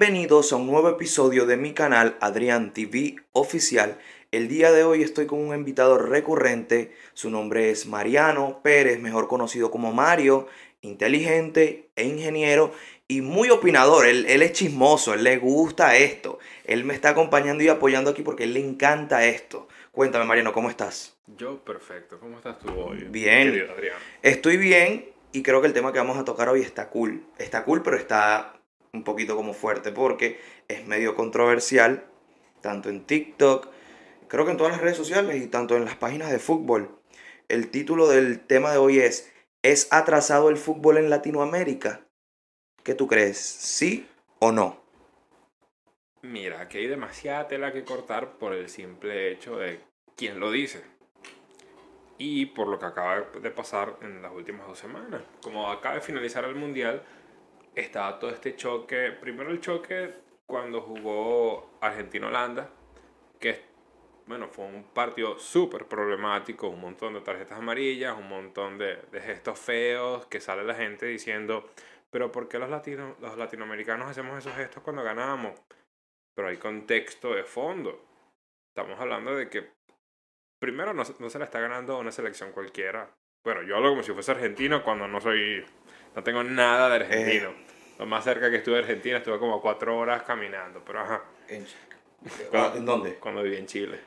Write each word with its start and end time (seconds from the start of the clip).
Bienvenidos 0.00 0.50
a 0.54 0.56
un 0.56 0.66
nuevo 0.66 0.88
episodio 0.88 1.44
de 1.44 1.58
mi 1.58 1.74
canal 1.74 2.16
Adrián 2.22 2.72
TV 2.72 3.16
Oficial. 3.32 3.98
El 4.30 4.48
día 4.48 4.72
de 4.72 4.82
hoy 4.82 5.02
estoy 5.02 5.26
con 5.26 5.38
un 5.40 5.54
invitado 5.54 5.98
recurrente. 5.98 6.96
Su 7.12 7.28
nombre 7.28 7.70
es 7.70 7.84
Mariano 7.84 8.62
Pérez, 8.62 8.98
mejor 8.98 9.28
conocido 9.28 9.70
como 9.70 9.92
Mario, 9.92 10.48
inteligente 10.80 11.90
e 11.96 12.06
ingeniero 12.06 12.72
y 13.08 13.20
muy 13.20 13.50
opinador. 13.50 14.06
Él, 14.06 14.24
él 14.26 14.40
es 14.40 14.52
chismoso, 14.52 15.12
él 15.12 15.22
le 15.22 15.36
gusta 15.36 15.94
esto. 15.94 16.38
Él 16.64 16.84
me 16.84 16.94
está 16.94 17.10
acompañando 17.10 17.62
y 17.62 17.68
apoyando 17.68 18.10
aquí 18.10 18.22
porque 18.22 18.44
él 18.44 18.54
le 18.54 18.60
encanta 18.60 19.26
esto. 19.26 19.68
Cuéntame, 19.92 20.24
Mariano, 20.24 20.54
¿cómo 20.54 20.70
estás? 20.70 21.14
Yo 21.26 21.62
perfecto. 21.62 22.18
¿Cómo 22.18 22.38
estás 22.38 22.58
tú 22.58 22.70
hoy? 22.70 23.04
Bien. 23.10 23.52
querido 23.52 23.72
Adrián? 23.74 23.98
Estoy 24.22 24.56
bien 24.56 25.10
y 25.32 25.42
creo 25.42 25.60
que 25.60 25.66
el 25.66 25.74
tema 25.74 25.92
que 25.92 25.98
vamos 25.98 26.16
a 26.16 26.24
tocar 26.24 26.48
hoy 26.48 26.62
está 26.62 26.88
cool. 26.88 27.22
Está 27.36 27.64
cool, 27.64 27.82
pero 27.82 27.98
está 27.98 28.59
un 28.92 29.04
poquito 29.04 29.36
como 29.36 29.54
fuerte 29.54 29.92
porque 29.92 30.40
es 30.68 30.86
medio 30.86 31.14
controversial, 31.14 32.04
tanto 32.60 32.88
en 32.88 33.04
TikTok, 33.04 33.68
creo 34.28 34.44
que 34.44 34.50
en 34.52 34.56
todas 34.56 34.72
las 34.72 34.80
redes 34.80 34.96
sociales 34.96 35.42
y 35.42 35.46
tanto 35.46 35.76
en 35.76 35.84
las 35.84 35.96
páginas 35.96 36.30
de 36.30 36.38
fútbol. 36.38 36.98
El 37.48 37.70
título 37.70 38.08
del 38.08 38.40
tema 38.40 38.72
de 38.72 38.78
hoy 38.78 38.98
es 38.98 39.32
¿Es 39.62 39.88
atrasado 39.92 40.48
el 40.48 40.56
fútbol 40.56 40.96
en 40.96 41.10
Latinoamérica? 41.10 42.06
¿Qué 42.82 42.94
tú 42.94 43.06
crees? 43.06 43.36
¿Sí 43.38 44.08
o 44.38 44.52
no? 44.52 44.80
Mira, 46.22 46.60
aquí 46.60 46.78
hay 46.78 46.86
demasiada 46.86 47.46
tela 47.46 47.72
que 47.72 47.84
cortar 47.84 48.38
por 48.38 48.54
el 48.54 48.68
simple 48.68 49.30
hecho 49.32 49.56
de 49.56 49.80
quién 50.16 50.40
lo 50.40 50.50
dice. 50.50 50.82
Y 52.16 52.46
por 52.46 52.68
lo 52.68 52.78
que 52.78 52.86
acaba 52.86 53.20
de 53.20 53.50
pasar 53.50 53.96
en 54.00 54.22
las 54.22 54.32
últimas 54.32 54.66
dos 54.66 54.78
semanas. 54.78 55.22
Como 55.42 55.70
acaba 55.70 55.96
de 55.96 56.00
finalizar 56.02 56.44
el 56.44 56.54
Mundial, 56.54 57.02
estaba 57.74 58.18
todo 58.18 58.30
este 58.30 58.56
choque. 58.56 59.12
Primero 59.12 59.50
el 59.50 59.60
choque 59.60 60.14
cuando 60.46 60.80
jugó 60.82 61.78
Argentina-Holanda, 61.80 62.70
que 63.38 63.70
bueno, 64.30 64.46
fue 64.46 64.64
un 64.64 64.84
partido 64.84 65.38
súper 65.38 65.86
problemático, 65.86 66.68
un 66.68 66.80
montón 66.80 67.14
de 67.14 67.20
tarjetas 67.20 67.58
amarillas, 67.58 68.16
un 68.16 68.28
montón 68.28 68.78
de, 68.78 68.98
gestos 69.20 69.58
feos, 69.58 70.26
que 70.26 70.40
sale 70.40 70.62
la 70.62 70.76
gente 70.76 71.06
diciendo, 71.06 71.68
pero 72.10 72.30
¿por 72.30 72.48
qué 72.48 72.60
los, 72.60 72.70
latino, 72.70 73.16
los 73.20 73.36
latinoamericanos 73.36 74.08
hacemos 74.08 74.38
esos 74.38 74.54
gestos 74.54 74.84
cuando 74.84 75.02
ganamos? 75.02 75.60
Pero 76.36 76.46
hay 76.46 76.58
contexto 76.58 77.34
de 77.34 77.42
fondo. 77.42 78.06
Estamos 78.68 79.00
hablando 79.00 79.34
de 79.34 79.48
que 79.48 79.72
primero 80.60 80.94
no, 80.94 81.02
no 81.18 81.28
se 81.28 81.38
la 81.40 81.44
está 81.44 81.58
ganando 81.58 81.98
una 81.98 82.12
selección 82.12 82.52
cualquiera. 82.52 83.10
Bueno, 83.42 83.62
yo 83.62 83.76
hablo 83.76 83.90
como 83.90 84.04
si 84.04 84.12
fuese 84.12 84.30
argentino 84.30 84.84
cuando 84.84 85.08
no 85.08 85.20
soy, 85.20 85.64
no 86.14 86.22
tengo 86.22 86.42
nada 86.42 86.88
de 86.88 86.96
argentino. 86.96 87.50
Eh. 87.50 87.66
Lo 87.98 88.06
más 88.06 88.24
cerca 88.24 88.50
que 88.50 88.56
estuve 88.56 88.76
de 88.76 88.80
Argentina 88.82 89.18
estuve 89.18 89.38
como 89.38 89.60
cuatro 89.60 89.96
horas 89.98 90.22
caminando, 90.22 90.82
pero 90.84 91.00
ajá. 91.00 91.22
¿En, 91.48 91.66
Ah, 92.52 92.72
¿en 92.76 92.84
dónde? 92.84 93.14
Cuando 93.14 93.42
viví 93.42 93.56
en 93.56 93.66
Chile, 93.66 93.98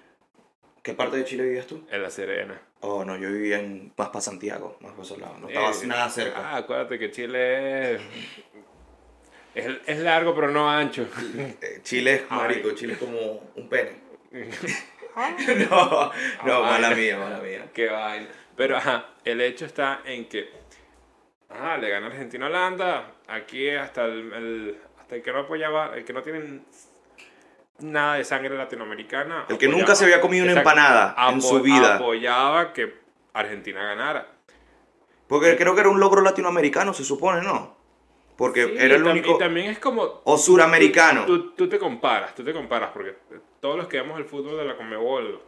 ¿Qué 0.84 0.94
parte 0.94 1.18
de 1.18 1.24
Chile 1.26 1.44
vivías 1.46 1.66
tú? 1.66 1.84
en 1.90 2.04
La 2.04 2.10
Serena. 2.12 2.62
Oh, 2.82 3.04
no, 3.06 3.16
yo 3.18 3.32
vivía 3.32 3.58
en, 3.60 3.92
más 3.98 4.10
para 4.10 4.22
Santiago, 4.22 4.78
más 4.82 4.92
para 4.92 5.04
esos 5.04 5.18
lados. 5.18 5.40
No 5.40 5.48
estaba 5.48 5.72
Eh, 5.72 5.88
nada 5.88 6.10
cerca. 6.10 6.40
Ah, 6.52 6.58
acuérdate 6.58 7.00
que 7.00 7.10
Chile 7.10 7.96
es, 7.96 8.02
es, 9.56 9.78
es 9.88 10.00
largo 10.00 10.36
pero 10.36 10.50
no 10.50 10.70
ancho. 10.70 11.08
Eh, 11.38 11.80
Chile 11.84 12.14
es 12.16 12.22
Ay. 12.30 12.38
marico, 12.38 12.72
Chile 12.72 12.94
es 12.94 13.00
como 13.00 13.52
un 13.56 13.70
pene. 13.70 13.92
no, 15.70 16.12
no, 16.46 16.62
mala 16.64 16.92
mía, 16.96 17.18
mala 17.18 17.40
mía. 17.40 17.66
Qué 17.74 17.88
vaina. 17.88 18.28
Pero 18.56 18.78
ajá, 18.78 19.10
el 19.24 19.42
hecho 19.42 19.66
está 19.66 20.02
en 20.06 20.26
que 20.26 20.50
ajá, 21.54 21.78
le 21.78 21.90
gana 21.90 22.08
Argentina 22.08 22.46
a 22.46 22.50
Holanda. 22.50 23.12
Aquí 23.28 23.70
hasta 23.70 24.06
el, 24.06 24.34
el- 24.34 24.78
hasta 25.00 25.16
el 25.16 25.22
que 25.22 25.32
no 25.32 25.40
apoyaba, 25.40 25.96
el 25.96 26.04
que 26.06 26.14
no 26.14 26.22
tiene 26.22 26.62
nada 27.80 28.16
de 28.16 28.24
sangre 28.24 28.56
latinoamericana. 28.58 29.46
El 29.50 29.58
que 29.58 29.68
nunca 29.68 29.96
se 29.96 30.06
había 30.06 30.22
comido 30.22 30.44
una 30.46 30.54
empanada 30.54 31.16
en 31.30 31.42
su 31.42 31.62
vida. 31.62 31.96
Apoyaba 31.96 32.74
que 32.74 32.94
Argentina 33.34 33.84
ganara. 33.84 34.28
Porque 35.28 35.56
creo 35.58 35.74
que 35.74 35.82
era 35.82 35.90
un 35.90 36.00
logro 36.00 36.22
latinoamericano, 36.22 36.94
se 36.94 37.04
supone, 37.04 37.42
¿no? 37.42 37.76
Porque 38.38 38.66
Sí, 38.66 38.76
era 38.78 38.96
el 38.96 39.04
único. 39.04 39.32
Y 39.36 39.38
también 39.38 39.68
es 39.68 39.80
como 39.80 40.22
O 40.24 40.38
suramericano. 40.38 41.26
Tú, 41.26 41.50
tú- 41.50 41.52
tú 41.56 41.70
te 41.70 41.80
comparas, 41.80 42.34
tú 42.36 42.44
te 42.44 42.52
comparas, 42.54 42.90
porque 42.92 43.16
todos 43.60 43.78
los 43.78 43.88
que 43.88 43.98
vemos 43.98 44.18
el 44.20 44.26
fútbol 44.26 44.58
de 44.58 44.66
la 44.66 44.76
Conmebol, 44.76 45.40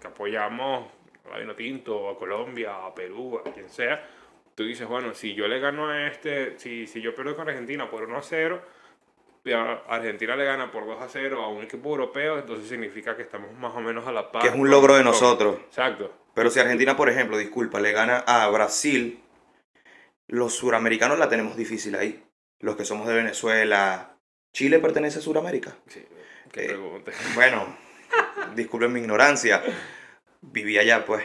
que 0.00 0.06
apoyamos 0.06 0.86
a 1.32 1.38
Vino 1.38 1.54
Tinto, 1.54 2.10
a 2.10 2.18
Colombia, 2.18 2.86
a 2.86 2.94
Perú, 2.94 3.40
a 3.44 3.50
quien 3.50 3.68
sea, 3.68 4.06
tú 4.56 4.64
dices, 4.64 4.88
bueno, 4.88 5.14
si 5.14 5.34
yo 5.34 5.46
le 5.46 5.60
gano 5.60 5.88
a 5.88 6.08
este, 6.08 6.58
si, 6.58 6.88
si 6.88 7.00
yo 7.00 7.14
pierdo 7.14 7.36
con 7.36 7.48
Argentina 7.48 7.88
por 7.88 8.02
1 8.02 8.16
a 8.16 8.22
0, 8.22 8.62
y 9.44 9.52
a 9.52 9.72
Argentina 9.88 10.34
le 10.34 10.44
gana 10.44 10.72
por 10.72 10.86
2 10.86 11.00
a 11.00 11.08
0 11.08 11.40
a 11.40 11.48
un 11.48 11.62
equipo 11.62 11.90
europeo, 11.90 12.38
entonces 12.38 12.68
significa 12.68 13.14
que 13.14 13.22
estamos 13.22 13.52
más 13.54 13.72
o 13.76 13.80
menos 13.80 14.04
a 14.08 14.12
la 14.12 14.32
par. 14.32 14.42
Que 14.42 14.48
es 14.48 14.54
un 14.54 14.68
logro 14.68 14.96
de 14.96 15.04
nosotros. 15.04 15.58
Exacto. 15.68 16.12
Pero 16.34 16.50
si 16.50 16.58
Argentina, 16.58 16.96
por 16.96 17.08
ejemplo, 17.08 17.38
disculpa, 17.38 17.78
le 17.78 17.92
gana 17.92 18.24
a 18.26 18.48
Brasil, 18.48 19.22
los 20.26 20.54
suramericanos 20.54 21.18
la 21.18 21.28
tenemos 21.28 21.56
difícil 21.56 21.94
ahí. 21.94 22.24
Los 22.58 22.74
que 22.76 22.84
somos 22.84 23.06
de 23.06 23.14
Venezuela. 23.14 24.16
¿Chile 24.52 24.78
pertenece 24.80 25.18
a 25.18 25.22
Suramérica? 25.22 25.76
Sí, 25.86 26.04
qué 26.50 26.64
Eh, 26.64 26.68
pregunta. 26.68 27.12
Bueno, 27.34 27.76
disculpen 28.56 28.92
mi 28.92 29.00
ignorancia. 29.00 29.62
Viví 30.40 30.78
allá, 30.78 31.04
pues. 31.04 31.24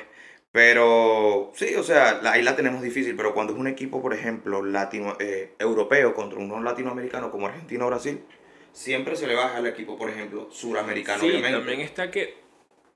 Pero 0.52 1.52
sí, 1.56 1.76
o 1.76 1.84
sea, 1.84 2.20
la- 2.22 2.34
ahí 2.34 2.42
la 2.44 2.56
tenemos 2.56 2.82
difícil. 2.82 3.16
Pero 3.16 3.34
cuando 3.34 3.54
es 3.54 3.60
un 3.60 3.68
equipo, 3.68 4.02
por 4.02 4.14
ejemplo, 4.14 4.64
latino, 4.64 5.16
eh, 5.20 5.54
europeo 5.60 6.14
contra 6.14 6.40
uno 6.40 6.62
latinoamericano 6.62 7.32
como 7.32 7.48
Argentina 7.48 7.86
o 7.86 7.88
Brasil, 7.88 8.22
siempre 8.74 9.16
se 9.16 9.28
le 9.28 9.36
baja 9.36 9.58
al 9.58 9.68
equipo, 9.68 9.98
por 9.98 10.10
ejemplo, 10.10 10.50
suramericano, 10.52 11.22
Sí, 11.22 11.30
obviamente. 11.30 11.58
también 11.58 11.80
está 11.82 12.12
que 12.12 12.36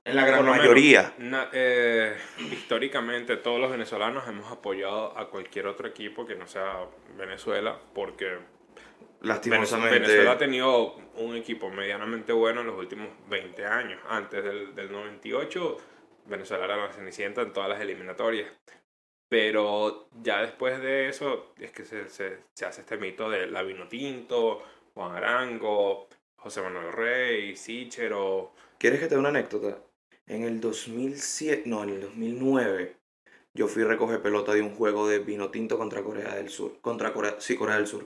En 0.04 0.16
la 0.16 0.26
gran 0.26 0.42
menos, 0.44 0.58
mayoría. 0.58 1.14
na- 1.18 1.48
eh, 1.52 2.14
históricamente 2.52 3.36
todos 3.38 3.58
los 3.58 3.70
venezolanos 3.70 4.28
hemos 4.28 4.52
apoyado 4.52 5.16
a 5.18 5.30
cualquier 5.30 5.66
otro 5.66 5.88
equipo 5.88 6.26
que 6.26 6.34
no 6.36 6.46
sea 6.46 6.84
Venezuela 7.16 7.78
porque 7.94 8.36
lastimosamente. 9.22 9.98
Venezuela 9.98 10.32
ha 10.32 10.38
tenido 10.38 10.94
un 11.16 11.34
equipo 11.36 11.70
medianamente 11.70 12.32
bueno 12.32 12.60
en 12.60 12.66
los 12.68 12.78
últimos 12.78 13.08
20 13.28 13.64
años. 13.64 13.98
Antes 14.08 14.44
del, 14.44 14.74
del 14.74 14.92
98 14.92 15.76
Venezuela 16.28 16.64
era 16.64 16.76
la 16.76 16.92
cenicienta 16.92 17.42
en 17.42 17.52
todas 17.52 17.68
las 17.68 17.80
eliminatorias. 17.80 18.50
Pero 19.28 20.08
ya 20.22 20.42
después 20.42 20.80
de 20.80 21.08
eso 21.08 21.52
es 21.58 21.72
que 21.72 21.84
se, 21.84 22.08
se, 22.08 22.38
se 22.54 22.66
hace 22.66 22.82
este 22.82 22.96
mito 22.96 23.28
de 23.28 23.46
la 23.48 23.62
Vino 23.62 23.88
Tinto, 23.88 24.62
Juan 24.94 25.16
Arango, 25.16 26.08
José 26.36 26.62
Manuel 26.62 26.92
Rey, 26.92 27.56
Sichero. 27.56 28.52
¿Quieres 28.78 29.00
que 29.00 29.06
te 29.06 29.14
dé 29.14 29.18
una 29.18 29.30
anécdota? 29.30 29.78
En 30.26 30.44
el 30.44 30.60
2007, 30.60 31.64
no, 31.66 31.82
en 31.82 31.90
el 31.90 32.00
2009, 32.02 32.96
yo 33.54 33.68
fui 33.68 33.82
a 33.82 33.86
recoger 33.86 34.22
pelota 34.22 34.54
de 34.54 34.62
un 34.62 34.74
juego 34.74 35.08
de 35.08 35.18
vino 35.18 35.50
tinto 35.50 35.78
contra 35.78 36.02
Corea 36.02 36.34
del 36.34 36.48
Sur. 36.48 36.80
Contra 36.80 37.12
Corea, 37.12 37.36
sí, 37.38 37.56
Corea 37.56 37.76
del 37.76 37.86
Sur. 37.86 38.04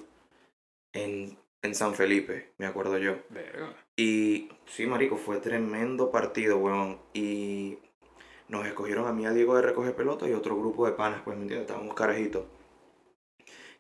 En, 0.92 1.36
en 1.62 1.74
San 1.74 1.94
Felipe, 1.94 2.52
me 2.58 2.66
acuerdo 2.66 2.98
yo. 2.98 3.16
Verga. 3.28 3.74
Y 3.96 4.48
sí, 4.66 4.86
marico, 4.86 5.16
fue 5.16 5.38
tremendo 5.38 6.10
partido, 6.10 6.58
weón. 6.58 7.00
Y 7.12 7.78
nos 8.50 8.66
escogieron 8.66 9.06
a 9.06 9.12
mí, 9.12 9.24
a 9.26 9.30
Diego 9.32 9.54
de 9.56 9.62
recoger 9.62 9.94
pelota 9.94 10.28
y 10.28 10.32
otro 10.32 10.56
grupo 10.56 10.84
de 10.86 10.92
panas, 10.92 11.22
pues, 11.24 11.36
¿me 11.36 11.42
entiendes? 11.44 11.68
Estábamos 11.68 11.94
carajitos. 11.94 12.44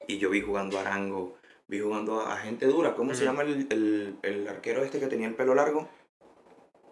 Y 0.06 0.18
yo 0.18 0.30
vi 0.30 0.40
jugando 0.40 0.78
a 0.78 0.82
Arango, 0.82 1.36
vi 1.68 1.80
jugando 1.80 2.20
a 2.20 2.36
gente 2.36 2.66
dura. 2.66 2.94
¿Cómo 2.94 3.14
se 3.14 3.24
llama 3.24 3.42
el, 3.42 3.66
el, 3.70 4.16
el 4.22 4.48
arquero 4.48 4.82
este 4.82 4.98
que 5.00 5.06
tenía 5.08 5.28
el 5.28 5.34
pelo 5.34 5.54
largo? 5.54 5.88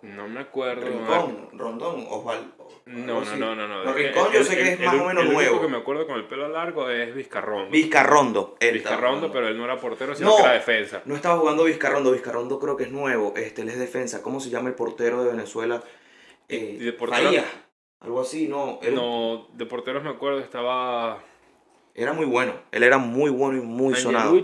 No 0.03 0.29
me 0.29 0.41
acuerdo. 0.41 0.87
Rincón, 0.87 1.49
Rondón, 1.55 2.07
Osvaldo. 2.09 2.53
No, 2.87 3.21
no, 3.25 3.37
no, 3.37 3.55
no, 3.57 3.85
no. 3.85 3.93
Rincón 3.93 4.29
yo 4.33 4.45
sé 4.45 4.57
que 4.57 4.73
es 4.75 4.81
más 4.81 4.95
o 4.95 5.05
menos 5.05 5.25
el 5.25 5.29
único 5.31 5.33
nuevo. 5.33 5.61
que 5.61 5.69
me 5.69 5.77
acuerdo 5.79 6.07
con 6.07 6.17
el 6.17 6.27
pelo 6.27 6.49
largo 6.49 6.89
es 6.89 7.13
Vizcarrondo. 7.15 7.71
Vizcarrondo. 7.71 8.57
él 8.61 8.75
Vizcarrondo, 8.75 9.33
pero 9.33 9.49
él 9.49 9.57
no 9.59 9.65
era 9.65 9.77
portero, 9.79 10.15
sino 10.15 10.31
No. 10.31 10.37
que 10.37 10.43
era 10.43 10.53
defensa. 10.53 11.03
No 11.05 11.17
estaba 11.17 11.39
jugando 11.39 11.65
Vizcarrondo, 11.65 12.13
Vizcarrondo 12.13 12.61
creo 12.61 12.77
que 12.77 12.85
es 12.85 12.93
nuevo. 12.93 13.35
Este, 13.37 13.63
él 13.63 13.69
es 13.71 13.79
defensa. 13.79 14.23
¿Cómo 14.23 14.39
se 14.41 14.51
llama 14.51 14.69
el 14.69 14.75
portero 14.77 15.25
de 15.25 15.31
Venezuela? 15.33 15.83
Eh, 16.49 16.77
¿Y 16.81 16.85
de 16.85 16.93
portero? 16.93 17.31
Algo 18.01 18.21
así, 18.21 18.49
no. 18.49 18.79
Él- 18.83 18.95
No, 18.95 19.49
de 19.55 19.67
porteros 19.67 20.03
me 20.03 20.11
acuerdo, 20.11 20.39
estaba 20.41 21.19
Era 21.95 22.13
muy 22.13 22.27
bueno. 22.27 22.55
Él 22.71 22.83
era 22.85 22.99
muy 22.99 23.31
bueno 23.31 23.59
y 23.59 23.65
muy 23.65 23.95
sonado. 23.97 24.41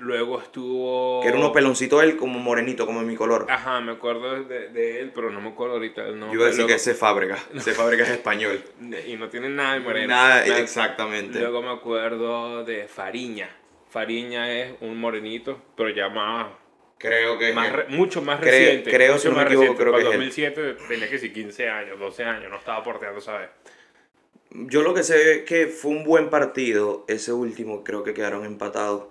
Luego 0.00 0.40
estuvo... 0.40 1.20
Que 1.20 1.28
era 1.28 1.36
uno 1.36 1.52
peloncito 1.52 2.00
él 2.00 2.16
como 2.16 2.38
morenito, 2.38 2.86
como 2.86 3.00
en 3.00 3.06
mi 3.06 3.16
color. 3.16 3.46
Ajá, 3.50 3.82
me 3.82 3.92
acuerdo 3.92 4.44
de, 4.44 4.68
de 4.70 4.98
él, 5.00 5.12
pero 5.14 5.30
no 5.30 5.42
me 5.42 5.50
acuerdo 5.50 5.74
ahorita 5.74 6.06
el 6.08 6.18
nombre. 6.18 6.28
Yo 6.30 6.34
iba 6.36 6.44
a 6.44 6.46
decir 6.46 6.60
Luego- 6.60 6.68
que 6.68 6.74
ese 6.76 6.94
Fábrega. 6.94 7.36
Ese 7.54 7.72
Fábrega 7.72 8.04
es 8.04 8.10
español. 8.10 8.62
Y 9.06 9.16
no 9.16 9.28
tiene 9.28 9.50
nada 9.50 9.74
de 9.74 9.80
moreno. 9.80 10.08
Nada, 10.08 10.42
Me- 10.46 10.58
exactamente. 10.58 11.38
Luego 11.38 11.60
me 11.60 11.70
acuerdo 11.70 12.64
de 12.64 12.88
Fariña. 12.88 13.50
Fariña 13.90 14.50
es 14.50 14.74
un 14.80 14.98
morenito, 14.98 15.60
pero 15.76 15.90
ya 15.90 16.08
más 16.08 16.46
Creo 17.00 17.38
que. 17.38 17.52
Más 17.52 17.72
re- 17.72 17.86
mucho 17.88 18.20
más 18.22 18.38
Creo- 18.40 18.52
reciente. 18.52 18.90
creo, 18.90 19.12
mucho 19.14 19.22
si 19.22 19.28
no 19.28 19.34
me 19.36 19.42
equivoco, 19.42 19.60
reciente. 19.62 19.82
creo 19.82 19.92
Para 19.92 20.02
que 20.04 20.08
es 20.08 20.14
él. 20.14 20.20
2007 20.20 20.76
tenía 20.88 21.08
que 21.10 21.18
ser 21.18 21.32
15 21.32 21.68
años, 21.68 21.98
12 21.98 22.24
años, 22.24 22.50
no 22.50 22.56
estaba 22.58 22.82
porteando, 22.84 23.20
¿sabes? 23.20 23.48
Yo 24.50 24.82
lo 24.82 24.92
que 24.94 25.02
sé 25.02 25.32
es 25.32 25.42
que 25.44 25.66
fue 25.68 25.92
un 25.92 26.04
buen 26.04 26.28
partido. 26.28 27.04
Ese 27.08 27.32
último 27.32 27.84
creo 27.84 28.02
que 28.02 28.14
quedaron 28.14 28.44
empatados. 28.44 29.08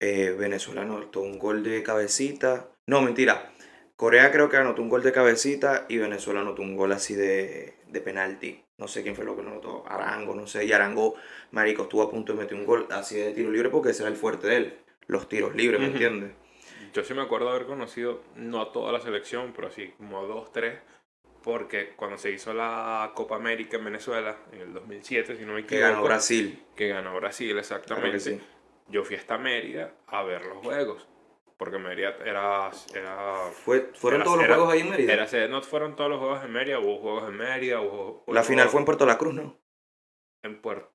Eh, 0.00 0.34
Venezuela 0.38 0.82
anotó 0.82 1.20
un 1.20 1.38
gol 1.38 1.62
de 1.62 1.82
cabecita. 1.82 2.68
No, 2.86 3.00
mentira. 3.00 3.50
Corea 3.96 4.30
creo 4.30 4.48
que 4.50 4.56
anotó 4.58 4.82
un 4.82 4.88
gol 4.90 5.02
de 5.02 5.12
cabecita 5.12 5.86
y 5.88 5.98
Venezuela 5.98 6.40
anotó 6.40 6.62
un 6.62 6.76
gol 6.76 6.92
así 6.92 7.14
de, 7.14 7.74
de 7.88 8.00
penalti. 8.00 8.62
No 8.76 8.86
sé 8.88 9.02
quién 9.02 9.16
fue 9.16 9.24
lo 9.24 9.34
que 9.36 9.42
anotó. 9.42 9.84
Arango, 9.88 10.34
no 10.34 10.46
sé. 10.46 10.64
Y 10.66 10.72
Arango, 10.72 11.14
marico, 11.52 11.84
estuvo 11.84 12.02
a 12.02 12.10
punto 12.10 12.32
de 12.34 12.40
meter 12.40 12.58
un 12.58 12.66
gol 12.66 12.86
así 12.90 13.16
de 13.16 13.32
tiro 13.32 13.50
libre 13.50 13.70
porque 13.70 13.90
ese 13.90 14.02
era 14.02 14.10
el 14.10 14.16
fuerte 14.16 14.48
de 14.48 14.56
él. 14.56 14.74
Los 15.06 15.28
tiros 15.28 15.54
libres, 15.54 15.80
¿me 15.80 15.86
Ujú. 15.86 15.94
entiendes? 15.96 16.30
Yo 16.94 17.02
sí 17.04 17.12
me 17.12 17.22
acuerdo 17.22 17.50
haber 17.50 17.66
conocido, 17.66 18.22
no 18.36 18.60
a 18.62 18.72
toda 18.72 18.92
la 18.92 19.00
selección, 19.00 19.52
pero 19.54 19.70
sí 19.70 19.92
como 19.98 20.20
a 20.20 20.22
dos, 20.22 20.52
tres, 20.52 20.78
porque 21.42 21.90
cuando 21.96 22.16
se 22.16 22.30
hizo 22.30 22.54
la 22.54 23.10
Copa 23.14 23.36
América 23.36 23.76
en 23.76 23.84
Venezuela, 23.84 24.36
en 24.52 24.60
el 24.60 24.72
2007, 24.72 25.36
si 25.36 25.44
no 25.44 25.54
me 25.54 25.66
Que 25.66 25.76
equivoco, 25.76 25.90
ganó 25.92 26.04
Brasil. 26.04 26.64
que 26.76 26.88
ganó 26.88 27.14
Brasil, 27.16 27.58
exactamente, 27.58 28.12
que 28.12 28.20
sí. 28.20 28.40
yo 28.88 29.04
fui 29.04 29.16
hasta 29.16 29.36
Mérida 29.38 29.92
a 30.06 30.22
ver 30.22 30.46
los 30.46 30.58
juegos, 30.58 31.06
porque 31.56 31.78
Mérida 31.78 32.14
era... 32.24 32.70
era 32.94 33.36
Fue, 33.64 33.90
¿Fueron 33.94 34.20
Era- 34.20 34.24
todos 34.24 34.36
los 34.38 34.44
era- 34.46 34.54
juegos 34.54 34.72
ahí 34.74 34.80
en 34.80 34.90
Mérida? 34.90 35.12
era 35.12 35.48
no 35.48 35.62
fueron 35.62 35.96
todos 35.96 36.10
los 36.10 36.20
juegos 36.20 36.44
en 36.44 36.52
Mérida, 36.52 36.78
hubo 36.78 36.98
juegos 36.98 37.28
en 37.28 37.36
Mérida, 37.36 37.80
hubo... 37.80 38.22
la 38.28 38.40
hubo 38.40 38.48
final 38.48 38.68
fue 38.68 38.78
en 38.80 38.84
Puerto 38.86 39.04
La 39.04 39.18
Cruz, 39.18 39.34
¿no? 39.34 39.58
en 40.44 40.60
Puerto... 40.62 40.92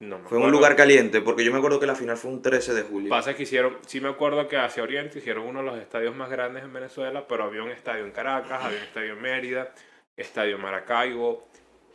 No 0.00 0.18
me 0.18 0.28
Fue 0.28 0.38
un 0.38 0.50
lugar 0.50 0.76
caliente, 0.76 1.20
porque 1.20 1.44
yo 1.44 1.52
me 1.52 1.58
acuerdo 1.58 1.78
que 1.78 1.86
la 1.86 1.94
final 1.94 2.16
fue 2.16 2.30
un 2.30 2.40
13 2.40 2.72
de 2.72 2.82
julio. 2.84 3.10
Pasa 3.10 3.34
que 3.34 3.42
hicieron, 3.42 3.76
sí 3.86 4.00
me 4.00 4.08
acuerdo 4.08 4.48
que 4.48 4.56
hacia 4.56 4.82
Oriente 4.82 5.18
hicieron 5.18 5.44
uno 5.44 5.58
de 5.60 5.66
los 5.66 5.78
estadios 5.78 6.16
más 6.16 6.30
grandes 6.30 6.64
en 6.64 6.72
Venezuela, 6.72 7.26
pero 7.28 7.44
había 7.44 7.62
un 7.62 7.70
estadio 7.70 8.04
en 8.06 8.10
Caracas, 8.10 8.64
había 8.64 8.78
un 8.78 8.84
estadio 8.84 9.12
en 9.12 9.20
Mérida, 9.20 9.74
estadio 10.16 10.56
en 10.56 10.62
Maracaibo, 10.62 11.46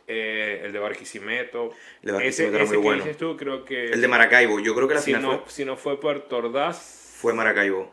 eh, 0.06 0.62
el 0.64 0.72
de 0.72 0.78
Barquisimeto. 0.78 1.72
El 2.02 2.12
de 2.16 2.28
ese 2.28 2.44
Barquisimeto 2.44 2.54
era 2.54 2.64
ese 2.64 2.74
muy 2.74 2.82
que 2.82 2.86
bueno. 2.88 3.02
dices 3.04 3.16
tú, 3.16 3.36
creo 3.36 3.64
que. 3.64 3.86
El 3.86 4.00
de 4.00 4.06
Maracaibo, 4.08 4.60
yo 4.60 4.72
creo 4.76 4.86
que 4.86 4.94
la 4.94 5.00
si, 5.00 5.06
final 5.06 5.22
no, 5.22 5.38
fue, 5.40 5.50
si 5.50 5.64
no 5.64 5.76
fue 5.76 5.98
Puerto 5.98 6.36
Ordaz. 6.36 7.16
fue 7.20 7.34
Maracaibo. 7.34 7.92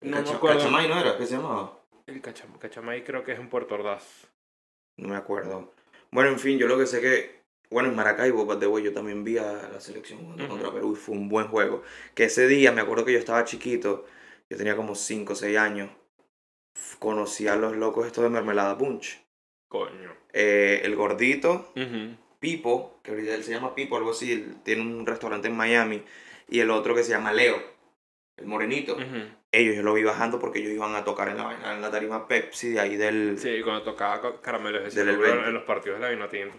No 0.00 0.16
me 0.18 0.22
Cacha- 0.22 0.36
acuerdo. 0.36 0.58
Cachamay, 0.60 0.88
¿no 0.88 1.00
era? 1.00 1.16
¿Qué 1.18 1.26
se 1.26 1.34
llamaba? 1.34 1.80
El 2.06 2.22
Cacham- 2.22 2.56
Cachamay 2.60 3.02
creo 3.02 3.24
que 3.24 3.32
es 3.32 3.40
en 3.40 3.48
Puerto 3.48 3.74
Ordaz. 3.74 4.28
No 4.96 5.08
me 5.08 5.16
acuerdo. 5.16 5.74
Bueno, 6.12 6.30
en 6.30 6.38
fin, 6.38 6.56
yo 6.56 6.68
lo 6.68 6.78
que 6.78 6.86
sé 6.86 7.00
que. 7.00 7.37
Bueno, 7.70 7.90
en 7.90 7.96
Maracaibo, 7.96 8.46
by 8.46 8.58
the 8.58 8.66
way, 8.66 8.82
yo 8.82 8.92
también 8.92 9.24
vi 9.24 9.36
a 9.38 9.68
la 9.72 9.80
selección 9.80 10.20
jugando 10.20 10.44
Ujú. 10.44 10.52
contra 10.54 10.72
Perú 10.72 10.92
y 10.94 10.96
fue 10.96 11.14
un 11.14 11.28
buen 11.28 11.48
juego. 11.48 11.82
Que 12.14 12.24
ese 12.24 12.46
día, 12.46 12.72
me 12.72 12.80
acuerdo 12.80 13.04
que 13.04 13.12
yo 13.12 13.18
estaba 13.18 13.44
chiquito, 13.44 14.06
yo 14.48 14.56
tenía 14.56 14.74
como 14.76 14.94
5 14.94 15.34
o 15.34 15.36
6 15.36 15.58
años. 15.58 15.90
Conocí 16.98 17.46
a 17.48 17.56
los 17.56 17.76
locos 17.76 18.06
estos 18.06 18.24
de 18.24 18.30
Mermelada 18.30 18.76
Punch. 18.78 19.20
Coño. 19.68 20.12
Eh, 20.32 20.80
el 20.84 20.96
gordito. 20.96 21.72
Pipo, 22.40 23.00
que 23.02 23.10
ahorita 23.10 23.34
él 23.34 23.42
se 23.44 23.50
llama 23.50 23.74
Pipo, 23.74 23.96
algo 23.96 24.12
así, 24.12 24.32
él 24.32 24.56
tiene 24.64 24.82
un 24.82 25.04
restaurante 25.04 25.48
en 25.48 25.56
Miami. 25.56 26.02
Y 26.48 26.60
el 26.60 26.70
otro 26.70 26.94
que 26.94 27.02
se 27.02 27.10
llama 27.10 27.32
Leo, 27.32 27.60
el 28.36 28.46
morenito. 28.46 28.96
Ellos 29.50 29.74
yo 29.76 29.82
lo 29.82 29.94
vi 29.94 30.04
bajando 30.04 30.38
porque 30.38 30.60
ellos 30.60 30.72
iban 30.72 30.94
a 30.94 31.04
tocar 31.04 31.28
en 31.28 31.38
la, 31.38 31.74
en 31.74 31.80
la 31.82 31.90
tarima 31.90 32.28
Pepsi 32.28 32.70
de 32.70 32.80
ahí 32.80 32.96
del... 32.96 33.38
Sí, 33.38 33.60
cuando 33.64 33.82
tocaba 33.82 34.20
ca- 34.20 34.40
caramelos 34.40 34.94
de 34.94 35.00
en 35.02 35.52
los 35.54 35.64
partidos 35.64 35.98
de 35.98 36.04
la 36.04 36.10
Vinotinto. 36.10 36.54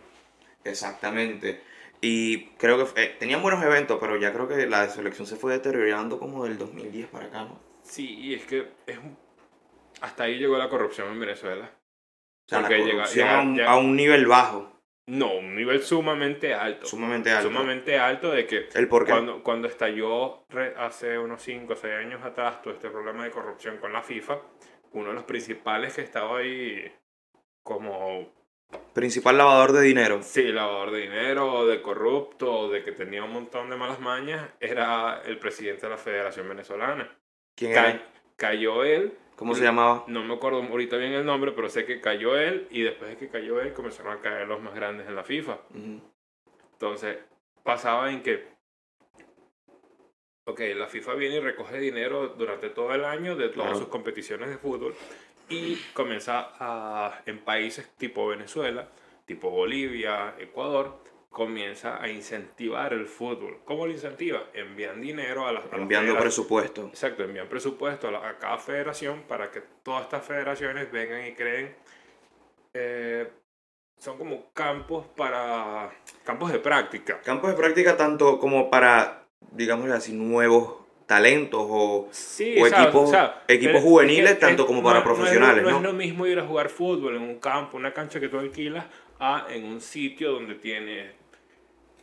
Exactamente. 0.64 1.62
Y 2.02 2.46
creo 2.58 2.78
que 2.94 3.02
eh, 3.02 3.16
tenían 3.20 3.42
buenos 3.42 3.62
eventos, 3.64 3.98
pero 4.00 4.16
ya 4.18 4.32
creo 4.32 4.48
que 4.48 4.66
la 4.68 4.88
selección 4.90 5.28
se 5.28 5.36
fue 5.36 5.52
deteriorando 5.54 6.18
como 6.18 6.46
del 6.46 6.58
2010 6.58 7.08
para 7.08 7.26
acá, 7.26 7.44
¿no? 7.44 7.54
O 7.54 7.60
Sí, 7.84 8.08
y 8.20 8.34
es 8.36 8.46
que 8.46 8.68
es 8.88 8.98
un- 8.98 9.18
hasta 10.02 10.24
ahí 10.24 10.38
llegó 10.38 10.58
la 10.58 10.70
corrupción 10.70 11.10
en 11.12 11.20
Venezuela. 11.20 11.72
sea, 12.48 12.62
Porque 12.62 12.78
llega- 12.78 12.92
corrupción 13.04 13.28
llega- 13.28 13.38
a, 13.40 13.42
un, 13.44 13.56
llega- 13.56 13.72
a 13.72 13.78
un 13.78 13.96
nivel 13.96 14.26
bajo, 14.26 14.72
No, 15.08 15.34
un 15.38 15.56
nivel 15.56 15.82
sumamente 15.84 16.54
alto. 16.54 16.86
sumamente 16.88 17.32
alto. 17.32 17.50
Sumamente 17.50 17.98
alto 18.00 18.32
de 18.32 18.46
que 18.48 18.70
¿El 18.76 18.88
por 18.88 19.06
qué? 19.06 19.12
cuando, 19.12 19.44
cuando 19.44 19.68
estalló 19.68 20.46
hace 20.78 21.18
unos 21.20 21.42
5 21.44 21.74
o 21.74 21.76
6 21.76 21.94
años 21.96 22.24
atrás 22.24 22.62
todo 22.62 22.74
este 22.74 22.90
problema 22.90 23.24
de 23.24 23.32
corrupción 23.32 23.78
con 23.78 23.92
la 23.94 24.02
FIFA, 24.04 24.40
uno 24.94 25.10
de 25.10 25.14
los 25.16 25.24
principales 25.24 25.94
que 25.96 26.02
estaba 26.02 26.40
ahí 26.40 26.92
como, 27.64 28.32
Principal 28.94 29.38
lavador 29.38 29.72
de 29.72 29.82
dinero. 29.82 30.22
sí, 30.22 30.44
lavador 30.52 30.92
de 30.92 31.02
dinero, 31.02 31.66
de 31.66 31.82
corrupto, 31.82 32.70
de 32.70 32.84
que 32.84 32.92
tenía 32.92 33.24
un 33.24 33.32
montón 33.34 33.70
de 33.70 33.76
malas 33.76 34.00
mañas, 34.00 34.48
era 34.60 35.22
el 35.26 35.38
presidente 35.40 35.84
de 35.86 35.90
la 35.92 35.98
Federación 35.98 36.48
Venezolana. 36.50 37.10
¿Quién 37.56 37.74
Ca- 37.74 37.90
era? 37.92 38.04
cayó 38.36 38.84
él, 38.84 39.14
¿Cómo 39.36 39.56
se 39.56 39.64
llamaba? 39.64 40.04
no 40.08 40.24
me 40.24 40.34
acuerdo 40.34 40.62
ahorita 40.62 40.98
bien 40.98 41.14
el 41.14 41.26
nombre, 41.26 41.52
pero 41.54 41.70
sé 41.70 41.86
que 41.86 42.02
cayó 42.02 42.38
él 42.38 42.68
y 42.72 42.82
después 42.82 43.12
de 43.12 43.18
que 43.18 43.30
cayó 43.30 43.62
él 43.62 43.74
comenzaron 43.74 44.14
a 44.18 44.22
caer 44.22 44.48
los 44.48 44.62
más 44.62 44.76
grandes 44.76 45.08
en 45.08 45.16
la 45.16 45.24
FIFA. 45.24 45.58
Entonces, 46.74 47.18
pasaba 47.64 48.12
en 48.12 48.22
que, 48.22 48.46
ok, 50.46 50.60
la 50.76 50.88
FIFA 50.88 51.14
viene 51.16 51.36
y 51.36 51.40
recoge 51.40 51.80
dinero 51.80 52.30
durante 52.30 52.70
todo 52.70 52.94
el 52.94 53.06
año 53.06 53.36
de 53.36 53.50
todas 53.50 53.70
Claro. 53.70 53.80
sus 53.80 53.88
competiciones 53.88 54.50
de 54.50 54.58
fútbol 54.58 54.94
y 55.50 55.76
comienza 55.94 56.50
a, 56.60 57.22
en 57.26 57.40
países 57.40 57.90
tipo 57.98 58.28
Venezuela, 58.28 58.88
tipo 59.26 59.50
Bolivia, 59.50 60.36
Ecuador, 60.40 60.98
comienza 61.30 62.02
a 62.02 62.10
incentivar 62.10 62.94
el 62.94 63.06
fútbol. 63.06 63.60
¿Cómo 63.66 63.86
lo 63.86 63.92
incentiva? 63.92 64.44
Envían 64.54 65.00
dinero 65.02 65.46
a 65.48 65.52
las... 65.52 65.64
a 65.66 65.68
las 65.68 65.80
Enviando 65.82 66.18
presupuesto. 66.18 66.88
Exacto, 66.88 67.24
envían 67.24 67.48
presupuesto 67.48 68.08
a, 68.08 68.12
la- 68.12 68.28
a 68.30 68.38
cada 68.40 68.58
federación 68.58 69.24
para 69.28 69.52
que 69.52 69.62
todas 69.84 70.04
estas 70.04 70.26
federaciones 70.26 70.92
vengan 70.92 71.26
y 71.28 71.34
creen. 71.34 71.76
eh, 72.74 73.30
son 74.00 74.18
como 74.18 74.52
campos 74.54 75.06
para. 75.16 75.92
campos 76.24 76.52
de 76.54 76.60
práctica. 76.60 77.20
Campos 77.22 77.50
de 77.52 77.58
práctica 77.58 77.98
tanto 77.98 78.40
como 78.40 78.70
para, 78.70 79.26
digámosle 79.52 79.94
así, 79.94 80.14
nuevos 80.14 80.79
talentos 81.10 81.66
o, 81.68 82.08
Sí, 82.12 82.54
equipos- 82.60 83.12
equipos 83.48 83.76
es 83.78 83.82
juveniles, 83.84 84.34
que 84.36 84.40
tanto 84.42 84.68
como 84.68 84.84
para 84.84 85.00
no- 85.00 85.06
no 85.06 85.12
es 85.12 85.18
lo- 85.18 85.24
profesionales, 85.24 85.64
No, 85.64 85.72
¿no? 85.72 85.78
es 85.78 85.84
lo 85.84 85.94
mismo 85.94 86.28
ir 86.28 86.38
a 86.38 86.46
jugar 86.46 86.70
fútbol 86.70 87.16
en 87.16 87.24
un 87.24 87.40
campo, 87.40 87.78
una 87.78 87.92
cancha 87.96 88.20
que 88.20 88.30
tú 88.30 88.38
alquilas, 88.38 88.86
a 89.20 89.48
en 89.50 89.66
un 89.66 89.82
sitio 89.82 90.32
donde 90.34 90.54
tienes, 90.54 91.12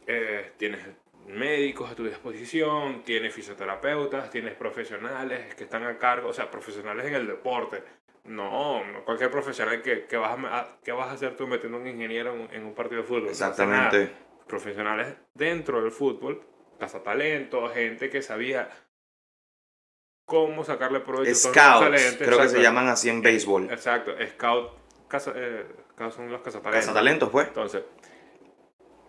eh, 0.08 0.50
tienes 0.56 0.80
médicos 1.28 1.88
a 1.88 1.94
tu 1.94 2.04
disposición, 2.04 3.02
tienes 3.04 3.32
fisioterapeutas, 3.32 4.28
tienes 4.28 4.54
profesionales 4.54 5.54
que 5.54 5.62
están 5.64 5.84
a 5.84 5.96
cargo, 5.98 6.30
o 6.30 6.32
sea, 6.32 6.50
profesionales 6.50 7.06
en 7.06 7.14
el 7.14 7.26
deporte. 7.28 7.82
No, 8.24 8.84
no 8.84 9.04
cualquier 9.04 9.30
profesional 9.30 9.82
que, 9.82 10.06
que 10.06 10.16
vas 10.16 10.36
a, 10.36 10.78
que 10.82 10.90
vas 10.90 11.10
a 11.10 11.12
hacer 11.12 11.36
tú 11.36 11.46
metiendo 11.46 11.78
un 11.78 11.86
ingeniero 11.86 12.34
en, 12.34 12.48
en 12.52 12.64
un 12.64 12.74
partido 12.74 13.02
de 13.02 13.06
fútbol. 13.06 13.24
No 13.26 13.30
exactamente. 13.30 14.10
profesionales 14.48 15.14
dentro 15.32 15.80
del 15.80 15.92
fútbol, 15.92 16.42
cazatalentos, 16.80 17.72
gente 17.72 18.10
que 18.10 18.22
sabía 18.22 18.68
cómo 20.26 20.64
sacarle 20.64 21.00
provecho 21.00 21.34
Scouts, 21.34 22.16
creo 22.18 22.38
que 22.38 22.48
se 22.48 22.60
llaman 22.60 22.88
así 22.88 23.08
en 23.08 23.22
béisbol. 23.22 23.70
Exacto, 23.70 24.12
scout, 24.34 24.72
caza, 25.08 25.32
eh, 25.34 25.64
son 26.14 26.30
los 26.30 26.42
cazatalentos. 26.42 26.80
Cazatalentos, 26.86 27.30
pues. 27.30 27.48
Entonces, 27.48 27.82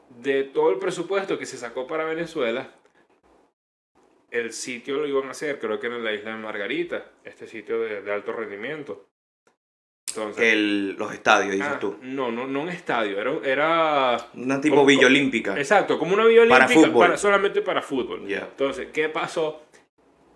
de 0.09 0.43
todo 0.45 0.69
el 0.71 0.77
presupuesto 0.77 1.37
que 1.37 1.45
se 1.45 1.57
sacó 1.57 1.85
para 1.87 2.05
Venezuela, 2.05 2.71
el 4.31 4.53
sitio 4.53 4.97
lo 4.97 5.07
iban 5.07 5.27
a 5.27 5.31
hacer, 5.31 5.59
creo 5.59 5.79
que 5.79 5.87
en 5.87 6.03
la 6.03 6.13
isla 6.13 6.31
de 6.31 6.37
Margarita, 6.37 7.11
este 7.23 7.47
sitio 7.47 7.79
de, 7.81 8.01
de 8.01 8.11
alto 8.13 8.31
rendimiento. 8.31 9.07
Entonces, 10.09 10.43
El, 10.53 10.93
los 10.93 11.13
estadios, 11.13 11.51
dices 11.51 11.67
ah, 11.75 11.79
tú. 11.79 11.97
no, 12.01 12.31
no, 12.31 12.47
no 12.47 12.61
un 12.61 12.69
estadio, 12.69 13.19
era, 13.19 13.31
era 13.43 14.17
Una 14.35 14.59
tipo 14.61 14.75
como- 14.77 14.87
Villa 14.87 15.05
Olímpica. 15.07 15.57
Exacto, 15.57 15.99
como 15.99 16.13
una 16.13 16.23
Para 16.23 16.65
olímpica, 16.65 16.67
fútbol. 16.67 17.05
para- 17.07 17.17
solamente 17.17 17.61
para 17.61 17.81
fútbol. 17.81 18.25
Ya. 18.27 18.39
Entonces, 18.39 18.87
¿qué 18.93 19.09
pasó? 19.09 19.66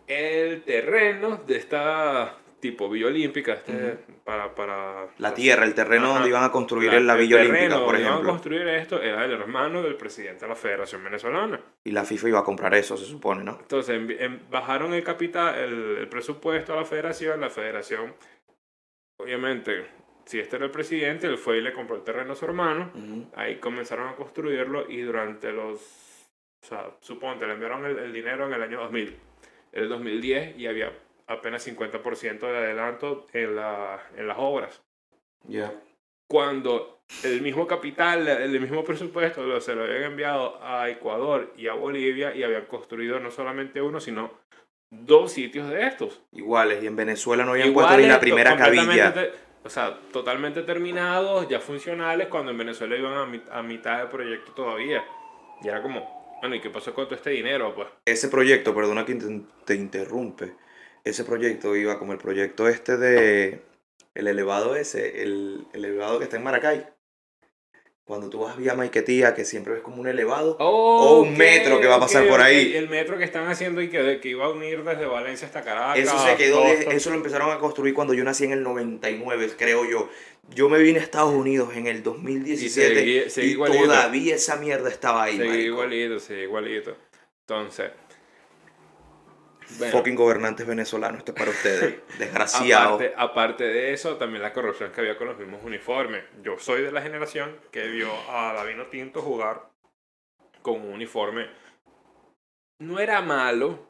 El 0.08 0.64
terreno 0.64 1.38
de 1.38 1.58
esta 1.58 2.38
tipo 2.60 2.88
Villa 2.90 3.08
Olímpica, 3.08 3.54
este, 3.54 3.98
para, 4.24 4.54
para... 4.54 5.08
La 5.18 5.34
tierra, 5.34 5.66
el 5.66 5.74
terreno 5.74 6.06
Ajá. 6.06 6.14
donde 6.16 6.30
iban 6.30 6.44
a 6.44 6.52
construir 6.52 6.94
la- 6.94 7.00
la 7.00 7.16
Villa 7.16 7.38
Olímpica, 7.38 7.70
por 7.80 7.86
donde 7.86 8.02
iban 8.02 8.06
a 8.12 8.16
ejemplo. 8.18 8.32
construir 8.34 8.68
esto 8.68 9.02
era 9.02 9.26
el 9.26 9.32
hermano 9.32 9.82
del 9.82 9.96
presidente 9.96 10.46
de 10.46 10.50
la 10.50 10.56
Federación 10.56 11.04
Venezolana. 11.04 11.60
Y 11.84 11.90
la 11.92 12.04
FIFA 12.06 12.30
iba 12.30 12.40
a 12.40 12.44
comprar 12.44 12.76
eso, 12.76 12.98
se 12.98 13.06
supone, 13.06 13.44
¿no? 13.44 13.58
Entonces, 13.62 14.00
en- 14.20 14.42
bajaron 14.52 14.94
el 14.94 15.04
capital, 15.04 15.58
el, 15.58 15.98
el 16.02 16.08
presupuesto 16.08 16.74
a 16.74 16.76
la 16.76 16.86
federación, 16.86 17.42
la 17.42 17.50
federación, 17.50 18.14
obviamente, 19.20 19.86
si 20.26 20.40
este 20.40 20.58
era 20.58 20.66
el 20.66 20.72
presidente, 20.72 21.26
él 21.28 21.40
fue 21.40 21.58
y 21.58 21.62
le 21.62 21.74
compró 21.74 21.96
el 21.96 22.04
terreno 22.04 22.34
a 22.34 22.36
su 22.36 22.46
hermano. 22.46 22.92
Ahí 23.36 23.56
comenzaron 23.56 24.08
a 24.08 24.16
construirlo 24.16 24.90
y 24.90 25.02
durante 25.02 25.52
los, 25.52 25.80
o 26.64 26.68
sea, 26.68 26.92
suponte, 27.02 27.48
le 27.48 27.54
enviaron 27.54 27.86
el, 27.86 27.98
el 27.98 28.14
dinero 28.14 28.46
en 28.46 28.54
el 28.54 28.62
año 28.62 28.82
2000, 28.82 29.18
el 29.72 29.90
2010 29.90 30.58
y 30.58 30.68
había 30.68 30.92
apenas 31.28 31.66
50% 31.68 32.40
de 32.40 32.58
adelanto 32.58 33.26
en, 33.34 33.56
la, 33.56 34.02
en 34.18 34.28
las 34.28 34.38
obras. 34.40 34.82
Ya. 35.48 35.74
Cuando 36.28 37.02
el 37.24 37.42
mismo 37.42 37.68
capital, 37.68 38.28
el 38.28 38.60
mismo 38.60 38.84
presupuesto 38.84 39.44
lo, 39.44 39.60
se 39.60 39.76
lo 39.76 39.84
habían 39.84 40.04
enviado 40.04 40.60
a 40.64 40.90
Ecuador 40.90 41.54
y 41.58 41.68
a 41.68 41.74
Bolivia 41.74 42.34
y 42.36 42.44
habían 42.44 42.66
construido 42.66 43.20
no 43.20 43.32
solamente 43.32 43.82
uno, 43.82 44.00
sino 44.00 44.32
dos 44.90 45.32
sitios 45.34 45.70
de 45.70 45.88
estos. 45.88 46.22
Iguales. 46.32 46.82
Y 46.84 46.88
en 46.88 46.96
Venezuela 46.96 47.44
no 47.44 47.52
habían 47.52 47.74
puesto 47.74 47.92
ni 47.98 48.04
Iguales, 48.04 48.16
la 48.16 48.20
primera 48.20 48.56
cabilla. 48.58 49.14
te- 49.14 49.32
o 49.64 49.70
sea, 49.70 49.96
totalmente 50.12 50.64
terminados, 50.64 51.48
ya 51.48 51.60
funcionales, 51.60 52.28
cuando 52.30 52.52
en 52.52 52.58
Venezuela 52.58 52.96
iban 52.98 53.14
a, 53.14 53.26
mi- 53.26 53.44
a 53.52 53.62
mitad 53.62 54.00
de 54.00 54.08
proyecto 54.08 54.54
todavía. 54.54 55.04
Y 55.62 55.68
era 55.68 55.82
como, 55.84 56.21
Bueno, 56.42 56.56
¿y 56.56 56.60
qué 56.60 56.70
pasó 56.72 56.94
con 56.94 57.06
todo 57.06 57.16
este 57.16 57.30
dinero? 57.30 57.74
Pues 57.76 57.88
Ese 58.06 58.28
proyecto, 58.28 58.74
perdona 58.74 59.06
que 59.06 59.16
te, 59.16 59.42
te 59.64 59.76
interrumpe, 59.76 60.56
ese 61.04 61.24
proyecto 61.24 61.76
iba 61.76 62.00
como 62.00 62.14
el 62.14 62.18
proyecto 62.18 62.68
este 62.68 62.98
de 62.98 63.62
el 64.16 64.28
elevado 64.28 64.76
ese, 64.76 65.22
el 65.22 65.68
elevado 65.74 66.18
que 66.18 66.26
está 66.26 66.38
en 66.38 66.44
Maracay. 66.44 66.88
Cuando 68.04 68.30
tú 68.30 68.40
vas 68.40 68.58
vía 68.58 68.74
Maiquetía, 68.74 69.34
que 69.36 69.46
siempre 69.46 69.74
ves 69.74 69.82
como 69.84 70.02
un 70.02 70.08
elevado. 70.08 70.58
O 70.60 71.22
un 71.22 71.38
metro 71.38 71.80
que 71.80 71.88
va 71.88 71.96
a 71.96 72.00
pasar 72.00 72.28
por 72.28 72.42
ahí. 72.42 72.74
El 72.76 72.90
metro 72.90 73.18
que 73.18 73.24
están 73.24 73.48
haciendo 73.48 73.82
y 73.82 73.90
que, 73.90 74.20
que 74.20 74.30
iba 74.30 74.46
a 74.46 74.50
unir 74.50 74.84
desde 74.84 75.06
Valencia 75.06 75.48
hasta 75.48 75.62
Caracas. 75.62 76.00
Eso 76.00 76.18
se 76.20 76.36
quedó, 76.36 76.64
de- 76.64 76.96
eso 76.96 77.10
lo 77.12 77.16
empezaron 77.16 77.52
a 77.52 77.60
construir 77.60 77.94
cuando 77.94 78.14
yo 78.14 78.24
nací 78.24 78.44
en 78.44 78.52
el 78.52 78.64
99, 78.64 79.52
creo 79.58 79.86
yo. 79.90 80.10
Yo 80.54 80.68
me 80.68 80.80
vine 80.80 81.00
a 81.00 81.04
Estados 81.04 81.34
Unidos 81.34 81.70
en 81.76 81.88
el 81.88 82.02
2017 82.04 82.66
Y 82.66 82.70
seguí- 83.04 83.24
y, 83.28 83.30
seguí 83.30 83.56
todavía 83.56 84.36
esa 84.36 84.56
mierda 84.58 84.90
estaba 84.90 85.24
ahí, 85.24 85.34
Sí, 85.34 85.40
marico. 85.40 85.58
igualito, 85.68 86.20
sí, 86.20 86.34
igualito. 86.34 86.98
Entonces, 87.48 87.92
bueno, 89.78 89.92
Fucking 89.98 90.16
gobernantes 90.16 90.66
venezolanos, 90.68 91.20
esto 91.20 91.32
es 91.34 91.38
para 91.38 91.52
ustedes. 91.52 92.00
Desgraciado. 92.20 92.96
aparte, 92.96 93.14
aparte 93.18 93.64
de 93.66 93.94
eso, 93.94 94.18
también 94.18 94.42
la 94.42 94.54
corrupción 94.54 94.92
que 94.92 95.02
había 95.02 95.18
con 95.18 95.28
los 95.28 95.38
mismos 95.38 95.62
uniformes. 95.64 96.24
Yo 96.44 96.58
soy 96.60 96.82
de 96.82 96.92
la 96.92 97.02
generación 97.02 97.58
que 97.72 97.88
vio 97.88 98.10
a 98.30 98.54
Davino 98.54 98.88
Tinto 98.88 99.22
jugar 99.22 99.70
con 100.62 100.82
un 100.82 100.94
uniforme. 100.94 101.48
No 102.80 103.00
era 103.00 103.22
malo, 103.22 103.88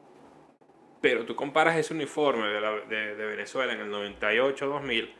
pero 1.00 1.24
tú 1.24 1.34
comparas 1.34 1.76
ese 1.76 1.94
uniforme 1.94 2.46
de, 2.48 2.60
la- 2.60 2.80
de- 2.80 3.16
de 3.16 3.26
Venezuela 3.26 3.72
en 3.72 3.80
el 3.80 3.90
98-2000, 3.90 5.14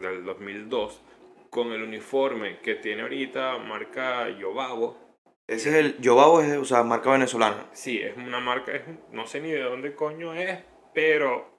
del 0.00 0.24
2002, 0.24 1.02
con 1.50 1.72
el 1.72 1.82
uniforme 1.82 2.60
que 2.60 2.76
tiene 2.76 3.02
ahorita 3.02 3.58
marca 3.58 4.28
Yobabo. 4.30 5.11
Ese 5.46 5.70
es 5.70 5.74
el. 5.76 6.00
Yobao 6.00 6.40
es, 6.40 6.56
o 6.56 6.64
sea, 6.64 6.82
marca 6.82 7.10
venezolana. 7.10 7.66
Sí, 7.72 8.00
es 8.00 8.16
una 8.16 8.40
marca, 8.40 8.72
es 8.72 8.82
no 9.10 9.26
sé 9.26 9.40
ni 9.40 9.50
de 9.50 9.60
dónde 9.62 9.94
coño 9.94 10.32
es, 10.34 10.58
pero 10.94 11.50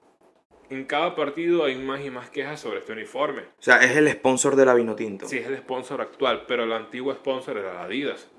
en 0.70 0.84
cada 0.86 1.14
partido 1.14 1.64
hay 1.64 1.76
más 1.76 2.04
y 2.04 2.10
más 2.10 2.30
quejas 2.30 2.58
sobre 2.60 2.78
este 2.80 2.92
uniforme. 2.92 3.42
O 3.42 3.62
sea, 3.62 3.82
es 3.84 3.94
el 3.96 4.08
sponsor 4.10 4.56
de 4.56 4.66
la 4.66 4.74
Vino 4.74 4.96
Tinto. 4.96 5.28
Sí, 5.28 5.38
es 5.38 5.46
el 5.46 5.58
sponsor 5.58 6.00
actual, 6.00 6.44
pero 6.48 6.64
el 6.64 6.72
antiguo 6.72 7.12
sponsor 7.12 7.58
era 7.58 7.74
la 7.74 7.82
Adidas. 7.84 8.30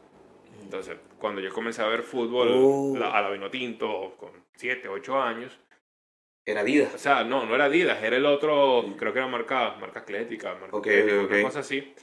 Entonces, 0.61 0.97
cuando 1.19 1.41
yo 1.41 1.51
comencé 1.53 1.83
a 1.83 1.87
ver 1.87 2.01
fútbol 2.01 2.47
Oh. 2.51 2.95
la- 2.97 3.11
a 3.11 3.21
la 3.21 3.29
vino 3.29 3.51
tinto 3.51 4.15
con 4.17 4.31
7, 4.55 4.87
8 4.89 5.21
años, 5.21 5.59
Era 6.43 6.61
o 6.61 6.63
Adidas. 6.63 6.99
sea, 6.99 7.23
no, 7.23 7.45
no 7.45 7.53
era 7.55 7.65
Adidas, 7.65 8.01
era 8.03 8.17
el 8.17 8.25
otro, 8.25 8.83
creo 8.97 9.13
que 9.13 9.19
era 9.19 9.27
marca, 9.27 9.75
marca 9.79 9.99
atlética, 9.99 10.55
marca 10.59 10.75
Ok, 10.75 10.87
Atlética, 10.87 11.21
ok, 11.21 11.27
una 11.29 11.37
ok. 11.37 11.43
cosa 11.43 11.59
así. 11.59 11.93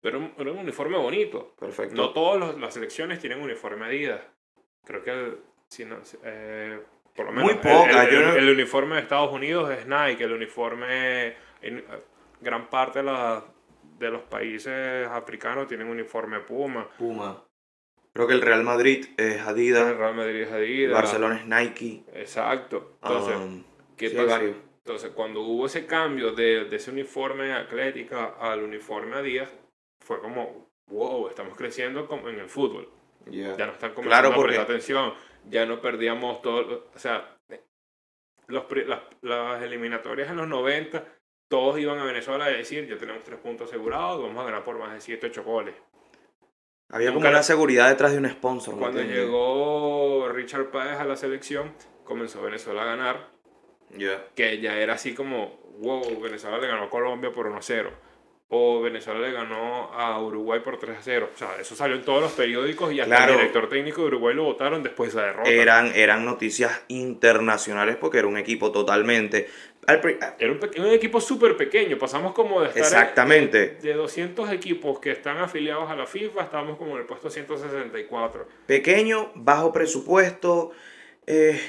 Pero 0.00 0.30
era 0.38 0.50
un 0.52 0.58
uniforme 0.58 0.96
bonito. 0.98 1.54
Perfecto. 1.58 1.94
No 1.96 2.10
todas 2.10 2.56
las 2.58 2.74
selecciones 2.74 3.18
tienen 3.18 3.40
uniforme 3.40 3.86
Adidas. 3.86 4.20
Creo 4.84 5.02
que 5.02 5.10
el, 5.10 5.38
si 5.68 5.84
no, 5.84 5.96
eh, 6.22 6.80
por 7.14 7.26
lo 7.26 7.32
menos 7.32 7.44
Muy 7.44 7.54
el- 7.54 7.60
pocas, 7.60 8.08
el, 8.08 8.22
no- 8.22 8.34
el 8.36 8.50
uniforme 8.50 8.96
de 8.96 9.02
Estados 9.02 9.32
Unidos 9.32 9.70
es 9.70 9.86
Nike, 9.86 10.24
el 10.24 10.32
uniforme 10.32 11.34
en 11.62 11.84
gran 12.40 12.68
parte 12.68 13.00
de, 13.00 13.06
la- 13.06 13.44
de 13.98 14.10
los 14.10 14.22
países 14.22 15.08
africanos 15.08 15.66
tienen 15.66 15.88
uniforme 15.88 16.40
Puma. 16.40 16.88
Puma. 16.98 17.42
Creo 18.12 18.26
que 18.28 18.34
el 18.34 18.42
Real 18.42 18.62
Madrid 18.64 19.06
es 19.16 19.36
El 19.36 19.40
Adidas. 19.40 19.96
Real 19.96 20.14
Madrid 20.14 20.42
es 20.42 20.52
Adidas. 20.52 20.92
Barcelona 20.94 21.36
es 21.36 21.46
Nike. 21.46 22.04
Exacto. 22.14 22.96
Entonces, 23.02 23.36
um, 23.36 23.62
¿qué 23.96 24.08
sí, 24.10 24.16
pasa? 24.16 24.40
Entonces, 24.42 25.10
cuando 25.14 25.40
hubo 25.42 25.66
ese 25.66 25.84
cambio 25.84 26.32
de, 26.32 26.66
de 26.66 26.76
ese 26.76 26.92
uniforme 26.92 27.52
atlética 27.52 28.36
al 28.40 28.62
uniforme 28.62 29.16
Adidas, 29.16 29.50
fue 30.06 30.20
como, 30.20 30.68
wow, 30.88 31.28
estamos 31.28 31.56
creciendo 31.56 32.06
como 32.06 32.28
en 32.28 32.38
el 32.38 32.48
fútbol. 32.48 32.88
Yeah. 33.28 33.56
Ya 33.56 33.66
no 33.66 33.72
están 33.72 33.92
como 33.92 34.06
Claro, 34.06 34.32
porque- 34.34 34.56
atención. 34.56 35.12
Ya 35.48 35.66
no 35.66 35.80
perdíamos 35.80 36.42
todo. 36.42 36.86
O 36.94 36.98
sea, 36.98 37.36
los, 38.46 38.64
las, 38.86 39.00
las 39.22 39.62
eliminatorias 39.62 40.30
en 40.30 40.36
los 40.36 40.46
90, 40.48 41.04
todos 41.48 41.78
iban 41.78 41.98
a 41.98 42.04
Venezuela 42.04 42.44
a 42.44 42.48
decir, 42.50 42.88
ya 42.88 42.96
tenemos 42.96 43.24
tres 43.24 43.38
puntos 43.40 43.68
asegurados, 43.68 44.22
vamos 44.22 44.40
a 44.42 44.46
ganar 44.46 44.64
por 44.64 44.78
más 44.78 44.92
de 44.92 45.00
7, 45.00 45.26
8 45.26 45.42
goles. 45.44 45.74
Había 46.90 47.08
como 47.08 47.18
Nunca- 47.18 47.30
una 47.30 47.42
seguridad 47.42 47.88
detrás 47.88 48.12
de 48.12 48.18
un 48.18 48.28
sponsor. 48.28 48.74
¿me 48.74 48.80
Cuando 48.80 49.02
llegó 49.02 50.28
Richard 50.28 50.70
Páez 50.70 51.00
a 51.00 51.04
la 51.04 51.16
selección, 51.16 51.72
comenzó 52.04 52.42
Venezuela 52.42 52.82
a 52.82 52.86
ganar, 52.86 53.28
Yeah. 53.96 54.24
que 54.34 54.60
ya 54.60 54.76
era 54.78 54.94
así 54.94 55.14
como, 55.14 55.58
wow, 55.78 56.20
Venezuela 56.20 56.58
le 56.58 56.66
ganó 56.68 56.84
a 56.84 56.90
Colombia 56.90 57.32
por 57.32 57.46
1 57.46 57.60
0. 57.62 57.90
O 58.48 58.80
Venezuela 58.80 59.18
le 59.20 59.32
ganó 59.32 59.92
a 59.92 60.20
Uruguay 60.22 60.60
por 60.60 60.78
3 60.78 60.98
a 60.98 61.02
0. 61.02 61.30
O 61.34 61.36
sea, 61.36 61.56
eso 61.60 61.74
salió 61.74 61.96
en 61.96 62.04
todos 62.04 62.20
los 62.22 62.30
periódicos 62.32 62.92
y 62.92 63.00
hasta 63.00 63.16
Claro. 63.16 63.32
el 63.32 63.38
director 63.38 63.68
técnico 63.68 64.02
de 64.02 64.06
Uruguay 64.06 64.36
lo 64.36 64.44
votaron 64.44 64.84
después 64.84 65.12
de 65.12 65.18
esa 65.18 65.26
derrota. 65.26 65.50
Eran, 65.50 65.90
eran 65.96 66.24
noticias 66.24 66.84
internacionales 66.88 67.96
porque 68.00 68.18
era 68.18 68.28
un 68.28 68.36
equipo 68.36 68.70
totalmente. 68.70 69.48
al 69.88 70.00
pri- 70.00 70.18
Era 70.40 70.50
un, 70.52 70.86
equipo 70.92 71.20
súper 71.20 71.56
pequeño. 71.56 71.96
Pasamos 71.96 72.32
como 72.34 72.60
de 72.60 72.66
estar 72.68 72.78
en- 72.82 72.84
Exactamente. 72.88 73.76
de 73.80 73.92
200 73.94 74.50
equipos 74.50 74.98
que 74.98 75.12
están 75.12 75.38
afiliados 75.38 75.88
a 75.88 75.94
la 75.94 76.06
FIFA, 76.06 76.42
estábamos 76.42 76.76
como 76.76 76.92
en 76.94 77.02
el 77.02 77.04
puesto 77.06 77.30
164. 77.30 78.48
Pequeño, 78.66 79.30
bajo 79.36 79.72
presupuesto. 79.72 80.72
eh, 81.28 81.60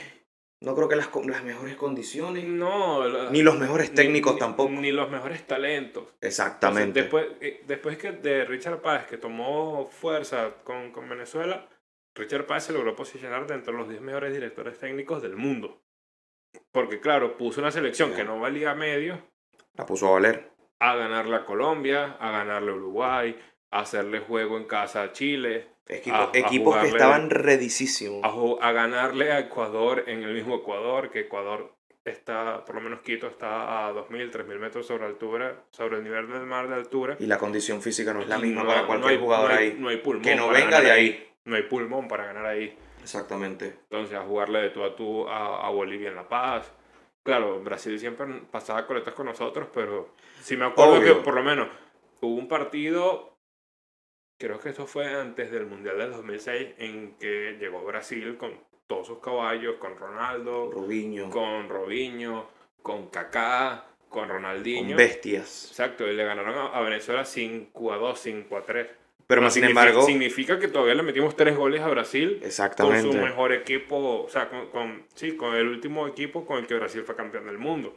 no 0.62 0.76
creo 0.76 0.88
que 0.88 0.96
las, 0.96 1.10
las 1.26 1.44
mejores 1.44 1.76
condiciones. 1.76 2.46
No, 2.46 3.08
la- 3.08 3.30
Ni 3.30 3.42
los 3.44 3.58
mejores 3.60 3.94
técnicos 3.94 4.34
ni- 4.34 4.40
tampoco. 4.40 4.72
Ni 4.72 4.92
los 4.92 5.10
mejores 5.10 5.46
talentos. 5.46 6.06
Exactamente. 6.22 7.02
Entonces, 7.02 7.30
después, 7.30 7.42
eh, 7.42 7.64
después 7.68 7.98
que 7.98 8.12
de 8.14 8.46
Richard 8.46 8.82
Páez, 8.82 9.06
que 9.06 9.18
tomó 9.18 9.88
fuerza 9.92 10.56
con, 10.64 10.92
con 10.92 11.08
Venezuela, 11.08 11.68
Richard 12.16 12.46
Páez 12.48 12.64
se 12.64 12.74
logró 12.74 12.96
posicionar 12.96 13.46
dentro 13.46 13.74
de 13.74 13.80
los 13.80 13.90
10 13.90 14.02
mejores 14.02 14.34
directores 14.34 14.80
técnicos 14.80 15.22
del 15.22 15.36
mundo. 15.36 15.82
Porque, 16.72 17.00
claro, 17.00 17.38
puso 17.38 17.62
una 17.62 17.72
selección 17.72 18.14
que 18.14 18.24
no 18.24 18.40
valía 18.40 18.74
medio 18.74 19.22
La 19.76 19.86
puso 19.86 20.08
a 20.08 20.12
valer. 20.12 20.52
a 20.80 20.96
ganarle 20.96 21.36
a 21.36 21.46
Colombia, 21.46 22.18
a 22.20 22.32
ganarle 22.32 22.72
a 22.72 22.76
Uruguay, 22.76 23.38
a 23.72 23.82
hacerle 23.82 24.20
juego 24.22 24.58
en 24.58 24.66
casa 24.66 25.04
a 25.04 25.12
Chile, 25.12 25.68
Equipo- 25.90 26.16
A- 26.16 26.32
a 26.34 26.38
equipos 26.38 26.76
que 26.78 26.88
estaban 26.88 27.30
redicísimos. 27.30 28.22
a, 28.62 28.72
ganarle 28.72 29.32
a 29.32 29.40
Ecuador 29.40 30.04
en 30.08 30.24
el 30.24 30.34
mismo 30.34 30.56
Ecuador, 30.58 31.10
que 31.10 31.22
Ecuador 31.22 31.74
está, 32.04 32.64
por 32.66 32.76
lo 32.76 32.82
menos 32.82 33.02
Quito 33.02 33.28
está 33.28 33.88
a 33.88 33.94
2.000, 33.94 34.32
3.000 34.32 34.60
metros 34.60 34.86
sobre 34.88 35.06
altura, 35.06 35.64
sobre 35.72 35.98
el 35.98 36.04
nivel 36.04 36.30
del 36.30 36.46
mar 36.46 36.68
de 36.68 36.76
altura. 36.76 37.16
Y 37.20 37.26
la 37.26 37.38
condición 37.38 37.82
física 37.82 38.14
no 38.14 38.22
es 38.22 38.28
la 38.28 38.38
misma 38.38 38.64
no- 38.64 38.68
para 38.70 38.82
no 38.82 38.88
cualquier 38.88 39.12
hay- 39.14 39.20
jugador 39.20 39.50
no 39.52 39.58
hay- 39.58 39.68
ahí. 39.72 39.76
No 39.80 39.90
hay 39.90 39.98
pulmón. 39.98 40.24
que 40.24 40.36
no 40.36 40.48
venga 40.50 40.82
de 40.82 40.92
ahí. 40.92 41.30
No 41.46 41.56
hay 41.56 41.64
pulmón 41.64 42.08
para 42.08 42.26
ganar 42.26 42.46
ahí. 42.46 42.78
Exactamente. 43.02 43.76
Entonces, 43.90 44.18
a 44.18 44.22
jugarle 44.24 44.60
de 44.60 44.70
tú 44.72 44.84
a 44.84 44.96
tú 44.96 45.28
a, 45.30 45.70
Bolivia 45.70 46.10
en 46.10 46.16
La 46.16 46.28
Paz. 46.28 46.72
Claro, 47.24 47.62
Brasil 47.62 47.98
siempre 48.00 48.26
pasaba 48.52 48.86
coletas 48.86 49.14
con 49.14 49.26
nosotros, 49.26 49.68
pero 49.74 50.14
sí 50.42 50.56
me 50.58 50.66
acuerdo 50.66 50.96
Obvio. 50.96 51.18
que 51.18 51.24
por 51.24 51.34
lo 51.34 51.44
menos 51.44 51.68
hubo 52.22 52.36
un 52.36 52.48
partido, 52.50 53.37
creo 54.38 54.60
que 54.60 54.70
eso 54.70 54.86
fue 54.88 55.06
antes 55.14 55.52
del 55.52 55.66
Mundial 55.66 55.98
del 55.98 56.12
2006, 56.12 56.68
en 56.78 57.16
que 57.20 57.58
llegó 57.60 57.84
Brasil 57.84 58.38
con 58.38 58.54
todos 58.88 59.08
sus 59.08 59.20
caballos, 59.20 59.76
con 59.78 59.98
Ronaldo, 59.98 60.72
Robinho. 60.72 61.30
Con, 61.30 61.44
con 61.44 61.70
Robinho, 61.70 62.48
con 62.82 63.08
Kaká, 63.10 63.86
con 64.10 64.30
Ronaldinho. 64.30 64.96
bestias. 64.96 65.68
Exacto, 65.70 66.08
y 66.08 66.16
le 66.16 66.24
ganaron 66.24 66.70
a, 66.74 66.80
Venezuela 66.82 67.26
5 67.26 67.94
a 67.94 67.98
2, 67.98 68.20
5 68.20 68.58
a 68.58 68.62
3. 68.64 68.88
Pero 69.28 69.42
más 69.42 69.54
sin 69.54 69.66
embargo. 69.66 70.04
Significa 70.04 70.58
que 70.58 70.70
todavía 70.70 70.96
le 70.96 71.04
metimos 71.04 71.36
tres 71.36 71.58
goles 71.58 71.82
a 71.82 71.90
Brasil 71.90 72.38
con 72.40 72.48
Exactamente. 72.48 73.12
su 73.12 73.18
mejor 73.18 73.52
equipo, 73.52 74.24
o 74.24 74.30
sea, 74.30 74.48
con, 74.48 74.70
con- 74.70 75.04
sí, 75.16 75.36
con 75.36 75.54
el 75.54 75.68
último 75.68 76.08
equipo 76.08 76.46
con 76.46 76.60
el 76.60 76.68
que 76.68 76.76
Brasil 76.76 77.04
fue 77.04 77.16
campeón 77.18 77.46
del 77.46 77.58
mundo. 77.58 77.94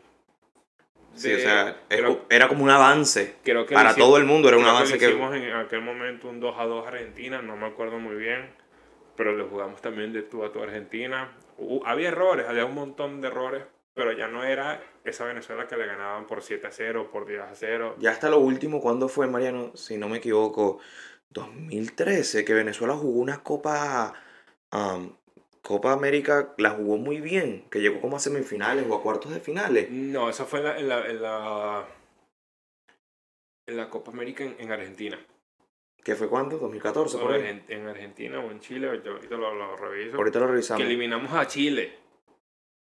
Sí, 1.20 1.32
o 1.34 1.38
sea, 1.38 1.76
creo, 1.88 2.24
era 2.30 2.48
como 2.48 2.64
un 2.64 2.70
avance. 2.70 3.36
creo 3.44 3.66
que 3.66 3.74
Para 3.74 3.90
hicimos- 3.90 4.08
todo 4.08 4.16
el 4.18 4.24
mundo 4.24 4.48
era 4.48 4.56
un 4.56 4.62
creo 4.64 4.74
avance 4.74 4.92
le 4.94 4.98
que. 4.98 5.08
hicimos 5.10 5.34
en 5.34 5.52
aquel 5.54 5.82
momento 5.82 6.28
un 6.28 6.40
2 6.40 6.54
a 6.58 6.64
2 6.64 6.84
a 6.86 6.88
Argentina, 6.88 7.42
no 7.42 7.56
me 7.56 7.66
acuerdo 7.66 7.98
muy 7.98 8.16
bien, 8.16 8.48
pero 9.16 9.36
le 9.36 9.44
jugamos 9.44 9.80
también 9.82 10.12
de 10.12 10.22
tú 10.22 10.44
a 10.44 10.52
tú 10.52 10.62
Argentina. 10.62 11.32
Hu- 11.58 11.82
había 11.84 12.08
errores, 12.08 12.46
había 12.48 12.64
un 12.64 12.74
montón 12.74 13.20
de 13.20 13.28
errores, 13.28 13.62
pero 13.94 14.12
ya 14.12 14.28
no 14.28 14.44
era 14.44 14.82
esa 15.04 15.24
Venezuela 15.26 15.66
que 15.68 15.76
le 15.76 15.86
ganaban 15.86 16.26
por 16.26 16.42
7 16.42 16.66
a 16.68 16.70
0, 16.72 17.10
por 17.12 17.26
10 17.26 17.40
a 17.42 17.54
0. 17.54 17.96
Ya 17.98 18.10
hasta 18.12 18.30
lo 18.30 18.38
último, 18.38 18.80
¿cuándo 18.80 19.08
fue, 19.08 19.26
Mariano? 19.26 19.72
Si 19.76 19.98
no 19.98 20.08
me 20.08 20.18
equivoco, 20.18 20.78
2013, 21.30 22.44
que 22.44 22.54
Venezuela 22.54 22.94
jugó 22.94 23.20
una 23.20 23.42
Copa. 23.42 24.14
am, 24.72 25.16
Copa 25.62 25.92
América, 25.92 26.54
la 26.58 26.70
jugó 26.70 26.96
muy 26.96 27.20
bien, 27.20 27.64
que 27.70 27.80
llegó 27.80 28.00
como 28.00 28.16
a 28.16 28.20
semifinales 28.20 28.86
o 28.88 28.94
a 28.94 29.02
cuartos 29.02 29.32
de 29.32 29.40
finales. 29.40 29.90
No, 29.90 30.28
esa 30.30 30.44
fue 30.46 30.60
en 30.60 30.64
la, 30.66 30.78
en 30.78 30.88
la, 30.88 31.06
en 31.10 31.22
la, 31.22 31.88
en 33.66 33.76
la 33.76 33.90
Copa 33.90 34.10
América 34.10 34.44
en, 34.44 34.56
en 34.58 34.72
Argentina. 34.72 35.18
¿Qué 36.02 36.14
fue 36.16 36.28
cuándo? 36.28 36.56
2014, 36.58 37.16
O 37.16 37.20
por 37.20 37.32
ahí. 37.34 37.42
en, 37.46 37.64
en 37.68 37.86
Argentina 37.86 38.40
o 38.40 38.50
en 38.50 38.60
Chile, 38.60 39.00
yo 39.04 39.12
ahorita 39.12 39.36
lo, 39.36 39.54
lo 39.54 39.76
reviso. 39.76 40.16
Ahorita 40.16 40.38
lo 40.40 40.46
que 40.46 40.52
revisamos. 40.52 40.82
eliminamos 40.82 41.32
a 41.34 41.46
Chile. 41.46 41.98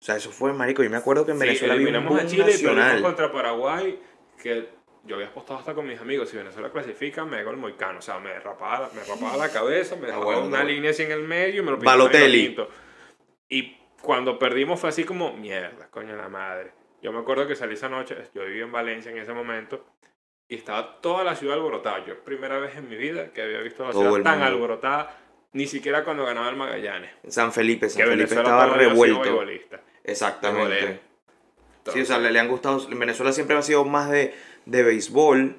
O 0.00 0.04
sea, 0.04 0.16
eso 0.16 0.30
fue, 0.30 0.52
marico. 0.52 0.82
Yo 0.84 0.90
me 0.90 0.98
acuerdo 0.98 1.24
que 1.24 1.32
en 1.32 1.38
Sí, 1.38 1.44
Venezuela 1.46 1.74
un 1.74 1.80
eliminamos 1.80 2.20
a 2.20 2.26
Chile 2.26 2.44
nacional. 2.44 3.02
contra 3.02 3.32
Paraguay, 3.32 3.98
que 4.42 4.68
yo 5.08 5.16
había 5.16 5.28
apostado 5.28 5.58
hasta 5.58 5.74
con 5.74 5.86
mis 5.86 5.98
amigos, 6.00 6.28
si 6.28 6.36
Venezuela 6.36 6.70
clasifica, 6.70 7.24
me 7.24 7.38
hago 7.38 7.50
el 7.50 7.56
moicano. 7.56 7.98
O 7.98 8.02
sea, 8.02 8.18
me 8.20 8.38
rapaba, 8.38 8.90
me 8.94 9.02
rapaba 9.02 9.36
la 9.36 9.50
cabeza, 9.50 9.96
me 9.96 10.06
dejaba 10.06 10.24
bueno, 10.24 10.40
una 10.42 10.58
bueno. 10.58 10.64
línea 10.64 10.90
así 10.90 11.02
en 11.02 11.12
el 11.12 11.22
medio 11.22 11.62
y 11.62 11.64
me 11.64 11.70
lo 11.72 11.78
Balotelli. 11.78 12.56
y 13.48 13.76
cuando 14.02 14.38
perdimos 14.38 14.78
fue 14.78 14.90
así 14.90 15.04
como, 15.04 15.32
mierda, 15.32 15.88
coño 15.90 16.14
la 16.14 16.28
madre. 16.28 16.72
Yo 17.02 17.12
me 17.12 17.20
acuerdo 17.20 17.46
que 17.46 17.56
salí 17.56 17.74
esa 17.74 17.88
noche, 17.88 18.16
yo 18.34 18.44
vivía 18.44 18.64
en 18.64 18.72
Valencia 18.72 19.10
en 19.10 19.18
ese 19.18 19.32
momento, 19.32 19.84
y 20.48 20.56
estaba 20.56 21.00
toda 21.00 21.24
la 21.24 21.34
ciudad 21.34 21.56
alborotada. 21.56 22.04
Yo, 22.04 22.22
primera 22.22 22.58
vez 22.58 22.76
en 22.76 22.88
mi 22.88 22.96
vida 22.96 23.32
que 23.32 23.42
había 23.42 23.60
visto 23.60 23.84
la 23.84 23.92
Todo 23.92 24.02
ciudad 24.02 24.22
tan 24.22 24.38
mundo. 24.38 24.46
alborotada, 24.46 25.16
ni 25.52 25.66
siquiera 25.66 26.04
cuando 26.04 26.24
ganaba 26.24 26.48
el 26.48 26.56
Magallanes. 26.56 27.10
San 27.28 27.52
Felipe, 27.52 27.88
San 27.88 27.98
Que 27.98 28.10
Felipe 28.10 28.34
Venezuela 28.34 28.42
estaba 28.42 28.76
revuelto. 28.76 29.44
Exactamente. 30.04 31.00
Sí, 31.92 32.02
o 32.02 32.04
sea, 32.04 32.18
le, 32.18 32.30
le 32.30 32.38
han 32.38 32.48
gustado. 32.48 32.86
En 32.90 32.98
Venezuela 32.98 33.32
siempre 33.32 33.56
ha 33.56 33.62
sido 33.62 33.84
más 33.84 34.10
de, 34.10 34.34
de 34.68 34.82
béisbol 34.82 35.56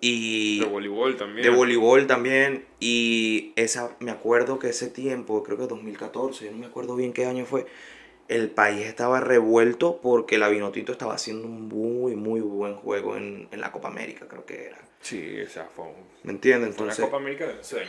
y 0.00 0.60
de 0.60 0.66
voleibol 0.66 1.16
también. 1.16 1.42
de 1.42 1.50
voleibol 1.50 2.06
también. 2.06 2.64
Y 2.80 3.52
esa, 3.56 3.96
me 4.00 4.10
acuerdo 4.10 4.58
que 4.58 4.68
ese 4.68 4.88
tiempo, 4.88 5.42
creo 5.42 5.58
que 5.58 5.66
2014, 5.66 6.44
yo 6.46 6.52
no 6.52 6.58
me 6.58 6.66
acuerdo 6.66 6.96
bien 6.96 7.12
qué 7.12 7.26
año 7.26 7.44
fue. 7.44 7.66
El 8.28 8.50
país 8.50 8.84
estaba 8.86 9.20
revuelto 9.20 10.00
porque 10.02 10.36
la 10.38 10.48
Vinotinto 10.48 10.90
estaba 10.92 11.14
haciendo 11.14 11.46
un 11.46 11.68
muy, 11.68 12.16
muy 12.16 12.40
buen 12.40 12.74
juego 12.74 13.16
en, 13.16 13.48
en 13.52 13.60
la 13.60 13.70
Copa 13.70 13.88
América, 13.88 14.26
creo 14.28 14.44
que 14.44 14.66
era. 14.66 14.78
Sí, 15.00 15.40
o 15.40 15.48
sea, 15.48 15.64
fue, 15.66 15.84
un- 15.84 15.94
¿Me 16.24 16.32
entiendes? 16.32 16.70
Entonces, 16.70 17.04
Copa 17.04 17.18
América 17.18 17.46
de 17.46 17.60
esa. 17.60 17.80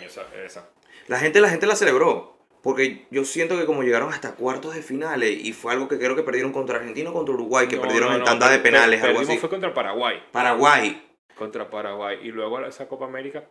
esa. 0.46 0.70
la 1.08 1.18
gente, 1.20 1.42
la 1.42 1.50
gente 1.50 1.66
la 1.66 1.76
celebró. 1.76 2.37
Porque 2.64 3.08
yo 3.12 3.24
siento 3.24 3.58
que 3.58 3.66
como 3.66 3.84
llegaron 3.84 4.12
hasta 4.12 4.36
cuartos 4.36 4.76
de 4.76 4.82
finales 4.82 5.32
y 5.44 5.54
fue 5.54 5.72
algo 5.74 5.88
que 5.88 5.98
creo 5.98 6.16
que 6.16 6.24
perdieron 6.24 6.52
contra 6.52 6.78
Argentina 6.80 7.10
o 7.10 7.14
contra 7.14 7.34
Uruguay, 7.34 7.68
que 7.68 7.76
No, 7.78 7.84
perdieron 7.84 8.10
no, 8.10 8.18
en 8.18 8.24
tanda 8.24 8.50
de 8.50 8.58
per- 8.60 8.72
penales, 8.74 9.02
algo 9.04 9.20
así. 9.22 9.38
fue 9.38 9.50
contra 9.50 9.74
Paraguay. 9.74 10.22
Paraguay, 10.32 11.04
Contra 11.36 11.70
Paraguay. 11.70 12.18
Y 12.24 12.32
luego 12.32 12.60
esa 12.66 12.88
Copa 12.88 13.06
América, 13.06 13.46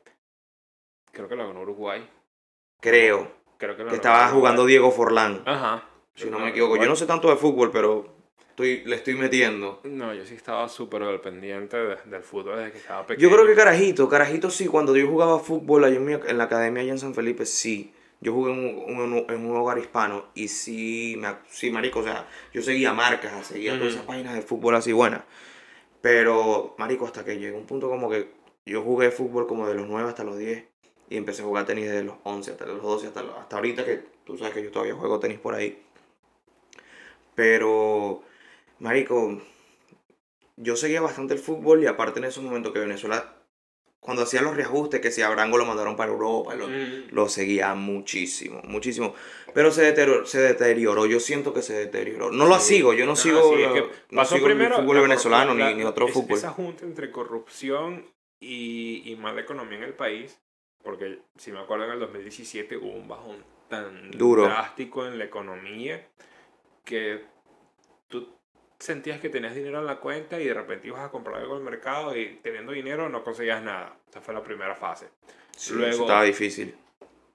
creo 1.13 1.29
que 1.29 1.37
la 1.37 1.47
ganó 1.47 1.61
Uruguay. 1.63 2.07
creo, 2.81 3.31
Creo 3.59 3.77
que 3.77 3.85
la 3.85 3.91
que 3.91 3.97
estaba 3.97 4.29
jugando 4.29 4.67
Diego 4.67 4.91
Forlán, 4.91 5.43
Ajá. 5.47 5.85
si 6.15 6.29
no 6.29 6.39
me 6.39 6.51
equivoco. 6.51 6.77
Yo 6.77 6.87
no 6.87 6.97
sé 6.97 7.07
tanto 7.07 7.31
de 7.31 7.37
fútbol, 7.37 7.71
pero 7.73 8.07
estoy, 8.51 8.83
le 8.85 8.97
estoy 8.97 9.15
metiendo. 9.15 9.81
No, 9.85 10.13
yo 10.13 10.27
sí 10.27 10.35
estaba 10.35 10.69
súper 10.69 11.03
al 11.05 11.21
pendiente 11.23 11.77
de- 11.79 11.97
del 12.05 12.23
fútbol 12.23 12.57
desde 12.59 12.73
que 12.73 12.79
estaba 12.79 13.07
pequeño. 13.07 13.29
Yo 13.29 13.35
creo 13.35 13.47
que 13.47 13.55
Carajito, 13.55 14.09
Carajito 14.11 14.51
sí, 14.51 14.67
cuando 14.67 14.95
yo 14.97 15.07
jugaba 15.09 15.39
fútbol 15.39 15.85
allá 15.85 15.97
en, 15.97 16.05
mi- 16.05 16.13
en 16.15 16.37
la 16.39 16.45
academia 16.45 16.83
allá 16.83 16.93
en 16.93 16.99
San 16.99 17.15
Felipe, 17.15 17.47
sí. 17.47 17.95
Yo 18.21 18.33
jugué 18.33 18.53
en 18.53 18.59
un, 18.61 19.01
un- 19.01 19.27
en 19.31 19.47
un 19.47 19.57
hogar 19.57 19.79
hispano 19.79 20.27
y 20.35 20.49
sí, 20.49 21.17
me, 21.19 21.29
sí, 21.49 21.71
marico, 21.71 22.01
o 22.01 22.03
sea, 22.03 22.29
yo 22.53 22.63
seguía 22.63 22.93
marcas, 22.95 23.47
seguía 23.47 23.77
todas 23.79 23.95
esas 23.95 24.07
páginas 24.07 24.35
de 24.35 24.43
fútbol 24.43 24.75
así 24.77 24.93
buenas. 24.93 25.23
Pero, 26.01 26.75
marico, 26.79 27.07
hasta 27.07 27.25
que 27.25 27.39
llegó 27.39 27.59
un 27.59 27.67
punto 27.67 27.89
como 27.89 28.11
que 28.11 28.33
yo 28.67 28.83
jugué 28.83 29.11
fútbol 29.11 29.47
como 29.47 29.67
de 29.69 29.75
los 29.75 29.89
9 29.89 30.09
hasta 30.09 30.25
los 30.25 30.39
10 30.39 30.67
y 31.11 31.17
empecé 31.17 31.43
a 31.43 31.47
jugar 31.47 31.67
tenis 31.67 31.87
desde 31.87 32.05
los 32.05 32.17
11 32.25 32.53
hasta 32.53 32.67
los 32.67 32.83
12, 32.83 33.09
hasta, 33.09 33.23
los- 33.23 33.37
hasta 33.39 33.57
ahorita 33.57 33.85
que 33.85 34.05
tú 34.25 34.37
sabes 34.39 34.55
que 34.55 34.63
yo 34.65 34.71
todavía 34.71 34.95
juego 34.95 35.21
tenis 35.21 35.39
por 35.39 35.55
ahí. 35.55 35.83
Pero, 37.35 38.23
marico, 38.81 39.41
yo 40.57 40.77
seguía 40.77 41.01
bastante 41.01 41.35
el 41.35 41.41
fútbol 41.41 41.83
y 41.83 41.87
aparte 41.87 42.19
en 42.19 42.25
esos 42.27 42.43
momentos 42.45 42.73
que 42.73 42.79
Venezuela, 42.81 43.36
cuando 44.07 44.23
hacía 44.23 44.41
los 44.41 44.57
reajustes, 44.57 45.01
que 45.01 45.11
si 45.11 45.21
a 45.21 45.29
Brango 45.29 45.59
lo 45.59 45.67
mandaron 45.67 45.97
para 45.97 46.11
Europa, 46.13 46.55
lo, 46.55 46.67
Mm, 46.69 47.09
lo 47.11 47.29
seguía 47.29 47.75
muchísimo, 47.75 48.63
muchísimo. 48.65 49.15
Pero 49.53 49.71
se 49.71 49.83
deterioró, 49.83 50.25
se 50.25 50.41
deterioró, 50.41 51.05
yo 51.07 51.21
siento 51.21 51.53
que 51.53 51.61
se 51.61 51.75
deterioró. 51.75 52.31
No 52.31 52.47
lo 52.47 52.59
Sí. 52.61 52.77
sigo, 52.77 52.95
yo 52.95 53.05
no 53.05 53.17
sigo, 53.17 53.55
sí, 53.57 53.63
es 53.63 53.73
que 53.73 53.81
no 54.11 54.17
pasó 54.23 54.37
sigo 54.37 54.47
primero 54.47 54.77
fútbol 54.77 54.97
la- 54.97 55.03
venezolano 55.03 55.55
la- 55.55 55.69
ni, 55.71 55.75
ni 55.79 55.85
otro 55.85 56.07
es- 56.07 56.15
fútbol. 56.15 56.39
Esa 56.39 56.51
junta 56.51 56.85
entre 56.87 57.11
corrupción 57.11 58.07
y, 58.41 59.03
y 59.11 59.17
mala 59.17 59.41
economía 59.43 59.79
en 59.79 59.85
el 59.85 59.95
país, 59.95 60.41
porque 60.85 61.19
si 61.37 61.51
me 61.53 61.59
acuerdo 61.59 61.85
en 61.87 61.91
el 61.91 61.99
2017 62.01 62.77
hubo 62.77 62.93
un 62.93 63.09
bajón 63.09 63.45
tan 63.69 64.13
Duro. 64.13 64.45
drástico 64.45 65.05
en 65.07 65.19
la 65.19 65.25
economía 65.25 66.07
que 66.85 67.25
tú 68.09 68.29
sentías 68.79 69.21
que 69.21 69.29
tenías 69.29 69.55
dinero 69.55 69.79
en 69.81 69.87
la 69.87 69.97
cuenta 69.97 70.39
y 70.41 70.47
de 70.47 70.55
repente 70.55 70.89
ibas 70.89 71.03
a 71.03 71.11
comprar 71.11 71.41
algo 71.41 71.55
al 71.57 71.63
mercado 71.63 72.17
y 72.17 72.39
teniendo 72.43 72.73
dinero 72.73 73.09
no 73.09 73.23
conseguías 73.25 73.63
nada. 73.63 73.97
Esa 74.09 74.21
fue 74.21 74.35
la 74.35 74.43
primera 74.43 74.75
fase. 74.75 75.09
Sí, 75.57 75.73
luego- 75.75 75.91
eso 75.93 76.03
estaba 76.03 76.23
difícil. 76.25 76.75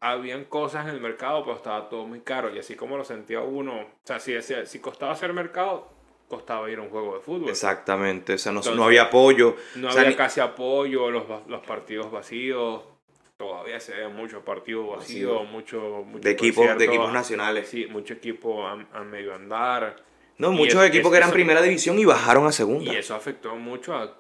habían 0.04 0.46
cosas 0.46 0.88
en 0.88 0.96
el 0.96 1.02
mercado, 1.02 1.44
pero 1.44 1.58
estaba 1.58 1.88
todo 1.90 2.06
muy 2.08 2.22
caro. 2.22 2.54
Y 2.54 2.60
así 2.60 2.76
como 2.76 2.98
lo 2.98 3.04
sentía 3.04 3.42
uno, 3.42 3.82
o 3.82 3.88
sea, 4.04 4.20
si, 4.20 4.34
si, 4.66 4.80
costaba 4.80 5.12
hacer 5.12 5.32
mercado, 5.34 5.90
costaba 6.28 6.70
ir 6.72 6.80
a 6.80 6.82
un 6.82 6.90
juego 6.90 7.16
de 7.16 7.22
fútbol. 7.22 7.50
Exactamente, 7.50 8.34
o 8.34 8.38
sea, 8.40 8.52
no, 8.52 8.60
Entonces, 8.60 8.78
no 8.80 8.86
había 8.86 9.04
apoyo. 9.04 9.56
No 9.76 9.90
o 9.90 9.92
sea, 9.92 10.02
había 10.02 10.12
ni- 10.12 10.16
casi 10.18 10.40
apoyo, 10.40 11.12
los, 11.12 11.24
los 11.48 11.62
partidos 11.66 12.12
vacíos. 12.12 12.84
Todavía 13.38 13.80
se 13.80 13.96
ven 13.96 14.16
muchos 14.16 14.44
partidos 14.44 14.88
vacíos, 14.98 15.32
Vacío. 15.34 15.52
mucho, 15.52 15.80
mucho 16.06 16.20
de 16.24 16.32
equipos, 16.32 16.78
de 16.78 16.86
equipos 16.86 17.12
nacionales. 17.12 17.68
Sí, 17.68 17.88
mucho 17.88 18.14
equipo 18.14 18.66
a, 18.68 18.74
a 18.94 19.04
medio 19.04 19.34
andar. 19.36 19.96
No, 20.42 20.52
muchos 20.52 20.84
equipos 20.86 21.06
es- 21.08 21.12
que 21.12 21.18
eran 21.18 21.30
eso- 21.30 21.34
primera 21.36 21.62
división 21.62 22.00
y 22.00 22.06
bajaron 22.06 22.48
a 22.48 22.52
segunda. 22.52 22.92
Y 22.92 22.96
eso 22.98 23.16
afectó 23.16 23.56
mucho 23.56 23.96
a 23.96 24.18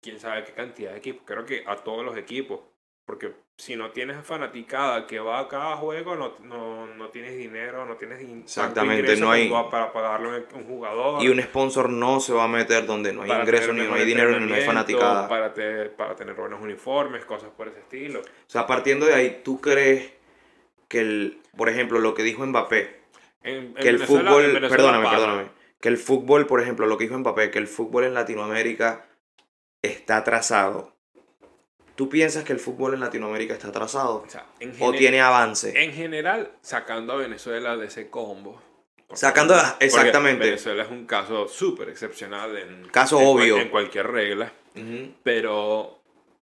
quién 0.00 0.18
sabe 0.20 0.44
qué 0.44 0.52
cantidad 0.52 0.92
de 0.92 0.98
equipos. 0.98 1.22
Creo 1.26 1.44
que 1.44 1.64
a 1.66 1.76
todos 1.76 2.04
los 2.04 2.16
equipos. 2.16 2.60
Porque 3.06 3.32
si 3.58 3.74
no 3.74 3.90
tienes 3.90 4.24
fanaticada 4.24 5.04
que 5.08 5.18
va 5.18 5.40
a 5.40 5.48
cada 5.48 5.76
juego, 5.78 6.14
no, 6.14 6.34
no, 6.44 6.86
no 6.86 7.08
tienes 7.08 7.36
dinero, 7.36 7.84
no 7.84 7.96
tienes 7.96 8.20
Exactamente, 8.20 9.16
no 9.16 9.32
hay- 9.32 9.50
para 9.68 9.92
pagarle 9.92 10.28
a 10.52 10.56
un 10.56 10.64
jugador. 10.64 11.20
Y 11.20 11.28
un 11.28 11.42
sponsor 11.42 11.90
no 11.90 12.20
se 12.20 12.32
va 12.32 12.44
a 12.44 12.48
meter 12.48 12.86
donde 12.86 13.12
no 13.12 13.22
hay 13.22 13.28
para 13.28 13.40
ingreso, 13.42 13.68
tener 13.68 13.82
ni 13.82 13.88
no 13.88 13.94
hay 13.96 14.04
dinero, 14.04 14.38
ni 14.38 14.46
no 14.46 14.54
hay 14.54 14.62
fanaticada. 14.62 15.28
Para, 15.28 15.52
te- 15.52 15.86
para 15.86 16.14
tener 16.14 16.34
buenos 16.36 16.60
uniformes, 16.62 17.24
cosas 17.24 17.50
por 17.56 17.66
ese 17.66 17.80
estilo. 17.80 18.20
O 18.20 18.24
sea, 18.46 18.64
partiendo 18.68 19.06
de 19.06 19.14
ahí, 19.14 19.40
¿tú 19.42 19.60
crees 19.60 20.12
que 20.86 21.00
el, 21.00 21.40
por 21.56 21.68
ejemplo, 21.68 21.98
lo 21.98 22.14
que 22.14 22.22
dijo 22.22 22.46
Mbappé, 22.46 22.99
En, 23.42 23.54
en 23.56 23.74
que 23.74 23.88
el 23.88 23.96
Venezuela- 23.98 24.30
fútbol, 24.30 24.44
en 24.56 24.68
perdóname, 24.68 25.04
pasa. 25.04 25.16
perdóname, 25.16 25.48
que 25.80 25.88
el 25.88 25.96
fútbol, 25.98 26.46
por 26.46 26.60
ejemplo, 26.60 26.86
lo 26.86 26.98
que 26.98 27.04
dijo 27.04 27.18
Mbappé, 27.18 27.50
que 27.50 27.58
el 27.58 27.66
fútbol 27.68 28.04
en 28.04 28.14
Latinoamérica 28.14 29.06
está 29.82 30.18
atrasado. 30.18 30.94
¿Tú 31.96 32.08
piensas 32.08 32.44
que 32.44 32.52
el 32.52 32.60
fútbol 32.60 32.94
en 32.94 33.00
Latinoamérica 33.00 33.52
está 33.54 33.68
atrasado? 33.68 34.24
O, 34.26 34.28
sea, 34.30 34.46
¿O 34.80 34.92
tiene 34.92 35.20
avance? 35.20 35.82
en 35.82 35.92
general, 35.92 36.52
sacando 36.62 37.12
a 37.12 37.16
Venezuela 37.16 37.76
de 37.76 37.86
ese 37.86 38.08
combo. 38.10 38.62
Sacando 39.12 39.54
a- 39.54 39.70
Porque 39.72 39.86
exactamente. 39.86 40.44
Venezuela 40.46 40.84
es 40.84 40.90
un 40.90 41.04
caso 41.06 41.48
súper 41.48 41.88
excepcional 41.88 42.56
en, 42.56 42.88
Caso 42.88 43.20
en 43.20 43.26
obvio. 43.26 43.58
en 43.58 43.68
cualquier 43.68 44.06
regla. 44.06 44.52
Ujú. 44.76 45.14
Pero 45.24 46.02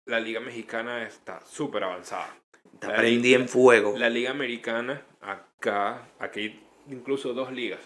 la 0.06 0.18
liga 0.18 0.40
mexicana 0.40 1.04
está 1.04 1.40
súper 1.46 1.84
avanzada. 1.84 2.36
Te 2.80 2.88
prendí 2.88 3.34
en 3.34 3.48
fuego. 3.48 3.94
La 3.96 4.10
liga 4.10 4.30
americana, 4.32 5.02
acá, 5.20 6.08
aquí 6.18 6.60
incluso 6.90 7.32
dos 7.32 7.52
ligas. 7.52 7.80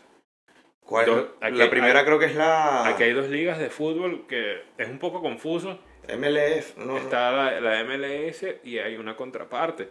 ¿Cuál? 0.81 1.07
dos- 1.07 1.27
la 1.41 1.65
hay- 1.65 1.71
primera 1.71 2.05
creo 2.05 2.19
que 2.19 2.27
es 2.27 2.35
la 2.35 2.87
Aquí 2.89 3.05
hay 3.05 3.13
dos 3.13 3.29
ligas 3.31 3.59
de 3.59 3.71
fútbol 3.71 4.27
que 4.27 4.63
es 4.77 4.89
un 4.89 4.99
poco 4.99 5.23
confuso. 5.23 5.79
MLF. 6.09 6.77
No. 6.77 6.99
Está 6.99 7.33
la, 7.33 7.61
la 7.61 7.81
MLS 7.85 8.61
y 8.65 8.79
hay 8.79 8.97
una 8.97 9.17
contraparte. 9.17 9.89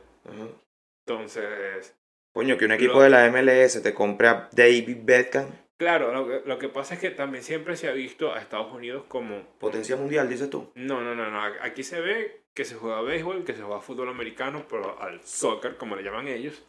Entonces, 1.07 1.95
Coño, 2.33 2.57
que 2.57 2.65
un 2.65 2.71
equipo 2.71 2.93
Lo- 2.95 3.01
de 3.01 3.09
la 3.09 3.25
MLS 3.31 3.81
te 3.81 3.93
compre 3.93 4.27
a 4.27 4.49
David 4.51 4.97
Beckham. 5.03 5.47
claro, 5.77 6.13
lo 6.13 6.27
que, 6.27 6.47
lo 6.47 6.57
que 6.57 6.69
pasa 6.69 6.93
es 6.95 6.99
que 6.99 7.09
también 7.11 7.43
siempre 7.43 7.75
se 7.75 7.87
ha 7.87 7.91
visto 7.91 8.33
a 8.33 8.39
Estados 8.39 8.71
Unidos 8.73 9.03
como 9.07 9.41
Potencia 9.59 9.95
mundial, 9.95 10.29
dices 10.29 10.49
tú. 10.49 10.71
No, 10.75 11.01
no, 11.01 11.13
no, 11.15 11.29
no. 11.29 11.41
Aquí 11.61 11.83
se 11.83 11.99
ve 12.01 12.43
que 12.53 12.65
se 12.65 12.75
juega 12.75 13.01
béisbol, 13.01 13.43
que 13.43 13.53
se 13.53 13.61
juega 13.63 13.81
fútbol 13.81 14.09
americano, 14.09 14.65
pero 14.69 14.99
al 15.01 15.21
soccer, 15.23 15.75
como 15.77 15.95
le 15.95 16.03
llaman 16.03 16.27
ellos, 16.27 16.63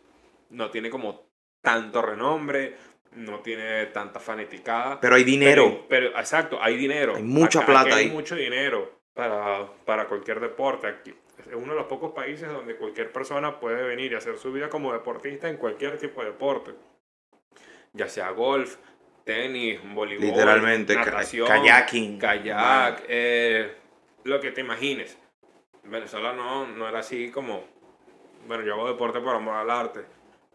no 0.50 0.70
tiene 0.70 0.90
como 0.90 1.23
tanto 1.64 2.00
renombre, 2.02 2.76
no 3.12 3.40
tiene 3.40 3.86
tanta 3.86 4.20
fanaticada. 4.20 5.00
Pero 5.00 5.16
hay 5.16 5.24
dinero. 5.24 5.64
Pero, 5.88 6.10
pero, 6.12 6.18
exacto, 6.18 6.58
hay 6.62 6.76
dinero. 6.76 7.16
Hay 7.16 7.22
mucha 7.22 7.60
Acá- 7.60 7.66
plata 7.66 7.88
aquí 7.90 7.98
hay 7.98 8.04
ahí. 8.06 8.10
mucho 8.10 8.36
dinero 8.36 9.00
para, 9.14 9.66
para 9.84 10.06
cualquier 10.06 10.38
deporte. 10.40 10.86
Aquí 10.86 11.14
es 11.38 11.54
uno 11.54 11.72
de 11.72 11.78
los 11.78 11.86
pocos 11.86 12.12
países 12.12 12.48
donde 12.48 12.76
cualquier 12.76 13.10
persona 13.12 13.58
puede 13.58 13.82
venir 13.82 14.12
y 14.12 14.14
hacer 14.14 14.38
su 14.38 14.52
vida 14.52 14.68
como 14.68 14.92
deportista 14.92 15.48
en 15.48 15.56
cualquier 15.56 15.98
tipo 15.98 16.20
de 16.22 16.28
deporte. 16.30 16.72
Ya 17.92 18.08
sea 18.08 18.30
golf, 18.30 18.76
tenis, 19.24 19.80
voleibol, 19.94 20.26
Literalmente, 20.26 20.94
natación, 20.96 21.46
kayaking. 21.48 22.18
kayak, 22.18 23.04
eh, 23.08 23.72
lo 24.24 24.40
que 24.40 24.50
te 24.50 24.60
imagines. 24.60 25.16
Venezuela 25.84 26.32
no, 26.32 26.66
no 26.66 26.88
era 26.88 26.98
así 27.00 27.30
como, 27.30 27.62
bueno, 28.48 28.64
yo 28.64 28.74
hago 28.74 28.88
deporte 28.88 29.20
por 29.20 29.36
amor 29.36 29.54
al 29.56 29.70
arte, 29.70 30.00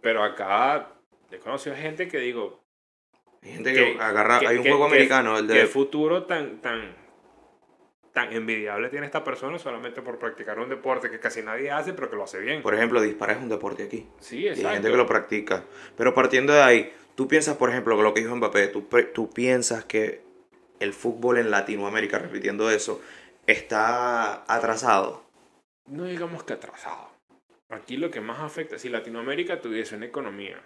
pero 0.01 0.23
acá 0.23 0.89
he 1.37 1.39
conocido 1.39 1.75
gente 1.75 2.07
que 2.07 2.17
digo, 2.19 2.61
Hay 3.41 3.51
gente 3.53 3.73
que, 3.73 3.93
que- 3.93 4.01
agarra. 4.01 4.39
que- 4.39 4.47
hay 4.47 4.57
un 4.57 4.63
que- 4.63 4.69
juego 4.69 4.85
americano, 4.85 5.37
el 5.37 5.47
qué 5.47 5.53
de. 5.53 5.67
futuro 5.67 6.23
tan, 6.25 6.59
tan, 6.61 6.95
tan 8.13 8.33
envidiable 8.33 8.89
tiene 8.89 9.05
esta 9.05 9.23
persona 9.23 9.57
solamente 9.59 10.01
por 10.01 10.17
practicar 10.19 10.59
un 10.59 10.67
deporte 10.69 11.09
que 11.09 11.19
casi 11.19 11.41
nadie 11.41 11.71
hace, 11.71 11.93
pero 11.93 12.09
que 12.09 12.15
lo 12.15 12.23
hace 12.23 12.39
bien. 12.39 12.61
Por 12.61 12.73
ejemplo, 12.75 13.01
disparar 13.01 13.37
es 13.37 13.43
un 13.43 13.49
deporte 13.49 13.83
aquí. 13.83 14.07
Sí, 14.19 14.39
Y 14.39 14.47
hay 14.47 14.53
exacto. 14.53 14.73
gente 14.73 14.91
que 14.91 14.97
lo 14.97 15.05
practica. 15.05 15.63
Pero 15.95 16.13
partiendo 16.13 16.53
de 16.53 16.61
ahí, 16.61 16.93
tú 17.15 17.27
piensas, 17.27 17.55
por 17.57 17.69
ejemplo, 17.69 17.95
lo 18.01 18.13
que 18.13 18.21
dijo 18.21 18.35
Mbappé, 18.35 18.67
tú, 18.69 18.87
tú 19.13 19.29
piensas 19.29 19.85
que 19.85 20.21
el 20.79 20.93
fútbol 20.93 21.37
en 21.37 21.51
Latinoamérica, 21.51 22.17
repitiendo 22.19 22.69
eso, 22.71 23.01
está 23.47 24.43
atrasado. 24.51 25.23
No 25.87 26.05
digamos 26.05 26.43
que 26.43 26.53
atrasado. 26.53 27.09
Aquí 27.69 27.97
lo 27.97 28.09
que 28.11 28.21
más 28.21 28.39
afecta, 28.39 28.79
si 28.79 28.89
Latinoamérica 28.89 29.59
tuviese 29.61 29.95
una 29.95 30.05
economía 30.07 30.61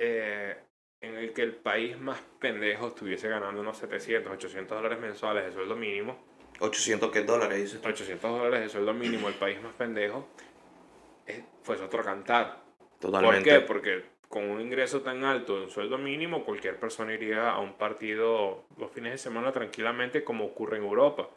eh, 0.00 0.56
en 1.02 1.14
el 1.14 1.32
que 1.34 1.42
el 1.42 1.54
país 1.54 1.98
más 1.98 2.20
pendejo 2.40 2.88
estuviese 2.88 3.28
ganando 3.28 3.60
unos 3.60 3.76
700, 3.76 4.32
800 4.32 4.76
dólares 4.76 4.98
mensuales 4.98 5.44
de 5.44 5.52
sueldo 5.52 5.76
mínimo, 5.76 6.18
800 6.58 7.10
qué 7.10 7.22
dólares, 7.22 7.58
dices 7.58 7.80
tú? 7.80 7.88
800 7.88 8.30
dólares 8.30 8.60
de 8.60 8.68
sueldo 8.68 8.94
mínimo, 8.94 9.28
el 9.28 9.34
país 9.34 9.60
más 9.62 9.74
pendejo, 9.74 10.26
eh, 11.26 11.44
fuese 11.62 11.84
otro 11.84 12.02
cantar. 12.02 12.62
Totalmente. 12.98 13.60
¿Por 13.60 13.60
qué? 13.60 13.66
Porque 13.66 14.04
con 14.28 14.44
un 14.44 14.60
ingreso 14.60 15.02
tan 15.02 15.24
alto 15.24 15.56
de 15.56 15.64
un 15.64 15.70
sueldo 15.70 15.98
mínimo, 15.98 16.44
cualquier 16.44 16.78
persona 16.78 17.12
iría 17.12 17.50
a 17.50 17.58
un 17.58 17.74
partido 17.74 18.64
los 18.78 18.90
fines 18.90 19.12
de 19.12 19.18
semana 19.18 19.52
tranquilamente, 19.52 20.24
como 20.24 20.44
ocurre 20.44 20.78
en 20.78 20.84
Europa. 20.84 21.28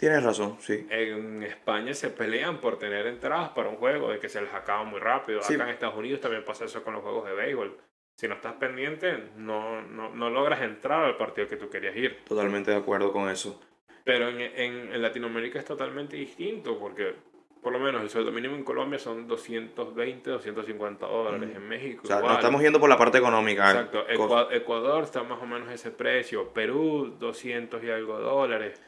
Tienes 0.00 0.22
razón, 0.24 0.56
sí. 0.60 0.86
En 0.88 1.42
España 1.42 1.92
se 1.92 2.08
pelean 2.08 2.56
por 2.58 2.78
tener 2.78 3.06
entradas 3.06 3.50
para 3.50 3.68
un 3.68 3.76
juego, 3.76 4.10
de 4.10 4.18
que 4.18 4.30
se 4.30 4.40
les 4.40 4.52
acaba 4.54 4.82
muy 4.82 4.98
rápido. 4.98 5.42
Sí. 5.42 5.54
Acá 5.56 5.64
en 5.64 5.68
Estados 5.70 5.94
Unidos 5.96 6.22
también 6.22 6.42
pasa 6.42 6.64
eso 6.64 6.82
con 6.82 6.94
los 6.94 7.02
juegos 7.02 7.26
de 7.28 7.34
béisbol. 7.34 7.76
Si 8.16 8.26
no 8.26 8.34
estás 8.36 8.54
pendiente, 8.54 9.24
no, 9.36 9.82
no, 9.82 10.08
no 10.14 10.30
logras 10.30 10.62
entrar 10.62 11.04
al 11.04 11.18
partido 11.18 11.46
que 11.48 11.56
tú 11.56 11.68
querías 11.68 11.94
ir. 11.96 12.16
Totalmente 12.26 12.70
de 12.70 12.78
acuerdo 12.78 13.12
con 13.12 13.28
eso. 13.28 13.60
Pero 14.02 14.28
en, 14.30 14.40
en, 14.40 14.94
en 14.94 15.02
Latinoamérica 15.02 15.58
es 15.58 15.66
totalmente 15.66 16.16
distinto, 16.16 16.78
porque 16.78 17.14
por 17.62 17.70
lo 17.74 17.78
menos 17.78 18.00
el 18.00 18.08
sueldo 18.08 18.32
mínimo 18.32 18.56
en 18.56 18.64
Colombia 18.64 18.98
son 18.98 19.28
220, 19.28 20.30
250 20.30 21.06
dólares. 21.06 21.50
Mm. 21.52 21.56
En 21.56 21.68
México, 21.68 22.00
O 22.04 22.06
sea, 22.06 22.16
igual. 22.16 22.32
nos 22.32 22.38
estamos 22.40 22.62
yendo 22.62 22.80
por 22.80 22.88
la 22.88 22.96
parte 22.96 23.18
económica. 23.18 23.70
Exacto. 23.70 24.04
Co- 24.06 24.12
Ecua- 24.28 24.48
Ecuador 24.50 25.04
está 25.04 25.22
más 25.22 25.42
o 25.42 25.46
menos 25.46 25.70
ese 25.70 25.90
precio. 25.90 26.54
Perú, 26.54 27.16
200 27.18 27.84
y 27.84 27.90
algo 27.90 28.18
dólares. 28.18 28.80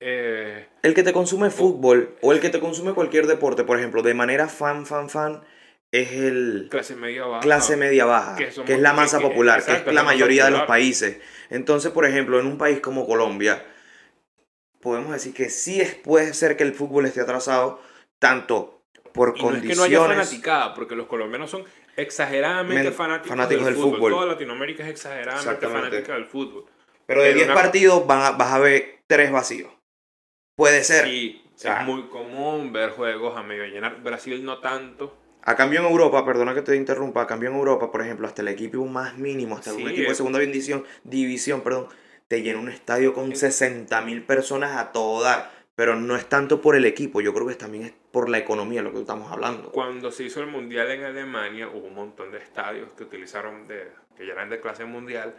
Eh, 0.00 0.68
El 0.82 0.94
que 0.94 1.02
te 1.02 1.12
consume 1.12 1.50
fútbol 1.50 2.16
o 2.20 2.32
el 2.32 2.40
que 2.40 2.50
te 2.50 2.60
consume 2.60 2.92
cualquier 2.92 3.26
deporte, 3.26 3.64
por 3.64 3.78
ejemplo, 3.78 4.02
de 4.02 4.14
manera 4.14 4.46
fan, 4.48 4.84
fan, 4.86 5.08
fan, 5.08 5.42
es 5.90 6.12
el 6.12 6.68
clase 6.70 6.94
media 6.96 7.24
baja. 7.24 7.40
clase 7.40 7.76
media 7.76 8.04
baja, 8.04 8.36
Que 8.36 8.44
es 8.74 8.80
la 8.80 8.92
masa 8.92 9.18
que- 9.18 9.24
popular, 9.26 9.60
exacto, 9.60 9.84
que 9.84 9.90
es 9.90 9.94
la 9.94 10.02
mayoría 10.02 10.44
de 10.44 10.50
los 10.50 10.62
países. 10.62 11.18
Entonces, 11.48 11.92
por 11.92 12.04
ejemplo, 12.04 12.38
en 12.38 12.46
un 12.46 12.58
país 12.58 12.80
como 12.80 13.06
Colombia, 13.06 13.64
podemos 14.80 15.12
decir 15.12 15.32
que 15.32 15.48
sí 15.48 15.80
es, 15.80 15.94
puede 15.94 16.34
ser 16.34 16.56
que 16.56 16.64
el 16.64 16.74
fútbol 16.74 17.06
esté 17.06 17.20
atrasado, 17.22 17.80
tanto 18.18 18.82
por 19.14 19.32
Y 19.36 19.42
no 19.42 19.48
es 19.48 19.54
que 19.54 19.60
condiciones. 19.60 19.78
no 19.78 19.84
haya 20.02 20.14
fanaticada, 20.24 20.74
porque 20.74 20.94
los 20.94 21.06
colombianos 21.06 21.50
son 21.50 21.64
exageradamente 21.96 22.84
Men- 22.84 22.92
fanáticos, 22.92 23.28
fanáticos 23.30 23.64
del, 23.64 23.74
del 23.74 23.82
fútbol. 23.82 23.96
fútbol. 23.98 24.12
Toda 24.12 24.26
Latinoamérica 24.26 24.82
es 24.84 24.90
exageradamente 24.90 25.66
fanática 25.68 26.12
del 26.14 26.26
fútbol. 26.26 26.66
pero 27.06 27.22
de 27.22 27.28
pero 27.28 27.36
10 27.38 27.46
una- 27.46 27.54
partidos 27.54 28.06
van 28.06 28.20
a- 28.22 28.30
vas 28.32 28.52
a 28.52 28.58
ver 28.58 28.98
3 29.06 29.30
vacíos. 29.32 29.70
Puede 30.56 30.82
ser. 30.84 31.04
Sí, 31.06 31.42
O 31.54 31.58
sea, 31.58 31.80
es 31.80 31.86
muy 31.86 32.08
común 32.08 32.72
ver 32.72 32.90
juegos 32.90 33.36
a 33.36 33.42
medio 33.42 33.64
llenar. 33.66 34.02
Brasil 34.02 34.44
no 34.44 34.58
tanto. 34.58 35.16
A 35.42 35.54
cambio 35.54 35.78
en 35.80 35.86
Europa, 35.86 36.24
perdona 36.24 36.54
que 36.54 36.62
te 36.62 36.74
interrumpa, 36.74 37.22
a 37.22 37.26
cambio 37.26 37.50
en 37.50 37.56
Europa, 37.56 37.92
por 37.92 38.02
ejemplo, 38.02 38.26
hasta 38.26 38.42
el 38.42 38.48
equipo 38.48 38.84
más 38.86 39.16
mínimo, 39.16 39.56
hasta 39.56 39.70
un 39.72 39.78
Sí, 39.78 39.86
equipo 39.86 40.06
de 40.06 40.10
es- 40.10 40.16
segunda 40.16 40.38
división, 40.40 40.84
división, 41.04 41.60
perdón, 41.60 41.86
te 42.26 42.42
llena 42.42 42.58
un 42.58 42.68
estadio 42.68 43.12
con 43.14 43.36
60 43.36 44.00
mil 44.00 44.22
personas 44.24 44.76
a 44.76 44.90
todo 44.90 45.22
dar. 45.22 45.54
Pero 45.76 45.94
no 45.94 46.16
es 46.16 46.26
tanto 46.26 46.62
por 46.62 46.74
el 46.74 46.86
equipo, 46.86 47.20
yo 47.20 47.34
creo 47.34 47.46
que 47.46 47.54
también 47.54 47.84
es 47.84 47.92
por 48.10 48.30
la 48.30 48.38
economía 48.38 48.80
lo 48.82 48.92
que 48.92 49.00
estamos 49.00 49.30
hablando. 49.30 49.70
Cuando 49.72 50.10
se 50.10 50.24
hizo 50.24 50.40
el 50.40 50.46
mundial 50.46 50.90
en 50.90 51.04
Alemania, 51.04 51.68
hubo 51.68 51.86
un 51.86 51.94
montón 51.94 52.32
de 52.32 52.38
estadios 52.38 52.90
que 52.94 53.04
utilizaron, 53.04 53.68
de, 53.68 53.92
que 54.16 54.26
ya 54.26 54.32
eran 54.32 54.48
de 54.48 54.58
clase 54.58 54.86
mundial, 54.86 55.34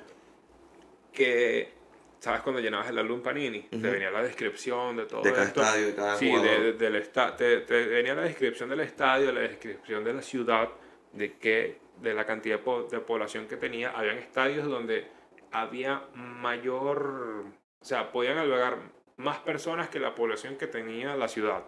que, 1.12 1.74
¿sabes? 2.20 2.42
Cuando 2.42 2.60
llenabas 2.62 2.90
el 2.90 2.98
álbum 2.98 3.22
Panini, 3.22 3.62
te 3.64 3.78
Ujú. 3.78 3.88
venía 3.92 4.10
la 4.12 4.24
descripción 4.24 4.98
de 4.98 5.06
todo 5.06 5.22
De 5.22 5.32
cada 5.32 5.46
esto. 5.46 5.62
estadio, 5.62 5.88
de 5.88 5.96
cada 5.96 6.16
Sí, 6.18 6.30
jugador. 6.30 6.50
de- 6.50 6.60
de- 6.64 6.74
del 6.74 6.96
esta- 6.98 7.36
te, 7.36 7.62
te 7.62 7.86
venía 7.88 8.16
la 8.16 8.24
descripción 8.24 8.70
del 8.70 8.80
estadio, 8.82 9.32
la 9.32 9.42
descripción 9.42 10.04
de 10.04 10.14
la 10.14 10.22
ciudad, 10.22 10.70
de 11.14 11.34
que 11.38 11.80
de 12.02 12.14
la 12.14 12.26
cantidad 12.26 12.58
de, 12.58 12.64
po- 12.64 12.84
de 12.84 13.00
población 13.00 13.48
que 13.48 13.58
tenía. 13.58 13.90
Habían 13.92 14.18
estadios 14.20 14.68
donde 14.68 15.08
había 15.52 16.04
mayor, 16.14 17.46
o 17.82 17.86
sea, 17.86 18.12
podían 18.12 18.38
albergar 18.38 18.78
más 19.18 19.40
personas 19.40 19.90
que 19.90 20.00
la 20.00 20.14
población 20.14 20.58
que 20.58 20.68
tenía 20.68 21.16
la 21.16 21.28
ciudad. 21.28 21.64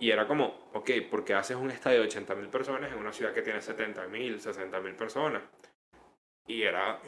Y 0.00 0.10
era 0.12 0.26
como, 0.26 0.70
ok, 0.72 0.90
porque 1.10 1.34
haces 1.34 1.56
un 1.56 1.70
estadio 1.70 1.98
de 2.00 2.06
80 2.06 2.34
mil 2.36 2.48
personas 2.48 2.92
en 2.92 2.98
una 2.98 3.12
ciudad 3.12 3.32
que 3.34 3.42
tiene 3.42 3.60
70 3.60 4.06
mil, 4.06 4.40
60 4.40 4.80
mil 4.80 4.94
personas? 4.94 5.42
Y 6.46 6.62
era, 6.62 7.00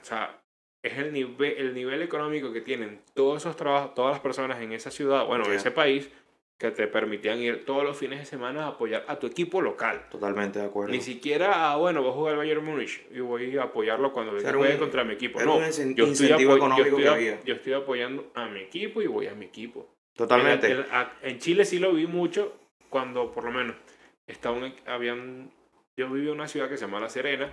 o 0.00 0.04
sea, 0.04 0.38
es 0.82 0.96
el 0.98 1.12
nivel, 1.12 1.54
el 1.58 1.74
nivel 1.74 2.02
económico 2.02 2.52
que 2.52 2.60
tienen 2.60 3.00
todos 3.14 3.42
esos 3.42 3.56
trabajos, 3.56 3.94
todas 3.94 4.12
las 4.12 4.20
personas 4.20 4.60
en 4.60 4.72
esa 4.72 4.90
ciudad, 4.90 5.26
bueno, 5.26 5.44
en 5.46 5.52
ese 5.54 5.70
país, 5.70 6.10
que 6.58 6.72
te 6.72 6.88
permitían 6.88 7.38
ir 7.40 7.64
todos 7.64 7.84
los 7.84 7.96
fines 7.96 8.18
de 8.18 8.24
semana 8.24 8.64
a 8.64 8.68
apoyar 8.70 9.04
a 9.06 9.16
tu 9.18 9.28
equipo 9.28 9.62
local. 9.62 10.06
Totalmente 10.10 10.58
de 10.58 10.64
acuerdo. 10.66 10.92
Ni 10.92 11.00
siquiera, 11.00 11.70
ah, 11.72 11.76
bueno, 11.76 12.02
voy 12.02 12.10
a 12.10 12.14
jugar 12.14 12.32
al 12.32 12.38
Bayern 12.38 12.64
Múnich 12.64 13.00
y 13.12 13.20
voy 13.20 13.56
a 13.58 13.62
apoyarlo 13.64 14.12
cuando 14.12 14.32
sea, 14.32 14.38
venga 14.38 14.48
era 14.50 14.58
juegue 14.58 14.74
un- 14.74 14.80
contra 14.80 15.04
mi 15.04 15.14
equipo. 15.14 15.40
No, 15.40 15.60
yo 15.60 15.64
estoy, 15.66 15.84
incentivo 16.04 16.34
apoy- 16.34 16.44
yo, 16.50 16.56
económico 16.56 16.86
estoy, 16.88 17.02
que 17.02 17.08
a- 17.08 17.12
había. 17.12 17.44
yo 17.44 17.54
estoy 17.54 17.72
apoyando 17.74 18.32
a 18.34 18.46
mi 18.48 18.60
equipo 18.60 19.00
y 19.02 19.06
voy 19.06 19.26
a 19.28 19.34
mi 19.34 19.46
equipo. 19.46 19.88
Totalmente. 20.16 20.66
En, 20.66 20.78
en- 20.78 20.86
a- 20.90 21.12
en 21.22 21.38
Chile 21.38 21.64
sí 21.64 21.78
lo 21.78 21.92
vi 21.92 22.08
mucho 22.08 22.56
cuando, 22.88 23.30
por 23.30 23.44
lo 23.44 23.52
menos, 23.52 23.76
estaba 24.26 24.56
un- 24.56 24.74
habían, 24.86 25.52
yo 25.96 26.10
viví 26.10 26.26
en 26.26 26.34
una 26.34 26.48
ciudad 26.48 26.68
que 26.68 26.76
se 26.76 26.86
llama 26.86 26.98
La 26.98 27.08
Serena 27.08 27.52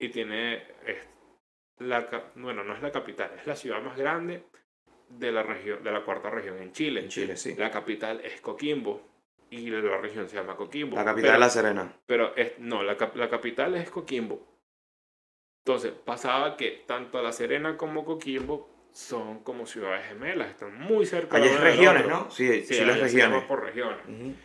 y 0.00 0.08
tiene, 0.08 0.64
es 0.84 0.96
la, 1.88 2.06
bueno, 2.36 2.64
no 2.64 2.74
es 2.74 2.82
la 2.82 2.90
capital, 2.92 3.30
es 3.38 3.46
la 3.46 3.56
ciudad 3.56 3.80
más 3.82 3.96
grande 3.96 4.44
de 5.08 5.30
la 5.32 5.42
región, 5.42 5.82
de 5.82 5.90
la 5.92 6.02
cuarta 6.04 6.30
región 6.30 6.58
en 6.58 6.72
Chile. 6.72 7.00
en 7.00 7.08
Chile, 7.08 7.36
sí. 7.36 7.54
La 7.56 7.70
capital 7.70 8.20
es 8.24 8.40
Coquimbo 8.40 9.02
y 9.50 9.68
la 9.68 9.98
región 9.98 10.28
se 10.28 10.36
llama 10.36 10.56
Coquimbo. 10.56 10.96
La 10.96 11.04
capital 11.04 11.22
Pero- 11.22 11.32
de 11.34 11.38
La 11.38 11.50
Serena. 11.50 11.92
pero 12.06 12.34
es, 12.36 12.58
no, 12.58 12.82
la, 12.82 12.96
la 13.14 13.28
capital 13.28 13.74
es 13.74 13.90
Coquimbo. 13.90 14.46
Entonces, 15.64 15.92
pasaba 15.92 16.56
que 16.56 16.82
tanto 16.86 17.22
La 17.22 17.32
Serena 17.32 17.76
como 17.76 18.04
Coquimbo 18.04 18.68
son 18.92 19.42
como 19.44 19.64
ciudades 19.66 20.06
gemelas, 20.06 20.50
están 20.50 20.74
muy 20.78 21.06
cerca 21.06 21.38
es 21.38 21.44
del 21.52 21.60
regiones. 21.60 22.06
¿no? 22.08 22.30
Sí, 22.30 22.62
Sí, 22.64 22.74
es 22.74 22.80
llama 22.80 23.00
regiones. 23.38 23.44
por 23.44 23.62
regiones. 23.62 24.36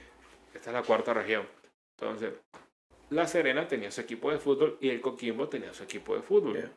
Esta 0.54 0.69
es 0.69 0.73
la 0.73 0.84
cuarta 0.84 1.13
región. 1.13 1.47
Entonces, 2.00 2.34
La 3.10 3.26
Serena 3.28 3.67
tenía 3.67 3.89
su 3.89 4.02
equipo 4.02 4.32
de 4.32 4.38
fútbol 4.38 4.78
y 4.82 4.89
el 4.89 5.02
Coquimbo 5.02 5.47
tenía 5.50 5.73
su 5.73 5.84
equipo 5.84 6.15
de 6.15 6.21
fútbol. 6.21 6.54
Yeah. 6.58 6.71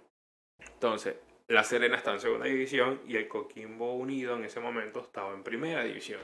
Entonces, 0.75 1.17
La 1.49 1.65
Serena 1.65 1.97
está 1.97 2.13
en 2.13 2.21
segunda 2.21 2.47
división 2.47 3.01
y 3.07 3.17
el 3.17 3.27
Coquimbo 3.29 3.95
Unido 3.95 4.37
en 4.37 4.45
ese 4.45 4.61
momento 4.61 5.01
estaba 5.01 5.33
en 5.35 5.43
primera 5.43 5.83
división. 5.85 6.21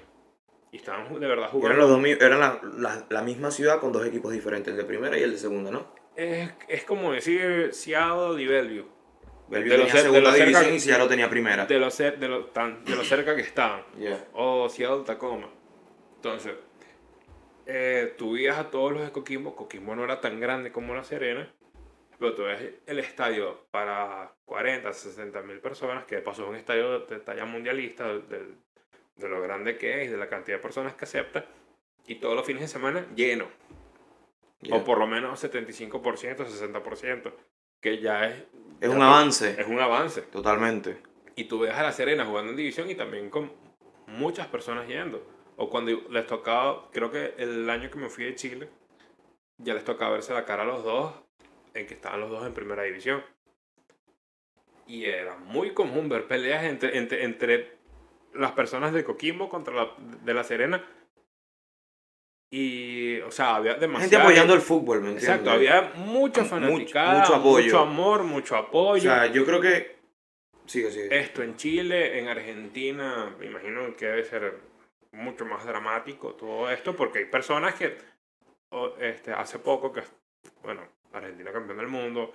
Y 0.73 0.77
estaban 0.79 1.09
de 1.19 1.27
verdad 1.27 1.51
Y 1.53 1.57
eran, 1.59 1.79
jugando. 1.79 1.79
los 1.79 1.91
dos, 1.91 2.07
eran 2.07 2.41
la, 2.41 2.61
la- 2.77 3.07
la 3.09 3.23
misma 3.23 3.51
ciudad 3.51 3.81
con 3.81 3.93
dos 3.93 4.05
equipos 4.07 4.33
diferentes, 4.33 4.73
el 4.73 4.77
de 4.77 4.85
primera 4.85 5.17
y 5.19 5.23
el 5.23 5.33
de 5.33 5.39
segunda, 5.39 5.71
¿no? 5.71 5.95
Es, 6.17 6.51
es 6.69 6.85
como 6.85 7.13
decir 7.13 7.71
Seattle 7.73 8.41
y 8.43 8.47
Bellevue. 8.47 8.87
Bellevue 9.49 9.71
De 9.71 9.77
tenía 9.79 9.93
de 9.95 10.01
segunda 10.01 10.31
cerca 10.33 10.45
división 10.45 10.65
que- 10.71 10.75
y 10.77 10.81
Seattle 10.81 11.09
tenía 11.09 11.31
primera. 11.31 11.67
De 11.67 11.79
lo, 11.79 11.87
cer- 11.89 12.17
de 12.19 12.29
lo, 12.29 12.47
tan, 12.47 12.85
de 12.85 12.97
lo 12.97 13.05
cerca 13.05 13.37
que 13.37 13.43
estaban. 13.43 13.83
Yeah. 13.99 14.25
O 14.35 14.69
Seattle 14.69 15.05
Tacoma. 15.05 15.49
Entonces, 16.17 16.55
eh, 17.67 18.15
tú 18.17 18.33
veías 18.33 18.59
a 18.59 18.71
todos 18.71 18.93
los 18.93 19.03
de 19.03 19.13
Coquimbo. 19.13 19.55
Coquimbo 19.57 19.95
no 19.95 20.05
era 20.05 20.21
tan 20.21 20.41
grande 20.41 20.73
como 20.73 20.95
La 20.95 21.05
Serena. 21.05 21.49
Pero 22.19 22.35
tú 22.35 22.43
ves 22.45 22.75
el 22.87 22.99
estadio 22.99 23.67
para 23.71 24.33
40, 24.47 24.93
60 24.93 25.43
mil 25.43 25.61
personas, 25.61 26.05
que 26.05 26.17
de 26.17 26.23
paso 26.23 26.45
es 26.45 26.49
un 26.49 26.57
estadio 26.57 27.01
de 27.01 27.19
talla 27.21 27.45
mundialista, 27.45 28.07
de, 28.07 28.21
de- 28.23 28.55
de 29.17 29.29
lo 29.31 29.41
grande 29.41 29.79
que 29.79 30.05
es, 30.05 30.11
de 30.11 30.17
la 30.19 30.29
cantidad 30.29 30.59
de 30.59 30.63
personas 30.63 30.95
que 30.95 31.05
acepta. 31.05 31.47
Y 32.07 32.17
todos 32.17 32.35
los 32.37 32.45
fines 32.47 32.63
de 32.63 32.69
semana 32.69 33.07
lleno. 33.15 33.47
Yeah. 34.61 34.77
O 34.77 34.85
por 34.85 34.99
lo 34.99 35.07
menos 35.07 35.43
75%, 35.43 35.91
60%. 36.47 37.33
Que 37.81 37.99
ya 38.01 38.27
es, 38.29 38.45
Es 38.81 38.91
ya 38.91 38.97
un 38.97 39.03
avance. 39.03 39.55
es 39.59 39.67
un 39.67 39.81
avance. 39.81 40.23
Totalmente. 40.23 40.99
Y 41.35 41.45
tú 41.45 41.59
ves 41.61 41.73
a 41.73 41.83
La 41.83 41.93
Serena 41.93 42.25
jugando 42.27 42.51
en 42.51 42.57
división 42.57 42.91
y 42.91 42.95
también 42.95 43.31
con 43.31 43.53
muchas 44.07 44.47
personas 44.49 44.87
yendo. 44.89 45.23
O 45.57 45.69
cuando 45.71 45.93
les 46.11 46.27
tocaba, 46.27 46.91
creo 46.93 47.11
que 47.11 47.35
el 47.39 47.69
año 47.71 47.91
que 47.91 47.99
me 47.99 48.09
fui 48.11 48.25
de 48.25 48.35
Chile, 48.35 48.69
ya 49.59 49.73
les 49.75 49.85
tocaba 49.85 50.13
verse 50.13 50.33
la 50.35 50.45
cara 50.45 50.63
a 50.63 50.67
los 50.67 50.85
dos, 50.85 51.13
en 51.79 51.87
que 51.87 51.95
estaban 51.95 52.21
los 52.21 52.31
dos 52.31 52.47
en 52.47 52.55
primera 52.55 52.83
división. 52.83 53.23
Y 54.87 55.05
era 55.05 55.37
muy 55.37 55.73
común 55.75 56.09
ver 56.09 56.27
peleas 56.27 56.65
entre, 56.65 56.97
entre, 56.99 57.25
entre 57.25 57.77
las 58.35 58.53
personas 58.53 58.93
de 58.93 59.03
Coquimbo 59.05 59.49
contra 59.49 59.75
la 59.75 59.91
de 59.99 60.35
La 60.35 60.45
Serena. 60.45 60.85
Y, 62.51 63.19
o 63.23 63.31
sea, 63.33 63.57
había 63.57 63.75
demasiada 63.75 64.03
Gente 64.11 64.17
apoyando 64.17 64.55
el 64.55 64.61
fútbol, 64.61 65.01
¿me 65.01 65.11
entiendes? 65.11 65.29
Exacto, 65.29 65.51
había 65.51 65.83
mucha 65.97 66.43
Mucho- 66.43 66.45
fanaticada, 66.45 67.21
mucho 67.21 67.35
apoyo. 67.35 67.65
mucho 67.65 67.79
amor, 67.81 68.23
mucho 68.23 68.55
O 68.55 68.59
apoyo. 68.59 69.03
sea, 69.03 69.27
yo 69.27 69.45
creo 69.45 69.61
que... 69.61 69.97
Sigue, 70.67 70.91
sigue. 70.91 71.17
Esto 71.19 71.43
en 71.43 71.57
Chile, 71.57 72.19
en 72.19 72.29
Argentina, 72.29 73.35
me 73.39 73.47
imagino 73.47 73.95
que 73.97 74.07
debe 74.07 74.25
ser 74.25 74.61
mucho 75.13 75.45
más 75.45 75.65
dramático 75.65 76.35
todo 76.35 76.71
esto, 76.71 76.95
porque 76.95 77.21
hay 77.21 77.25
personas 77.27 77.75
que 77.75 77.97
o, 78.71 78.95
este, 79.01 79.33
hace 79.33 79.59
poco, 79.59 79.93
que, 79.93 80.03
bueno, 80.63 80.83
Argentina 81.19 81.53
campeón 81.53 81.79
del 81.79 81.89
mundo, 81.89 82.33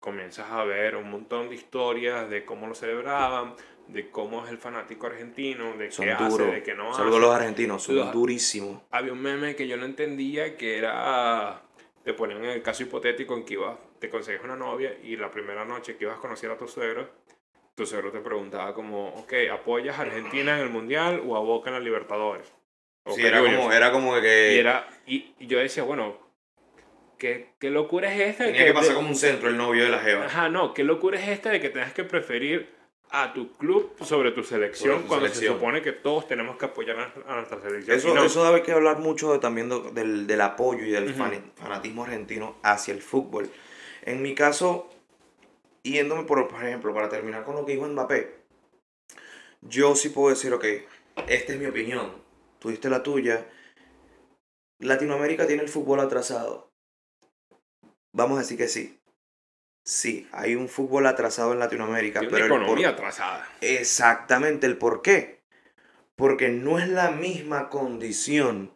comienzas 0.00 0.50
a 0.50 0.64
ver 0.64 0.96
un 0.96 1.10
montón 1.10 1.48
de 1.48 1.54
historias 1.54 2.28
de 2.28 2.44
cómo 2.44 2.66
lo 2.66 2.74
celebraban, 2.74 3.54
de 3.88 4.10
cómo 4.10 4.44
es 4.44 4.50
el 4.50 4.58
fanático 4.58 5.06
argentino, 5.06 5.76
de 5.76 5.90
Son 5.90 6.04
qué 6.06 6.12
hace, 6.12 6.42
de 6.44 6.62
qué 6.62 6.74
no 6.74 6.92
Saludos 6.94 7.14
a 7.14 7.18
hace. 7.18 7.26
los 7.26 7.34
argentinos, 7.34 7.82
son 7.82 7.96
Los- 7.96 8.12
durísimos. 8.12 8.82
Había 8.90 9.12
un 9.12 9.22
meme 9.22 9.54
que 9.56 9.66
yo 9.66 9.76
no 9.76 9.84
entendía 9.84 10.56
que 10.56 10.78
era, 10.78 11.62
te 12.02 12.12
ponían 12.14 12.44
en 12.44 12.50
el 12.50 12.62
caso 12.62 12.82
hipotético 12.82 13.34
en 13.34 13.44
que 13.44 13.54
ibas, 13.54 13.78
te 13.98 14.10
consigues 14.10 14.42
una 14.42 14.56
novia 14.56 14.94
y 15.02 15.16
la 15.16 15.30
primera 15.30 15.64
noche 15.64 15.96
que 15.96 16.04
ibas 16.04 16.18
a 16.18 16.20
conocer 16.20 16.50
a 16.50 16.56
tu 16.58 16.68
suegro, 16.68 17.08
tu 17.74 17.86
suegro 17.86 18.10
te 18.12 18.20
preguntaba 18.20 18.74
como, 18.74 19.08
ok, 19.08 19.32
¿apoyas 19.52 19.98
a 19.98 20.02
Argentina 20.02 20.56
en 20.58 20.62
el 20.64 20.70
Mundial 20.70 21.22
o 21.26 21.36
a 21.36 21.40
Boca 21.40 21.70
en 21.70 21.74
la 21.74 21.80
Libertadores? 21.80 22.52
Sí, 23.06 23.20
era 23.24 23.40
como, 23.42 23.70
era 23.72 23.92
como 23.92 24.18
que 24.20 24.54
Y, 24.54 24.58
era, 24.58 24.88
y, 25.06 25.34
y 25.38 25.46
yo 25.46 25.58
decía, 25.58 25.82
bueno, 25.82 26.16
¿qué, 27.18 27.50
qué 27.58 27.70
locura 27.70 28.12
es 28.14 28.20
esta? 28.30 28.44
de 28.44 28.52
tenía 28.52 28.66
que 28.66 28.72
pasar 28.74 28.90
de- 28.90 28.94
como 28.96 29.08
un 29.08 29.14
centro 29.16 29.48
el 29.48 29.56
novio 29.56 29.84
de 29.84 29.90
la 29.90 29.98
jeva. 30.00 30.26
Ajá, 30.26 30.48
no, 30.48 30.74
qué 30.74 30.84
locura 30.84 31.18
es 31.20 31.28
esta 31.28 31.50
de 31.50 31.60
que 31.60 31.70
tengas 31.70 31.92
que 31.92 32.04
preferir 32.04 32.68
a 33.10 33.32
tu 33.32 33.52
club 33.52 33.92
sobre 34.02 34.32
tu 34.32 34.42
selección 34.42 34.90
Sobre 34.92 35.02
tu 35.02 35.08
cuando 35.08 35.26
selección. 35.26 35.52
se 35.54 35.58
supone 35.58 35.82
que 35.82 35.92
todos 35.92 36.26
tenemos 36.26 36.56
que 36.56 36.64
apoyar 36.64 37.12
a, 37.26 37.34
nuestra 37.36 37.60
selección. 37.60 37.96
Eso, 37.96 38.14
no. 38.14 38.24
eso 38.24 38.44
debe 38.44 38.62
que 38.62 38.72
hablar 38.72 38.98
mucho 38.98 39.32
de- 39.32 39.38
también 39.38 39.68
del, 39.94 40.26
del 40.26 40.40
apoyo 40.40 40.84
y 40.84 40.90
del 40.90 41.14
fanatismo 41.14 42.04
argentino 42.04 42.56
hacia 42.62 42.92
el 42.94 43.02
fútbol. 43.02 43.48
En 44.02 44.20
mi 44.22 44.34
caso, 44.34 44.90
yéndome 45.84 46.24
por, 46.24 46.48
por 46.48 46.64
ejemplo, 46.64 46.92
para 46.92 47.08
terminar 47.08 47.44
con 47.44 47.54
lo 47.54 47.64
que 47.64 47.72
dijo 47.74 47.86
Mbappé, 47.86 48.34
yo 49.62 49.94
sí 49.94 50.08
puedo 50.10 50.30
decir, 50.30 50.52
ok, 50.52 50.64
esta 51.28 51.52
es 51.52 51.58
mi 51.58 51.66
opinión, 51.66 52.12
tú 52.58 52.70
diste 52.70 52.90
la 52.90 53.02
tuya. 53.02 53.46
Latinoamérica 54.80 55.46
tiene 55.46 55.62
el 55.62 55.68
fútbol 55.68 56.00
atrasado. 56.00 56.70
Vamos 58.14 58.38
a 58.38 58.42
decir 58.42 58.56
que 58.56 58.68
sí. 58.68 59.00
Sí, 59.84 60.26
hay 60.32 60.54
un 60.54 60.68
fútbol 60.68 61.06
atrasado 61.06 61.52
en 61.52 61.58
Latinoamérica, 61.58 62.20
pero 62.20 62.30
una 62.36 62.48
por- 62.48 62.56
economía 62.62 62.88
atrasada. 62.90 63.46
Exactamente 63.60 64.66
el 64.66 64.78
por 64.78 65.02
qué. 65.02 65.42
Porque 66.16 66.48
no 66.48 66.78
es 66.78 66.88
la 66.88 67.10
misma 67.10 67.68
condición 67.68 68.72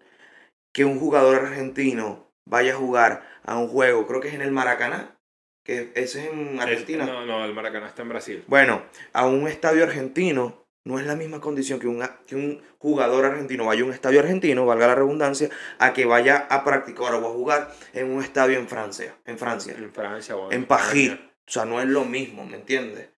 que 0.74 0.85
un 0.85 0.98
jugador 0.98 1.37
argentino 1.46 2.31
vaya 2.44 2.74
a 2.74 2.77
jugar 2.77 3.27
a 3.44 3.57
un 3.57 3.68
juego, 3.68 4.07
creo 4.07 4.20
que 4.20 4.29
es 4.29 4.35
en 4.35 4.42
el 4.42 4.51
Maracaná, 4.51 5.16
que 5.64 5.92
ese 5.94 6.24
es 6.27 6.33
en 6.33 6.61
Argentina. 6.61 7.05
Es- 7.05 7.11
no, 7.11 7.24
no, 7.24 7.44
el 7.44 7.55
Maracaná 7.55 7.87
está 7.87 8.03
en 8.03 8.09
Brasil. 8.11 8.44
Bueno, 8.48 8.83
a 9.12 9.27
un 9.27 9.46
estadio 9.48 9.85
argentino 9.85 10.66
no 10.88 10.98
es 10.98 11.05
la 11.07 11.14
misma 11.16 11.38
condición 11.38 11.79
que 11.79 11.87
un, 11.87 12.03
que 12.27 12.35
un 12.35 12.62
jugador 12.79 13.27
argentino 13.27 13.66
vaya 13.66 13.83
a 13.83 13.85
un 13.85 13.92
estadio 13.92 14.20
argentino, 14.20 14.64
valga 14.64 14.87
la 14.87 14.94
redundancia, 14.94 15.51
a 15.79 15.92
que 15.92 16.07
vaya 16.07 16.46
a 16.48 16.64
practicar 16.64 17.12
o 17.12 17.18
a 17.18 17.31
jugar 17.31 17.70
en 17.92 18.11
un 18.11 18.22
estadio 18.22 18.59
en 18.59 18.66
Francia, 18.68 19.14
en 19.27 19.37
Francia 19.37 19.74
En 19.77 19.92
Francia 19.92 20.35
o 20.35 20.51
en 20.51 20.62
España. 20.62 20.83
París. 20.88 21.12
O 21.46 21.51
sea, 21.51 21.66
no 21.66 21.79
es 21.83 21.87
lo 21.87 22.07
mismo, 22.07 22.46
¿me 22.46 22.57
entiendes? 22.57 23.11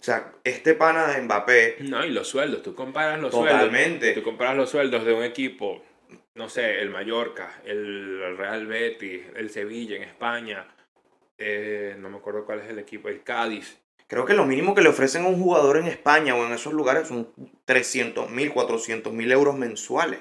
O 0.00 0.04
sea, 0.04 0.32
este 0.44 0.74
pana 0.74 1.08
de 1.08 1.20
Mbappé, 1.22 1.78
No, 1.80 2.04
y 2.04 2.10
los 2.10 2.28
sueldos, 2.28 2.62
tú 2.62 2.76
comparas 2.76 3.20
los 3.20 3.32
Totalmente. 3.32 3.98
sueldos. 3.98 4.14
Tú 4.14 4.22
comparas 4.22 4.56
los 4.56 4.70
sueldos 4.70 5.04
de 5.04 5.12
un 5.12 5.24
equipo, 5.24 5.82
no 6.36 6.48
sé, 6.48 6.80
el 6.80 6.90
Mallorca, 6.90 7.60
el 7.64 8.36
Real 8.36 8.64
Betis, 8.68 9.22
el 9.34 9.50
Sevilla 9.50 9.96
en 9.96 10.04
España, 10.04 10.68
eh, 11.36 11.96
no 11.98 12.10
me 12.10 12.18
acuerdo 12.18 12.44
cuál 12.46 12.60
es 12.60 12.68
el 12.70 12.78
equipo, 12.78 13.08
el 13.08 13.24
Cádiz. 13.24 13.80
Creo 14.08 14.24
que 14.24 14.34
lo 14.34 14.44
mínimo 14.44 14.74
que 14.74 14.82
le 14.82 14.88
ofrecen 14.88 15.24
a 15.24 15.28
un 15.28 15.40
jugador 15.40 15.76
en 15.76 15.86
España 15.86 16.34
o 16.34 16.44
en 16.44 16.52
esos 16.52 16.72
lugares 16.72 17.06
son 17.06 17.28
300 17.64 18.30
mil, 18.30 18.52
400 18.52 19.12
mil 19.12 19.30
euros 19.30 19.56
mensuales. 19.56 20.18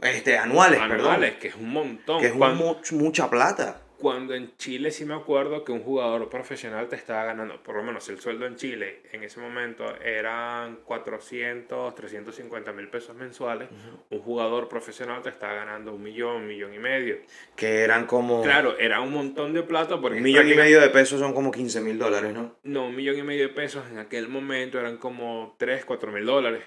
Este, 0.00 0.38
anuales, 0.38 0.80
anuales, 0.80 1.36
que 1.36 1.48
es 1.48 1.54
un 1.54 1.70
montón. 1.70 2.20
Que 2.20 2.28
es 2.28 2.32
un 2.32 2.98
mucha 2.98 3.28
plata. 3.28 3.82
Cuando 3.98 4.34
en 4.34 4.56
Chile 4.56 4.90
sí 4.90 5.04
me 5.04 5.14
acuerdo 5.14 5.64
que 5.64 5.72
un 5.72 5.82
jugador 5.82 6.28
profesional 6.28 6.88
te 6.88 6.96
estaba 6.96 7.24
ganando, 7.24 7.62
por 7.62 7.76
lo 7.76 7.82
menos 7.82 8.08
el 8.08 8.20
sueldo 8.20 8.46
en 8.46 8.56
Chile 8.56 9.00
en 9.12 9.24
ese 9.24 9.40
momento 9.40 9.84
eran 10.02 10.76
400, 10.84 11.94
350 11.94 12.72
mil 12.72 12.88
pesos 12.88 13.16
mensuales. 13.16 13.68
Un 14.10 14.20
jugador 14.20 14.68
profesional 14.68 15.22
te 15.22 15.30
estaba 15.30 15.54
ganando 15.54 15.94
un 15.94 16.02
millón, 16.02 16.36
un 16.36 16.46
millón 16.46 16.74
y 16.74 16.78
medio. 16.78 17.16
Que 17.54 17.80
eran 17.80 18.06
como... 18.06 18.42
Claro, 18.42 18.78
era 18.78 19.00
un 19.00 19.12
montón 19.12 19.54
de 19.54 19.62
plata 19.62 20.00
porque 20.00 20.18
un 20.18 20.22
millón 20.22 20.50
y 20.50 20.54
medio 20.54 20.80
de 20.80 20.90
pesos 20.90 21.18
son 21.18 21.32
como 21.32 21.50
15 21.50 21.80
mil 21.80 21.98
dólares, 21.98 22.34
¿no? 22.34 22.56
No, 22.64 22.86
un 22.86 22.96
millón 22.96 23.18
y 23.18 23.22
medio 23.22 23.48
de 23.48 23.54
pesos 23.54 23.84
en 23.90 23.98
aquel 23.98 24.28
momento 24.28 24.78
eran 24.78 24.98
como 24.98 25.56
3, 25.58 25.84
4 25.84 26.12
mil 26.12 26.26
dólares. 26.26 26.62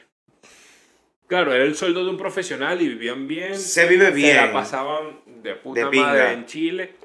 Claro, 1.28 1.54
era 1.54 1.63
el 1.63 1.76
sueldo 1.76 2.04
de 2.04 2.10
un 2.10 2.18
profesional 2.18 2.82
y 2.82 2.88
vivían 2.88 3.28
bien. 3.28 3.56
Se 3.56 3.88
vive 3.88 4.10
bien. 4.10 4.36
Se 4.36 4.46
la 4.48 4.52
pasaban 4.52 5.20
de 5.44 5.54
puta 5.54 5.88
De 5.88 5.98
madre 6.00 6.34
en 6.34 6.46
Chile. 6.48 6.96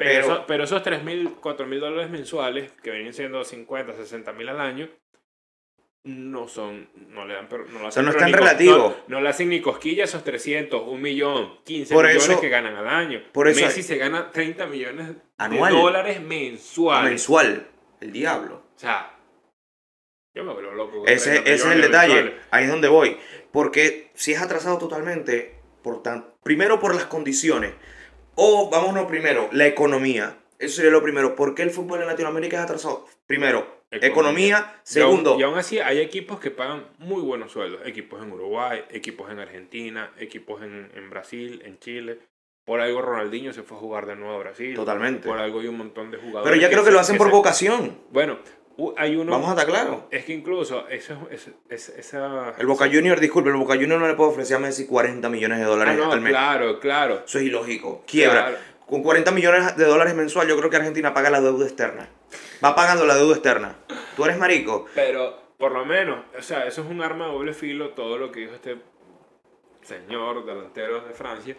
Pero, 0.00 0.10
Pero- 0.12 0.32
eso- 0.34 0.44
pero 0.46 0.64
esos 0.64 0.82
3 0.82 1.04
mil, 1.04 1.34
4 1.42 1.66
mil 1.66 1.78
dólares 1.78 2.10
mensuales, 2.10 2.72
que 2.82 2.90
vienen 2.90 3.12
siendo 3.12 3.44
50, 3.44 3.92
60 3.94 4.32
mil 4.32 4.48
al 4.48 4.58
año, 4.58 4.88
no 6.04 6.48
son, 6.48 6.88
no 7.10 7.26
le 7.26 7.34
dan, 7.34 7.46
pero 7.50 7.66
no 7.66 7.80
le 7.80 7.86
hacen, 7.88 8.04
no 8.04 8.10
es 8.10 8.16
pero 8.16 8.20
tan 8.20 8.30
ni 8.30 8.32
cos- 8.32 8.38
relativo. 8.40 8.76
No, 9.06 9.16
no 9.16 9.20
le 9.20 9.28
hacen 9.28 9.50
ni 9.50 9.60
cosquillas 9.60 10.08
esos 10.08 10.24
300, 10.24 10.82
un 10.86 11.02
millón, 11.02 11.58
15 11.64 11.92
Por 11.92 12.06
millones 12.06 12.26
eso- 12.30 12.40
que 12.40 12.48
ganan 12.48 12.74
al 12.76 12.88
año. 12.88 13.22
por 13.32 13.46
eso- 13.48 13.60
Messi 13.60 13.82
se 13.82 13.98
gana 13.98 14.30
30 14.30 14.66
millones 14.66 15.16
Anual. 15.36 15.74
de 15.74 15.78
dólares 15.78 16.20
mensuales. 16.22 17.10
Mensual. 17.10 17.66
El 18.00 18.12
diablo. 18.12 18.62
O 18.74 18.78
sea, 18.78 19.14
yo 20.34 20.42
me 20.44 20.54
vuelvo 20.54 20.70
loco. 20.72 21.06
Ese, 21.06 21.32
30 21.32 21.50
ese 21.50 21.66
es 21.68 21.74
el 21.74 21.82
detalle. 21.82 22.14
mensuales. 22.14 22.46
Ahí 22.50 22.64
es 22.64 22.70
donde 22.70 22.88
voy. 22.88 23.18
Porque 23.52 24.10
si 24.14 24.32
es 24.32 24.40
atrasado 24.40 24.78
totalmente, 24.78 25.60
por 25.82 26.02
tan, 26.02 26.32
primero 26.42 26.80
por 26.80 26.94
las 26.94 27.04
condiciones. 27.04 27.74
O 28.42 28.70
vámonos 28.70 29.06
primero, 29.06 29.48
la 29.52 29.66
economía. 29.66 30.36
Eso 30.58 30.76
sería 30.76 30.90
lo 30.90 31.02
primero. 31.02 31.36
¿Por 31.36 31.54
qué 31.54 31.62
el 31.62 31.70
fútbol 31.70 32.00
en 32.00 32.06
Latinoamérica 32.06 32.56
es 32.58 32.62
atrasado? 32.64 33.06
Primero, 33.26 33.80
Economía. 33.90 34.08
economía. 34.58 34.74
Y 34.84 34.88
Segundo, 34.88 35.30
aún, 35.32 35.40
y 35.40 35.42
aún 35.42 35.58
así 35.58 35.78
hay 35.78 35.98
equipos 36.00 36.40
que 36.40 36.50
pagan 36.50 36.86
muy 36.98 37.20
buenos 37.22 37.52
sueldos. 37.52 37.80
Equipos 37.84 38.22
en 38.22 38.32
Uruguay, 38.32 38.82
equipos 38.90 39.30
en 39.30 39.40
Argentina, 39.40 40.10
equipos 40.18 40.62
en, 40.62 40.90
en 40.94 41.10
Brasil, 41.10 41.60
en 41.66 41.78
Chile. 41.78 42.18
Por 42.64 42.80
algo 42.80 43.02
Ronaldinho 43.02 43.52
se 43.52 43.62
fue 43.62 43.76
a 43.76 43.80
jugar 43.80 44.06
de 44.06 44.16
nuevo 44.16 44.34
a 44.34 44.38
Brasil. 44.38 44.74
Totalmente. 44.74 45.28
Por 45.28 45.38
algo 45.38 45.60
hay 45.60 45.66
un 45.66 45.76
montón 45.78 46.10
de 46.10 46.18
jugadores. 46.18 46.44
pero 46.50 46.60
ya 46.60 46.70
creo 46.70 46.84
que 46.84 46.90
lo 46.92 47.00
hacen 47.00 47.16
por 47.18 47.26
se- 47.28 47.32
vocación. 47.32 47.98
Bueno, 48.10 48.38
u- 48.76 48.94
hay 48.96 49.16
uno... 49.16 49.32
Vamos 49.32 49.48
a 49.48 49.52
estar 49.52 49.66
claros. 49.66 50.02
Es 50.10 50.24
que 50.24 50.32
incluso 50.32 50.88
eso, 50.88 51.28
es- 51.30 51.50
es- 51.68 51.88
esa... 51.90 52.54
El 52.58 52.66
Boca 52.66 52.86
Junior, 52.92 53.18
disculpe, 53.20 53.50
el 53.50 53.56
Boca 53.56 53.74
Junior 53.74 54.00
no 54.00 54.06
le 54.08 54.14
puede 54.14 54.30
ofrecer 54.30 54.56
a 54.56 54.60
Messi 54.60 54.86
40 54.86 55.28
millones 55.28 55.58
de 55.58 55.64
Ah, 55.64 55.68
dólares 55.68 55.96
no, 55.98 56.12
al 56.12 56.20
mes. 56.20 56.30
claro, 56.32 56.80
claro. 56.80 57.22
Eso 57.26 57.38
es 57.38 57.44
ilógico. 57.44 58.02
Quiebra. 58.06 58.42
Claro. 58.48 58.56
Con 58.86 59.02
40 59.02 59.30
millones 59.30 59.76
de 59.76 59.84
dólares 59.84 60.14
mensual, 60.14 60.48
yo 60.48 60.56
creo 60.58 60.68
que 60.70 60.76
Argentina 60.76 61.14
paga 61.14 61.30
la 61.30 61.40
deuda 61.40 61.64
externa. 61.64 62.08
Va 62.64 62.74
pagando 62.74 63.06
la 63.06 63.14
deuda 63.16 63.34
externa. 63.34 63.76
Tú 64.16 64.24
eres 64.24 64.36
marico. 64.36 64.86
Pero, 64.94 65.38
por 65.58 65.70
lo 65.72 65.84
menos, 65.84 66.24
o 66.36 66.42
sea, 66.42 66.66
eso 66.66 66.82
es 66.82 66.88
un 66.90 67.00
arma 67.00 67.26
de 67.26 67.32
doble 67.32 67.54
filo, 67.54 67.90
todo 67.90 68.18
lo 68.18 68.32
que 68.32 68.40
dijo 68.40 68.54
este 68.54 68.78
señor 69.82 70.44
delantero 70.44 71.00
de 71.02 71.14
Francia. 71.14 71.56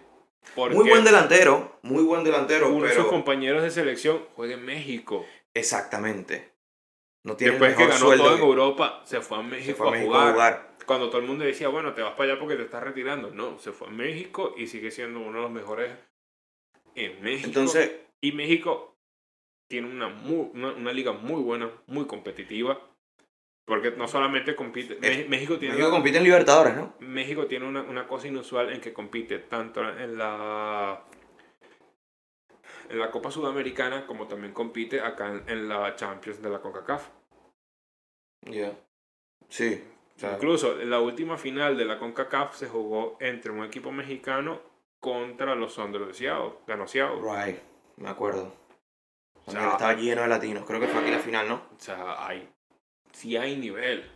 Porque 0.56 0.76
Muy 0.76 0.90
buen 0.90 1.04
delantero, 1.04 1.78
muy 1.84 2.04
buen 2.04 2.24
delantero, 2.24 2.70
uno 2.70 2.86
de 2.88 2.94
sus 2.96 3.06
compañeros 3.06 3.62
de 3.64 3.70
selección 3.72 4.26
juega 4.36 4.56
en 4.56 4.66
México. 4.66 5.26
exactamente. 5.54 6.51
No 7.24 7.36
tiene 7.36 7.52
Después 7.54 7.72
el 7.72 7.78
que 7.78 7.86
ganó 7.88 7.98
sueldo 8.00 8.24
todo 8.26 8.36
en 8.36 8.42
Europa, 8.42 9.02
se 9.06 9.22
fue 9.22 9.38
a 9.38 9.42
México, 9.42 9.66
se 9.68 9.76
fue 9.76 10.00
a 10.00 10.02
jugar. 10.04 10.28
a 10.28 10.32
jugar. 10.34 10.72
Cuando 10.86 11.10
todo 11.10 11.22
el 11.22 11.28
mundo 11.28 11.44
decía, 11.46 11.68
bueno, 11.68 11.94
te 11.94 12.02
vas 12.02 12.14
para 12.14 12.32
allá 12.32 12.40
porque 12.40 12.56
te 12.56 12.64
estás 12.64 12.84
retirando. 12.84 13.30
No, 13.32 13.60
se 13.60 13.72
fue 13.72 13.88
a 13.88 13.92
México 13.92 14.56
y 14.58 14.68
sigue 14.68 14.90
siendo 14.92 15.20
uno 15.20 15.38
de 15.38 15.44
los 15.44 15.52
mejores 15.52 15.92
en 16.96 17.22
México. 17.22 17.48
Entonces, 17.48 17.92
y 18.22 18.32
México 18.32 18.96
tiene 19.70 19.88
una, 19.90 20.10
muy- 20.10 20.50
una, 20.54 20.72
una 20.74 20.92
liga 20.92 21.12
muy 21.12 21.42
buena, 21.42 21.70
muy 21.88 22.06
competitiva. 22.08 22.80
Porque 23.66 23.92
no 23.92 24.08
solamente 24.08 24.56
compite. 24.56 24.98
Es- 25.02 25.30
México 25.30 25.58
tiene 25.60 25.76
México 25.76 25.92
compite 25.92 26.18
en 26.18 26.24
Libertadores, 26.24 26.76
¿no? 26.76 26.96
México 27.00 27.46
tiene 27.46 27.68
una, 27.68 27.84
una 27.84 28.08
cosa 28.08 28.28
inusual 28.28 28.74
en 28.74 28.82
que 28.82 28.92
compite 28.92 29.38
tanto 29.38 29.88
en 29.88 30.18
la 30.18 31.04
en 32.92 33.00
la 33.00 33.12
Copa 33.12 33.32
Sudamericana 33.32 34.06
como 34.06 34.28
también 34.28 34.54
compite 34.54 35.02
acá 35.02 35.30
en, 35.30 35.44
en 35.48 35.70
la 35.70 35.96
Champions 35.96 36.42
de 36.42 36.50
la 36.50 36.62
CONCACAF. 36.62 37.10
Ya. 38.42 38.74
Sí. 39.50 39.84
o 40.16 40.20
sea, 40.20 40.34
Incluso 40.34 40.80
en 40.80 40.90
la 40.90 41.00
última 41.00 41.38
final 41.38 41.78
de 41.78 41.86
la 41.86 41.98
CONCACAF 42.00 42.56
se 42.56 42.68
jugó 42.68 43.18
entre 43.20 43.52
un 43.52 43.64
equipo 43.64 43.92
mexicano 43.92 44.62
contra 45.00 45.56
los 45.56 45.74
Sounders 45.74 46.08
de 46.08 46.14
Seattle. 46.14 46.54
Ganó 46.68 46.88
Seattle. 46.88 47.22
right, 47.22 47.60
me 47.98 48.10
acuerdo. 48.10 48.54
O 49.46 49.52
sea, 49.52 49.72
estaba 49.72 49.94
lleno 49.94 50.22
de 50.22 50.28
latinos. 50.28 50.66
Creo 50.66 50.80
que 50.80 50.88
fue 50.88 51.02
aquí 51.02 51.12
la 51.12 51.20
final, 51.20 51.48
¿no? 51.48 51.56
O 51.56 51.80
sea, 51.80 52.26
hay, 52.28 52.48
sí 53.12 53.38
hay 53.38 53.56
nivel. 53.56 54.10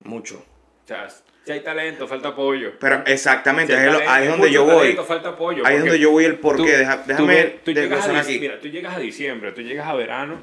Mucho. 0.00 0.42
O 0.84 0.86
sea, 0.86 1.08
si 1.44 1.52
hay 1.52 1.60
talento, 1.60 2.06
falta 2.08 2.28
apoyo. 2.28 2.72
Pero 2.78 3.02
exactamente, 3.06 3.72
Si 3.72 3.78
ahí 3.78 3.86
es 3.86 3.92
lo- 3.92 3.98
talento, 3.98 4.12
ahí 4.14 4.22
es 4.24 4.28
hay 4.32 4.32
donde 4.38 4.52
yo 4.52 4.64
voy. 4.64 4.76
talento, 4.78 5.04
falta 5.04 5.28
apoyo. 5.30 5.66
Ahí 5.66 5.74
es 5.76 5.80
donde 5.82 5.98
yo 5.98 6.10
voy 6.10 6.24
el 6.24 6.38
porqué. 6.38 6.62
tú- 6.62 6.68
Deja- 6.68 7.02
déjame 7.06 7.44
tú 7.64 7.72
llegas 7.72 8.08
a 8.08 8.18
aquí. 8.20 8.38
Mira, 8.40 8.60
tú 8.60 8.68
llegas 8.68 8.96
a 8.96 8.98
diciembre, 9.00 9.52
tú 9.52 9.60
llegas 9.62 9.86
a 9.86 9.94
verano 9.94 10.42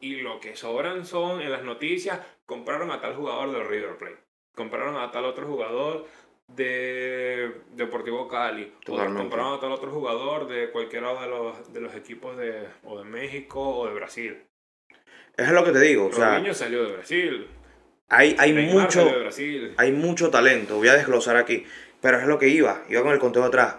y 0.00 0.16
lo 0.16 0.40
que 0.40 0.56
sobran 0.56 1.04
son 1.06 1.40
en 1.40 1.50
las 1.52 1.62
noticias, 1.64 2.20
compraron 2.44 2.90
a 2.90 3.00
tal 3.00 3.14
jugador 3.14 3.52
del 3.52 3.66
River 3.66 3.96
Plate, 3.96 4.18
compraron 4.54 4.96
a 4.96 5.10
tal 5.10 5.24
otro 5.24 5.46
jugador 5.46 6.06
de 6.48 7.50
Deportivo 7.72 8.28
Cali, 8.28 8.72
Totalmente. 8.84 9.18
o 9.18 9.22
comprando 9.22 9.54
a 9.54 9.60
tal 9.60 9.72
otro 9.72 9.90
jugador 9.90 10.46
de 10.46 10.70
cualquiera 10.70 11.12
de 11.20 11.28
los, 11.28 11.72
de 11.72 11.80
los 11.80 11.94
equipos 11.94 12.36
de, 12.36 12.68
o 12.84 12.98
de 12.98 13.04
México 13.04 13.60
o 13.60 13.86
de 13.88 13.94
Brasil. 13.94 14.42
Es 15.36 15.50
lo 15.50 15.64
que 15.64 15.72
te 15.72 15.80
digo, 15.80 16.06
o 16.06 16.12
sea, 16.12 16.36
Robinho 16.36 16.54
salió 16.54 16.84
de 16.84 16.92
Brasil, 16.92 17.48
hay, 18.08 18.36
hay 18.38 18.52
Neymar 18.52 18.82
mucho, 18.84 19.08
hay 19.76 19.92
mucho 19.92 20.30
talento, 20.30 20.76
voy 20.76 20.88
a 20.88 20.94
desglosar 20.94 21.36
aquí, 21.36 21.64
pero 22.00 22.18
es 22.18 22.26
lo 22.26 22.38
que 22.38 22.48
iba, 22.48 22.82
iba 22.88 23.02
con 23.02 23.12
el 23.12 23.18
conteo 23.18 23.44
atrás. 23.44 23.76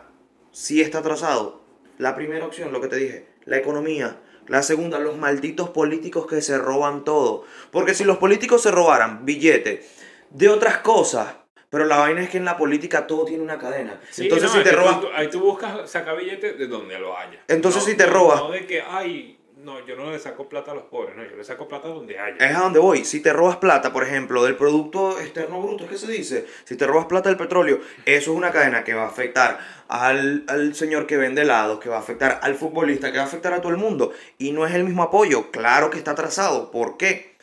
Si 0.51 0.81
está 0.81 0.99
atrasado, 0.99 1.61
la 1.97 2.15
primera 2.15 2.45
opción, 2.45 2.71
lo 2.73 2.81
que 2.81 2.87
te 2.87 2.97
dije, 2.97 3.27
la 3.45 3.57
economía. 3.57 4.17
La 4.47 4.63
segunda, 4.63 4.97
los 4.99 5.17
malditos 5.17 5.69
políticos 5.71 6.25
que 6.25 6.41
se 6.41 6.57
roban 6.57 7.03
todo. 7.03 7.43
Porque 7.69 7.93
si 7.93 8.05
los 8.05 8.17
políticos 8.17 8.61
se 8.63 8.71
robaran 8.71 9.25
billetes 9.25 9.85
de 10.29 10.47
otras 10.47 10.77
cosas, 10.77 11.35
pero 11.69 11.83
la 11.83 11.97
vaina 11.97 12.23
es 12.23 12.29
que 12.29 12.37
en 12.37 12.45
la 12.45 12.55
política 12.55 13.07
todo 13.07 13.25
tiene 13.25 13.43
una 13.43 13.57
cadena. 13.59 13.99
Sí, 14.09 14.23
Entonces 14.23 14.49
no, 14.49 14.57
si 14.57 14.63
te 14.63 14.71
robas... 14.71 15.01
tú- 15.01 15.09
ahí 15.13 15.29
tú 15.29 15.41
buscas 15.41 15.89
sacar 15.91 16.17
billetes 16.17 16.57
de 16.57 16.67
donde 16.67 16.97
lo 16.97 17.17
haya. 17.17 17.43
Entonces, 17.49 17.81
No- 17.83 17.89
si 17.89 17.97
te 17.97 18.05
robas- 18.05 18.39
No 18.39 18.51
de 18.51 18.65
que, 18.65 18.81
ay, 18.81 19.36
no, 19.67 19.85
yo 19.85 19.97
no 19.97 20.09
le 20.09 20.17
saco 20.17 20.47
plata 20.47 20.71
a 20.71 20.75
los 20.75 20.85
pobres, 20.85 21.13
no, 21.17 21.25
yo 21.25 21.35
le 21.35 21.43
saco 21.43 21.67
plata 21.67 21.89
donde 21.89 22.17
haya. 22.17 22.37
Es 22.37 22.55
a 22.55 22.61
donde 22.61 22.79
voy. 22.79 23.03
Si 23.03 23.19
te 23.19 23.33
robas 23.33 23.57
plata, 23.57 23.91
por 23.91 24.03
ejemplo, 24.03 24.45
del 24.45 24.55
Producto 24.55 25.19
Externo 25.19 25.61
Bruto, 25.61 25.85
¿qué 25.89 25.97
se 25.97 26.07
dice? 26.07 26.47
Si 26.63 26.77
te 26.77 26.87
robas 26.87 27.07
plata 27.07 27.27
del 27.27 27.37
petróleo, 27.37 27.81
eso 28.05 28.31
es 28.31 28.37
una 28.37 28.51
cadena 28.51 28.85
que 28.85 28.93
va 28.93 29.03
a 29.03 29.07
afectar 29.07 29.59
al, 29.89 30.45
al 30.47 30.73
señor 30.73 31.05
que 31.05 31.17
vende 31.17 31.41
helados, 31.41 31.81
que 31.81 31.89
va 31.89 31.97
a 31.97 31.99
afectar 31.99 32.39
al 32.43 32.55
futbolista, 32.55 33.11
que 33.11 33.17
va 33.17 33.25
a 33.25 33.27
afectar 33.27 33.51
a 33.51 33.59
todo 33.59 33.73
el 33.73 33.77
mundo. 33.77 34.13
Y 34.37 34.53
no 34.53 34.65
es 34.65 34.73
el 34.73 34.85
mismo 34.85 35.03
apoyo. 35.03 35.51
Claro 35.51 35.89
que 35.89 35.97
está 35.97 36.11
atrasado. 36.11 36.71
¿Por 36.71 36.95
qué? 36.95 37.35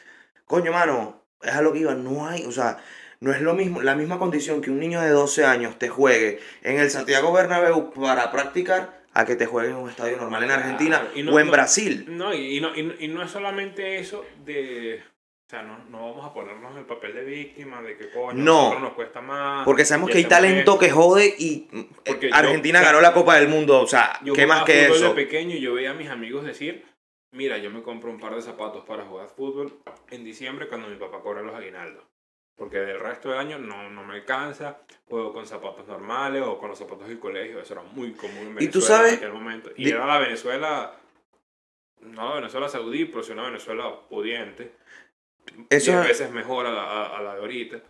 Coño, 0.47 0.73
mano, 0.73 1.21
es 1.43 1.53
a 1.53 1.61
lo 1.61 1.75
que 1.75 1.81
iba. 1.81 1.95
No 1.95 2.27
hay, 2.27 2.47
o 2.47 2.53
sea, 2.53 2.79
no 3.21 3.33
es 3.33 3.43
lo 3.43 3.53
mismo, 3.53 3.83
la 3.83 3.97
misma 3.97 4.19
condición 4.19 4.63
que 4.63 4.71
un 4.71 4.81
niño 4.81 5.03
de 5.03 5.11
12 5.11 5.45
años 5.45 5.79
te 5.79 5.91
juegue 5.91 6.41
en 6.63 6.81
el 6.81 6.91
Santiago 6.91 7.33
Bernabéu 7.35 7.93
para 7.93 8.33
practicar 8.33 9.04
a 9.15 9.25
que 9.25 9.37
te 9.37 9.47
juegue 9.47 9.71
en 9.71 9.77
un 9.77 9.89
estadio 9.91 10.17
normal 10.17 10.43
en 10.45 10.51
Argentina 10.51 11.09
no- 11.23 11.33
o 11.35 11.39
en 11.41 11.47
no- 11.47 11.53
Brasil. 11.53 12.05
No, 12.09 12.35
y, 12.35 12.61
no, 12.61 12.75
y, 12.77 12.83
no- 12.83 12.95
y 12.99 13.09
no 13.09 13.23
es 13.23 13.31
solamente 13.31 13.99
eso 13.99 14.25
de... 14.45 15.03
O 15.47 15.51
sea, 15.51 15.63
no, 15.63 15.77
no 15.91 16.11
vamos 16.11 16.25
a 16.27 16.33
ponernos 16.33 16.73
en 16.73 16.79
el 16.79 16.85
papel 16.87 17.15
de 17.15 17.23
víctima, 17.25 17.81
de 17.83 17.97
que 17.99 18.11
coño, 18.11 18.43
No. 18.43 18.79
nos 18.79 18.95
cuesta 18.95 19.21
más. 19.21 19.65
Porque 19.65 19.85
sabemos 19.85 20.11
que 20.11 20.17
hay 20.19 20.25
talento 20.25 20.79
que 20.79 20.91
jode 20.91 21.35
y 21.39 21.69
mm, 21.71 21.83
Porque 22.05 22.31
yo- 22.31 22.35
Argentina 22.35 22.79
o 22.79 22.83
sea, 22.83 22.91
ganó 22.93 23.03
la 23.03 23.13
Copa 23.13 23.37
del 23.37 23.49
Mundo. 23.49 23.81
O 23.83 23.87
sea, 23.87 24.19
Yo 24.25 24.33
¿qué 24.33 24.47
más 24.47 24.65
que 24.65 24.87
eso? 24.87 25.11
de 25.11 25.15
pequeño 25.15 25.55
y 25.55 25.61
yo 25.61 25.75
veía 25.75 25.91
a 25.91 25.95
mis 25.95 26.09
amigos 26.09 26.45
decir, 26.45 26.85
mira, 27.31 27.59
yo 27.59 27.71
me 27.71 27.83
compro 27.83 28.11
un 28.11 28.19
par 28.19 28.35
de 28.35 28.41
zapatos 28.43 28.85
para 28.85 29.05
jugar 29.05 29.29
fútbol 29.29 29.79
en 30.11 30.25
diciembre 30.25 30.67
cuando 30.67 30.89
mi 30.89 30.97
papá 30.97 31.21
cobra 31.21 31.43
los 31.43 31.55
aguinaldos. 31.55 32.03
Porque 32.57 32.79
del 32.79 33.01
resto 33.01 33.31
del 33.31 33.39
año 33.39 33.59
no, 33.59 33.91
no 33.91 34.05
me 34.05 34.15
alcanza, 34.15 34.79
juego 35.09 35.33
con 35.33 35.45
zapatos 35.47 35.89
normales 35.89 36.43
o 36.43 36.57
con 36.59 36.69
los 36.71 36.79
zapatos 36.79 37.09
del 37.09 37.19
colegio, 37.19 37.61
eso 37.61 37.73
era 37.75 37.83
muy 37.83 38.13
común 38.13 38.39
en 38.47 38.55
Venezuela 38.55 38.65
¿Y 38.65 38.69
tú 38.69 38.81
sabes? 38.81 39.13
en 39.15 39.19
aquel 39.19 39.33
momento. 39.33 39.71
Y 39.77 39.89
era 39.91 40.07
la 40.07 40.19
Venezuela, 40.19 40.95
no 42.01 42.29
la 42.31 42.35
Venezuela 42.37 42.69
saudí, 42.69 43.07
pero 43.07 43.23
sí 43.25 43.33
una 43.33 43.43
Venezuela 43.45 43.93
pudiente. 44.09 44.73
Eso 45.69 45.91
Diez 45.91 46.03
es- 46.03 46.09
veces 46.09 46.31
mejor 46.31 46.67
a 46.67 46.71
la, 46.73 46.83
a- 46.85 47.19
a 47.19 47.23
la 47.23 47.35
de 47.35 47.41
ahorita. 47.41 47.81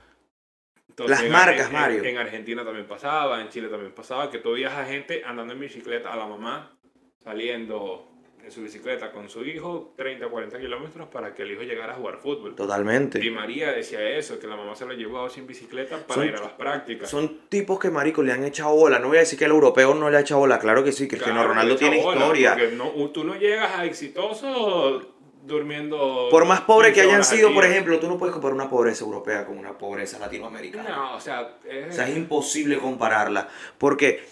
Entonces, 0.88 1.10
Las 1.18 1.22
en- 1.26 1.32
marcas, 1.32 1.66
en- 1.66 1.72
Mario. 1.72 2.04
En 2.04 2.18
Argentina 2.18 2.64
también 2.64 2.86
pasaba, 2.86 3.40
en 3.42 3.48
Chile 3.50 3.68
también 3.68 3.92
pasaba, 3.92 4.30
que 4.30 4.38
tú 4.38 4.52
veías 4.52 4.72
a 4.72 4.86
gente 4.86 5.22
andando 5.26 5.52
en 5.52 5.60
bicicleta, 5.60 6.10
a 6.12 6.16
la 6.16 6.26
mamá 6.26 6.74
saliendo 7.22 8.08
en 8.44 8.50
su 8.52 8.60
bicicleta 8.62 9.10
con 9.10 9.28
su 9.30 9.42
hijo 9.44 9.94
30 9.96 10.28
40 10.28 10.58
kilómetros 10.60 11.08
para 11.08 11.34
que 11.34 11.42
el 11.42 11.52
hijo 11.52 11.62
llegara 11.62 11.94
a 11.94 11.96
jugar 11.96 12.18
fútbol. 12.18 12.54
Totalmente. 12.54 13.18
María 13.30 13.72
decía 13.72 14.00
eso, 14.18 14.38
que 14.38 14.46
la 14.46 14.54
mamá 14.56 14.74
se 14.76 14.84
lo 14.84 14.92
llevó 14.92 15.28
sin 15.30 15.46
bicicleta 15.46 15.98
para 16.06 16.14
Son- 16.20 16.28
ir 16.28 16.36
a 16.36 16.40
las 16.40 16.52
prácticas. 16.52 17.08
Son 17.08 17.48
tipos 17.48 17.78
que, 17.78 17.90
marico, 17.90 18.22
le 18.22 18.32
han 18.32 18.44
echado 18.44 18.74
bola. 18.74 18.98
No 18.98 19.08
voy 19.08 19.16
a 19.16 19.20
decir 19.20 19.38
que 19.38 19.46
el 19.46 19.50
europeo 19.52 19.94
no 19.94 20.10
le 20.10 20.18
ha 20.18 20.20
echado 20.20 20.40
bola. 20.40 20.58
Claro 20.58 20.84
que 20.84 20.92
sí, 20.92 21.08
Cristiano 21.08 21.34
Claro, 21.40 21.48
Ronaldo 21.50 21.76
tiene 21.76 22.02
bola, 22.02 22.20
historia. 22.20 22.56
no- 22.76 22.90
tú 23.10 23.24
no 23.24 23.34
llegas 23.36 23.78
a 23.78 23.84
exitoso 23.86 25.00
durmiendo... 25.46 26.28
Por 26.30 26.44
más 26.46 26.60
pobre 26.62 26.88
que 26.88 27.00
15 27.02 27.08
hayan 27.08 27.24
sido, 27.24 27.52
por 27.54 27.64
ejemplo, 27.64 27.98
tú 28.00 28.08
no 28.08 28.18
puedes 28.18 28.32
comparar 28.32 28.54
una 28.54 28.68
pobreza 28.70 29.04
europea 29.04 29.44
con 29.46 29.58
una 29.58 29.76
pobreza 29.76 30.18
latinoamericana. 30.18 30.88
No, 30.90 31.16
o 31.16 31.20
sea, 31.20 31.58
es- 31.68 31.88
O 31.90 31.92
sea, 31.92 32.08
es 32.08 32.16
imposible 32.16 32.78
compararla. 32.78 33.48
Porque 33.78 34.22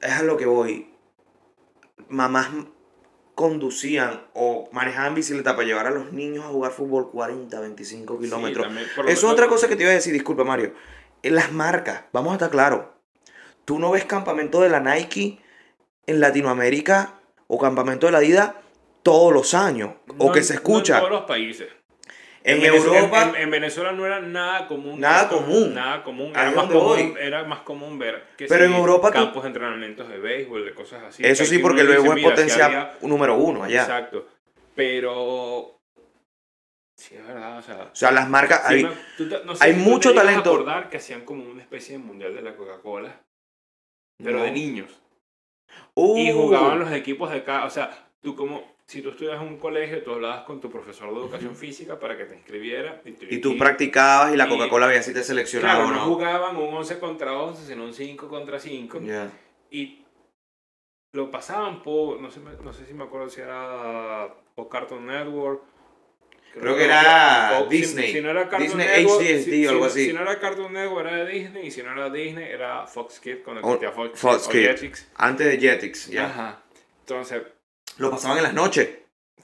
es 0.00 0.12
a 0.12 0.22
lo 0.22 0.36
que 0.36 0.46
voy. 0.46 0.86
Mamás 2.08 2.48
conducían 3.40 4.20
o 4.34 4.68
manejaban 4.70 5.14
bicicleta 5.14 5.56
para 5.56 5.66
llevar 5.66 5.86
a 5.86 5.90
los 5.90 6.12
niños 6.12 6.44
a 6.44 6.48
jugar 6.48 6.72
fútbol 6.72 7.10
40, 7.10 7.58
25 7.58 8.14
sí, 8.14 8.24
kilómetros. 8.24 8.66
Eso 9.06 9.06
es 9.06 9.24
otra 9.24 9.48
cosa 9.48 9.66
que 9.66 9.76
te 9.76 9.82
iba 9.84 9.92
a 9.92 9.94
decir, 9.94 10.12
disculpa 10.12 10.44
Mario. 10.44 10.74
En 11.22 11.34
las 11.36 11.50
marcas, 11.50 12.04
vamos 12.12 12.32
a 12.32 12.34
estar 12.34 12.50
claros. 12.50 12.84
Tú 13.64 13.78
no 13.78 13.92
ves 13.92 14.04
campamento 14.04 14.60
de 14.60 14.68
la 14.68 14.80
Nike 14.80 15.38
en 16.06 16.20
Latinoamérica 16.20 17.18
o 17.46 17.58
campamento 17.58 18.04
de 18.04 18.12
la 18.12 18.18
Adidas 18.18 18.52
todos 19.02 19.32
los 19.32 19.54
años. 19.54 19.94
O 20.18 20.32
que 20.32 20.42
se 20.42 20.52
no 20.52 20.58
escucha. 20.58 20.96
en 20.96 21.00
todos 21.00 21.12
los 21.12 21.24
países. 21.24 21.68
En 22.42 22.60
Venezuela- 22.60 22.98
Europa, 22.98 23.22
En, 23.22 23.36
en 23.42 23.50
Venezuela 23.50 23.92
no 23.92 24.06
era 24.06 24.20
nada 24.20 24.66
común. 24.66 24.98
Nada 25.00 25.28
común. 25.28 25.74
Nada 25.74 26.02
común. 26.02 26.32
Era 26.34 26.50
más 26.52 26.66
común, 26.66 27.14
era 27.20 27.44
más 27.44 27.58
común 27.60 27.98
ver 27.98 28.24
que 28.36 28.46
Pero 28.46 28.64
en 28.64 28.72
Europa 28.74 29.08
tú- 29.08 29.14
campos 29.14 29.42
de 29.42 29.48
entrenamientos 29.48 30.08
de 30.08 30.18
béisbol, 30.18 30.64
de 30.64 30.74
cosas 30.74 31.02
así. 31.02 31.24
eso 31.24 31.44
sí, 31.44 31.58
porque 31.58 31.84
luego 31.84 32.12
es 32.14 32.18
si 32.18 32.24
potencia 32.24 32.64
había- 32.66 32.94
número 33.02 33.36
uno 33.36 33.64
allá. 33.64 33.82
Exacto. 33.82 34.26
Pero. 34.74 35.76
Sí, 36.96 37.14
es 37.16 37.26
verdad. 37.26 37.58
O 37.58 37.62
sea. 37.62 37.76
O 37.92 37.94
sea, 37.96 38.10
las 38.10 38.28
marcas. 38.28 38.62
sí 38.68 38.74
hay- 38.74 38.84
me- 38.84 38.90
tú 39.16 39.24
no 39.44 39.54
sé 39.56 39.64
hay 39.64 39.74
si 39.74 39.82
tú 39.82 39.90
mucho 39.90 40.14
talento. 40.14 40.50
acordar 40.50 40.88
que 40.90 40.96
hacían 40.98 41.24
como 41.24 41.44
una 41.44 41.62
especie 41.62 41.98
de 41.98 42.04
mundial 42.04 42.34
de 42.34 42.42
la 42.42 42.56
Coca-Cola. 42.56 43.20
Pero 44.22 44.38
No. 44.38 44.44
de 44.44 44.50
niños. 44.50 44.90
Uh, 45.94 46.16
Y 46.18 46.32
jugaban 46.32 46.78
los 46.78 46.92
equipos 46.92 47.30
de 47.30 47.42
cada. 47.44 47.64
O 47.64 47.70
sea, 47.70 47.90
tú 48.22 48.34
como. 48.36 48.76
Si 48.90 49.02
tú 49.02 49.10
estudias 49.10 49.40
en 49.40 49.46
un 49.46 49.58
colegio, 49.58 50.02
tú 50.02 50.10
hablabas 50.14 50.42
con 50.42 50.60
tu 50.60 50.68
profesor 50.68 51.14
de 51.14 51.20
educación 51.20 51.54
física 51.54 52.00
para 52.00 52.16
que 52.16 52.24
te 52.24 52.34
inscribiera. 52.34 53.00
Y, 53.04 53.36
Y 53.36 53.38
tú 53.38 53.56
practicabas 53.56 54.34
y 54.34 54.36
la 54.36 54.46
y- 54.46 54.48
Coca-Cola 54.48 54.88
veía 54.88 55.00
si 55.00 55.12
te 55.14 55.22
seleccionaba 55.22 55.74
Claro, 55.84 55.88
o 55.88 55.92
no 55.92 55.96
no. 56.06 56.12
jugaban 56.12 56.56
un 56.56 56.74
11 56.74 56.98
contra 56.98 57.32
11, 57.34 57.66
sino 57.66 57.84
un 57.84 57.94
5 57.94 58.28
contra 58.28 58.58
5. 58.58 58.98
Ya. 59.02 59.30
Y 59.70 60.04
lo 61.12 61.30
pasaban 61.30 61.84
por. 61.84 62.20
No 62.20 62.32
sé, 62.32 62.40
no 62.64 62.72
sé 62.72 62.84
si 62.84 62.92
me 62.94 63.04
acuerdo 63.04 63.30
si 63.30 63.40
era 63.40 64.34
por 64.56 64.68
Cartoon 64.68 65.06
Network. 65.06 65.62
Creo 66.52 66.76
que 66.76 66.84
era 66.86 67.60
o 67.60 67.70
si- 67.70 67.76
Disney. 67.76 68.10
Si, 68.12 68.20
no 68.20 68.30
era 68.30 68.48
Cartoon 68.48 68.76
Disney 68.76 68.86
Network, 68.88 69.22
HDSD 69.22 69.44
si, 69.52 69.66
o 69.66 69.70
algo 69.70 69.84
si- 69.84 69.90
así. 70.00 70.06
si 70.06 70.12
no 70.14 70.22
era 70.22 70.40
Cartoon 70.40 70.72
Network, 70.72 71.06
era 71.06 71.24
de 71.24 71.30
Disney. 71.32 71.66
Y 71.68 71.70
si 71.70 71.80
no 71.84 71.92
era 71.92 72.10
Disney, 72.10 72.44
era 72.50 72.88
Fox 72.88 73.20
Kids 73.20 73.42
cuando 73.44 73.62
O- 73.62 73.74
existía 73.74 73.92
Fox, 73.92 74.18
Fox 74.18 74.48
Kids. 74.48 75.08
Antes 75.14 75.46
de 75.46 75.58
Jetix, 75.60 76.08
ya. 76.08 76.26
Ajá. 76.26 76.62
Entonces, 77.02 77.42
Lo 78.00 78.10
pasaban 78.10 78.38
en 78.38 78.44
las 78.44 78.54
noches. 78.54 78.88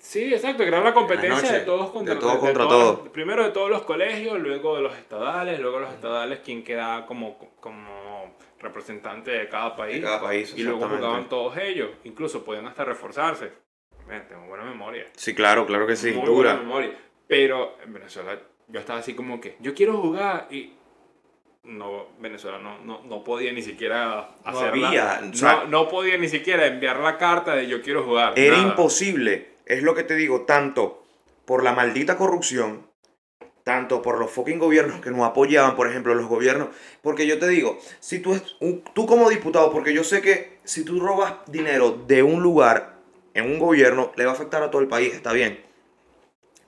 Sí, 0.00 0.32
exacto, 0.32 0.62
que 0.62 0.68
era 0.68 0.80
una 0.80 0.94
competencia 0.94 1.52
de 1.52 1.60
todos 1.60 1.90
contra, 1.90 2.14
de 2.14 2.20
todos 2.20 2.38
contra 2.38 2.68
todos-. 2.68 3.08
Primero 3.10 3.44
de 3.44 3.50
todos 3.50 3.68
los 3.68 3.82
colegios, 3.82 4.38
luego 4.38 4.76
de 4.76 4.82
los 4.82 4.96
estadales, 4.96 5.60
luego 5.60 5.80
los 5.80 5.92
estadales, 5.92 6.40
quien 6.40 6.62
queda 6.64 7.04
como, 7.06 7.38
como 7.60 8.36
representante 8.60 9.30
de 9.30 9.48
cada 9.48 9.76
país. 9.76 9.96
De 9.96 10.02
cada 10.02 10.20
país, 10.20 10.54
y 10.56 10.62
luego 10.62 10.88
jugaban 10.88 11.28
todos 11.28 11.56
ellos, 11.58 11.90
incluso 12.04 12.44
podían 12.44 12.66
hasta 12.66 12.84
reforzarse. 12.84 13.52
Tengo 14.28 14.46
buena 14.46 14.64
memoria. 14.64 15.06
Sí, 15.16 15.34
claro, 15.34 15.66
claro 15.66 15.86
que 15.86 15.96
sí. 15.96 16.12
Muy 16.12 16.24
Dura. 16.26 16.52
buena 16.52 16.62
memoria. 16.62 16.98
Pero 17.26 17.76
en 17.82 17.92
Venezuela 17.92 18.38
yo 18.68 18.80
estaba 18.80 19.00
así 19.00 19.14
como 19.14 19.40
que, 19.40 19.56
yo 19.60 19.74
quiero 19.74 19.98
jugar 20.00 20.46
y 20.50 20.72
no, 21.66 22.06
Venezuela 22.18 22.58
no, 22.58 22.78
no, 22.84 23.02
no 23.04 23.24
podía 23.24 23.52
ni 23.52 23.62
siquiera 23.62 24.30
hacerla. 24.44 24.88
había, 24.88 25.20
o 25.22 25.26
no, 25.26 25.34
sea- 25.34 25.64
no 25.68 25.88
podía 25.88 26.16
ni 26.18 26.28
siquiera 26.28 26.66
enviar 26.66 26.98
la 27.00 27.18
carta 27.18 27.54
de 27.54 27.66
yo 27.66 27.82
quiero 27.82 28.04
jugar. 28.04 28.38
Era 28.38 28.56
nada. 28.56 28.68
imposible. 28.68 29.48
Es 29.66 29.82
lo 29.82 29.94
que 29.94 30.04
te 30.04 30.14
digo, 30.14 30.42
tanto 30.42 31.04
por 31.44 31.62
la 31.64 31.72
maldita 31.72 32.16
corrupción, 32.16 32.86
tanto 33.64 34.00
por 34.00 34.18
los 34.18 34.30
fucking 34.30 34.58
gobiernos 34.60 35.00
que 35.00 35.10
nos 35.10 35.26
apoyaban, 35.26 35.74
por 35.74 35.88
ejemplo, 35.88 36.14
los 36.14 36.26
gobiernos. 36.26 36.68
Porque 37.02 37.26
yo 37.26 37.38
te 37.38 37.48
digo, 37.48 37.78
si 37.98 38.20
tú, 38.20 38.34
es 38.34 38.42
tú 38.94 39.06
como 39.06 39.28
diputado, 39.28 39.72
porque 39.72 39.92
yo 39.92 40.04
sé 40.04 40.22
que 40.22 40.58
si 40.64 40.84
tú 40.84 41.00
robas 41.00 41.34
dinero 41.46 41.90
de 42.06 42.22
un 42.22 42.42
lugar 42.42 42.94
en 43.34 43.44
un 43.50 43.58
gobierno, 43.58 44.12
le 44.16 44.24
va 44.24 44.30
a 44.30 44.34
afectar 44.34 44.62
a 44.62 44.70
todo 44.70 44.80
el 44.82 44.88
país, 44.88 45.12
está 45.14 45.32
bien. 45.32 45.64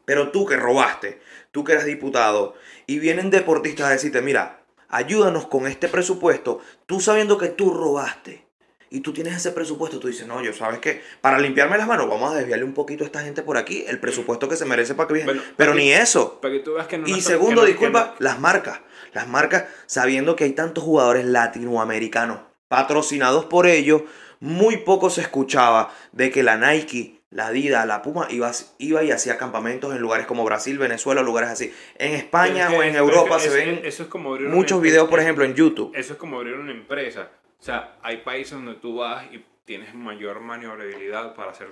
Pero 0.04 0.30
tú 0.30 0.44
que 0.46 0.56
robaste, 0.56 1.20
tú 1.52 1.64
que 1.64 1.72
eres 1.72 1.84
diputado, 1.84 2.54
y 2.86 2.98
vienen 2.98 3.30
deportistas 3.30 3.86
a 3.86 3.90
decirte, 3.90 4.20
mira, 4.22 4.60
ayúdanos 4.88 5.46
con 5.46 5.66
este 5.66 5.88
presupuesto, 5.88 6.60
tú 6.86 7.00
sabiendo 7.00 7.38
que 7.38 7.48
tú 7.48 7.72
robaste, 7.72 8.46
y 8.90 9.00
tú 9.00 9.12
tienes 9.12 9.36
ese 9.36 9.52
presupuesto, 9.52 9.98
tú 9.98 10.08
dices, 10.08 10.26
no, 10.26 10.42
yo 10.42 10.54
sabes 10.54 10.78
que 10.78 11.02
para 11.20 11.38
limpiarme 11.38 11.76
las 11.76 11.86
manos 11.86 12.08
vamos 12.08 12.32
a 12.32 12.36
desviarle 12.38 12.64
un 12.64 12.72
poquito 12.72 13.04
a 13.04 13.06
esta 13.06 13.20
gente 13.20 13.42
por 13.42 13.58
aquí, 13.58 13.84
el 13.86 14.00
presupuesto 14.00 14.48
que 14.48 14.56
se 14.56 14.64
merece 14.64 14.94
para 14.94 15.12
que. 15.12 15.24
Bueno, 15.24 15.42
Pero 15.58 15.74
ni 15.74 15.92
eso. 15.92 16.40
Para 16.40 16.54
que 16.54 16.60
tú 16.60 16.72
veas 16.72 16.86
que 16.86 16.96
no 16.96 17.06
Y 17.06 17.20
segundo, 17.20 17.50
que 17.50 17.54
no- 17.56 17.62
que 17.66 17.68
disculpa, 17.72 18.14
no- 18.18 18.24
las 18.24 18.40
marcas. 18.40 18.80
Las 19.12 19.28
marcas, 19.28 19.64
sabiendo 19.86 20.36
que 20.36 20.44
hay 20.44 20.52
tantos 20.52 20.84
jugadores 20.84 21.26
latinoamericanos 21.26 22.40
patrocinados 22.68 23.44
por 23.44 23.66
ellos, 23.66 24.02
muy 24.40 24.78
poco 24.78 25.10
se 25.10 25.20
escuchaba 25.20 25.92
de 26.12 26.30
que 26.30 26.42
la 26.42 26.56
Nike 26.56 27.17
la 27.30 27.50
Dida, 27.50 27.84
la 27.84 28.00
Puma, 28.02 28.26
iba, 28.30 28.50
iba 28.78 29.04
y 29.04 29.10
hacía 29.10 29.36
campamentos 29.36 29.94
en 29.94 30.00
lugares 30.00 30.26
como 30.26 30.44
Brasil, 30.44 30.78
Venezuela, 30.78 31.20
lugares 31.22 31.50
así. 31.50 31.72
En 31.98 32.12
España 32.14 32.70
o 32.70 32.82
en 32.82 32.96
Europa 32.96 33.38
se 33.38 33.50
ven 33.50 33.80
eso- 33.84 34.08
como 34.08 34.36
muchos 34.36 34.80
videos, 34.80 35.08
por 35.08 35.20
ejemplo, 35.20 35.44
en 35.44 35.54
YouTube. 35.54 35.92
Eso 35.94 36.14
es 36.14 36.18
como 36.18 36.38
abrir 36.38 36.54
una 36.54 36.72
empresa. 36.72 37.28
O 37.58 37.62
sea, 37.62 37.96
hay 38.02 38.18
países 38.18 38.52
donde 38.52 38.74
tú 38.76 38.96
vas 38.96 39.26
y 39.32 39.44
tienes 39.64 39.94
mayor 39.94 40.40
maniobrabilidad 40.40 41.34
para 41.34 41.50
hacer 41.50 41.68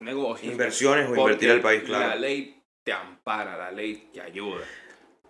negocios. 0.00 0.52
Inversiones 0.52 1.08
o 1.08 1.16
invertir 1.16 1.50
al 1.50 1.60
país, 1.60 1.82
claro. 1.84 2.08
La 2.08 2.16
ley 2.16 2.60
te 2.82 2.92
ampara, 2.92 3.56
la 3.56 3.70
ley 3.70 4.10
te 4.12 4.20
ayuda. 4.20 4.62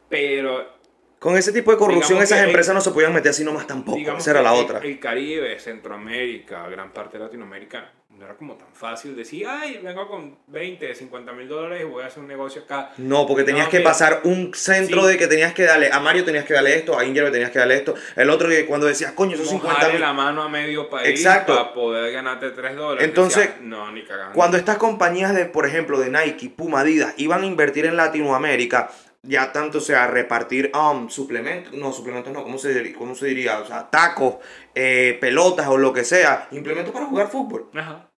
Pero 0.08 0.74
Con 1.18 1.36
ese 1.36 1.52
tipo 1.52 1.70
de 1.70 1.78
corrupción 1.78 2.20
esas 2.22 2.40
empresas 2.44 2.74
no 2.74 2.80
se 2.80 2.90
podían 2.90 3.14
meter 3.14 3.30
así 3.30 3.44
nomás 3.44 3.66
tampoco. 3.66 3.98
Esa 3.98 4.30
era 4.32 4.42
la 4.42 4.54
el- 4.54 4.64
otra. 4.64 4.78
El 4.80 4.98
Caribe, 5.00 5.58
Centroamérica, 5.58 6.68
gran 6.68 6.92
parte 6.92 7.16
de 7.18 7.24
Latinoamérica, 7.24 7.92
no 8.18 8.24
era 8.24 8.34
como 8.36 8.54
tan 8.54 8.68
fácil 8.72 9.16
decir, 9.16 9.46
ay, 9.48 9.80
vengo 9.82 10.06
con 10.08 10.36
20, 10.46 10.94
50 10.94 11.32
mil 11.32 11.48
dólares 11.48 11.82
y 11.82 11.84
voy 11.84 12.02
a 12.02 12.06
hacer 12.06 12.20
un 12.22 12.28
negocio 12.28 12.62
acá. 12.62 12.92
No, 12.98 13.26
porque 13.26 13.42
tenías 13.44 13.66
No, 13.66 13.70
que 13.72 13.80
pasar 13.80 14.20
un 14.24 14.52
centro 14.54 15.02
sí. 15.02 15.08
de 15.08 15.18
que 15.18 15.26
tenías 15.26 15.52
que 15.52 15.64
darle, 15.64 15.90
a 15.92 15.98
Mario 16.00 16.24
tenías 16.24 16.44
que 16.44 16.54
darle 16.54 16.76
esto, 16.76 16.98
a 16.98 17.04
Inger 17.04 17.24
le 17.24 17.30
tenías 17.32 17.50
que 17.50 17.58
darle 17.58 17.74
esto, 17.76 17.94
el 18.16 18.30
otro 18.30 18.48
que 18.48 18.66
cuando 18.66 18.86
decías, 18.86 19.12
coño, 19.12 19.34
esos 19.34 19.48
50 19.48 19.72
Mojarle 19.74 19.92
mil. 19.94 20.00
la 20.02 20.12
mano 20.12 20.42
a 20.42 20.48
medio 20.48 20.88
país 20.88 21.08
Exacto. 21.08 21.54
para 21.56 21.72
poder 21.74 22.12
ganarte 22.12 22.50
3 22.50 22.76
dólares. 22.76 23.04
Entonces, 23.08 23.48
Decía, 23.48 23.58
no, 23.62 23.90
ni 23.90 24.04
cagando. 24.04 24.32
Cuando 24.34 24.56
estas 24.56 24.76
compañías 24.78 25.34
de, 25.34 25.46
por 25.46 25.66
ejemplo, 25.66 25.98
de 25.98 26.10
Nike, 26.10 26.50
Puma, 26.50 26.80
Adidas, 26.80 27.14
iban 27.16 27.42
a 27.42 27.46
invertir 27.46 27.86
en 27.86 27.96
Latinoamérica, 27.96 28.90
ya 29.26 29.52
tanto 29.52 29.80
sea 29.80 30.06
repartir 30.06 30.70
um, 30.74 31.08
suplementos, 31.08 31.72
no, 31.72 31.92
suplementos 31.92 32.32
no, 32.32 32.42
¿cómo 32.42 32.58
se, 32.58 32.92
cómo 32.94 33.14
se 33.14 33.26
diría? 33.26 33.58
O 33.60 33.66
sea, 33.66 33.90
tacos, 33.90 34.36
eh, 34.74 35.18
pelotas 35.20 35.66
o 35.68 35.76
lo 35.76 35.92
que 35.92 36.04
sea, 36.04 36.48
implementos 36.50 36.92
para 36.92 37.06
jugar 37.06 37.28
fútbol. 37.28 37.70
Ajá. 37.74 38.10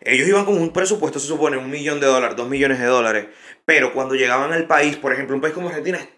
Ellos 0.00 0.28
iban 0.28 0.44
con 0.44 0.60
un 0.60 0.72
presupuesto, 0.72 1.18
se 1.18 1.26
supone, 1.26 1.56
un 1.56 1.70
millón 1.70 2.00
de 2.00 2.06
dólares, 2.06 2.36
dos 2.36 2.48
millones 2.48 2.78
de 2.78 2.86
dólares, 2.86 3.26
pero 3.64 3.92
cuando 3.92 4.14
llegaban 4.14 4.52
al 4.52 4.66
país, 4.66 4.96
por 4.96 5.12
ejemplo, 5.12 5.34
un 5.34 5.40
país 5.40 5.54
como 5.54 5.68
Argentina 5.68 5.98
es 5.98 6.08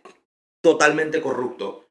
totalmente 0.63 1.21
corrupto. 1.21 1.90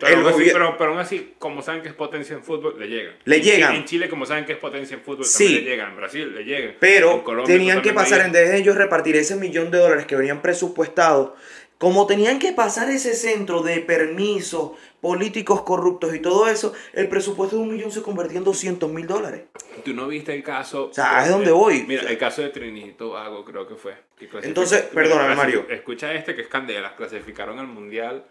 Pero, 0.00 0.12
El 0.20 0.26
aún 0.26 0.34
así, 0.40 0.50
pero, 0.52 0.76
pero 0.78 0.90
aún 0.90 0.98
así, 0.98 1.34
como 1.38 1.62
saben 1.62 1.82
que 1.82 1.88
es 1.88 1.94
potencia 1.94 2.34
en 2.34 2.42
fútbol, 2.42 2.76
le 2.78 2.88
llegan. 2.88 3.14
Le 3.24 3.36
En 3.36 3.42
Chile- 3.42 3.54
llegan. 3.56 3.74
En 3.76 3.84
Chile, 3.84 4.08
como 4.08 4.26
saben 4.26 4.44
que 4.46 4.52
es 4.52 4.58
potencia 4.58 4.96
en 4.96 5.02
fútbol, 5.02 5.24
Sí. 5.24 5.44
también 5.44 5.64
le 5.64 5.70
llegan. 5.70 5.90
En 5.90 5.96
Brasil, 5.96 6.34
le 6.34 6.44
llegan. 6.44 6.74
Pero 6.80 7.22
Colombia 7.22 7.54
tenían 7.54 7.82
que 7.82 7.92
pasar, 7.92 8.20
en 8.22 8.32
vez 8.32 8.50
de 8.50 8.56
ellos 8.58 8.74
repartir 8.76 9.14
ese 9.16 9.36
millón 9.36 9.70
de 9.70 9.78
dólares 9.78 10.06
que 10.06 10.16
venían 10.16 10.42
presupuestados, 10.42 11.30
como 11.78 12.06
tenían 12.06 12.38
que 12.38 12.52
pasar 12.52 12.90
ese 12.90 13.14
centro 13.14 13.62
de 13.62 13.80
permisos, 13.80 14.72
políticos 15.00 15.62
corruptos 15.62 16.14
y 16.14 16.18
todo 16.20 16.46
eso, 16.48 16.74
el 16.92 17.08
presupuesto 17.08 17.56
de 17.56 17.62
un 17.62 17.72
millón 17.72 17.90
se 17.90 18.02
convertía 18.02 18.36
en 18.36 18.44
200 18.44 18.90
mil 18.92 19.06
dólares. 19.06 19.44
Tú 19.84 19.94
no 19.94 20.06
viste 20.06 20.34
el 20.34 20.42
caso. 20.42 20.88
O 20.90 20.92
sea, 20.92 21.24
es 21.24 21.30
donde 21.30 21.50
voy. 21.50 21.84
Mira, 21.88 22.02
el 22.02 22.18
caso 22.18 22.42
de 22.42 22.50
Trinidad 22.50 22.86
y 22.88 22.92
Tobago, 22.92 23.44
creo 23.46 23.66
que 23.66 23.76
fue. 23.76 23.94
que 24.18 24.28
Entonces, 24.42 24.82
perdóname, 24.82 25.34
Mario. 25.34 25.66
Escucha 25.70 26.12
este 26.12 26.34
que 26.34 26.42
es 26.42 26.48
Candela. 26.48 26.94
Clasificaron 26.96 27.58
al 27.58 27.66
mundial. 27.66 28.26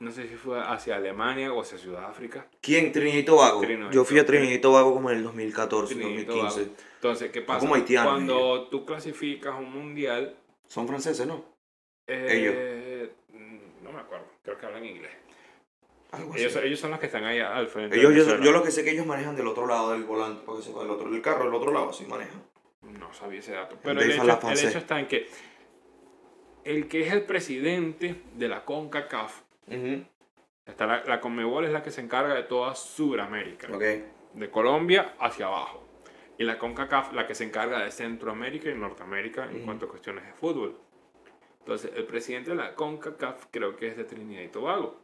No 0.00 0.10
sé 0.10 0.26
si 0.26 0.34
fue 0.34 0.58
hacia 0.58 0.96
Alemania 0.96 1.52
o 1.52 1.60
hacia 1.60 1.76
Sudáfrica. 1.76 2.46
¿Quién? 2.62 2.90
Trinidad 2.90 3.18
y 3.18 3.22
Tobago. 3.22 3.62
Yo 3.90 4.04
fui 4.04 4.18
a. 4.18 4.24
Trinidad 4.24 4.52
y 4.52 4.58
Tobago 4.58 4.94
como 4.94 5.10
en 5.10 5.18
el 5.18 5.22
2014, 5.24 5.94
Trinidad 5.94 6.20
y 6.20 6.24
2015. 6.24 6.60
Tobago. 6.64 6.76
Entonces, 6.94 7.30
¿qué 7.30 7.42
pasa? 7.42 7.60
como 7.60 7.74
haitianos, 7.74 8.12
Cuando 8.12 8.68
tú 8.68 8.86
clasificas 8.86 9.54
un 9.58 9.70
mundial. 9.70 10.36
Son 10.66 10.88
franceses, 10.88 11.26
¿no? 11.26 11.44
eh, 12.06 13.12
mm, 13.28 13.84
No 13.84 13.92
me 13.92 14.00
acuerdo. 14.00 14.24
Creo 14.42 14.56
que 14.56 14.66
hablan 14.66 14.86
inglés. 14.86 15.12
Ellos, 16.34 16.56
ellos 16.56 16.80
son 16.80 16.90
los 16.90 16.98
que 16.98 17.06
están 17.06 17.24
ahí 17.24 17.38
al 17.38 17.68
frente. 17.68 17.96
Ellos, 17.96 18.26
yo, 18.42 18.52
lo 18.52 18.62
que 18.62 18.70
sé 18.70 18.82
que 18.82 18.90
ellos 18.90 19.06
manejan 19.06 19.36
del 19.36 19.46
otro 19.46 19.66
lado 19.66 19.92
del 19.92 20.04
volante, 20.04 20.42
porque 20.44 20.62
se 20.62 20.72
del 20.72 20.90
otro 20.90 21.08
del 21.10 21.22
carro, 21.22 21.44
del 21.44 21.54
otro 21.54 21.72
lado, 21.72 21.90
así 21.90 22.04
manejan. 22.06 22.42
No 22.98 23.12
sabía 23.12 23.38
ese 23.38 23.52
dato. 23.52 23.76
Pero 23.82 24.00
el 24.00 24.10
el 24.10 24.18
hecho 24.18 24.78
está 24.78 24.98
en 24.98 25.06
que 25.06 25.28
el 26.64 26.88
que 26.88 27.06
es 27.06 27.12
el 27.12 27.22
presidente 27.22 28.22
de 28.34 28.48
la 28.48 28.64
CONCACAF, 28.64 29.42
está 30.66 30.86
la, 30.86 31.04
la 31.04 31.20
CONMEBOL 31.20 31.64
es 31.66 31.72
la 31.72 31.82
que 31.82 31.90
se 31.90 32.00
encarga 32.00 32.34
de 32.34 32.42
toda 32.44 32.74
Sudamérica, 32.74 33.68
Ok. 33.72 33.82
de 34.34 34.50
Colombia 34.50 35.14
hacia 35.18 35.46
abajo. 35.46 35.86
Y 36.38 36.44
la 36.44 36.58
CONCACAF 36.58 37.12
la 37.12 37.26
que 37.26 37.34
se 37.34 37.44
encarga 37.44 37.80
de 37.84 37.90
Centroamérica 37.90 38.70
y 38.70 38.74
Norteamérica 38.74 39.44
en 39.50 39.64
cuanto 39.64 39.86
a 39.86 39.88
cuestiones 39.90 40.24
de 40.24 40.32
fútbol. 40.32 40.78
Entonces, 41.58 41.92
el 41.94 42.04
presidente 42.04 42.50
de 42.50 42.56
la 42.56 42.74
CONCACAF 42.74 43.46
creo 43.50 43.76
que 43.76 43.88
es 43.88 43.96
de 43.96 44.04
Trinidad 44.04 44.42
y 44.42 44.48
Tobago. 44.48 45.00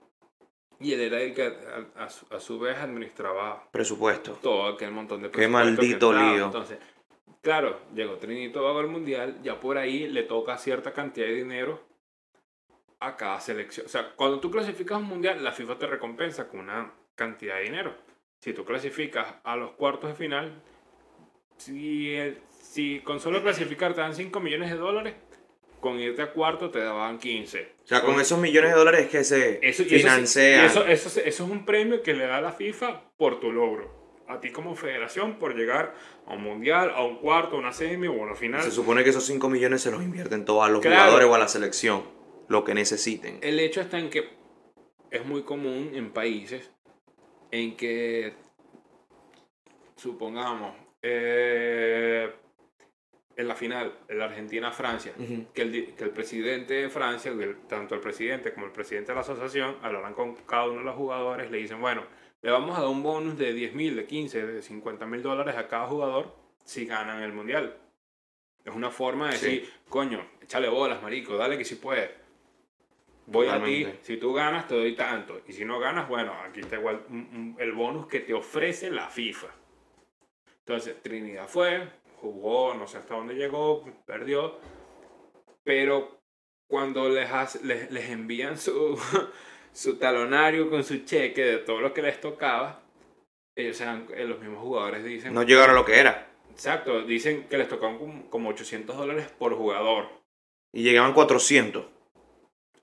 Y 0.80 0.92
él 0.94 1.00
era 1.00 1.20
el 1.20 1.34
que 1.34 1.46
a, 1.46 2.04
a 2.04 2.08
su, 2.10 2.26
a 2.34 2.40
su 2.40 2.58
vez 2.58 2.76
administraba 2.78 3.68
Presupuesto. 3.70 4.32
todo 4.42 4.66
aquel 4.68 4.90
montón 4.92 5.22
de 5.22 5.28
Qué 5.30 5.38
presupuesto 5.48 5.64
maldito 5.76 6.10
que 6.10 6.16
entraba. 6.16 6.34
lío. 6.36 6.44
Entonces, 6.46 6.78
claro, 7.42 7.80
llegó 7.94 8.16
Trinidad 8.16 8.48
y 8.50 8.52
Tobago 8.52 8.78
al 8.80 8.88
mundial, 8.88 9.38
ya 9.42 9.58
por 9.60 9.76
ahí 9.78 10.08
le 10.08 10.22
toca 10.22 10.56
cierta 10.58 10.92
cantidad 10.92 11.26
de 11.26 11.34
dinero 11.34 11.80
a 13.00 13.16
cada 13.16 13.40
selección. 13.40 13.86
O 13.86 13.88
sea, 13.88 14.12
cuando 14.16 14.40
tú 14.40 14.50
clasificas 14.50 14.98
un 14.98 15.04
mundial, 15.04 15.42
la 15.44 15.52
FIFA 15.52 15.78
te 15.78 15.86
recompensa 15.86 16.48
con 16.48 16.60
una 16.60 16.92
cantidad 17.14 17.56
de 17.56 17.62
dinero. 17.64 17.94
Si 18.40 18.52
tú 18.52 18.64
clasificas 18.64 19.26
a 19.44 19.56
los 19.56 19.72
cuartos 19.72 20.10
de 20.10 20.16
final, 20.16 20.52
si, 21.56 22.14
el- 22.14 22.38
si 22.50 23.00
con 23.00 23.20
solo 23.20 23.42
clasificar 23.42 23.94
te 23.94 24.00
dan 24.00 24.14
5 24.14 24.40
millones 24.40 24.70
de 24.70 24.76
dólares, 24.76 25.14
con 25.80 25.98
irte 26.00 26.22
a 26.22 26.32
cuarto 26.32 26.70
te 26.70 26.80
daban 26.80 27.18
15. 27.18 27.72
O 27.84 27.86
sea, 27.86 28.02
con 28.02 28.18
esos 28.20 28.38
millones 28.38 28.70
de 28.72 28.76
dólares 28.76 29.08
que 29.08 29.24
se 29.24 29.58
Eso, 29.66 29.84
financian. 29.84 30.64
eso, 30.64 30.84
eso, 30.86 31.08
eso 31.08 31.20
es 31.24 31.40
un 31.40 31.64
premio 31.64 32.02
que 32.02 32.14
le 32.14 32.26
da 32.26 32.40
la 32.40 32.52
FIFA 32.52 33.02
por 33.16 33.40
tu 33.40 33.52
logro. 33.52 33.94
A 34.28 34.40
ti 34.40 34.50
como 34.50 34.74
federación 34.74 35.38
por 35.38 35.54
llegar 35.54 35.94
a 36.26 36.32
un 36.34 36.42
mundial, 36.42 36.90
a 36.94 37.04
un 37.04 37.18
cuarto, 37.18 37.56
a 37.56 37.58
una 37.60 37.72
semi 37.72 38.08
o 38.08 38.12
a 38.12 38.16
una 38.16 38.34
final. 38.34 38.62
Se 38.62 38.72
supone 38.72 39.04
que 39.04 39.10
esos 39.10 39.24
5 39.24 39.48
millones 39.48 39.82
se 39.82 39.92
los 39.92 40.02
invierten 40.02 40.44
todos 40.44 40.64
a 40.66 40.68
los 40.68 40.80
Claro. 40.80 40.96
jugadores 40.96 41.28
o 41.28 41.34
a 41.34 41.38
la 41.38 41.46
selección. 41.48 42.02
Lo 42.48 42.64
que 42.64 42.74
necesiten. 42.74 43.38
El 43.42 43.58
hecho 43.60 43.80
está 43.80 43.98
en 43.98 44.10
que 44.10 44.28
es 45.10 45.24
muy 45.24 45.42
común 45.42 45.90
en 45.94 46.12
países 46.12 46.70
en 47.50 47.76
que, 47.76 48.34
supongamos, 49.96 50.74
eh, 51.02 52.30
en 53.36 53.48
la 53.48 53.54
final, 53.54 53.98
en 54.08 54.18
la 54.18 54.24
Argentina-Francia, 54.26 55.12
que, 55.52 55.62
el, 55.62 55.94
que 55.94 56.04
el 56.04 56.10
presidente 56.10 56.74
de 56.74 56.88
Francia, 56.88 57.30
el- 57.30 57.66
tanto 57.66 57.94
el 57.94 58.00
presidente 58.00 58.52
como 58.52 58.66
el 58.66 58.72
presidente 58.72 59.12
de 59.12 59.14
la 59.16 59.20
asociación, 59.20 59.76
hablarán 59.82 60.14
con 60.14 60.34
cada 60.36 60.64
uno 60.66 60.78
de 60.78 60.84
los 60.84 60.96
jugadores, 60.96 61.50
le 61.50 61.58
dicen, 61.58 61.80
bueno, 61.80 62.04
le 62.42 62.50
vamos 62.50 62.76
a 62.76 62.80
dar 62.80 62.88
un 62.90 63.02
bonus 63.02 63.36
de 63.38 63.52
10 63.52 63.74
mil, 63.74 63.96
de 63.96 64.06
15, 64.06 64.46
de 64.46 64.62
50 64.62 65.06
mil 65.06 65.22
dólares 65.22 65.56
a 65.56 65.68
cada 65.68 65.86
jugador 65.86 66.34
si 66.64 66.86
ganan 66.86 67.22
el 67.22 67.32
mundial. 67.32 67.76
Es 68.64 68.74
una 68.74 68.90
forma 68.90 69.30
de 69.30 69.36
Sí. 69.36 69.46
decir, 69.46 69.72
coño, 69.88 70.26
échale 70.42 70.68
bolas, 70.68 71.02
marico, 71.02 71.36
dale 71.36 71.56
que 71.58 71.64
si 71.64 71.76
puedes. 71.76 72.10
Voy 73.26 73.48
a 73.48 73.62
ti, 73.62 73.86
si 74.02 74.16
tú 74.18 74.32
ganas 74.32 74.68
te 74.68 74.74
doy 74.76 74.94
tanto, 74.94 75.40
y 75.48 75.52
si 75.52 75.64
no 75.64 75.78
ganas, 75.80 76.08
bueno, 76.08 76.32
aquí 76.48 76.60
está 76.60 76.76
igual 76.76 77.04
el 77.58 77.72
bonus 77.72 78.06
que 78.06 78.20
te 78.20 78.32
ofrece 78.34 78.90
la 78.90 79.08
FIFA. 79.08 79.48
Entonces, 80.60 81.02
Trinidad 81.02 81.48
fue, 81.48 81.88
jugó, 82.20 82.74
no 82.74 82.86
sé 82.86 82.98
hasta 82.98 83.14
dónde 83.16 83.34
llegó, 83.34 83.84
perdió, 84.04 84.58
pero 85.64 86.20
cuando 86.68 87.08
les, 87.08 87.30
hace- 87.30 87.64
les, 87.64 87.90
les 87.90 88.10
envían 88.10 88.58
su, 88.58 88.96
su 89.72 89.96
talonario 89.98 90.70
con 90.70 90.84
su 90.84 91.04
cheque 91.04 91.42
de 91.44 91.58
todo 91.58 91.80
lo 91.80 91.92
que 91.92 92.02
les 92.02 92.20
tocaba, 92.20 92.82
ellos 93.56 93.76
sean, 93.76 94.06
eh, 94.14 94.24
los 94.24 94.38
mismos 94.40 94.60
jugadores 94.62 95.04
dicen, 95.04 95.34
No 95.34 95.42
llegaron 95.42 95.70
a 95.70 95.78
lo 95.78 95.84
que 95.84 95.98
era. 95.98 96.28
exacto, 96.50 97.02
dicen 97.02 97.48
que 97.48 97.58
les 97.58 97.68
tocaban 97.68 97.98
como, 97.98 98.30
como 98.30 98.50
800 98.50 98.96
dólares 98.96 99.28
por 99.38 99.54
jugador. 99.54 100.08
Y 100.72 100.82
llegaban 100.82 101.12
400 101.14 101.86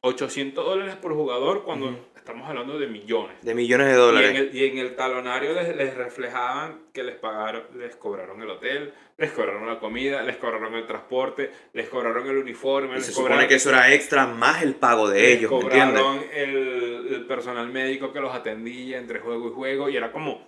800 0.05 0.65
dólares 0.65 0.95
por 0.97 1.13
jugador 1.13 1.63
cuando 1.63 1.97
estamos 2.17 2.47
hablando 2.47 2.77
de 2.77 2.87
millones. 2.87 3.37
de 3.41 3.55
millones 3.55 3.87
de 3.87 3.93
Y 3.93 3.95
dólares. 3.95 4.29
en, 4.31 4.35
el, 4.35 4.55
y 4.55 4.65
en 4.65 4.77
el 4.77 4.95
talonario 4.97 5.53
les, 5.53 5.73
les 5.75 5.93
reflejaban 5.95 6.81
que 6.93 7.03
les 7.03 7.15
pagaron, 7.15 7.63
les 7.77 7.95
cobraron 7.95 8.41
el 8.41 8.49
hotel, 8.49 8.93
les 9.17 9.31
cobraron 9.31 9.65
la 9.65 9.79
comida, 9.79 10.21
les 10.23 10.35
cobraron 10.37 10.73
el 10.75 10.85
transporte, 10.85 11.51
les 11.71 11.87
cobraron 11.87 12.27
el 12.27 12.37
uniforme, 12.37 12.91
Y 12.91 12.95
les 12.95 13.05
se 13.05 13.13
cobraron, 13.13 13.37
supone 13.37 13.47
que 13.47 13.55
eso 13.55 13.69
era 13.69 13.93
extra 13.93 14.25
más 14.27 14.61
el 14.61 14.75
pago 14.75 15.07
de 15.09 15.21
les 15.21 15.37
ellos, 15.37 15.49
cobraron 15.51 16.21
el, 16.33 17.07
el 17.09 17.25
personal 17.25 17.69
médico 17.69 18.11
que 18.11 18.19
los 18.19 18.33
atendía 18.35 18.97
entre 18.97 19.19
juego 19.19 19.47
y 19.47 19.51
juego 19.53 19.89
y 19.89 19.95
era 19.95 20.11
como, 20.11 20.45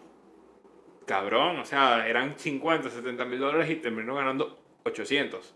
cabrón, 1.05 1.59
o 1.59 1.65
sea, 1.65 2.07
eran 2.07 2.37
50, 2.37 2.89
70 2.89 3.23
mil 3.25 3.39
dólares 3.39 3.69
y 3.69 3.75
terminó 3.75 4.15
ganando 4.15 4.57
800. 4.83 5.55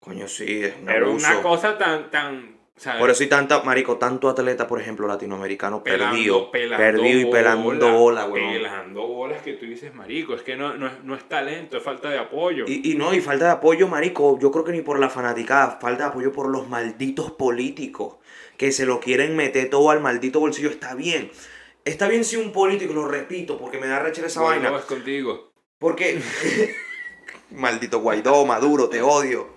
Coño, 0.00 0.28
sí, 0.28 0.62
es 0.64 0.76
un 0.76 0.84
Pero 0.86 1.06
abuso. 1.06 1.26
una 1.28 1.42
cosa 1.42 1.78
tan, 1.78 2.10
tan, 2.10 2.53
Por 2.98 3.08
eso 3.08 3.22
hay 3.22 3.28
tanta, 3.28 3.62
marico, 3.62 3.98
tanto 3.98 4.28
atleta, 4.28 4.66
por 4.66 4.80
ejemplo, 4.80 5.06
latinoamericano 5.06 5.82
perdido. 5.84 6.50
perdido 6.50 7.20
y 7.20 7.26
pelando 7.26 7.92
bola, 7.92 8.26
weón. 8.26 8.52
Pelando 8.52 9.06
bolas 9.06 9.42
que 9.42 9.52
tú 9.52 9.64
dices, 9.64 9.94
marico, 9.94 10.34
es 10.34 10.42
que 10.42 10.56
no, 10.56 10.74
no, 10.74 10.88
es, 10.88 11.04
no 11.04 11.14
es 11.14 11.22
talento, 11.28 11.76
es 11.76 11.82
falta 11.82 12.10
de 12.10 12.18
apoyo. 12.18 12.64
Y, 12.66 12.90
y 12.92 12.96
no, 12.96 13.14
y 13.14 13.20
falta 13.20 13.44
de 13.44 13.50
apoyo, 13.52 13.86
marico, 13.86 14.38
yo 14.40 14.50
creo 14.50 14.64
que 14.64 14.72
ni 14.72 14.82
por 14.82 14.98
la 14.98 15.08
fanaticada, 15.08 15.78
falta 15.80 16.04
de 16.04 16.10
apoyo 16.10 16.32
por 16.32 16.48
los 16.48 16.68
malditos 16.68 17.30
políticos 17.30 18.16
que 18.56 18.72
se 18.72 18.86
lo 18.86 18.98
quieren 19.00 19.36
meter 19.36 19.70
todo 19.70 19.90
al 19.90 20.00
maldito 20.00 20.40
bolsillo. 20.40 20.68
Está 20.68 20.94
bien. 20.94 21.30
Está 21.84 22.08
bien 22.08 22.24
si 22.24 22.36
un 22.36 22.50
político, 22.50 22.92
lo 22.92 23.06
repito, 23.06 23.56
porque 23.56 23.78
me 23.78 23.86
da 23.86 24.00
rechera 24.00 24.26
esa 24.26 24.40
Bueno, 24.40 24.54
vaina. 24.56 24.70
vas 24.70 24.84
contigo. 24.86 25.52
Porque, 25.78 26.20
maldito 27.50 28.00
Guaidó, 28.00 28.44
Maduro, 28.46 28.88
te 28.88 29.00
odio. 29.02 29.48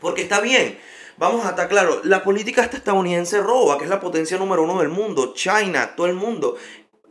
Porque 0.00 0.22
está 0.22 0.40
bien, 0.40 0.78
vamos 1.20 1.44
a 1.44 1.50
estar 1.50 1.68
claros, 1.68 2.02
la 2.04 2.24
política 2.24 2.62
esta 2.62 2.78
estadounidense 2.78 3.42
roba, 3.42 3.76
que 3.76 3.84
es 3.84 3.90
la 3.90 4.00
potencia 4.00 4.38
número 4.38 4.62
uno 4.62 4.78
del 4.78 4.88
mundo, 4.88 5.34
China, 5.34 5.94
todo 5.94 6.06
el 6.06 6.14
mundo. 6.14 6.56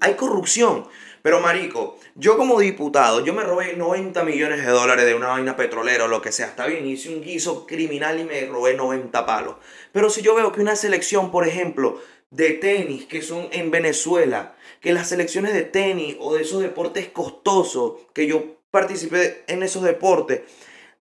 Hay 0.02 0.16
corrupción. 0.16 0.88
Pero 1.22 1.42
marico, 1.42 1.98
yo 2.16 2.36
como 2.36 2.60
diputado, 2.60 3.24
yo 3.24 3.34
me 3.34 3.44
robé 3.44 3.76
90 3.76 4.24
millones 4.24 4.66
de 4.66 4.72
dólares 4.72 5.06
de 5.06 5.14
una 5.14 5.28
vaina 5.28 5.56
petrolera 5.56 6.06
o 6.06 6.08
lo 6.08 6.22
que 6.22 6.32
sea. 6.32 6.48
Está 6.48 6.66
bien, 6.66 6.88
hice 6.88 7.10
un 7.10 7.22
guiso 7.22 7.68
criminal 7.68 8.20
y 8.20 8.24
me 8.24 8.46
robé 8.48 8.74
90 8.74 9.26
palos. 9.28 9.56
Pero 9.92 10.10
si 10.10 10.22
yo 10.24 10.34
veo 10.34 10.52
que 10.54 10.62
una 10.62 10.76
selección, 10.76 11.30
por 11.30 11.48
ejemplo, 11.48 12.02
de 12.32 12.52
tenis 12.52 13.06
que 13.06 13.22
son 13.22 13.50
en 13.52 13.70
Venezuela, 13.70 14.56
que 14.80 14.94
las 14.94 15.10
selecciones 15.10 15.54
de 15.54 15.64
tenis 15.64 16.16
o 16.20 16.34
de 16.34 16.42
esos 16.42 16.64
deportes 16.64 17.10
costosos, 17.10 17.94
que 18.14 18.26
yo 18.26 18.56
participé 18.72 19.44
en 19.48 19.62
esos 19.62 19.84
deportes, 19.84 20.42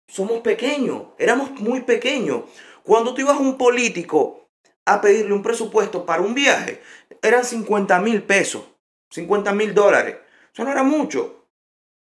somos 0.07 0.41
pequeños, 0.41 1.05
éramos 1.17 1.59
muy 1.59 1.81
pequeños. 1.81 2.43
Cuando 2.83 3.13
tú 3.13 3.21
ibas 3.21 3.37
a 3.37 3.41
un 3.41 3.57
político 3.57 4.49
a 4.85 5.01
pedirle 5.01 5.33
un 5.33 5.43
presupuesto 5.43 6.05
para 6.05 6.21
un 6.21 6.33
viaje, 6.33 6.81
eran 7.21 7.45
50 7.45 7.99
mil 8.01 8.23
pesos, 8.23 8.63
50 9.09 9.53
mil 9.53 9.73
dólares. 9.73 10.17
Eso 10.53 10.63
no 10.63 10.71
era 10.71 10.83
mucho. 10.83 11.47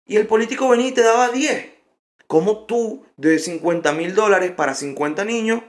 Y 0.06 0.16
el 0.16 0.26
político 0.26 0.68
venía 0.68 0.88
y 0.88 0.92
te 0.92 1.02
daba 1.02 1.30
10. 1.30 1.70
¿Cómo 2.26 2.66
tú 2.66 3.06
de 3.16 3.38
50 3.38 3.92
mil 3.92 4.14
dólares 4.14 4.52
para 4.52 4.74
50 4.74 5.24
niños 5.24 5.62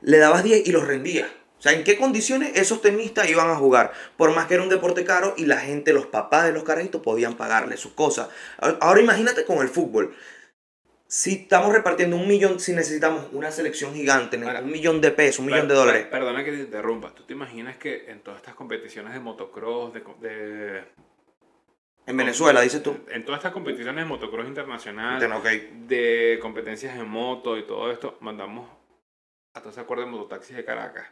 le 0.00 0.18
dabas 0.18 0.44
10 0.44 0.66
y 0.66 0.72
los 0.72 0.86
rendías? 0.86 1.28
O 1.58 1.62
sea, 1.62 1.72
¿en 1.72 1.82
qué 1.82 1.96
condiciones 1.96 2.52
esos 2.56 2.82
tenistas 2.82 3.28
iban 3.28 3.50
a 3.50 3.56
jugar? 3.56 3.92
Por 4.16 4.34
más 4.34 4.46
que 4.46 4.54
era 4.54 4.62
un 4.62 4.68
deporte 4.68 5.04
caro 5.04 5.34
y 5.36 5.46
la 5.46 5.56
gente, 5.56 5.92
los 5.92 6.06
papás 6.06 6.44
de 6.44 6.52
los 6.52 6.62
carajitos 6.62 7.00
podían 7.00 7.34
pagarle 7.34 7.76
sus 7.76 7.92
cosas. 7.92 8.28
Ahora 8.80 9.00
imagínate 9.00 9.44
con 9.44 9.58
el 9.58 9.68
fútbol 9.68 10.14
si 11.14 11.34
estamos 11.34 11.72
repartiendo 11.72 12.16
un 12.16 12.26
millón, 12.26 12.58
si 12.58 12.72
necesitamos 12.72 13.28
una 13.30 13.52
selección 13.52 13.94
gigante, 13.94 14.36
un 14.36 14.68
millón 14.68 15.00
de 15.00 15.12
pesos, 15.12 15.38
un 15.38 15.46
millón 15.46 15.68
de 15.68 15.74
dólares. 15.74 16.08
Perdona 16.10 16.42
que 16.42 16.50
te 16.50 16.58
interrumpa. 16.58 17.14
¿Tú 17.14 17.22
te 17.22 17.34
imaginas 17.34 17.76
que 17.76 18.10
en 18.10 18.18
todas 18.18 18.38
estas 18.40 18.56
competiciones 18.56 19.12
de 19.12 19.20
motocross, 19.20 19.92
de. 19.92 20.82
en 22.04 22.16
Venezuela, 22.16 22.62
dices 22.62 22.82
tú. 22.82 22.98
En 23.12 23.24
todas 23.24 23.38
estas 23.38 23.52
competiciones 23.52 24.04
de 24.04 24.08
motocross 24.08 24.48
internacional, 24.48 25.20
de 25.86 26.40
competencias 26.42 26.96
en 26.96 27.08
moto 27.08 27.56
y 27.58 27.62
todo 27.62 27.92
esto, 27.92 28.18
mandamos 28.20 28.68
a 29.54 29.60
todos 29.60 29.76
se 29.76 29.82
acuerdan 29.82 30.06
de 30.06 30.16
mototaxis 30.16 30.56
de 30.56 30.64
Caracas. 30.64 31.06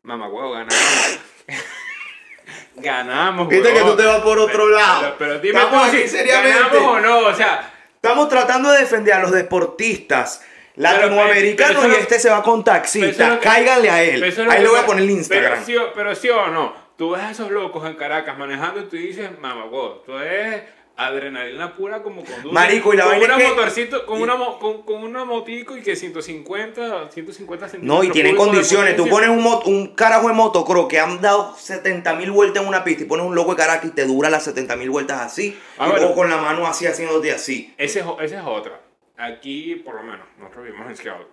Mamá 0.00 0.30
huevo, 0.30 0.52
ganamos. 0.52 1.20
ganamos, 2.76 3.48
Viste 3.48 3.74
que 3.74 3.80
tú 3.82 3.96
te 3.96 4.06
vas 4.06 4.22
por 4.22 4.38
otro 4.38 4.70
lado. 4.70 5.14
Pero, 5.18 5.38
dime 5.40 5.60
tú 5.60 5.76
ganamos 6.24 6.74
o 6.74 7.00
no, 7.00 7.18
o 7.26 7.34
sea 7.34 7.71
Estamos 8.04 8.28
tratando 8.28 8.72
de 8.72 8.80
defender 8.80 9.14
a 9.14 9.20
los 9.20 9.30
deportistas 9.30 10.44
latinoamericanos 10.74 11.86
y 11.86 11.90
este 11.92 12.18
se 12.18 12.30
va 12.30 12.42
con 12.42 12.64
taxistas. 12.64 13.38
Cáiganle 13.38 13.90
a 13.90 14.02
él. 14.02 14.24
Ahí 14.50 14.60
le 14.60 14.68
voy 14.68 14.80
a 14.80 14.84
poner 14.84 15.04
el 15.04 15.10
Instagram. 15.10 15.62
Pero 15.94 16.14
sí, 16.16 16.28
o 16.28 16.48
no, 16.48 16.74
tú 16.96 17.10
ves 17.10 17.22
a 17.22 17.30
esos 17.30 17.52
locos 17.52 17.88
en 17.88 17.94
Caracas 17.94 18.36
manejando 18.36 18.80
y 18.80 18.84
tú 18.86 18.96
dices, 18.96 19.30
mamá, 19.38 19.66
wow, 19.66 20.02
tú 20.04 20.18
eres 20.18 20.62
adrenalina 20.96 21.74
pura 21.74 22.02
como 22.02 22.24
con 22.24 22.52
Marico, 22.52 22.92
y 22.92 22.96
la 22.96 23.04
con 23.04 23.18
vaina 23.18 23.36
una 23.36 23.48
motorcito, 23.48 24.06
con, 24.06 24.20
una, 24.20 24.36
con, 24.58 24.82
con, 24.82 25.02
una 25.02 25.24
motico 25.24 25.76
y 25.76 25.82
que 25.82 25.96
150, 25.96 27.10
150 27.10 27.68
centímetros. 27.68 28.04
No, 28.04 28.04
y 28.04 28.12
tiene 28.12 28.34
condiciones. 28.34 28.96
Tú 28.96 29.08
pones 29.08 29.30
un, 29.30 29.46
un 29.66 29.94
carajo 29.94 30.28
de 30.28 30.34
motocross 30.34 30.88
que 30.88 30.98
han 30.98 31.20
dado 31.20 31.54
70 31.56 32.14
mil 32.14 32.30
vueltas 32.30 32.62
en 32.62 32.68
una 32.68 32.84
pista 32.84 33.04
y 33.04 33.06
pones 33.06 33.26
un 33.26 33.34
loco 33.34 33.52
de 33.52 33.56
Caracas 33.56 33.86
y 33.86 33.94
te 33.94 34.06
dura 34.06 34.30
las 34.30 34.44
70 34.44 34.76
mil 34.76 34.90
vueltas 34.90 35.20
así. 35.20 35.58
Ah, 35.78 35.88
y 35.88 35.90
luego 35.96 36.14
con 36.14 36.28
la 36.28 36.36
mano 36.36 36.66
así 36.66 36.86
haciéndote 36.86 37.32
así. 37.32 37.74
Ese 37.78 38.00
es, 38.00 38.06
esa 38.20 38.40
es 38.40 38.46
otra. 38.46 38.80
Aquí, 39.16 39.76
por 39.76 39.94
lo 39.94 40.02
menos, 40.02 40.26
nosotros 40.38 40.64
vivimos 40.64 40.88
en 40.88 40.96
Seattle. 40.96 41.26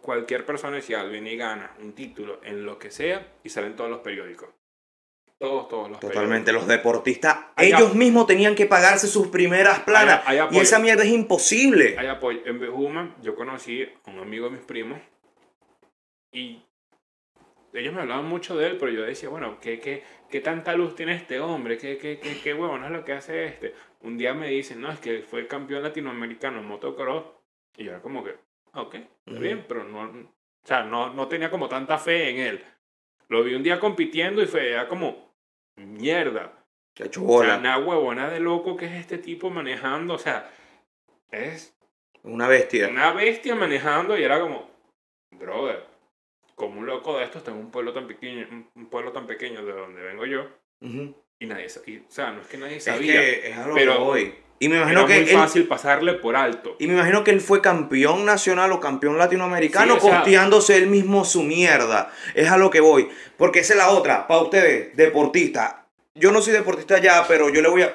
Cualquier 0.00 0.44
persona 0.44 0.76
de 0.76 0.82
Seattle 0.82 1.10
viene 1.10 1.32
y 1.32 1.36
gana 1.36 1.74
un 1.80 1.92
título 1.92 2.40
en 2.42 2.66
lo 2.66 2.78
que 2.78 2.90
sea 2.90 3.34
y 3.44 3.48
salen 3.48 3.76
todos 3.76 3.88
los 3.88 4.00
periódicos. 4.00 4.48
Todos, 5.42 5.68
todos 5.68 5.90
los 5.90 5.98
Totalmente, 5.98 6.52
los 6.52 6.68
deportistas, 6.68 7.36
ellos 7.56 7.96
mismos 7.96 8.28
tenían 8.28 8.54
que 8.54 8.66
pagarse 8.66 9.08
sus 9.08 9.26
primeras 9.26 9.80
planas. 9.80 10.22
y 10.52 10.58
esa 10.60 10.78
mierda 10.78 11.02
es 11.02 11.10
imposible. 11.10 11.96
Hay 11.98 12.06
apoyo. 12.06 12.38
En 12.46 12.60
Bejuman 12.60 13.16
yo 13.20 13.34
conocí 13.34 13.82
a 13.82 14.10
un 14.12 14.20
amigo 14.20 14.44
de 14.44 14.52
mis 14.52 14.64
primos 14.64 15.00
y 16.30 16.62
ellos 17.72 17.92
me 17.92 18.02
hablaban 18.02 18.26
mucho 18.26 18.56
de 18.56 18.68
él, 18.68 18.76
pero 18.78 18.92
yo 18.92 19.02
decía, 19.02 19.30
bueno, 19.30 19.58
¿qué, 19.60 19.80
qué, 19.80 20.04
qué 20.30 20.40
tanta 20.40 20.74
luz 20.74 20.94
tiene 20.94 21.16
este 21.16 21.40
hombre? 21.40 21.76
¿Qué, 21.76 21.98
qué, 21.98 22.20
qué, 22.20 22.38
qué 22.40 22.54
huevo 22.54 22.78
no 22.78 22.86
es 22.86 22.92
lo 22.92 23.04
que 23.04 23.14
hace 23.14 23.46
este? 23.46 23.74
Un 24.02 24.16
día 24.16 24.34
me 24.34 24.46
dicen, 24.46 24.80
no, 24.80 24.92
es 24.92 25.00
que 25.00 25.22
fue 25.22 25.48
campeón 25.48 25.82
latinoamericano 25.82 26.60
en 26.60 26.66
motocross. 26.66 27.24
Y 27.76 27.82
yo 27.82 27.90
era 27.90 28.00
como 28.00 28.22
que, 28.22 28.36
ok, 28.74 28.94
está 29.26 29.40
bien, 29.40 29.64
pero 29.66 29.82
no, 29.82 30.02
o 30.02 30.66
sea, 30.66 30.84
no, 30.84 31.12
no 31.12 31.26
tenía 31.26 31.50
como 31.50 31.68
tanta 31.68 31.98
fe 31.98 32.30
en 32.30 32.36
él. 32.38 32.64
Lo 33.26 33.42
vi 33.42 33.54
un 33.54 33.64
día 33.64 33.80
compitiendo 33.80 34.40
y 34.40 34.46
fue 34.46 34.70
ya 34.70 34.86
como, 34.86 35.31
mierda. 35.86 36.52
Que 36.94 37.04
hecho 37.04 37.22
bola. 37.22 37.58
una 37.58 37.78
huevona 37.78 38.28
de 38.28 38.40
loco 38.40 38.76
que 38.76 38.86
es 38.86 38.92
este 38.92 39.18
tipo 39.18 39.50
manejando, 39.50 40.14
o 40.14 40.18
sea, 40.18 40.50
es... 41.30 41.74
Una 42.22 42.48
bestia. 42.48 42.88
Una 42.88 43.12
bestia 43.12 43.54
manejando 43.54 44.16
y 44.16 44.22
era 44.22 44.40
como, 44.40 44.70
brother, 45.30 45.84
como 46.54 46.80
un 46.80 46.86
loco 46.86 47.18
de 47.18 47.24
estos, 47.24 47.42
tengo 47.42 47.58
un 47.58 47.70
pueblo 47.70 47.92
tan 47.92 48.06
pequeño, 48.06 48.68
un 48.74 48.86
pueblo 48.86 49.10
tan 49.12 49.26
pequeño 49.26 49.64
de 49.64 49.72
donde 49.72 50.02
vengo 50.02 50.26
yo, 50.26 50.46
y 50.80 51.46
nadie 51.46 51.68
sabía, 51.68 52.02
o 52.06 52.10
sea, 52.10 52.30
no 52.30 52.42
es 52.42 52.46
que 52.46 52.58
nadie 52.58 52.78
sabía, 52.78 53.22
es 53.22 53.40
que 53.40 53.50
es 53.50 53.56
algo 53.56 53.74
pero 53.74 54.04
hoy. 54.04 54.34
Y 54.62 54.68
me 54.68 54.76
imagino 54.76 55.08
que 55.08 55.22
muy 55.22 55.26
fácil 55.32 55.66
pasarle 55.66 56.12
por 56.12 56.36
alto. 56.36 56.76
Y 56.78 56.86
me 56.86 56.92
imagino 56.92 57.24
que 57.24 57.32
él 57.32 57.40
fue 57.40 57.60
campeón 57.60 58.24
nacional 58.24 58.70
o 58.70 58.78
campeón 58.78 59.18
latinoamericano 59.18 59.98
costeándose 59.98 60.76
él 60.76 60.86
mismo 60.86 61.24
su 61.24 61.42
mierda. 61.42 62.12
Es 62.32 62.48
a 62.48 62.56
lo 62.56 62.70
que 62.70 62.78
voy. 62.78 63.08
Porque 63.36 63.58
esa 63.58 63.72
es 63.72 63.78
la 63.78 63.90
otra. 63.90 64.28
Para 64.28 64.40
ustedes, 64.42 64.96
deportista. 64.96 65.86
Yo 66.14 66.30
no 66.30 66.40
soy 66.40 66.52
deportista 66.52 66.98
ya, 66.98 67.26
pero 67.26 67.48
yo 67.48 67.60
le 67.60 67.68
voy 67.68 67.82
a... 67.82 67.92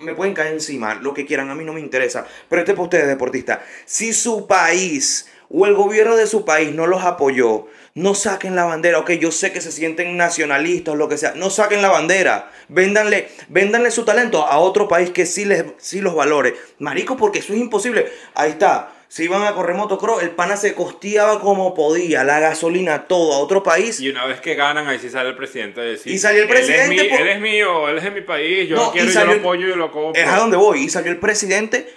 Me, 0.00 0.12
pueden 0.14 0.34
caer 0.34 0.54
encima, 0.54 0.94
lo 0.94 1.14
que 1.14 1.24
quieran, 1.24 1.50
a 1.50 1.54
mí 1.54 1.64
no 1.64 1.72
me 1.72 1.78
interesa. 1.78 2.26
Pero 2.48 2.62
este 2.62 2.72
para 2.72 2.82
ustedes, 2.82 3.06
deportista. 3.06 3.64
Si 3.84 4.12
su 4.12 4.48
país 4.48 5.30
o 5.48 5.66
el 5.66 5.74
gobierno 5.74 6.16
de 6.16 6.26
su 6.26 6.44
país 6.44 6.74
no 6.74 6.88
los 6.88 7.04
apoyó, 7.04 7.68
no 7.94 8.14
saquen 8.14 8.56
la 8.56 8.64
bandera. 8.64 8.98
Ok, 8.98 9.12
yo 9.12 9.32
sé 9.32 9.52
que 9.52 9.60
se 9.60 9.72
sienten 9.72 10.16
nacionalistas 10.16 10.94
lo 10.94 11.08
que 11.08 11.18
sea. 11.18 11.32
No 11.34 11.50
saquen 11.50 11.82
la 11.82 11.88
bandera. 11.88 12.50
Véndanle, 12.68 13.28
véndanle 13.48 13.90
su 13.90 14.04
talento 14.04 14.46
a 14.46 14.58
otro 14.58 14.88
país 14.88 15.10
que 15.10 15.26
sí, 15.26 15.44
les, 15.44 15.64
sí 15.78 16.00
los 16.00 16.14
valore. 16.14 16.54
Marico, 16.78 17.16
porque 17.16 17.40
eso 17.40 17.52
es 17.52 17.58
imposible. 17.58 18.10
Ahí 18.34 18.50
está. 18.50 18.92
Si 19.08 19.24
iban 19.24 19.42
a 19.42 19.54
correr 19.54 19.74
motocross, 19.74 20.22
el 20.22 20.30
pana 20.30 20.56
se 20.56 20.72
costeaba 20.74 21.40
como 21.40 21.74
podía, 21.74 22.22
la 22.22 22.38
gasolina, 22.38 23.08
todo 23.08 23.34
a 23.34 23.38
otro 23.38 23.64
país. 23.64 23.98
Y 23.98 24.08
una 24.08 24.24
vez 24.24 24.40
que 24.40 24.54
ganan, 24.54 24.86
ahí 24.86 25.00
sí 25.00 25.10
sale 25.10 25.30
el 25.30 25.36
presidente 25.36 25.80
a 25.80 25.82
decir. 25.84 26.12
Y 26.12 26.18
salió 26.18 26.42
el 26.42 26.48
presidente. 26.48 26.94
Él 26.94 27.12
es, 27.12 27.20
él 27.20 27.28
es 27.28 27.40
mío, 27.40 27.88
él 27.88 27.98
es 27.98 28.04
de 28.04 28.12
mi 28.12 28.20
país, 28.20 28.68
yo 28.68 28.76
lo 28.76 28.92
quiero, 28.92 29.10
yo 29.10 29.24
lo 29.24 29.32
apoyo 29.32 29.66
y 29.66 29.76
lo 29.76 29.90
compro. 29.90 30.22
Es 30.22 30.28
a 30.28 30.36
donde 30.36 30.56
voy. 30.56 30.84
Y 30.84 30.90
salió 30.90 31.10
el 31.10 31.18
presidente 31.18 31.92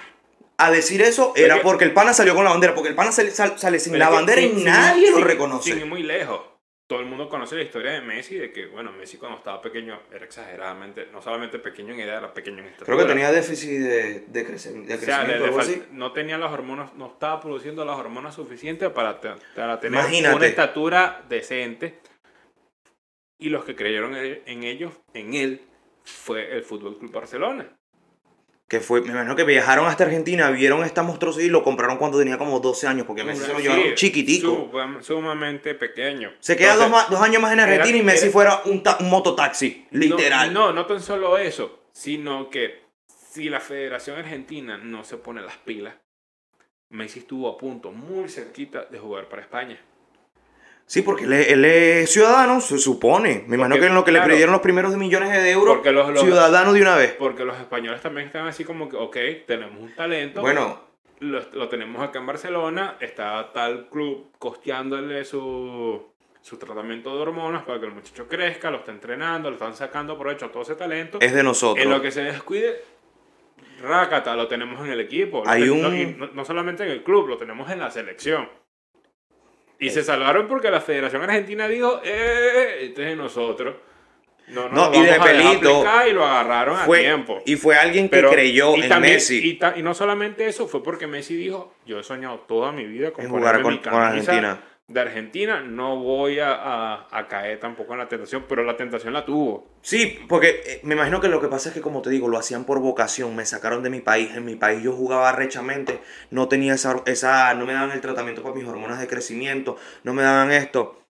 a 0.58 0.72
decir 0.72 1.02
eso 1.02 1.34
era 1.36 1.62
porque 1.62 1.86
el 1.86 1.94
pana 1.94 2.14
salió 2.14 2.36
con 2.36 2.44
la 2.44 2.52
bandera, 2.52 2.74
porque 2.74 2.90
el 2.90 2.96
pana 2.96 3.12
sale, 3.12 3.32
sale 3.32 3.80
sin 3.80 3.98
la 3.98 4.10
bandera 4.10 4.42
y 4.42 4.52
nadie 4.64 5.12
lo 5.12 5.20
reconoce. 5.20 5.74
Sin 5.74 5.90
muy 5.90 6.04
lejos. 6.04 6.42
Todo 6.86 7.00
el 7.00 7.06
mundo 7.06 7.30
conoce 7.30 7.56
la 7.56 7.64
historia 7.64 7.94
de 7.94 8.02
Messi, 8.02 8.36
de 8.36 8.52
que, 8.52 8.68
bueno, 8.68 8.92
Messi 8.92 9.18
cuando 9.18 9.38
estaba 9.38 9.62
pequeño 9.62 10.02
era 10.12 10.26
exageradamente, 10.26 11.08
no 11.12 11.22
solamente 11.22 11.58
pequeño 11.58 11.94
en 11.94 12.02
edad, 12.02 12.18
era 12.18 12.34
pequeño 12.34 12.60
en 12.60 12.66
estatura. 12.66 12.86
Creo 12.86 13.00
que 13.00 13.14
tenía 13.14 13.32
déficit 13.32 13.70
de, 13.80 14.20
de, 14.28 14.46
crecimiento. 14.46 14.94
No 15.92 16.12
tenía 16.12 16.38
las 16.38 16.52
hormonas, 16.52 16.94
no 16.96 17.08
estaba 17.08 17.40
produciendo 17.40 17.86
las 17.86 17.98
hormonas 17.98 18.36
suficientes 18.36 18.90
para, 18.90 19.20
para 19.56 19.80
tener 19.80 20.06
una 20.06 20.46
estatura 20.46 21.24
decente. 21.30 22.00
Y 23.40 23.50
los 23.50 23.64
que 23.64 23.76
creyeron 23.76 24.16
en 24.16 24.64
ellos, 24.64 24.94
en 25.14 25.34
él, 25.34 25.62
fue 26.04 26.54
el 26.56 26.64
Fútbol 26.64 27.00
Club 27.00 27.12
Barcelona 27.12 27.74
que 28.68 28.80
fue, 28.80 29.02
me 29.02 29.10
imagino 29.10 29.36
que 29.36 29.44
viajaron 29.44 29.86
hasta 29.86 30.06
Argentina, 30.06 30.50
vieron 30.50 30.84
esta 30.84 31.04
monstruosidad 31.04 31.46
y 31.46 31.50
lo 31.50 31.64
compraron 31.64 31.98
cuando 31.98 32.18
tenía 32.18 32.38
como 32.38 32.60
12 32.60 32.88
años, 32.88 33.06
porque 33.06 33.24
Messi 33.24 33.44
se 33.46 33.54
lo 33.54 33.60
llevaron 33.60 33.94
chiquitico. 33.96 34.72
sumamente 35.02 35.76
pequeño. 35.76 36.34
Se 36.40 36.56
queda 36.56 36.76
dos, 36.76 37.22
años 37.22 37.42
más 37.42 37.54
en 37.54 37.60
Argentina 37.60 37.98
y 37.98 38.04
Messi 38.04 38.30
fuera 38.30 38.62
un, 38.66 38.82
un, 39.00 39.10
mototaxi, 39.10 39.88
literal. 39.92 40.54
No, 40.54 40.68
no, 40.68 40.74
no 40.74 40.86
tan 40.86 41.02
solo 41.02 41.38
eso, 41.38 41.84
sino 41.92 42.50
que 42.50 42.84
si 43.06 43.50
la 43.50 43.60
Federación 43.60 44.18
Argentina 44.18 44.78
no 44.78 45.04
se 45.04 45.18
pone 45.18 45.42
las 45.42 45.58
pilas, 45.58 45.96
Messi 46.90 47.20
estuvo 47.20 47.50
a 47.50 47.58
punto, 47.58 47.92
muy 47.92 48.30
cerquita 48.30 48.86
de 48.86 49.00
jugar 49.00 49.28
para 49.28 49.42
España. 49.42 49.80
Sí, 50.94 51.02
porque 51.02 51.24
él 51.24 51.66
es, 51.66 52.12
ciudadano, 52.12 52.62
se 52.62 52.78
supone. 52.78 53.46
Me 53.48 53.56
imagino 53.56 53.80
que 53.80 53.88
en 53.88 53.96
lo 53.96 54.04
que 54.04 54.12
le 54.12 54.22
pidieron 54.22 54.52
los 54.52 54.62
primeros 54.62 54.96
millones 54.96 55.32
de 55.32 55.50
euros, 55.50 55.80
ciudadano 56.18 56.72
de 56.72 56.82
una 56.84 56.96
vez. 56.96 57.14
Porque 57.18 57.44
los 57.44 57.58
españoles 57.58 58.00
también 58.00 58.28
están 58.28 58.46
así 58.46 58.64
como 58.64 58.88
que, 58.88 58.96
ok, 58.96 59.18
tenemos 59.48 59.82
un 59.82 59.96
talento. 59.96 60.42
Bueno. 60.42 60.80
Lo, 61.20 61.42
lo 61.54 61.68
tenemos 61.68 62.00
acá 62.04 62.20
en 62.20 62.28
Barcelona, 62.28 62.98
está 63.00 63.52
tal 63.54 63.90
club 63.90 64.34
costeándole 64.38 65.26
su, 65.26 66.12
su 66.42 66.58
tratamiento 66.58 67.16
de 67.16 67.22
hormonas 67.24 67.64
para 67.64 67.80
que 67.80 67.88
el 67.88 67.92
muchacho 67.94 68.28
crezca, 68.28 68.70
lo 68.70 68.78
está 68.78 68.92
entrenando, 68.92 69.50
lo 69.50 69.56
están 69.56 69.74
sacando 69.74 70.16
provecho 70.16 70.46
a 70.46 70.52
todo 70.52 70.62
ese 70.62 70.76
talento. 70.76 71.18
Es 71.22 71.34
de 71.34 71.42
nosotros. 71.42 71.84
En 71.84 71.90
lo 71.90 72.04
que 72.04 72.12
se 72.12 72.22
descuide, 72.22 72.84
Rácata, 73.82 74.36
lo 74.36 74.48
tenemos 74.48 74.80
en 74.86 74.92
el 74.94 75.00
equipo. 75.00 75.44
Lo 75.44 75.50
Hay 75.50 75.64
te- 75.64 75.72
un- 75.72 76.30
no 76.36 76.46
solamente 76.46 76.84
en 76.84 76.90
el 76.92 77.04
club, 77.04 77.28
lo 77.30 77.38
tenemos 77.38 77.72
en 77.72 77.80
la 77.80 77.90
selección. 77.90 78.48
Y 79.80 79.90
se 79.90 80.04
salvaron 80.04 80.48
porque 80.48 80.72
la 80.72 80.80
Federación 80.82 81.22
Argentina 81.24 81.68
dijo, 81.68 82.00
eh, 82.04 82.80
este 82.84 83.04
es 83.04 83.10
de 83.10 83.16
nosotros. 83.16 83.76
No, 84.50 84.68
no, 84.70 84.90
No, 84.92 84.94
y 84.96 85.04
de 85.06 85.14
pelito 85.22 85.82
aplicar", 85.82 86.08
y 86.08 86.12
lo 86.12 86.26
agarraron 86.26 86.78
a 86.78 86.86
tiempo. 86.86 87.42
y 87.46 87.56
fue 87.56 87.78
alguien 87.78 88.10
que 88.10 88.18
Pero- 88.18 88.30
creyó 88.32 88.76
en 88.76 88.90
también- 88.90 89.14
Messi. 89.16 89.40
Y, 89.42 89.54
ta- 89.54 89.74
y 89.78 89.82
no 89.82 89.94
solamente 89.94 90.46
eso, 90.48 90.68
fue 90.68 90.84
porque 90.84 91.08
Messi 91.08 91.36
dijo, 91.36 91.74
yo 91.86 92.00
he 92.00 92.04
soñado 92.04 92.40
toda 92.42 92.74
mi 92.74 92.86
vida 92.86 93.12
con 93.12 93.28
jugar 93.30 93.62
con- 93.62 93.74
mi 93.74 93.80
con 93.80 93.94
Argentina. 93.94 94.62
De 94.94 95.00
Argentina 95.00 95.60
no 95.60 95.98
voy 95.98 96.38
a, 96.40 97.08
caer 97.28 97.60
tampoco 97.60 97.94
en 97.94 98.00
la 98.00 98.08
tentación, 98.08 98.46
pero 98.48 98.64
la 98.64 98.78
tentación 98.78 99.12
la 99.12 99.26
tuvo. 99.26 99.68
Sí, 99.82 100.20
porque 100.30 100.62
eh, 100.68 100.82
me 100.84 100.94
imagino 100.94 101.20
que 101.20 101.30
lo 101.30 101.42
que 101.42 101.48
pasa 101.48 101.70
es 101.70 101.74
que, 101.74 101.82
como 101.82 102.04
te 102.04 102.12
digo, 102.12 102.28
lo 102.28 102.38
hacían 102.38 102.64
por 102.64 102.80
vocación. 102.80 103.36
Me 103.36 103.44
sacaron 103.44 103.82
de 103.82 103.90
mi 103.90 104.02
país. 104.02 104.36
En 104.36 104.46
mi 104.46 104.56
país 104.56 104.84
yo 104.84 104.92
jugaba 104.92 105.32
rechamente. 105.32 106.00
No 106.30 106.48
tenía 106.48 106.76
esa, 106.76 107.02
esa. 107.08 107.56
No 107.56 107.66
me 107.66 107.74
daban 107.74 107.90
el 107.90 108.02
tratamiento 108.02 108.44
para 108.44 108.54
mis 108.54 108.66
hormonas 108.66 109.00
de 109.00 109.08
crecimiento. 109.08 109.78
No 110.04 110.14
me 110.14 110.22
daban 110.22 110.52
esto. 110.52 111.02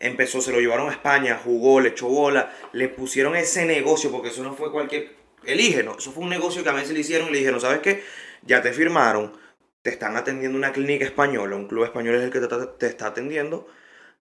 Empezó, 0.00 0.40
se 0.40 0.50
lo 0.50 0.58
llevaron 0.58 0.88
a 0.88 0.92
España, 0.92 1.40
jugó, 1.44 1.80
le 1.80 1.90
echó 1.90 2.08
bola. 2.08 2.52
Le 2.72 2.88
pusieron 2.88 3.36
ese 3.36 3.64
negocio, 3.64 4.10
porque 4.10 4.30
eso 4.30 4.42
no 4.42 4.54
fue 4.54 4.72
cualquier. 4.72 5.14
Elige, 5.44 5.84
¿no? 5.84 5.98
Eso 5.98 6.10
fue 6.10 6.24
un 6.24 6.30
negocio 6.30 6.64
que 6.64 6.70
a 6.70 6.72
Messi 6.72 6.94
le 6.94 7.00
hicieron 7.00 7.28
y 7.28 7.32
le 7.32 7.38
dijeron, 7.38 7.60
¿sabes 7.60 7.78
qué? 7.78 8.02
Ya 8.42 8.60
te 8.60 8.72
firmaron. 8.72 9.40
Te 9.82 9.90
están 9.90 10.16
atendiendo 10.16 10.56
una 10.56 10.72
clínica 10.72 11.04
española. 11.04 11.56
Un 11.56 11.66
club 11.66 11.84
español 11.84 12.14
es 12.14 12.22
el 12.22 12.30
que 12.30 12.40
te, 12.40 12.86
está 12.86 13.08
atendiendo 13.08 13.66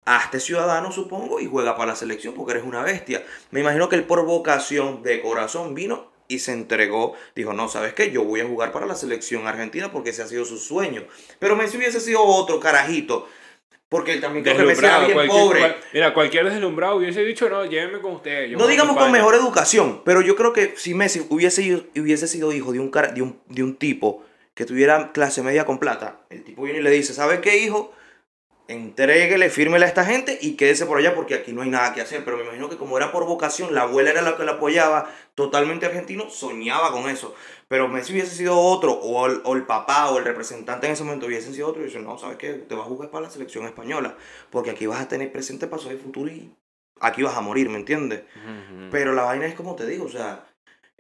hazte 0.05 0.41
ciudadano, 0.41 0.91
supongo, 0.91 1.39
y 1.39 1.47
juega 1.47 1.77
para 1.77 1.93
la 1.93 1.97
selección 1.97 2.35
porque 2.35 2.53
eres 2.53 2.65
una 2.65 2.83
bestia. 2.83 3.23
Me 3.53 3.61
imagino 3.61 3.89
que 3.89 3.97
él 3.97 4.05
por 4.05 4.25
vocación 4.25 5.03
de 5.03 5.21
corazón 5.21 5.75
vino 5.75 6.11
y 6.27 6.41
se 6.41 6.53
entregó. 6.53 7.15
Dijo, 7.37 7.53
no, 7.53 7.69
¿sabes 7.69 7.93
qué? 7.95 8.11
Yo 8.11 8.25
voy 8.25 8.41
a 8.41 8.47
jugar 8.47 8.73
para 8.73 8.87
la 8.87 8.97
selección 8.97 9.47
argentina 9.47 9.93
porque 9.93 10.11
ese 10.11 10.23
ha 10.23 10.27
sido 10.27 10.45
su 10.45 10.57
sueño. 10.59 11.05
Pero 11.39 11.55
Messi 11.55 11.77
hubiese 11.77 12.01
sido 12.01 12.23
otro 12.25 12.59
carajito. 12.59 13.29
Porque 13.89 14.15
él 14.15 14.23
también 14.23 14.43
creo 14.43 14.57
que 14.57 14.65
Messi 14.65 14.85
era 14.87 15.07
bien 15.07 15.29
pobre. 15.29 15.61
cual- 15.61 15.77
mira, 15.93 16.15
cualquier 16.15 16.51
deslumbrado 16.51 16.97
hubiese 16.97 17.23
dicho, 17.25 17.49
no, 17.51 17.67
llévenme 17.67 18.01
con 18.01 18.13
ustedes. 18.15 18.51
yo 18.51 18.57
No 18.57 18.67
digamos 18.67 18.95
con 18.95 19.05
España". 19.05 19.19
mejor 19.19 19.35
educación, 19.35 20.01
pero 20.03 20.23
yo 20.23 20.35
creo 20.35 20.55
que 20.55 20.73
si 20.77 20.95
Messi 20.95 21.27
hubiese, 21.29 21.85
hubiese 21.95 22.27
sido 22.27 22.53
hijo 22.53 22.73
de 22.73 22.81
un, 22.81 22.91
de, 22.91 23.21
un, 23.23 23.39
de 23.49 23.63
un 23.63 23.77
tipo 23.77 24.25
que 24.55 24.65
tuviera 24.65 25.13
clase 25.13 25.43
media 25.43 25.65
con 25.65 25.79
plata, 25.79 26.21
el 26.31 26.45
tipo 26.45 26.63
viene 26.63 26.81
y 26.81 26.83
le 26.83 26.91
dice, 26.91 27.15
¿sabes 27.15 27.41
qué, 27.41 27.59
hijo? 27.59 27.93
Entréguele, 28.69 29.51
fírmele 29.51 29.85
a 29.85 29.89
esta 29.89 30.05
gente 30.05 30.39
y 30.41 30.57
quédese 30.57 30.87
por 30.87 30.97
allá 30.97 31.15
porque 31.15 31.35
aquí 31.35 31.53
no 31.53 31.63
hay 31.63 31.69
nada 31.69 31.93
que 31.93 32.01
hacer. 32.01 32.25
Pero 32.25 32.37
me 32.37 32.45
imagino 32.45 32.71
que 32.71 32.77
como 32.77 32.97
era 32.97 33.13
por 33.13 33.27
vocación, 33.27 33.75
la 33.75 33.83
abuela 33.83 34.11
era 34.11 34.23
la 34.23 34.37
que 34.37 34.45
la 34.45 34.53
apoyaba, 34.53 35.11
totalmente 35.35 35.85
argentino, 35.85 36.31
soñaba 36.31 36.93
con 36.93 37.11
eso. 37.11 37.35
Pero 37.69 37.89
Messi 37.89 38.13
hubiese 38.13 38.35
sido 38.35 38.59
otro, 38.59 38.93
o 38.93 39.27
el, 39.27 39.41
o 39.45 39.57
el 39.57 39.65
papá 39.65 40.11
o 40.11 40.19
el 40.19 40.25
representante 40.25 40.87
en 40.87 40.93
ese 40.93 41.05
momento 41.05 41.27
hubiesen 41.27 41.55
sido 41.55 41.69
otro, 41.69 41.83
y 41.83 41.87
dicen, 41.87 42.05
no, 42.05 42.17
¿sabes 42.19 42.37
qué? 42.39 42.53
Te 42.53 42.75
vas 42.75 42.87
a 42.87 42.89
jugar 42.89 43.11
para 43.11 43.25
la 43.25 43.31
selección 43.31 43.67
española, 43.67 44.17
porque 44.51 44.71
aquí 44.71 44.87
vas 44.87 45.01
a 45.01 45.09
tener 45.09 45.33
presente, 45.33 45.67
pasado 45.67 45.93
y 45.93 45.99
futuro 45.99 46.31
y 46.31 46.55
aquí 47.01 47.23
vas 47.23 47.37
a 47.37 47.41
morir, 47.41 47.69
¿me 47.69 47.79
entiendes? 47.79 48.23
Pero 48.91 49.13
la 49.13 49.25
vaina 49.25 49.47
es 49.47 49.55
como 49.55 49.75
te 49.75 49.87
digo, 49.87 50.05
o 50.05 50.11
sea, 50.11 50.47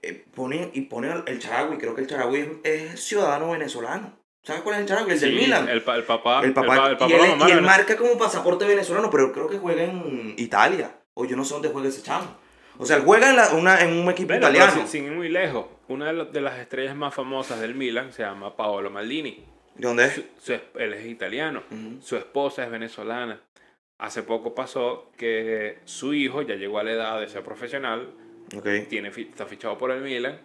eh, 0.02 0.24
pone, 0.34 0.70
y 0.74 0.82
pone 0.82 1.10
al- 1.10 1.24
el 1.26 1.38
Charagüi, 1.38 1.78
creo 1.78 1.94
que 1.94 2.02
el 2.02 2.06
Charagüi 2.06 2.40
es, 2.40 2.48
es 2.92 3.04
ciudadano 3.04 3.50
venezolano. 3.50 4.18
¿Sabes 4.44 4.62
cuál 4.62 4.74
es 4.76 4.80
el 4.82 4.88
Charagüi? 4.88 5.12
El 5.12 5.20
del 5.20 5.34
Milan. 5.34 5.68
El, 5.68 5.82
pa- 5.82 5.94
el 5.96 6.02
papá. 6.04 6.42
El 6.42 6.52
papá, 6.52 6.86
el 6.86 6.90
el 6.92 6.96
papá 6.98 7.48
y, 7.48 7.52
él, 7.52 7.62
marca 7.62 7.96
como 7.96 8.18
pasaporte 8.18 8.64
venezolano, 8.64 9.08
pero 9.10 9.32
creo 9.32 9.48
que 9.48 9.58
juega 9.58 9.84
en 9.84 10.34
Italia. 10.36 10.98
O 11.14 11.24
yo 11.24 11.36
no 11.36 11.44
sé 11.44 11.54
dónde 11.54 11.68
juega 11.68 11.88
ese 11.88 12.02
chamo. 12.02 12.36
O 12.78 12.86
sea, 12.86 12.96
él 12.96 13.02
juega 13.04 13.30
en, 13.30 13.36
la- 13.36 13.50
una, 13.50 13.80
en 13.82 13.92
un 13.92 14.10
equipo 14.10 14.28
pero 14.28 14.40
italiano. 14.40 14.72
sin, 14.72 14.88
sin 14.88 15.04
ir 15.04 15.12
muy 15.12 15.28
lejos, 15.28 15.66
una 15.88 16.12
de, 16.12 16.40
las- 16.40 16.58
estrellas 16.58 16.96
más 16.96 17.14
famosas 17.14 17.60
del 17.60 17.74
Milan 17.74 18.12
se 18.12 18.22
llama 18.22 18.56
Paolo 18.56 18.90
Maldini. 18.90 19.44
¿De 19.76 19.86
dónde 19.86 20.06
es? 20.06 20.14
Su- 20.14 20.24
su 20.40 20.52
es- 20.54 20.62
él 20.76 20.92
es 20.94 21.06
italiano. 21.06 21.62
Su 22.00 22.16
esposa 22.16 22.64
es 22.64 22.70
venezolana. 22.70 23.40
Hace 23.98 24.24
poco 24.24 24.54
pasó 24.54 25.12
que 25.16 25.78
su 25.84 26.12
hijo 26.14 26.42
ya 26.42 26.56
llegó 26.56 26.80
a 26.80 26.82
la 26.82 26.90
edad 26.92 27.20
de 27.20 27.28
ser 27.28 27.44
profesional, 27.44 28.08
Tiene, 28.88 29.08
está 29.08 29.46
fichado 29.46 29.78
por 29.78 29.90
el 29.90 30.02
Milan. 30.02 30.38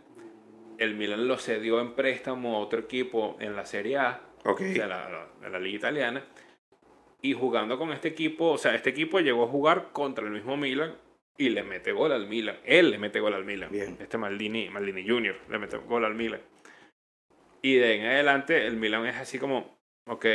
El 0.77 0.95
Milan 0.95 1.27
lo 1.27 1.37
cedió 1.37 1.81
en 1.81 1.93
préstamo 1.93 2.55
a 2.55 2.59
otro 2.59 2.79
equipo 2.79 3.35
en 3.39 3.55
la 3.55 3.65
Serie 3.65 3.97
A, 3.97 4.21
Ok. 4.45 4.61
de 4.61 4.77
la, 4.79 5.09
la- 5.09 5.27
de 5.41 5.49
la 5.49 5.59
Liga 5.59 5.77
Italiana. 5.77 6.23
Y 7.21 7.33
jugando 7.33 7.77
con 7.77 7.91
este 7.91 8.09
equipo, 8.09 8.51
o 8.51 8.57
sea, 8.57 8.75
este 8.75 8.91
equipo 8.91 9.19
llegó 9.19 9.43
a 9.43 9.47
jugar 9.47 9.89
contra 9.91 10.23
el 10.25 10.31
mismo 10.31 10.55
Milan 10.55 10.95
y 11.35 11.49
le 11.49 11.63
mete 11.63 11.91
gol 11.91 12.11
al 12.11 12.27
Milan. 12.27 12.57
Él 12.63 12.91
le 12.91 12.99
mete 12.99 13.19
gol 13.19 13.33
al 13.33 13.43
Milan. 13.43 13.69
Bien. 13.71 13.97
Este 13.99 14.17
Maldini, 14.17 14.69
Maldini 14.69 15.07
Jr. 15.07 15.35
le 15.49 15.57
mete 15.57 15.77
gol 15.77 16.05
al 16.05 16.13
Milan. 16.15 16.41
Y 17.61 17.75
de 17.75 17.95
en 17.95 18.05
adelante 18.05 18.67
el 18.67 18.77
Milan 18.77 19.05
es 19.07 19.15
así 19.17 19.39
como, 19.39 19.79
ok, 20.05 20.25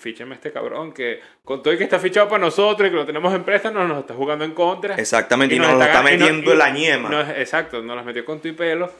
fícheme 0.00 0.34
este 0.34 0.50
cabrón 0.50 0.92
que 0.92 1.20
con 1.44 1.62
todo 1.62 1.72
y 1.74 1.78
que 1.78 1.84
está 1.84 1.98
fichado 1.98 2.28
para 2.28 2.40
nosotros 2.44 2.88
y 2.88 2.90
que 2.90 2.96
lo 2.96 3.06
tenemos 3.06 3.32
en 3.34 3.44
préstamo, 3.44 3.84
nos 3.84 4.00
está 4.00 4.14
jugando 4.14 4.44
en 4.44 4.52
contra. 4.52 4.94
Exactamente, 4.96 5.54
y, 5.54 5.58
nos 5.58 5.68
nos 5.68 5.78
lo 5.78 5.84
está 5.84 6.00
y 6.00 6.02
no- 6.02 6.10
metiendo 6.24 6.54
y- 6.54 6.56
la 6.56 6.70
ñema. 6.70 7.08
no, 7.08 7.20
exacto, 7.20 7.82
nos 7.82 7.94
las 7.96 8.04
metió 8.04 8.24
con 8.24 8.40
tu 8.40 8.48
y 8.48 8.52
pelo. 8.52 8.90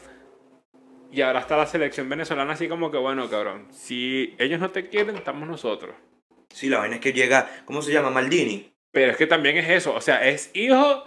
Y 1.12 1.22
ahora 1.22 1.40
está 1.40 1.56
la 1.56 1.66
selección 1.66 2.08
venezolana 2.08 2.52
así 2.52 2.68
como 2.68 2.90
que, 2.92 2.98
bueno, 2.98 3.28
cabrón, 3.28 3.66
si 3.72 4.36
ellos 4.38 4.60
no 4.60 4.70
te 4.70 4.88
quieren, 4.88 5.16
estamos 5.16 5.48
nosotros. 5.48 5.94
Sí, 6.50 6.68
la 6.68 6.78
vaina 6.78 6.96
es 6.96 7.00
que 7.00 7.12
llega, 7.12 7.48
¿cómo 7.64 7.82
se 7.82 7.92
llama? 7.92 8.10
Maldini. 8.10 8.72
Pero 8.92 9.10
es 9.12 9.16
que 9.16 9.26
también 9.26 9.56
es 9.56 9.68
eso, 9.68 9.94
o 9.94 10.00
sea, 10.00 10.24
es 10.28 10.50
hijo 10.54 11.04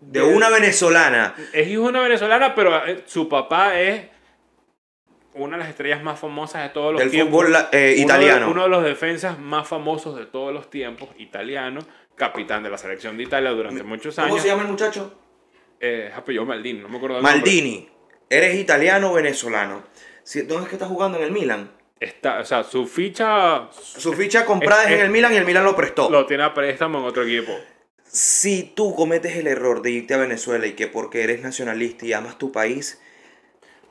De 0.00 0.22
una 0.22 0.48
venezolana. 0.50 1.34
es 1.52 1.68
hijo 1.68 1.82
de 1.82 1.88
una 1.88 2.00
venezolana, 2.00 2.54
pero 2.54 2.86
eh, 2.86 3.02
su 3.06 3.28
papá 3.28 3.78
es 3.78 4.06
una 5.34 5.56
de 5.56 5.62
las 5.62 5.70
estrellas 5.70 6.02
más 6.02 6.18
famosas 6.18 6.62
de 6.62 6.68
todos 6.70 6.92
los 6.92 7.00
Del 7.00 7.10
tiempos. 7.10 7.44
fútbol 7.46 7.54
eh, 7.54 7.66
Uno 7.72 7.78
de- 7.78 7.96
italiano. 7.96 8.50
Uno 8.50 8.62
de, 8.64 8.68
los 8.68 8.84
defensas 8.84 9.38
más 9.38 9.66
famosos 9.66 10.16
de 10.18 10.26
todos 10.26 10.52
los 10.52 10.68
tiempos, 10.70 11.08
italiano, 11.18 11.80
capitán 12.16 12.62
de 12.62 12.70
la 12.70 12.78
selección 12.78 13.16
de 13.16 13.22
Italia 13.24 13.50
durante 13.50 13.82
muchos 13.82 14.14
¿Cómo 14.16 14.26
años. 14.28 14.42
se 14.42 14.48
llama 14.48 14.62
el 14.62 14.68
muchacho? 14.68 15.18
Eh, 15.80 16.12
apellido 16.14 16.44
Maldini, 16.44 16.80
no 16.80 16.88
me 16.88 16.96
acuerdo 16.96 17.16
nombre. 17.16 17.32
Maldini. 17.34 17.88
Eres 18.30 18.54
italiano 18.56 19.10
o 19.10 19.14
venezolano. 19.14 19.82
¿Dónde 20.46 20.62
es 20.64 20.68
que 20.68 20.76
está 20.76 20.86
jugando 20.86 21.18
en 21.18 21.24
el 21.24 21.32
Milan? 21.32 21.70
Está, 21.98 22.40
o 22.40 22.44
sea, 22.44 22.62
su 22.64 22.86
ficha 22.86 23.68
Su 23.72 24.12
ficha 24.12 24.44
comprada 24.44 24.84
Es- 24.84 24.90
es 24.90 24.98
en 24.98 25.04
el 25.06 25.10
Milan 25.10 25.32
y 25.32 25.36
el 25.36 25.44
Milan 25.44 25.64
lo 25.64 25.74
prestó. 25.76 26.10
lo 26.10 26.26
tiene 26.26 26.42
a 26.44 26.52
préstamo 26.54 26.98
en 26.98 27.04
otro 27.04 27.22
equipo. 27.24 27.52
Si 28.04 28.64
tú 28.76 28.94
cometes 28.94 29.36
el 29.36 29.46
error 29.46 29.82
de 29.82 29.90
irte 29.92 30.14
a 30.14 30.18
Venezuela 30.18 30.66
y 30.66 30.72
que 30.72 30.86
porque 30.86 31.22
eres 31.24 31.42
nacionalista 31.42 32.04
y 32.06 32.12
amas 32.12 32.38
tu 32.38 32.52
país, 32.52 33.00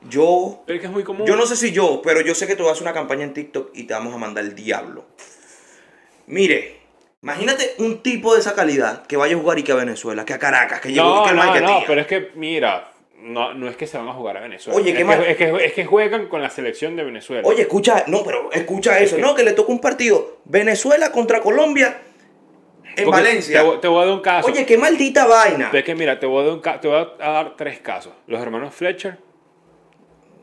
yo, 0.08 0.62
Pero 0.66 0.76
es 0.76 0.80
que 0.80 0.86
es 0.86 0.92
muy 0.92 1.04
común. 1.04 1.26
yo 1.26 1.36
no 1.36 1.46
sé 1.46 1.56
si 1.56 1.72
yo, 1.72 2.00
pero 2.02 2.20
yo 2.20 2.34
sé 2.34 2.46
que 2.46 2.56
tú 2.56 2.62
vas 2.64 2.70
a 2.70 2.72
hacer 2.72 2.82
una 2.84 2.92
campaña 2.92 3.24
en 3.24 3.32
TikTok 3.34 3.70
y 3.74 3.84
te 3.84 3.94
vamos 3.94 4.14
a 4.14 4.18
mandar 4.18 4.44
el 4.44 4.54
diablo. 4.54 5.04
Mire, 6.26 6.80
imagínate 7.22 7.74
un 7.78 8.02
tipo 8.02 8.34
de 8.34 8.40
esa 8.40 8.54
calidad 8.54 9.06
que 9.06 9.16
vaya 9.16 9.34
a 9.36 9.38
jugar 9.38 9.58
y 9.58 9.62
que 9.62 9.72
a 9.72 9.76
Venezuela, 9.76 10.24
que 10.24 10.34
a 10.34 10.38
Caracas, 10.38 10.80
que 10.80 10.92
llegó 10.92 11.06
y 11.06 11.18
No, 11.18 11.24
que 11.24 11.32
no, 11.34 11.60
no, 11.60 11.82
pero 11.86 12.00
es 12.00 12.06
que, 12.06 12.30
mira, 12.34 12.90
no, 13.18 13.54
no 13.54 13.68
es 13.68 13.76
que 13.76 13.86
se 13.86 13.98
van 13.98 14.08
a 14.08 14.12
jugar 14.12 14.36
a 14.36 14.40
Venezuela. 14.40 14.78
Oye, 14.78 14.90
es 14.90 14.96
qué 14.96 15.04
que, 15.04 15.30
es, 15.30 15.36
que, 15.36 15.64
es 15.66 15.72
que 15.72 15.84
juegan 15.84 16.26
con 16.28 16.42
la 16.42 16.50
selección 16.50 16.96
de 16.96 17.04
Venezuela. 17.04 17.46
Oye, 17.46 17.62
escucha, 17.62 18.04
no, 18.08 18.24
pero 18.24 18.50
escucha 18.52 18.98
Es 18.98 19.08
eso, 19.08 19.16
que- 19.16 19.22
no, 19.22 19.34
que 19.34 19.42
le 19.44 19.52
toca 19.52 19.70
un 19.72 19.80
partido 19.80 20.38
Venezuela 20.44 21.12
contra 21.12 21.40
Colombia 21.40 22.00
en 22.96 23.10
Valencia. 23.10 23.60
Te, 23.60 23.66
voy- 23.66 23.80
te 23.80 23.88
voy 23.88 24.02
a 24.02 24.06
dar 24.06 24.14
un 24.14 24.20
caso. 24.20 24.48
Oye, 24.48 24.66
qué 24.66 24.76
maldita 24.76 25.26
vaina. 25.26 25.70
Es 25.72 25.84
que 25.84 25.94
mira, 25.94 26.18
te 26.18 26.26
voy, 26.26 26.42
a 26.42 26.46
dar 26.46 26.54
un 26.54 26.80
te 26.80 26.88
voy 26.88 27.06
a 27.20 27.30
dar 27.30 27.56
tres 27.56 27.80
casos. 27.80 28.12
Los 28.26 28.40
hermanos 28.40 28.74
Fletcher, 28.74 29.18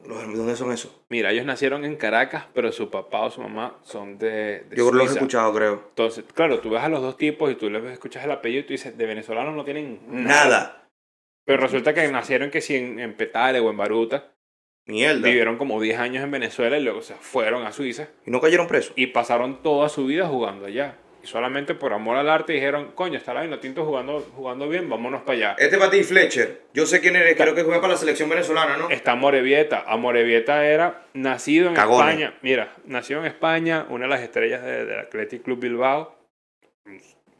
Los- 0.10 0.36
¿Dónde 0.36 0.56
son 0.56 0.72
esos? 0.72 0.92
mira, 1.10 1.32
ellos 1.32 1.46
nacieron 1.46 1.86
en 1.86 1.96
Caracas, 1.96 2.46
pero 2.54 2.72
su 2.72 2.90
papá 2.90 3.22
o 3.22 3.30
su 3.32 3.42
mamá 3.42 3.78
son 3.84 4.18
de, 4.18 4.62
de 4.70 4.76
Yo 4.76 4.86
los 4.92 5.04
he 5.04 5.08
Suiza. 5.08 5.14
escuchado, 5.20 5.54
creo. 5.54 5.84
Entonces, 5.90 6.26
claro, 6.34 6.60
tú 6.60 6.72
ves 6.72 6.82
a 6.82 6.90
los 6.90 7.02
dos 7.02 7.16
tipos 7.16 7.52
y 7.52 7.56
tú 7.56 7.70
les 7.70 7.84
escuchas 7.86 8.26
el 8.26 8.32
apellido 8.32 8.62
y 8.62 8.64
tú 8.66 8.74
dices, 8.74 8.98
de 8.98 9.06
venezolanos 9.06 9.56
no 9.56 9.64
tienen 9.64 10.00
Nada. 10.08 10.88
Pero 11.46 11.62
resulta 11.62 11.94
que 11.94 12.08
nacieron 12.12 12.50
que 12.52 12.62
si 12.62 12.76
en, 12.76 13.00
en 13.00 13.14
Petare 13.16 13.60
o 13.60 13.70
en 13.70 13.78
Baruta, 13.78 14.34
Mierda. 14.88 15.28
vivieron 15.28 15.58
como 15.58 15.80
10 15.80 16.00
años 16.00 16.24
en 16.24 16.32
Venezuela 16.32 16.78
y 16.78 16.84
luego 16.84 17.02
se 17.04 17.14
fueron 17.16 17.66
a 17.66 17.72
Suiza 17.72 18.08
Y 18.26 18.32
no 18.32 18.42
cayeron 18.42 18.68
presos. 18.68 18.94
y 18.96 19.08
pasaron 19.08 19.62
toda 19.62 19.90
su 19.90 20.06
vida 20.08 20.28
jugando 20.28 20.66
allá. 20.66 20.98
Solamente 21.30 21.76
por 21.76 21.94
amor 21.94 22.18
al 22.18 22.28
arte 22.28 22.54
dijeron, 22.54 22.92
coño, 22.96 23.16
está 23.16 23.36
la 23.36 23.44
Vinotinto 23.44 23.86
jugando, 23.86 24.20
jugando 24.36 24.68
bien, 24.68 24.90
vámonos 24.90 25.22
para 25.22 25.38
allá. 25.38 25.56
Este 25.60 25.78
ti, 25.90 26.04
Fletcher. 26.04 26.64
Yo 26.74 26.88
sé 26.88 27.02
quién 27.02 27.16
eres, 27.16 27.36
creo 27.38 27.54
que 27.54 27.62
juega 27.62 27.80
para 27.82 27.94
la 27.94 28.00
selección 28.00 28.30
venezolana, 28.30 28.78
¿no? 28.78 28.90
Está 28.90 29.14
Morevieta. 29.14 29.84
A 29.86 29.96
Morevieta 29.96 30.66
era 30.66 31.04
nacido 31.14 31.68
en. 31.70 31.76
España. 32.08 32.34
Mira, 32.42 32.74
nació 32.86 33.20
en 33.20 33.26
España, 33.26 33.86
una 33.90 34.06
de 34.06 34.10
las 34.10 34.22
estrellas 34.22 34.64
de- 34.64 34.86
del 34.86 35.00
Athletic 35.00 35.44
Club 35.44 35.60
Bilbao. 35.60 36.16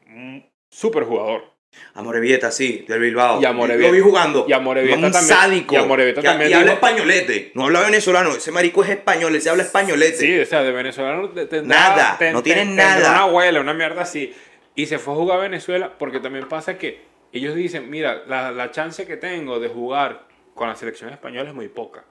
Un 0.06 0.46
super 0.70 1.04
jugador. 1.04 1.46
A 1.94 2.02
Morevieta, 2.02 2.52
sí, 2.52 2.86
del 2.88 3.00
Bilbao. 3.00 3.42
Y 3.42 3.46
a 3.46 3.52
Morevieta- 3.54 3.88
Lo 3.90 3.94
vi 3.94 4.00
jugando. 4.02 4.46
y 4.48 4.54
a 4.54 4.60
Morevieta 4.60 4.96
Un 5.06 5.12
también- 5.12 5.24
sádico. 5.38 5.76
y 5.76 5.78
a 5.78 5.84
Morevieta 5.84 6.22
Que- 6.22 6.28
también 6.28 6.50
Y 6.50 6.54
habla 6.54 6.72
dijo- 6.74 6.74
españolete. 6.76 7.52
No 7.56 7.66
habla 7.66 7.82
venezolano. 7.82 8.32
Ese 8.32 8.52
marico 8.52 8.84
es 8.84 8.90
español. 8.90 9.36
Ese 9.36 9.50
habla 9.50 9.64
españolete. 9.64 10.18
Sí, 10.18 10.40
o 10.40 10.46
sea, 10.46 10.64
de 10.64 10.72
venezolano 10.72 11.30
tendrá- 11.30 11.62
Nada, 11.64 12.16
ten- 12.18 12.34
no 12.34 12.42
ten- 12.44 12.56
tendrá 12.56 12.96
nada. 12.96 13.10
Una 13.12 13.20
abuela, 13.24 13.62
una 13.62 13.74
mierda 13.74 14.02
así. 14.02 14.34
Y 14.76 14.86
se 14.88 14.98
fue 15.00 15.14
a 15.14 15.18
jugar 15.18 15.40
a 15.40 15.42
Venezuela 15.42 15.98
porque 15.98 16.20
también 16.20 16.48
pasa 16.48 16.78
que 16.78 17.02
ellos 17.34 17.54
dicen, 17.56 17.90
mira, 17.90 18.24
la, 18.28 18.52
la 18.52 18.72
chance 18.72 19.06
que 19.06 19.18
tengo 19.18 19.60
de 19.60 19.68
jugar 19.68 20.28
con 20.56 20.70
la 20.70 20.76
selección 20.76 21.12
española 21.12 21.50
es 21.50 21.56
muy 21.56 21.68
poca. 21.68 22.06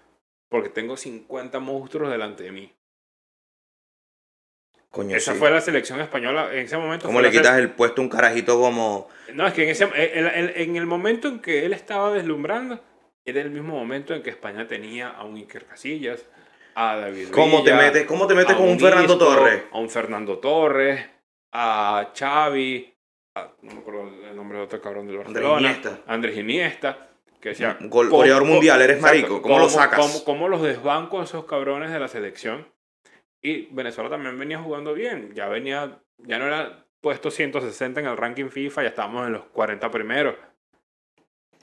porque 0.51 0.71
tengo 0.71 0.97
50 0.97 1.59
monstruos 1.61 2.11
delante 2.11 2.43
de 2.45 2.53
mí. 2.53 2.73
Coño, 4.91 5.17
Esa 5.17 5.33
sí. 5.35 5.39
fue 5.39 5.51
la 5.51 5.61
selección 5.61 6.01
española 6.01 6.49
en 6.53 6.61
ese 6.61 6.77
momento. 6.79 7.07
¿Cómo 7.07 7.21
le 7.21 7.31
quitas 7.31 7.59
el 7.59 7.71
puesto 7.71 8.01
a 8.01 8.05
un 8.05 8.09
carajito 8.11 8.59
como... 8.59 9.09
No, 9.35 9.47
es 9.47 9.53
que 9.53 9.65
en, 9.65 9.69
ese, 9.69 9.85
en, 9.85 10.27
en- 10.27 10.53
en 10.57 10.77
el 10.77 10.87
momento 10.87 11.29
en 11.29 11.41
que 11.41 11.67
él 11.67 11.73
estaba 11.75 12.11
deslumbrando, 12.13 12.81
era 13.25 13.41
el 13.43 13.51
mismo 13.51 13.75
momento 13.79 14.15
en 14.15 14.23
que 14.23 14.31
España 14.31 14.67
tenía 14.67 15.09
a 15.11 15.25
un 15.25 15.37
Iker 15.37 15.67
Casillas, 15.67 16.25
a 16.75 16.97
David 16.97 17.29
¿Cómo 17.31 17.63
te 17.63 17.75
metes, 17.75 18.07
cómo 18.07 18.27
te 18.27 18.35
metes 18.35 18.57
con 18.57 18.67
un 18.69 18.81
Fernando 18.81 19.13
Isco, 19.15 19.25
Torres? 19.27 19.63
A 19.73 19.79
un 19.79 19.91
Fernando 19.91 20.39
Torres, 20.39 21.05
a 21.53 22.11
Xavi, 22.19 22.95
a- 23.35 23.49
no 23.63 23.75
me 23.75 23.81
acuerdo 23.81 24.11
el 24.31 24.35
nombre 24.37 24.59
de 24.59 24.65
otro 24.65 24.81
cabrón 24.81 25.07
del 25.07 25.17
Andrés 25.17 25.35
Barcelona. 25.35 25.61
Iniesta. 25.69 25.99
Andrés 26.07 26.37
Iniesta. 26.39 27.05
Que 27.41 27.51
decía, 27.51 27.77
¿cómo- 27.91 28.09
goleador 28.09 28.43
cómo- 28.43 28.55
mundial, 28.55 28.81
eres 28.83 29.01
marico, 29.01 29.41
¿cómo 29.43 29.59
lo 29.61 29.69
sacas? 29.69 30.01
¿Cómo, 30.01 30.25
cómo 30.25 30.49
los 30.49 30.61
desbanco 30.63 31.21
a 31.21 31.25
esos 31.25 31.45
cabrones 31.45 31.93
de 31.93 32.01
la 32.01 32.09
selección? 32.09 32.67
Y 33.41 33.67
Venezuela 33.75 34.11
también 34.11 34.39
venía 34.39 34.59
jugando 34.59 34.95
bien. 34.95 35.35
Ya 35.35 35.49
venía, 35.49 36.01
ya 36.19 36.39
no 36.39 36.47
era 36.47 36.87
puesto 37.01 37.31
160 37.31 38.01
en 38.01 38.07
el 38.07 38.17
ranking 38.17 38.49
FIFA, 38.49 38.83
ya 38.83 38.89
estábamos 38.89 39.27
en 39.27 39.33
los 39.35 39.45
40 39.47 39.91
primeros. 39.91 40.35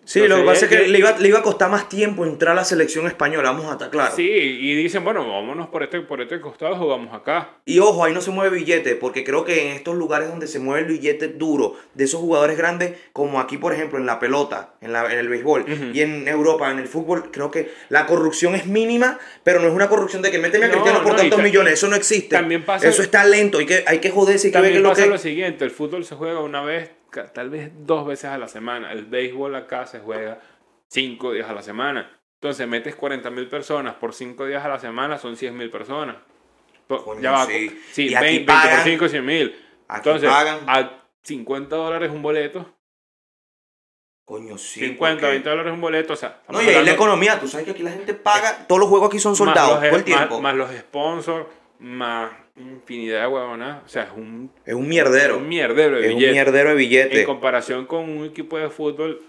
Sí, 0.05 0.19
lo 0.19 0.35
que 0.35 0.41
Entonces, 0.41 0.63
pasa 0.63 0.75
es 0.75 0.81
que 0.83 0.87
le 0.87 0.99
iba, 0.99 1.17
le 1.17 1.27
iba 1.27 1.39
a 1.39 1.41
costar 1.41 1.69
más 1.71 1.89
tiempo 1.89 2.23
entrar 2.25 2.51
a 2.51 2.55
la 2.55 2.63
selección 2.63 3.07
española, 3.07 3.49
vamos 3.51 3.65
a 3.67 3.71
estar 3.73 3.89
claros. 3.89 4.15
Sí, 4.15 4.23
y 4.29 4.75
dicen, 4.75 5.03
bueno, 5.03 5.27
vámonos 5.27 5.67
por 5.69 5.81
este, 5.83 5.99
por 6.01 6.21
este 6.21 6.39
costado, 6.39 6.75
jugamos 6.77 7.13
acá. 7.13 7.55
Y 7.65 7.79
ojo, 7.79 8.05
ahí 8.05 8.13
no 8.13 8.21
se 8.21 8.29
mueve 8.31 8.55
billete, 8.57 8.95
porque 8.95 9.23
creo 9.23 9.43
que 9.45 9.67
en 9.67 9.75
estos 9.75 9.95
lugares 9.95 10.29
donde 10.29 10.47
se 10.47 10.59
mueve 10.59 10.81
el 10.81 10.87
billete 10.93 11.27
duro 11.29 11.75
de 11.95 12.03
esos 12.03 12.19
jugadores 12.21 12.55
grandes, 12.57 12.93
como 13.13 13.39
aquí, 13.39 13.57
por 13.57 13.73
ejemplo, 13.73 13.97
en 13.97 14.05
la 14.05 14.19
pelota, 14.19 14.75
en, 14.81 14.93
la, 14.93 15.11
en 15.11 15.17
el 15.17 15.27
béisbol, 15.27 15.61
Ujú. 15.63 15.83
y 15.93 16.01
en 16.01 16.27
Europa, 16.27 16.69
en 16.71 16.77
el 16.77 16.87
fútbol, 16.87 17.31
creo 17.31 17.49
que 17.49 17.71
la 17.89 18.05
corrupción 18.05 18.53
es 18.53 18.67
mínima, 18.67 19.17
pero 19.43 19.59
no 19.59 19.67
es 19.67 19.73
una 19.73 19.89
corrupción 19.89 20.21
de 20.21 20.29
que 20.29 20.37
méteme 20.37 20.65
a 20.65 20.67
No, 20.67 20.73
Cristiano 20.75 20.99
por 20.99 21.13
no, 21.13 21.17
y 21.17 21.21
tantos 21.21 21.37
ta- 21.39 21.43
millones, 21.43 21.73
eso 21.73 21.87
no 21.87 21.95
existe. 21.95 22.35
también 22.35 22.63
pasa- 22.63 22.87
eso 22.87 23.01
está 23.01 23.25
lento, 23.25 23.57
hay 23.57 23.65
que, 23.65 23.83
hay 23.87 23.97
que 23.99 24.11
joderse, 24.11 24.47
hay 24.47 24.53
que 24.53 24.61
ver 24.61 24.71
es 24.73 24.81
lo 24.81 24.89
pasa 24.89 25.03
que... 25.03 25.09
lo 25.09 25.17
siguiente, 25.17 25.65
el 25.65 25.71
fútbol 25.71 26.05
se 26.05 26.13
juega 26.15 26.41
una 26.41 26.61
vez, 26.61 26.91
tal 27.23 27.49
vez 27.49 27.71
dos 27.85 28.05
veces 28.05 28.25
a 28.25 28.37
la 28.37 28.47
semana. 28.47 28.91
El 28.91 29.05
béisbol 29.05 29.55
acá 29.55 29.85
se 29.87 29.99
juega 29.99 30.39
cinco 30.89 31.31
días 31.33 31.49
a 31.49 31.53
la 31.53 31.61
semana. 31.63 32.19
Entonces 32.41 32.67
metes 32.67 32.95
40 32.95 33.29
mil 33.31 33.47
personas 33.47 33.95
por 33.95 34.13
cinco 34.13 34.45
días 34.45 34.63
a 34.63 34.67
la 34.69 34.79
semana, 34.79 35.17
son 35.17 35.35
100 35.37 35.55
mil 35.57 35.69
personas. 35.71 36.17
Po- 36.87 37.03
Coño, 37.03 37.21
ya 37.21 37.31
va, 37.31 37.45
sí. 37.45 37.81
sí, 37.91 38.09
Y 38.09 38.15
aquí 38.15 38.25
20, 38.25 38.45
20 38.45 38.53
por 38.53 38.61
pagan- 38.61 38.83
5, 38.83 39.07
100 39.09 39.25
mil. 39.25 39.65
Aquí 39.87 40.09
Entonces, 40.09 40.29
pagan. 40.29 40.59
a 40.67 40.91
50 41.23 41.75
dólares 41.75 42.11
un 42.11 42.21
boleto, 42.21 42.71
Coño, 44.25 44.57
sí. 44.57 44.79
50, 44.81 45.21
porque- 45.21 45.31
20 45.31 45.49
dólares 45.49 45.73
un 45.73 45.81
boleto, 45.81 46.13
o 46.13 46.15
sea, 46.15 46.41
No, 46.49 46.61
y 46.61 46.67
ahí 46.67 46.83
la 46.83 46.91
economía, 46.91 47.39
tú 47.39 47.47
sabes 47.47 47.65
que 47.65 47.71
aquí 47.71 47.83
la 47.83 47.91
gente 47.91 48.13
paga, 48.15 48.65
todos 48.67 48.79
los 48.79 48.89
juegos 48.89 49.07
aquí 49.09 49.19
son 49.19 49.35
soldados, 49.35 49.79
todo 49.79 49.95
el 49.97 50.03
tiempo. 50.03 50.41
Más, 50.41 50.55
más 50.55 50.55
los 50.55 50.71
sponsors, 50.79 51.45
más 51.79 52.31
infinidad 52.57 53.21
de 53.21 53.27
huevonas. 53.27 53.83
O 53.85 53.87
sea, 53.89 54.03
es 54.03 54.11
un, 54.15 54.51
es 54.65 54.73
un 54.73 54.87
mierdero. 54.87 55.37
un 55.37 55.47
mierdero 55.49 55.97
de 55.97 56.07
es 56.07 56.11
un 56.13 56.15
billetes. 56.19 56.33
mierdero 56.35 56.65
de 56.69 56.71
En 56.73 56.77
billete. 56.77 57.23
comparación 57.25 57.85
con 57.85 58.09
un 58.09 58.25
equipo 58.25 58.57
de 58.57 58.69
fútbol 58.69 59.21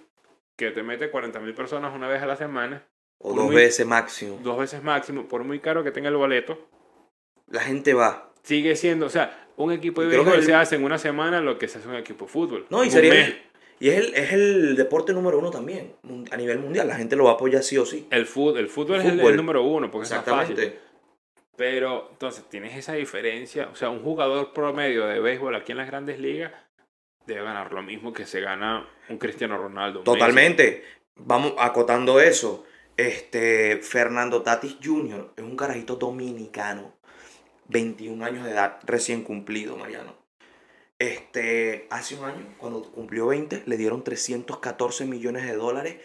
que 0.56 0.70
te 0.70 0.82
mete 0.82 1.10
40 1.10 1.40
mil 1.40 1.54
personas 1.54 1.94
una 1.94 2.08
vez 2.08 2.22
a 2.22 2.26
la 2.26 2.36
semana, 2.36 2.86
O 3.18 3.34
dos 3.34 3.46
muy- 3.46 3.54
veces 3.56 3.86
máximo. 3.86 4.38
dos 4.42 4.58
veces 4.58 4.82
máximo, 4.82 5.26
por 5.28 5.44
muy 5.44 5.58
caro 5.60 5.84
que 5.84 5.90
tenga 5.90 6.08
el 6.08 6.16
boleto, 6.16 6.58
La 7.50 7.60
gente 7.62 7.94
va. 7.94 8.30
sigue 8.42 8.74
siendo, 8.76 9.06
o 9.06 9.10
sea, 9.10 9.48
un 9.56 9.72
equipo 9.72 10.02
de 10.02 10.08
béisbol 10.08 10.34
el- 10.34 10.42
se 10.44 10.54
hace 10.54 10.76
en 10.76 10.84
una 10.84 10.98
semana 10.98 11.40
lo 11.40 11.58
que 11.58 11.68
se 11.68 11.78
hace 11.78 11.88
un 11.88 11.96
equipo 11.96 12.24
de 12.26 12.30
fútbol. 12.30 12.66
No, 12.70 12.84
y 12.84 12.90
sería. 12.90 13.26
el- 13.26 13.42
y 13.78 13.90
es 13.90 13.96
el, 13.98 14.14
es 14.14 14.32
el 14.32 14.76
deporte 14.76 15.12
número 15.12 15.38
uno 15.38 15.50
también, 15.50 15.92
a 16.30 16.36
nivel 16.38 16.58
mundial. 16.58 16.88
La 16.88 16.96
gente 16.96 17.14
lo 17.16 17.24
va 17.24 17.32
a 17.32 17.34
apoyar 17.34 17.62
sí 17.62 17.76
o 17.76 17.84
sí. 17.84 18.06
El 18.10 18.24
fútbol, 18.24 18.58
el 18.58 18.68
fútbol, 18.68 19.00
es 19.00 19.04
el 19.04 19.36
número 19.36 19.62
uno, 19.62 19.90
porque 19.90 20.06
es 20.06 20.12
más 20.12 20.24
fácil. 20.24 20.72
Pero 21.56 22.08
entonces 22.10 22.44
tienes 22.48 22.76
esa 22.76 22.92
diferencia, 22.92 23.68
o 23.72 23.76
sea, 23.76 23.88
un 23.88 24.02
jugador 24.02 24.52
promedio 24.52 25.06
de 25.06 25.20
béisbol 25.20 25.56
aquí 25.56 25.72
en 25.72 25.78
las 25.78 25.86
grandes 25.86 26.20
ligas 26.20 26.52
debe 27.26 27.42
ganar 27.42 27.72
lo 27.72 27.82
mismo 27.82 28.12
que 28.12 28.24
se 28.24 28.40
gana 28.40 28.88
un 29.08 29.18
Cristiano 29.18 29.58
Ronaldo. 29.58 30.00
Totalmente. 30.00 30.84
Vamos 31.16 31.54
acotando 31.58 32.20
eso. 32.20 32.64
Este, 32.96 33.78
Fernando 33.82 34.42
Tatis 34.42 34.76
Jr. 34.82 35.32
es 35.36 35.44
un 35.44 35.56
carajito 35.56 35.96
dominicano. 35.96 36.94
21 37.68 38.24
años 38.24 38.44
de 38.44 38.52
edad, 38.52 38.78
recién 38.84 39.24
cumplido, 39.24 39.76
Mariano. 39.76 40.14
Este, 40.98 41.88
hace 41.90 42.14
un 42.14 42.24
año, 42.24 42.54
cuando 42.58 42.82
cumplió 42.82 43.26
20, 43.26 43.64
le 43.66 43.76
dieron 43.76 44.04
314 44.04 45.04
millones 45.04 45.44
de 45.44 45.54
dólares. 45.54 45.96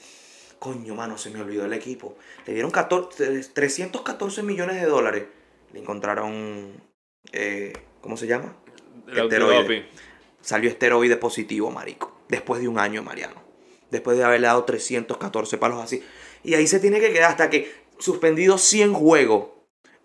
Coño, 0.59 0.95
mano, 0.95 1.17
se 1.17 1.29
me 1.29 1.39
olvidó 1.39 1.65
el 1.65 1.73
equipo. 1.73 2.17
Le 2.45 2.53
dieron 2.53 2.71
14, 2.71 3.43
314 3.53 4.43
millones 4.43 4.81
de 4.81 4.87
dólares. 4.87 5.23
Le 5.73 5.79
encontraron, 5.79 6.73
eh, 7.31 7.73
¿cómo 8.01 8.17
se 8.17 8.27
llama? 8.27 8.55
El 9.07 9.19
Esteroide. 9.19 9.85
Salió 10.41 10.69
esteroide 10.69 11.17
positivo, 11.17 11.71
marico. 11.71 12.19
Después 12.27 12.61
de 12.61 12.67
un 12.67 12.79
año, 12.79 13.03
Mariano. 13.03 13.41
Después 13.91 14.17
de 14.17 14.23
haberle 14.23 14.47
dado 14.47 14.63
314 14.63 15.57
palos 15.57 15.81
así. 15.81 16.03
Y 16.43 16.55
ahí 16.55 16.65
se 16.65 16.79
tiene 16.79 16.99
que 16.99 17.11
quedar 17.13 17.31
hasta 17.31 17.49
que 17.49 17.71
suspendido 17.99 18.57
100 18.57 18.93
juegos. 18.93 19.49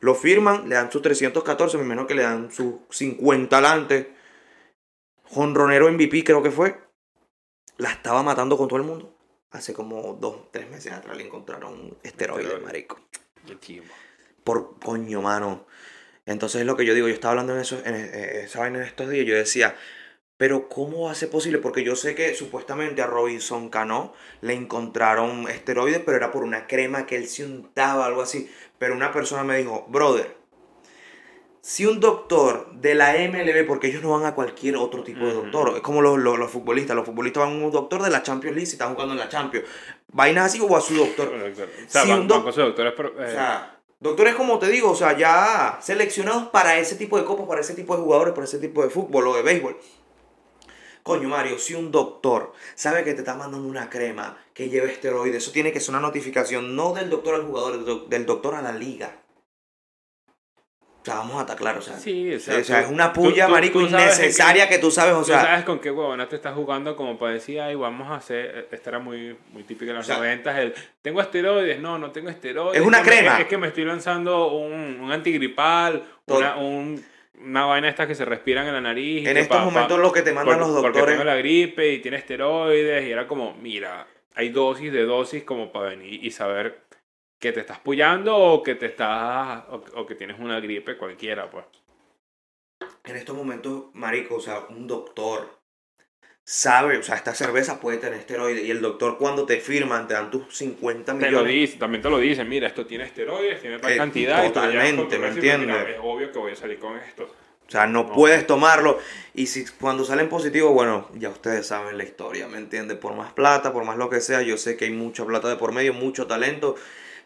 Lo 0.00 0.14
firman, 0.14 0.68
le 0.68 0.74
dan 0.74 0.92
sus 0.92 1.02
314, 1.02 1.78
me 1.78 1.84
imagino 1.84 2.06
que 2.06 2.14
le 2.14 2.22
dan 2.22 2.52
sus 2.52 2.74
50 2.90 3.56
alante. 3.56 4.14
Jonronero 5.24 5.90
MVP 5.90 6.22
creo 6.22 6.42
que 6.42 6.50
fue. 6.50 6.78
La 7.78 7.90
estaba 7.90 8.22
matando 8.22 8.56
con 8.56 8.68
todo 8.68 8.78
el 8.78 8.84
mundo. 8.84 9.16
Hace 9.50 9.72
como 9.72 10.14
dos, 10.20 10.50
tres 10.50 10.68
meses 10.68 10.92
atrás 10.92 11.16
le 11.16 11.24
encontraron 11.24 11.96
esteroide, 12.02 12.42
Esteroide. 12.42 12.64
marico 12.64 13.00
Qué. 13.60 13.82
Por 14.46 14.78
coño, 14.78 15.20
mano. 15.22 15.66
Entonces 16.24 16.60
es 16.60 16.66
lo 16.66 16.76
que 16.76 16.84
yo 16.86 16.94
digo, 16.94 17.08
yo 17.08 17.14
estaba 17.14 17.32
hablando 17.32 17.54
en 17.54 17.60
eso, 17.60 17.80
en 17.84 17.94
eh, 17.96 18.40
esa 18.44 18.60
vaina 18.60 18.78
en 18.78 18.84
estos 18.84 19.10
días, 19.10 19.26
yo 19.26 19.34
decía, 19.34 19.74
pero 20.36 20.68
¿cómo 20.68 21.02
va 21.06 21.12
a 21.12 21.14
ser 21.14 21.30
posible? 21.30 21.58
Porque 21.58 21.82
yo 21.84 21.96
sé 21.96 22.14
que 22.14 22.34
supuestamente 22.34 23.02
a 23.02 23.06
Robinson 23.06 23.68
Cano 23.70 24.12
le 24.42 24.54
encontraron 24.54 25.48
esteroides, 25.48 26.00
pero 26.04 26.16
era 26.16 26.30
por 26.30 26.44
una 26.44 26.66
crema 26.66 27.06
que 27.06 27.16
él 27.16 27.26
se 27.26 27.44
untaba, 27.44 28.06
algo 28.06 28.22
así. 28.22 28.50
Pero 28.78 28.94
una 28.94 29.12
persona 29.12 29.42
me 29.44 29.56
dijo, 29.58 29.86
brother, 29.88 30.36
si 31.60 31.84
un 31.86 31.98
doctor 31.98 32.70
de 32.74 32.94
la 32.94 33.16
MLB, 33.16 33.66
porque 33.66 33.88
ellos 33.88 34.02
no 34.02 34.10
van 34.10 34.24
a 34.24 34.34
cualquier 34.34 34.76
otro 34.76 35.02
tipo 35.02 35.24
de 35.26 35.32
doctor, 35.32 35.72
es 35.76 35.80
como 35.80 36.00
los, 36.02 36.18
los- 36.18 36.38
los 36.38 36.50
futbolistas, 36.50 36.94
los 36.94 37.04
futbolistas 37.06 37.42
van 37.44 37.52
a 37.60 37.64
un 37.64 37.72
doctor 37.72 38.02
de 38.02 38.10
la 38.10 38.22
Champions 38.22 38.54
League 38.54 38.66
si 38.66 38.72
están 38.74 38.92
jugando 38.94 39.14
en 39.14 39.18
la 39.20 39.28
Champions. 39.28 39.66
Vainas 40.12 40.46
así 40.46 40.60
o 40.60 40.76
a 40.76 40.80
su 40.80 40.94
doctor. 40.94 41.28
O 41.34 41.54
sea, 41.88 42.02
Si 42.04 42.08
van- 42.10 42.20
un 42.20 42.28
doc- 42.28 42.36
van 42.38 42.44
con 42.44 42.52
sus 42.52 42.64
doctores, 42.64 42.92
pero, 42.96 43.14
O 43.18 43.22
eh, 43.22 43.30
sea, 43.32 43.75
doctores 44.00 44.34
como 44.34 44.58
te 44.58 44.68
digo, 44.68 44.90
o 44.90 44.94
sea, 44.94 45.16
ya 45.16 45.78
seleccionados 45.80 46.48
para 46.48 46.78
ese 46.78 46.96
tipo 46.96 47.18
de 47.18 47.24
copas, 47.24 47.46
para 47.46 47.60
ese 47.60 47.74
tipo 47.74 47.96
de 47.96 48.02
jugadores, 48.02 48.34
para 48.34 48.44
ese 48.44 48.58
tipo 48.58 48.82
de 48.82 48.90
fútbol 48.90 49.28
o 49.28 49.36
de 49.36 49.42
béisbol. 49.42 49.76
Coño, 51.02 51.28
Mario, 51.28 51.58
si 51.58 51.74
un 51.74 51.92
doctor 51.92 52.52
sabe 52.74 53.04
que 53.04 53.14
te 53.14 53.20
está 53.20 53.34
mandando 53.34 53.68
una 53.68 53.88
crema 53.88 54.36
que 54.52 54.68
lleva 54.68 54.88
esteroides, 54.88 55.36
eso 55.36 55.52
tiene 55.52 55.72
que 55.72 55.78
ser 55.78 55.90
una 55.90 56.00
notificación 56.00 56.74
no 56.74 56.94
del 56.94 57.10
doctor 57.10 57.36
al 57.36 57.46
jugador, 57.46 58.08
del 58.08 58.26
doctor 58.26 58.56
a 58.56 58.62
la 58.62 58.72
liga. 58.72 59.22
O 61.06 61.08
sea, 61.08 61.18
vamos 61.20 61.36
a 61.36 61.40
estar 61.42 61.56
claros, 61.56 61.86
o 61.86 61.90
sea, 61.90 62.00
Sí, 62.00 62.32
o 62.32 62.36
o 62.36 62.40
sea, 62.40 62.64
sea, 62.64 62.80
tú- 62.80 62.86
es 62.86 62.92
una 62.92 63.12
tú- 63.12 63.22
puya, 63.22 63.46
tú- 63.46 63.52
marico, 63.52 63.78
tú 63.78 63.86
innecesaria 63.86 64.68
que 64.68 64.78
tú 64.78 64.90
sabes, 64.90 65.14
o 65.14 65.18
Tú 65.20 65.26
sea, 65.26 65.40
sabes 65.40 65.64
con 65.64 65.78
qué 65.78 65.92
huevona 65.92 66.28
te 66.28 66.34
estás 66.34 66.52
jugando 66.54 66.96
como 66.96 67.16
para 67.16 67.34
decir, 67.34 67.60
ay, 67.60 67.76
vamos 67.76 68.10
a 68.10 68.16
hacer, 68.16 68.66
esta 68.72 68.90
era 68.90 68.98
muy, 68.98 69.36
muy 69.52 69.62
típica 69.62 69.92
en 69.92 69.98
los 69.98 70.06
sea, 70.06 70.16
90, 70.16 70.60
el, 70.60 70.74
tengo 71.02 71.20
esteroides, 71.20 71.78
no, 71.80 71.96
no 71.96 72.10
tengo 72.10 72.28
esteroides. 72.28 72.80
Es 72.80 72.84
una 72.84 73.02
que 73.04 73.10
me- 73.10 73.16
crema. 73.18 73.40
es 73.40 73.46
que 73.46 73.56
me 73.56 73.68
estoy 73.68 73.84
lanzando 73.84 74.48
un, 74.48 74.98
un 75.00 75.12
antigripal, 75.12 76.02
una, 76.26 76.56
un- 76.56 77.00
una 77.40 77.66
vaina 77.66 77.88
estas 77.88 78.08
que 78.08 78.16
se 78.16 78.24
respiran 78.24 78.66
en 78.66 78.72
la 78.72 78.80
nariz. 78.80 79.28
en 79.28 79.34
que 79.34 79.40
estos 79.42 79.56
pa- 79.58 79.62
pa- 79.64 79.70
momentos 79.70 80.00
lo 80.00 80.10
que 80.10 80.22
te 80.22 80.32
mandan 80.32 80.58
por- 80.58 80.66
los 80.66 80.76
Porque 80.82 80.98
doctores... 80.98 81.14
tengo 81.18 81.24
la 81.24 81.36
gripe 81.36 81.92
y 81.92 81.98
tiene 82.00 82.16
esteroides 82.16 83.06
y 83.06 83.12
era 83.12 83.28
como, 83.28 83.54
mira, 83.62 84.08
hay 84.34 84.48
dosis 84.48 84.92
de 84.92 85.04
dosis 85.04 85.44
como 85.44 85.70
para 85.70 85.90
venir 85.90 86.24
y 86.24 86.32
saber 86.32 86.80
que 87.38 87.52
te 87.52 87.60
estás 87.60 87.78
pullando 87.80 88.36
o 88.36 88.62
que 88.62 88.74
te 88.76 88.86
estás, 88.86 89.64
o, 89.70 89.84
o 89.94 90.06
que 90.06 90.14
tienes 90.14 90.38
una 90.40 90.60
gripe 90.60 90.96
cualquiera, 90.96 91.50
pues. 91.50 91.64
en 93.04 93.16
estos 93.16 93.36
momentos, 93.36 93.84
marico, 93.94 94.36
o 94.36 94.40
sea, 94.40 94.66
un 94.68 94.86
doctor 94.86 95.48
sabe, 96.44 96.98
o 96.98 97.02
sea, 97.02 97.16
esta 97.16 97.34
cerveza 97.34 97.80
puede 97.80 97.98
tener 97.98 98.18
esteroides 98.20 98.64
y 98.64 98.70
el 98.70 98.80
doctor 98.80 99.18
cuando 99.18 99.46
te 99.46 99.60
firman 99.60 100.06
te 100.08 100.14
dan 100.14 100.30
tus 100.30 100.56
50 100.56 101.18
Te 101.18 101.30
lo 101.30 101.44
millones. 101.44 101.52
dice, 101.54 101.78
también 101.78 102.02
te 102.02 102.10
lo 102.10 102.18
dicen, 102.18 102.48
mira, 102.48 102.68
esto 102.68 102.86
tiene 102.86 103.04
esteroides, 103.04 103.60
tiene 103.60 103.78
tal 103.78 103.92
Eh, 103.92 103.96
cantidad. 103.96 104.44
totalmente, 104.46 105.18
¿me 105.18 105.28
entiendes? 105.28 105.88
Es 105.88 105.98
obvio 106.02 106.32
que 106.32 106.38
voy 106.38 106.52
a 106.52 106.56
salir 106.56 106.78
con 106.78 106.96
esto. 106.98 107.24
O 107.66 107.70
sea, 107.70 107.86
no, 107.88 108.04
No. 108.04 108.12
puedes 108.14 108.46
tomarlo. 108.46 108.98
Y 109.34 109.46
si 109.48 109.64
cuando 109.66 110.04
salen 110.04 110.28
positivos, 110.28 110.72
bueno, 110.72 111.08
ya 111.14 111.30
ustedes 111.30 111.66
saben 111.66 111.98
la 111.98 112.04
historia, 112.04 112.46
¿me 112.46 112.58
entiendes? 112.58 112.96
Por 112.98 113.14
más 113.14 113.32
plata, 113.32 113.72
por 113.72 113.84
más 113.84 113.96
lo 113.98 114.08
que 114.08 114.20
sea, 114.20 114.42
yo 114.42 114.56
sé 114.56 114.76
que 114.76 114.84
hay 114.84 114.92
mucha 114.92 115.24
plata 115.26 115.48
de 115.48 115.56
por 115.56 115.72
medio, 115.72 115.92
mucho 115.92 116.28
talento, 116.28 116.76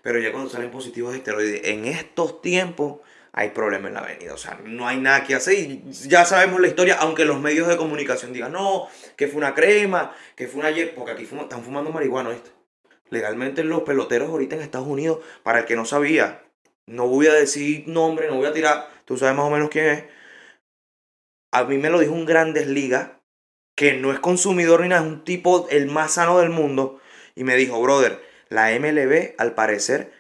pero 0.03 0.19
ya 0.19 0.33
cuando 0.33 0.51
salen 0.51 0.71
positivos 0.71 1.13
de 1.13 1.19
esteroides, 1.19 1.61
en 1.65 1.85
estos 1.85 2.41
tiempos 2.41 3.01
hay 3.33 3.51
problema 3.51 3.89
en 3.89 3.95
la 3.95 4.01
avenida. 4.01 4.35
O 4.35 4.39
sea, 4.39 4.61
no 4.65 4.87
hay 4.87 4.99
nada 4.99 5.25
que 5.25 5.35
hacer 5.35 5.59
y 5.59 5.83
ya 5.91 6.25
sabemos 6.25 6.61
la 6.61 6.69
historia, 6.69 6.97
aunque 7.01 7.25
los 7.25 7.41
medios 7.41 7.69
de 7.69 7.77
comunicación 7.77 8.33
digan, 8.33 8.53
no, 8.53 8.89
que 9.17 9.29
fue 9.29 9.39
una 9.39 9.55
crema, 9.55 10.15
que 10.37 10.49
fue 10.49 10.61
una 10.61 10.69
ayer, 10.69 10.95
porque 10.95 11.13
aquí 11.13 11.25
están 11.25 11.63
fumando 11.63 11.91
marihuana, 11.91 12.31
¿viste? 12.31 12.51
Legalmente 13.11 13.65
los 13.65 13.83
peloteros 13.83 14.31
ahorita 14.31 14.57
en 14.57 14.63
Estados 14.63 14.87
Unidos, 14.87 15.21
para 15.43 15.61
el 15.61 15.65
que 15.65 15.77
no 15.77 15.85
sabía, 15.85 16.45
no 16.87 17.07
voy 17.07 17.27
a 17.27 17.33
decir 17.33 17.87
nombre, 17.87 18.29
no 18.29 18.37
voy 18.37 18.47
a 18.47 18.53
tirar, 18.53 18.89
tú 19.05 19.17
sabes 19.17 19.37
más 19.37 19.47
o 19.47 19.51
menos 19.51 19.69
quién 19.71 19.87
es. 19.87 20.05
A 21.53 21.65
mí 21.65 21.79
me 21.79 21.91
lo 21.91 21.99
dijo 21.99 22.13
un 22.13 22.27
Grandes 22.27 22.69
Ligas, 22.69 23.11
que 23.75 23.95
no 23.95 24.13
es 24.13 24.21
consumidor 24.21 24.83
ni 24.83 24.89
nada, 24.89 25.03
es 25.03 25.09
un 25.09 25.25
tipo 25.25 25.69
el 25.71 25.87
más 25.87 26.15
sano 26.15 26.39
del 26.39 26.51
mundo. 26.51 27.01
Y 27.35 27.45
me 27.45 27.57
dijo, 27.57 27.81
brother, 27.81 28.21
la 28.51 28.73
MLB 28.73 29.35
al 29.39 29.55
parecer 29.55 30.13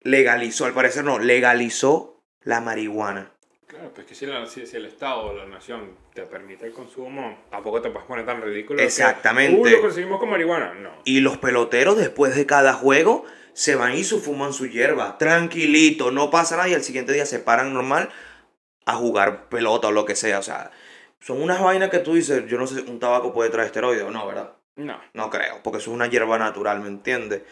legalizó, 0.00 0.64
al 0.66 0.72
parecer 0.72 1.04
no, 1.04 1.18
legalizó 1.18 2.22
la 2.42 2.60
marihuana. 2.60 3.32
Claro, 3.66 3.92
pues 3.94 4.06
que 4.06 4.14
si, 4.14 4.26
la- 4.26 4.44
si- 4.46 4.66
si 4.66 4.76
el 4.76 4.84
Estado 4.86 5.22
o 5.22 5.32
la 5.34 5.46
nación 5.46 5.96
te 6.12 6.22
permite 6.22 6.66
el 6.66 6.72
consumo, 6.72 7.38
tampoco 7.50 7.80
te 7.80 7.90
puedes 7.90 8.06
poner 8.06 8.26
tan 8.26 8.42
ridículo. 8.42 8.78
que, 8.78 8.84
Exactamente. 8.84 9.58
"Uy, 9.60 9.70
lo 9.70 9.80
conseguimos 9.80 10.18
con 10.20 10.28
marihuana. 10.30 10.74
No. 10.74 10.90
Y 11.04 11.20
los 11.20 11.38
peloteros 11.38 11.96
después 11.96 12.34
de 12.36 12.44
cada 12.46 12.74
juego 12.74 13.24
se 13.54 13.74
van 13.74 13.94
y 13.94 14.04
su 14.04 14.20
fuman 14.20 14.52
su 14.52 14.66
hierba. 14.66 15.16
Tranquilito, 15.18 16.10
no 16.10 16.30
pasa 16.30 16.56
nada 16.56 16.68
y 16.68 16.74
al 16.74 16.82
siguiente 16.82 17.12
día 17.12 17.24
se 17.26 17.38
paran 17.38 17.72
normal 17.72 18.10
a 18.84 18.94
jugar 18.94 19.48
pelota 19.48 19.88
o 19.88 19.92
lo 19.92 20.04
que 20.04 20.16
sea. 20.16 20.38
O 20.38 20.42
sea, 20.42 20.70
son 21.20 21.40
unas 21.40 21.60
vainas 21.62 21.88
que 21.90 21.98
tú 22.00 22.14
dices, 22.14 22.44
yo 22.48 22.58
no 22.58 22.66
sé, 22.66 22.80
un 22.82 22.98
tabaco 22.98 23.32
puede 23.32 23.48
traer 23.50 23.66
esteroides 23.66 24.02
o 24.04 24.10
no, 24.10 24.26
¿verdad? 24.26 24.52
No. 24.76 25.00
No 25.14 25.30
creo, 25.30 25.60
porque 25.62 25.78
eso 25.78 25.90
es 25.90 25.94
una 25.94 26.06
hierba 26.08 26.38
natural, 26.38 26.80
¿me 26.80 26.88
entiendes? 26.88 27.42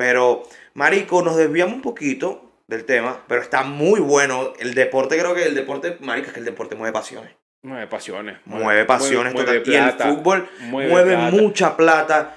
Pero, 0.00 0.42
Marico, 0.74 1.22
nos 1.22 1.36
desviamos 1.36 1.74
un 1.74 1.82
poquito 1.82 2.50
del 2.66 2.84
tema, 2.84 3.22
pero 3.28 3.42
está 3.42 3.62
muy 3.62 4.00
bueno. 4.00 4.52
El 4.58 4.74
deporte, 4.74 5.18
creo 5.18 5.34
que 5.34 5.44
el 5.44 5.54
deporte, 5.54 5.96
Marico, 6.00 6.28
es 6.28 6.32
que 6.32 6.40
el 6.40 6.46
deporte 6.46 6.74
mueve 6.74 6.92
pasiones. 6.92 7.32
Mueve 7.62 7.86
pasiones. 7.86 8.38
Mueve 8.46 8.84
pasiones 8.86 9.34
mueve 9.34 9.58
total. 9.58 9.72
Y 9.72 9.76
el 9.76 9.82
plata, 9.84 10.04
fútbol 10.14 10.48
mueve 10.62 10.90
mueve 10.90 11.14
plata. 11.16 11.30
mucha 11.30 11.76
plata. 11.76 12.36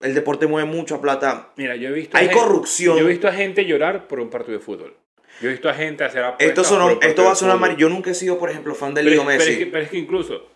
El 0.00 0.14
deporte 0.14 0.46
mueve 0.46 0.68
mucha 0.68 1.00
plata. 1.00 1.52
Mira, 1.56 1.76
yo 1.76 1.88
he 1.90 1.92
visto. 1.92 2.16
Hay 2.16 2.26
gente- 2.26 2.40
corrupción. 2.40 2.98
Yo 2.98 3.04
he 3.04 3.08
visto 3.08 3.28
a 3.28 3.32
gente 3.32 3.64
llorar 3.64 4.08
por 4.08 4.18
un 4.20 4.28
partido 4.30 4.58
de 4.58 4.64
fútbol. 4.64 4.96
Yo 5.40 5.48
he 5.48 5.52
visto 5.52 5.68
a 5.68 5.74
gente 5.74 6.02
hacer 6.04 6.24
apuestas. 6.24 6.48
Esto, 6.48 6.64
sonó- 6.64 6.98
esto 7.00 7.24
va 7.24 7.32
a 7.32 7.36
sonar 7.36 7.58
mal. 7.58 7.76
Yo 7.76 7.88
nunca 7.88 8.10
he 8.10 8.14
sido, 8.14 8.38
por 8.38 8.50
ejemplo, 8.50 8.74
fan 8.74 8.94
de 8.94 9.02
Leo 9.04 9.24
pero 9.24 9.24
Messi. 9.38 9.52
es 9.52 9.58
que, 9.58 9.66
pero 9.66 9.84
es 9.84 9.90
que 9.90 9.98
incluso 9.98 10.48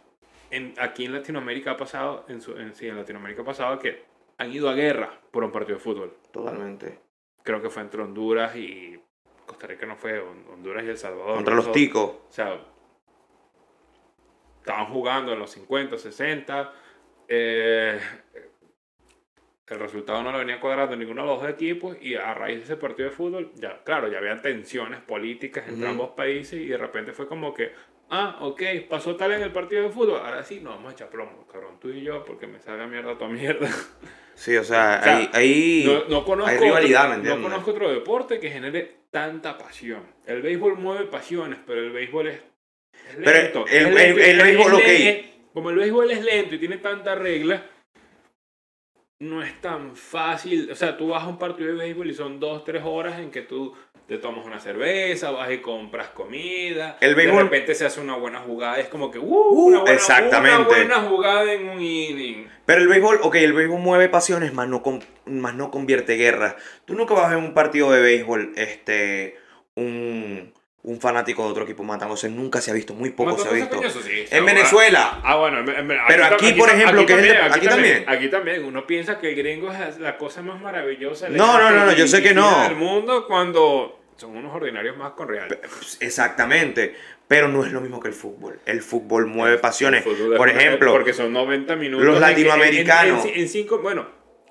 en, 0.50 0.74
aquí 0.78 1.04
en 1.04 1.12
Latinoamérica 1.14 1.72
ha 1.72 1.76
pasado, 1.76 2.24
en, 2.28 2.40
su, 2.42 2.56
en, 2.58 2.74
sí, 2.74 2.88
en 2.88 2.96
Latinoamérica 2.96 3.42
ha 3.42 3.44
pasado 3.44 3.78
que 3.78 4.02
han 4.38 4.52
ido 4.52 4.68
a 4.68 4.74
guerra 4.74 5.20
por 5.30 5.44
un 5.44 5.52
partido 5.52 5.76
de 5.78 5.84
fútbol. 5.84 6.16
Totalmente. 6.32 6.98
Creo 7.42 7.60
que 7.60 7.70
fue 7.70 7.82
entre 7.82 8.02
Honduras 8.02 8.54
y 8.56 8.98
Costa 9.46 9.66
Rica 9.66 9.86
no 9.86 9.96
fue, 9.96 10.20
Hon- 10.20 10.46
Honduras 10.52 10.84
y 10.84 10.88
El 10.88 10.98
Salvador. 10.98 11.34
Contra 11.36 11.54
los 11.54 11.72
ticos. 11.72 12.10
O 12.10 12.26
sea, 12.32 12.60
estaban 14.60 14.86
jugando 14.92 15.32
en 15.32 15.38
los 15.38 15.50
50, 15.50 15.96
60. 15.98 16.72
eh, 17.28 18.00
el 19.66 19.78
resultado 19.80 20.22
no 20.22 20.32
le 20.32 20.38
venía 20.38 20.60
cuadrando 20.60 20.96
ninguno 20.96 21.20
de 21.22 21.28
los 21.28 21.42
dos 21.42 21.50
equipos 21.50 21.94
y 22.00 22.14
a 22.14 22.32
raíz 22.32 22.56
de 22.58 22.64
ese 22.64 22.76
partido 22.78 23.10
de 23.10 23.14
fútbol, 23.14 23.52
ya, 23.56 23.82
claro, 23.84 24.08
ya 24.08 24.16
habían 24.16 24.40
tensiones 24.40 24.98
políticas 25.02 25.68
entre 25.68 25.88
ambos 25.90 26.10
países 26.12 26.58
y 26.58 26.68
de 26.68 26.78
repente 26.78 27.12
fue 27.12 27.28
como 27.28 27.52
que, 27.52 27.72
ah, 28.10 28.38
ok, 28.40 28.62
pasó 28.88 29.16
tal 29.16 29.32
en 29.32 29.42
el 29.42 29.52
partido 29.52 29.82
de 29.82 29.90
fútbol, 29.90 30.20
ahora 30.24 30.42
sí, 30.42 30.60
nos 30.60 30.74
vamos 30.76 30.90
a 30.90 30.92
echar 30.94 31.08
plomo, 31.10 31.46
cabrón, 31.50 31.78
tú 31.80 31.90
y 31.90 32.02
yo, 32.02 32.24
porque 32.24 32.46
me 32.46 32.60
salga 32.60 32.86
mierda 32.86 33.16
toda 33.18 33.30
mierda. 33.30 33.68
Sí, 34.34 34.56
o 34.56 34.64
sea, 34.64 34.98
O 35.00 35.04
sea, 35.04 35.16
ahí, 35.18 35.30
ahí 35.32 35.84
No, 35.86 36.04
no 36.08 36.24
conozco 36.24 36.50
hay 36.50 36.58
rivalidad, 36.58 37.00
otro, 37.02 37.08
¿me 37.10 37.14
entiendes? 37.16 37.42
No 37.42 37.48
conozco 37.50 37.70
otro 37.72 37.90
deporte 37.92 38.38
que 38.40 38.50
genere 38.50 38.98
tanta 39.10 39.56
pasión. 39.58 40.02
El 40.26 40.42
béisbol 40.42 40.76
mueve 40.78 41.06
pasiones, 41.06 41.58
pero 41.66 41.80
el 41.82 41.90
béisbol 41.90 42.28
es, 42.28 42.34
es 42.34 43.16
Pero 43.24 43.42
lento. 43.42 43.64
el- 43.66 43.74
es 43.86 43.94
lento, 43.94 43.98
el- 44.20 44.20
el 44.30 44.38
es- 44.40 44.44
béisbol, 44.44 44.74
ok. 44.74 45.52
Como 45.54 45.70
el 45.70 45.76
béisbol 45.76 46.10
es 46.10 46.22
lento 46.24 46.54
y 46.54 46.58
tiene 46.58 46.76
tantas 46.76 47.18
reglas, 47.18 47.62
no 49.20 49.42
es 49.42 49.60
tan 49.60 49.96
fácil. 49.96 50.70
O 50.70 50.74
sea, 50.74 50.96
tú 50.96 51.08
vas 51.08 51.24
a 51.24 51.28
un 51.28 51.38
partido 51.38 51.70
de 51.70 51.76
béisbol 51.76 52.10
y 52.10 52.14
son 52.14 52.38
dos, 52.40 52.64
tres 52.64 52.82
horas 52.84 53.18
en 53.18 53.30
que 53.30 53.42
tú 53.42 53.74
te 54.06 54.16
tomas 54.16 54.46
una 54.46 54.58
cerveza, 54.58 55.30
vas 55.32 55.50
y 55.52 55.58
compras 55.58 56.08
comida. 56.08 56.96
El 57.00 57.14
béisbol- 57.14 57.36
De 57.36 57.42
repente 57.42 57.74
se 57.74 57.84
hace 57.84 58.00
una 58.00 58.16
buena 58.16 58.40
jugada. 58.40 58.78
Es 58.78 58.88
como 58.88 59.10
que, 59.10 59.18
uh, 59.18 59.24
una, 59.26 59.80
buena, 59.80 59.94
exactamente. 59.94 60.60
una 60.60 60.68
buena 60.68 60.94
jugada 61.02 61.52
en 61.52 61.68
un 61.68 61.80
inning. 61.82 62.48
Pero 62.64 62.80
el 62.80 62.88
béisbol, 62.88 63.18
ok, 63.22 63.34
el 63.34 63.52
béisbol 63.52 63.80
mueve 63.80 64.08
pasiones, 64.08 64.54
más 64.54 64.66
no, 64.68 64.82
más 65.26 65.54
no 65.54 65.70
convierte 65.70 66.14
guerras. 66.14 66.54
Tú 66.86 66.94
nunca 66.94 67.12
vas 67.14 67.26
a 67.26 67.28
ver 67.34 67.38
un 67.38 67.52
partido 67.52 67.90
de 67.90 68.00
béisbol, 68.00 68.52
este, 68.56 69.36
un, 69.74 70.54
un 70.84 71.00
fanático 71.00 71.44
de 71.44 71.50
otro 71.50 71.64
equipo 71.64 71.82
matándose. 71.82 72.28
Nunca 72.30 72.60
se 72.60 72.70
ha 72.70 72.74
visto, 72.74 72.94
muy 72.94 73.10
poco 73.10 73.36
se 73.36 73.48
ha 73.48 73.52
¿Matándose 73.52 73.76
a 73.76 73.80
visto. 73.88 74.00
Sí, 74.02 74.20
En 74.20 74.26
seguro. 74.28 74.46
Venezuela. 74.54 75.20
Ah, 75.24 75.36
bueno, 75.36 75.58
en- 75.60 75.68
en- 75.90 75.98
Pero 76.08 76.24
aquí, 76.26 76.52
por 76.52 76.70
ejemplo, 76.70 77.04
que 77.04 77.12
es 77.14 77.18
el 77.18 77.28
de- 77.28 77.36
aquí 77.38 77.66
también. 77.66 78.04
Aquí 78.06 78.28
también. 78.28 78.64
Uno 78.64 78.86
piensa 78.86 79.18
que 79.18 79.30
el 79.30 79.36
gringo 79.36 79.70
es 79.72 79.98
la 79.98 80.16
cosa 80.16 80.40
más 80.42 80.60
maravillosa. 80.60 81.28
No, 81.28 81.36
no, 81.36 81.52
no, 81.54 81.58
no, 81.58 81.68
elegante 81.68 81.96
yo 82.00 82.06
sé 82.06 82.22
que 82.22 82.32
no. 82.34 82.62
del 82.68 82.76
mundo 82.76 83.26
cuando 83.26 83.98
son 84.16 84.36
unos 84.36 84.54
ordinarios 84.54 84.96
más 84.96 85.12
con 85.12 85.28
real. 85.28 85.48
Pues, 85.48 85.98
Exactamente. 86.00 86.94
Pero 87.26 87.48
no 87.48 87.62
es 87.62 87.72
lo 87.72 87.82
mismo 87.82 88.00
que 88.00 88.08
el 88.08 88.14
fútbol. 88.14 88.58
El 88.64 88.80
fútbol 88.80 89.26
mueve 89.26 89.58
pasiones. 89.58 90.06
El 90.06 90.12
fútbol 90.16 90.32
es 90.32 90.38
Por 90.38 90.48
ejemplo, 90.48 90.92
Porque 90.92 91.12
son 91.12 91.30
90 91.32 91.76
minutos. 91.76 92.06
los 92.06 92.14
que- 92.14 92.20
latinoamericanos. 92.20 93.24
En, 93.26 93.30
en- 93.34 93.40
en 93.40 93.48
cinco, 93.50 93.80
bueno, 93.80 94.06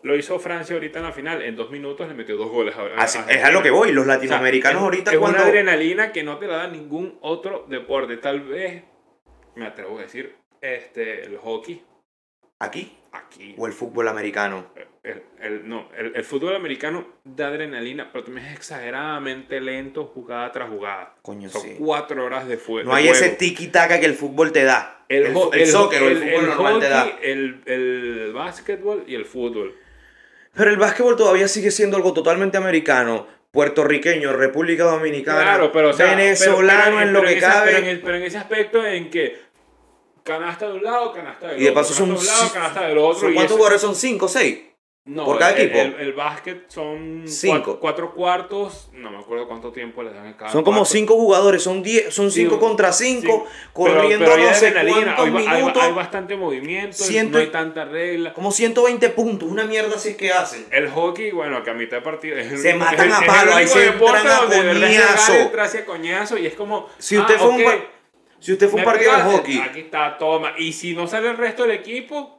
lo 0.07 0.15
hizo 0.15 0.39
Francia 0.39 0.73
ahorita 0.75 0.99
en 0.99 1.05
la 1.05 1.11
final. 1.11 1.41
En 1.43 1.55
dos 1.55 1.69
minutos 1.69 2.07
le 2.07 2.13
metió 2.15 2.35
dos 2.37 2.49
goles. 2.49 2.75
a- 2.75 3.01
así- 3.01 3.19
a- 3.19 3.29
es 3.31 3.43
a 3.43 3.51
lo 3.51 3.61
que 3.61 3.69
voy. 3.69 3.91
Los 3.91 4.03
O 4.03 4.05
sea, 4.07 4.15
latinoamericanos 4.15 4.77
es- 4.79 4.83
ahorita 4.83 5.11
es 5.11 5.17
cuando... 5.19 5.37
una 5.39 5.47
adrenalina 5.47 6.11
que 6.11 6.23
no 6.23 6.37
te 6.39 6.47
la 6.47 6.57
da 6.57 6.67
ningún 6.67 7.17
otro 7.21 7.65
deporte. 7.69 8.17
Tal 8.17 8.41
vez, 8.41 8.83
me 9.55 9.65
atrevo 9.67 9.99
a 9.99 10.01
decir, 10.01 10.35
este, 10.61 11.23
el 11.25 11.37
hockey. 11.37 11.83
Aquí. 12.59 12.97
Aquí. 13.11 13.53
O 13.57 13.67
el 13.67 13.73
fútbol 13.73 14.07
americano. 14.07 14.71
El, 15.03 15.23
el- 15.39 15.69
no, 15.69 15.89
el, 15.97 16.13
el 16.15 16.23
fútbol 16.23 16.55
americano 16.55 17.07
da 17.23 17.47
adrenalina, 17.47 18.11
pero 18.11 18.25
también 18.25 18.47
es 18.47 18.53
exageradamente 18.55 19.61
lento 19.61 20.05
jugada 20.05 20.51
tras 20.51 20.69
jugada. 20.69 21.15
Coño, 21.21 21.49
Son 21.49 21.61
sí. 21.61 21.75
cuatro 21.79 22.25
horas 22.25 22.47
de, 22.47 22.57
fue- 22.57 22.83
No 22.83 22.93
hay 22.93 23.07
juego. 23.07 23.17
ese 23.25 23.35
tiki-taka 23.35 23.99
que 23.99 24.05
el 24.05 24.15
fútbol 24.15 24.51
te 24.51 24.63
da. 24.63 25.05
el, 25.09 25.27
El, 25.27 25.35
ho- 25.37 25.53
el 25.53 25.65
soccer 25.67 26.03
o 26.03 26.07
el 26.09 26.17
fútbol 26.17 26.45
normal 26.47 26.79
te 26.79 26.89
da. 26.89 27.03
hockey, 27.05 27.31
el, 27.31 27.61
el 27.65 28.33
básquetbol 28.33 29.03
y 29.07 29.15
el 29.15 29.25
fútbol. 29.25 29.75
Pero 30.57 30.71
el 30.71 30.77
básquetbol 30.77 31.15
todavía 31.15 31.47
sigue 31.47 31.71
siendo 31.71 31.95
algo 31.97 32.13
totalmente 32.13 32.57
americano. 32.57 33.27
Puertorriqueño, 33.51 34.33
República 34.33 34.83
Dominicana, 34.83 35.41
Claro, 35.41 35.71
pero 35.71 35.89
o 35.89 35.93
sea, 35.93 36.07
venezolano 36.15 36.83
pero- 36.83 36.97
pero 36.97 37.01
en 37.01 37.13
lo 37.13 37.21
que 37.21 37.31
ese- 37.37 37.39
Pero 37.39 37.47
en, 37.53 37.75
cabe. 37.75 37.91
el- 37.91 38.01
pero 38.01 38.17
en 38.17 38.23
ese 38.23 38.37
aspecto 38.37 38.85
en 38.85 39.09
que 39.09 39.39
canasta 40.23 40.67
de 40.67 40.73
un 40.73 40.83
lado, 40.83 41.13
canasta 41.13 41.47
del 41.47 41.59
Y 41.59 41.63
de 41.63 41.69
otro. 41.69 41.81
paso 41.81 41.93
son, 41.93 42.09
canasta 42.09 42.25
de 42.25 42.29
un 42.31 42.39
lado, 42.41 42.53
canasta 42.53 42.87
del 42.87 42.97
otro. 42.97 43.33
¿Cuántos 43.33 43.55
jugadores 43.55 43.81
son? 43.81 43.95
¿Cinco, 43.95 44.27
seis? 44.27 44.59
No, 45.07 45.23
por 45.25 45.39
cada 45.39 45.51
el- 45.51 45.61
equipo? 45.61 45.79
El, 45.79 45.95
el 46.01 46.13
básquet 46.13 46.65
son 46.69 47.23
Cinco. 47.25 47.79
Cuatro, 47.79 47.79
cuatro 47.79 48.13
cuartos, 48.13 48.89
no 48.93 49.09
me 49.09 49.17
acuerdo 49.19 49.47
cuánto 49.47 49.71
tiempo 49.71 50.03
les 50.03 50.13
dan 50.13 50.27
a 50.27 50.35
cada 50.37 50.51
Son 50.51 50.63
como 50.63 50.79
cuarto. 50.79 50.91
cinco 50.93 51.15
jugadores, 51.15 51.63
son 51.63 51.81
diez, 51.81 52.13
son 52.13 52.29
cinco 52.29 52.55
Sí, 52.55 52.59
contra 52.59 52.91
cinco, 52.91 53.45
corriendo 53.73 54.25
pero, 54.25 54.35
pero 54.35 54.47
no 54.49 54.53
sé 54.53 54.73
cuántos 54.73 55.23
hay, 55.25 55.29
ba- 55.31 55.51
hay 55.51 55.57
minutos, 55.61 55.83
hay 55.83 55.91
bastante 55.93 56.35
movimiento, 56.35 56.97
Ciento 56.97 57.37
no 57.37 57.43
hay 57.43 57.49
tanta 57.49 57.85
regla. 57.85 58.33
como 58.33 58.51
120 58.51 59.09
puntos, 59.09 59.49
una 59.49 59.63
mierda 59.63 59.95
así 59.95 60.09
es 60.09 60.17
que 60.17 60.31
hacen. 60.33 60.65
El 60.71 60.89
hockey, 60.89 61.31
bueno, 61.31 61.63
que 61.63 61.69
a 61.69 61.73
mitad 61.73 61.97
de 61.97 62.03
partido 62.03 62.37
es 62.37 62.51
el 62.51 62.57
Se 62.57 62.69
único- 62.71 62.85
matan 62.85 63.07
es 63.07 63.13
a 63.15 63.19
el- 63.21 63.25
palo, 63.25 63.51
el 63.51 63.57
ahí 63.57 63.67
se 63.67 63.85
entran 63.87 64.27
a 64.27 64.39
coñazo. 64.39 65.33
entrar 65.33 65.85
coñazo 65.85 66.37
y 66.37 66.45
es 66.47 66.53
como 66.55 66.89
Si 66.97 67.17
usted 67.17 67.35
ah, 67.35 67.39
fue 67.39 67.47
un 67.49 67.61
ok, 67.61 67.63
par- 67.65 67.97
Si 68.39 68.51
usted 68.53 68.69
fue 68.69 68.79
un 68.81 68.85
partido 68.85 69.15
de 69.15 69.23
hockey, 69.23 69.59
Aquí 69.61 69.79
está, 69.79 70.15
toma. 70.17 70.53
Y 70.59 70.71
si 70.73 70.93
no 70.93 71.07
sale 71.07 71.29
el 71.29 71.37
resto 71.37 71.63
del 71.63 71.71
equipo, 71.71 72.36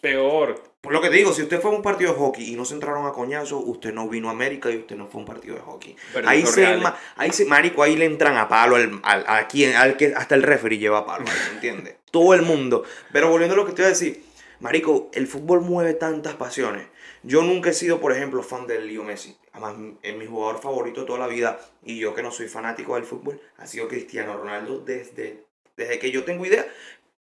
peor. 0.00 0.62
por 0.80 0.92
lo 0.92 1.00
que 1.00 1.08
te 1.08 1.16
digo, 1.16 1.32
si 1.32 1.42
usted 1.42 1.60
fue 1.60 1.70
a 1.72 1.74
un 1.74 1.82
partido 1.82 2.12
de 2.12 2.18
hockey 2.18 2.52
y 2.52 2.56
no 2.56 2.64
se 2.64 2.74
entraron 2.74 3.06
a 3.06 3.12
coñazo, 3.12 3.58
usted 3.58 3.92
no 3.92 4.08
vino 4.08 4.28
a 4.28 4.32
América 4.32 4.70
y 4.70 4.76
usted 4.76 4.94
no 4.96 5.06
fue 5.08 5.20
a 5.20 5.24
un 5.24 5.26
partido 5.26 5.56
de 5.56 5.62
hockey. 5.62 5.96
Pero 6.12 6.28
ahí 6.28 6.46
se, 6.46 6.76
ma- 6.76 6.96
ahí 7.16 7.32
se, 7.32 7.44
marico, 7.44 7.82
ahí 7.82 7.96
le 7.96 8.04
entran 8.04 8.36
a 8.36 8.48
palo 8.48 8.76
al, 8.76 9.00
al, 9.02 9.24
a 9.26 9.48
quien- 9.48 9.74
al 9.74 9.96
que 9.96 10.14
hasta 10.14 10.34
el 10.36 10.42
referee 10.44 10.78
lleva 10.78 10.98
a 10.98 11.06
palo, 11.06 11.24
ahí, 11.28 11.38
¿me 11.48 11.54
entiendes? 11.54 11.96
Todo 12.12 12.34
el 12.34 12.42
mundo. 12.42 12.84
Pero 13.12 13.28
volviendo 13.30 13.54
a 13.54 13.56
lo 13.56 13.66
que 13.66 13.72
te 13.72 13.82
iba 13.82 13.86
a 13.86 13.90
decir, 13.90 14.22
marico, 14.60 15.10
el 15.12 15.26
fútbol 15.26 15.60
mueve 15.62 15.94
tantas 15.94 16.34
pasiones. 16.34 16.86
Yo 17.24 17.42
nunca 17.42 17.70
he 17.70 17.72
sido, 17.74 17.98
por 18.00 18.12
ejemplo, 18.12 18.42
fan 18.44 18.68
del 18.68 18.86
Leo 18.86 19.02
Messi. 19.02 19.36
Además, 19.52 19.74
es 20.02 20.16
mi 20.16 20.26
jugador 20.26 20.60
favorito 20.62 21.00
de 21.00 21.06
toda 21.08 21.18
la 21.18 21.26
vida. 21.26 21.58
Y 21.82 21.98
yo 21.98 22.14
que 22.14 22.22
no 22.22 22.30
soy 22.30 22.46
fanático 22.46 22.94
del 22.94 23.04
fútbol, 23.04 23.40
ha 23.58 23.66
sido 23.66 23.88
Cristiano 23.88 24.36
Ronaldo 24.36 24.78
desde, 24.78 25.42
desde 25.76 25.98
que 25.98 26.12
yo 26.12 26.22
tengo 26.24 26.46
idea. 26.46 26.64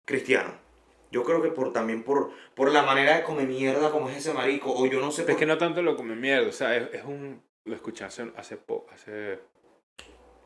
Cristiano. 0.04 0.52
Yo 1.14 1.22
creo 1.22 1.40
que 1.40 1.50
por 1.50 1.72
también 1.72 2.02
por, 2.02 2.32
por 2.54 2.72
la 2.72 2.82
manera 2.82 3.16
de 3.16 3.22
comer 3.22 3.46
mierda 3.46 3.90
como 3.92 4.08
es 4.10 4.16
ese 4.16 4.32
marico. 4.32 4.72
O 4.74 4.84
yo 4.86 5.00
no 5.00 5.12
sé 5.12 5.22
Es 5.22 5.28
por 5.28 5.36
que 5.38 5.46
no 5.46 5.56
tanto 5.58 5.80
lo 5.80 5.94
come 5.96 6.16
mierda, 6.16 6.48
o 6.48 6.52
sea, 6.52 6.76
es, 6.76 6.92
es 6.92 7.04
un... 7.04 7.40
Lo 7.64 7.74
escuché 7.74 8.04
hace, 8.04 8.30
hace, 8.36 8.56
po- 8.56 8.86
hace 8.92 9.38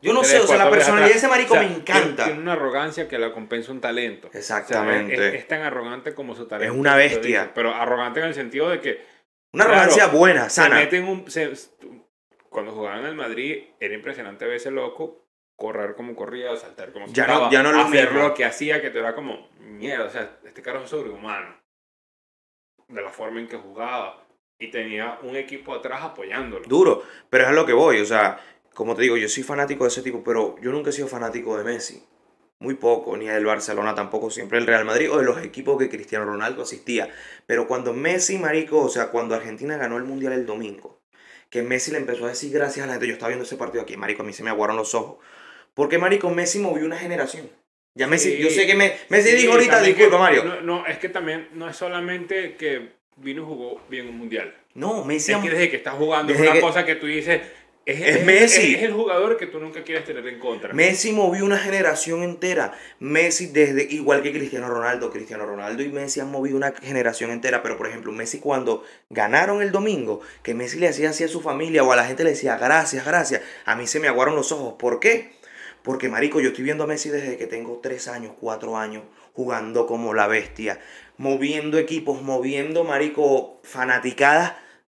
Yo 0.01 0.13
no 0.13 0.23
sé, 0.23 0.39
o 0.39 0.45
sea, 0.47 0.57
la 0.57 0.69
personalidad 0.69 1.09
de 1.09 1.15
ese 1.15 1.27
marico 1.27 1.55
O 1.55 1.57
sea, 1.57 1.67
me 1.67 1.75
encanta. 1.75 2.25
Tiene, 2.25 2.39
una 2.39 2.53
arrogancia 2.53 3.07
que 3.07 3.17
la 3.17 3.33
compensa 3.33 3.71
un 3.71 3.81
talento. 3.81 4.27
O 4.27 4.31
sea, 4.31 4.39
Exactamente. 4.39 5.27
es, 5.29 5.33
es 5.33 5.47
tan 5.47 5.61
arrogante 5.63 6.13
como 6.13 6.35
su 6.35 6.45
talento. 6.47 6.73
una 6.75 6.91
lo 6.91 6.97
bestia. 6.97 7.41
dice, 7.41 7.51
Pero 7.55 7.73
arrogante 7.73 8.19
en 8.21 8.27
el 8.27 8.33
sentido 8.35 8.69
de 8.69 8.79
que 8.79 9.01
Una 9.53 9.65
claro, 9.65 9.79
arrogancia 9.81 10.07
buena, 10.07 10.49
sana. 10.49 10.87
un... 11.05 11.29
se- 11.29 11.51
cuando 12.49 12.71
jugaba 12.71 12.99
en 12.99 13.05
el 13.05 13.15
Madrid 13.15 13.63
era 13.79 13.93
impresionante 13.93 14.45
ver 14.45 14.55
ese 14.55 14.71
loco 14.71 15.25
correr 15.59 15.93
como 15.95 16.15
corría, 16.15 16.55
saltar 16.55 16.91
como 16.91 17.05
Ya 17.07 17.27
no- 17.27 17.33
saltaba, 17.33 17.51
ya 17.51 17.61
no 17.61 17.71
lo 17.71 17.81
hacer 17.81 18.09
mismo. 18.11 18.27
lo 18.29 18.33
que 18.33 18.45
hacía 18.45 18.81
que 18.81 18.89
te 18.89 18.97
era 18.99 19.13
como 19.13 19.47
mierda, 19.59 20.05
o 20.05 20.09
sea, 20.09 20.39
este 20.43 20.61
carajo 20.63 20.85
es 20.85 20.89
sobrehumano. 20.89 21.55
De 22.87 23.01
la 23.01 23.09
forma 23.11 23.39
en 23.39 23.47
que 23.47 23.57
jugaba. 23.57 24.25
y 24.61 24.71
tenía 24.71 25.17
un 25.23 25.37
equipo 25.37 25.73
atrás 25.73 26.01
apoyándolo. 26.03 26.65
Duro, 26.67 27.01
pero 27.29 27.45
es 27.45 27.49
a 27.49 27.53
lo 27.53 27.65
que 27.65 27.71
voy, 27.71 28.01
o 28.01 28.05
sea, 28.05 28.37
como 28.73 28.93
te 28.93 29.03
digo, 29.03 29.15
yo 29.15 29.29
soy 29.29 29.41
fanático 29.43 29.85
de 29.85 29.87
ese 29.87 30.01
tipo, 30.01 30.21
pero 30.21 30.57
yo 30.59 30.71
nunca 30.73 30.89
he 30.89 30.91
sido 30.91 31.07
fanático 31.07 31.57
de 31.57 31.63
Messi. 31.63 32.03
Muy 32.59 32.73
poco, 32.73 33.15
ni 33.15 33.27
del 33.27 33.45
Barcelona 33.45 33.95
tampoco, 33.95 34.29
siempre 34.29 34.57
el 34.57 34.67
Real 34.67 34.83
Madrid 34.83 35.09
o 35.13 35.17
de 35.19 35.23
los 35.23 35.41
equipos 35.45 35.77
que 35.79 35.87
Cristiano 35.87 36.25
Ronaldo 36.25 36.63
asistía. 36.63 37.07
Pero 37.45 37.67
cuando 37.69 37.93
Messi, 37.93 38.37
marico, 38.37 38.81
o 38.81 38.89
sea, 38.89 39.11
cuando 39.11 39.33
Argentina 39.33 39.77
ganó 39.77 39.95
el 39.95 40.03
Mundial 40.03 40.33
el 40.33 40.45
domingo, 40.45 40.99
que 41.49 41.61
Messi 41.63 41.91
le 41.91 41.99
empezó 41.99 42.25
a 42.25 42.27
decir 42.27 42.51
gracias 42.51 42.83
a 42.83 42.87
la 42.87 42.93
gente, 42.95 43.07
yo 43.07 43.13
estaba 43.13 43.29
viendo 43.29 43.45
ese 43.45 43.55
partido 43.55 43.81
aquí, 43.83 43.95
marico, 43.95 44.23
a 44.23 44.25
mí 44.25 44.33
se 44.33 44.43
me 44.43 44.49
aguaron 44.49 44.75
los 44.75 44.93
ojos. 44.93 45.19
Porque, 45.79 45.97
marico, 45.97 46.29
Messi 46.29 46.59
movió 46.59 46.85
una 46.85 46.97
generación. 46.97 47.49
Ya 47.95 48.05
Messi, 48.05 48.35
Sí. 48.35 48.43
yo 48.43 48.49
sé 48.49 48.67
que 48.67 48.75
me, 48.75 48.91
Messi 49.07 49.29
Sí, 49.29 49.35
dijo 49.37 49.53
ahorita, 49.53 49.81
disculpa, 49.81 50.17
que- 50.17 50.21
Mario. 50.21 50.43
No, 50.43 50.59
no, 50.61 50.85
es 50.85 50.97
que 50.97 51.07
también 51.07 51.47
no 51.53 51.69
es 51.69 51.77
solamente 51.77 52.55
que 52.57 52.89
vino 53.15 53.43
y 53.43 53.45
jugó 53.45 53.81
bien 53.89 54.09
un 54.09 54.17
mundial. 54.17 54.53
No, 54.73 55.05
Messi... 55.05 55.31
Es 55.31 55.37
que 55.37 55.49
desde 55.49 55.69
que 55.69 55.77
estás 55.77 55.93
jugando 55.93 56.33
es 56.33 56.39
una 56.41 56.51
que- 56.51 56.59
cosa 56.59 56.85
que 56.85 56.95
tú 56.95 57.05
dices. 57.07 57.39
Es, 57.85 58.01
Es 58.17 58.25
Messi. 58.25 58.75
Es, 58.75 58.83
el 58.83 58.91
jugador 58.91 59.37
que 59.37 59.47
tú 59.47 59.57
nunca 59.57 59.81
quieres 59.83 60.03
tener 60.03 60.27
en 60.27 60.37
contra. 60.37 60.73
Messi 60.73 61.13
movió 61.13 61.43
una 61.45 61.57
generación 61.57 62.23
entera. 62.23 62.73
Messi, 62.99 63.47
desde 63.47 63.83
igual 63.83 64.21
que 64.21 64.33
Cristiano 64.33 64.67
Ronaldo, 64.67 65.09
Cristiano 65.11 65.45
Ronaldo 65.45 65.81
y 65.81 65.87
Messi 65.89 66.19
han 66.19 66.29
movido 66.29 66.57
una 66.57 66.73
generación 66.73 67.31
entera. 67.31 67.63
Pero, 67.63 67.77
por 67.77 67.87
ejemplo, 67.87 68.11
Messi 68.11 68.39
cuando 68.39 68.83
ganaron 69.09 69.61
el 69.63 69.71
domingo, 69.71 70.19
que 70.43 70.53
Messi 70.53 70.77
le 70.77 70.89
hacía 70.89 71.09
así 71.11 71.23
a 71.23 71.29
su 71.29 71.39
familia 71.41 71.83
o 71.83 71.91
a 71.91 71.95
la 71.95 72.03
gente 72.05 72.23
le 72.25 72.31
decía 72.31 72.57
gracias, 72.57 73.05
gracias, 73.05 73.41
a 73.65 73.75
mí 73.77 73.87
se 73.87 73.99
me 74.01 74.07
aguaron 74.09 74.35
los 74.35 74.51
ojos. 74.51 74.75
¿Por 74.77 74.99
qué? 74.99 75.31
Porque, 75.89 76.07
marico, 76.07 76.39
yo 76.39 76.49
estoy 76.49 76.65
viendo 76.65 76.83
a 76.83 76.87
Messi 76.87 77.09
desde 77.09 77.35
que 77.35 77.47
tengo 77.47 77.79
tres 77.81 78.07
años, 78.07 78.33
cuatro 78.39 78.77
años, 78.77 79.01
jugando 79.33 79.87
como 79.87 80.13
la 80.13 80.27
bestia, 80.27 80.79
moviendo 81.17 81.79
equipos, 81.79 82.21
moviendo, 82.21 82.83
marico, 82.83 83.59
fanaticadas 83.63 84.53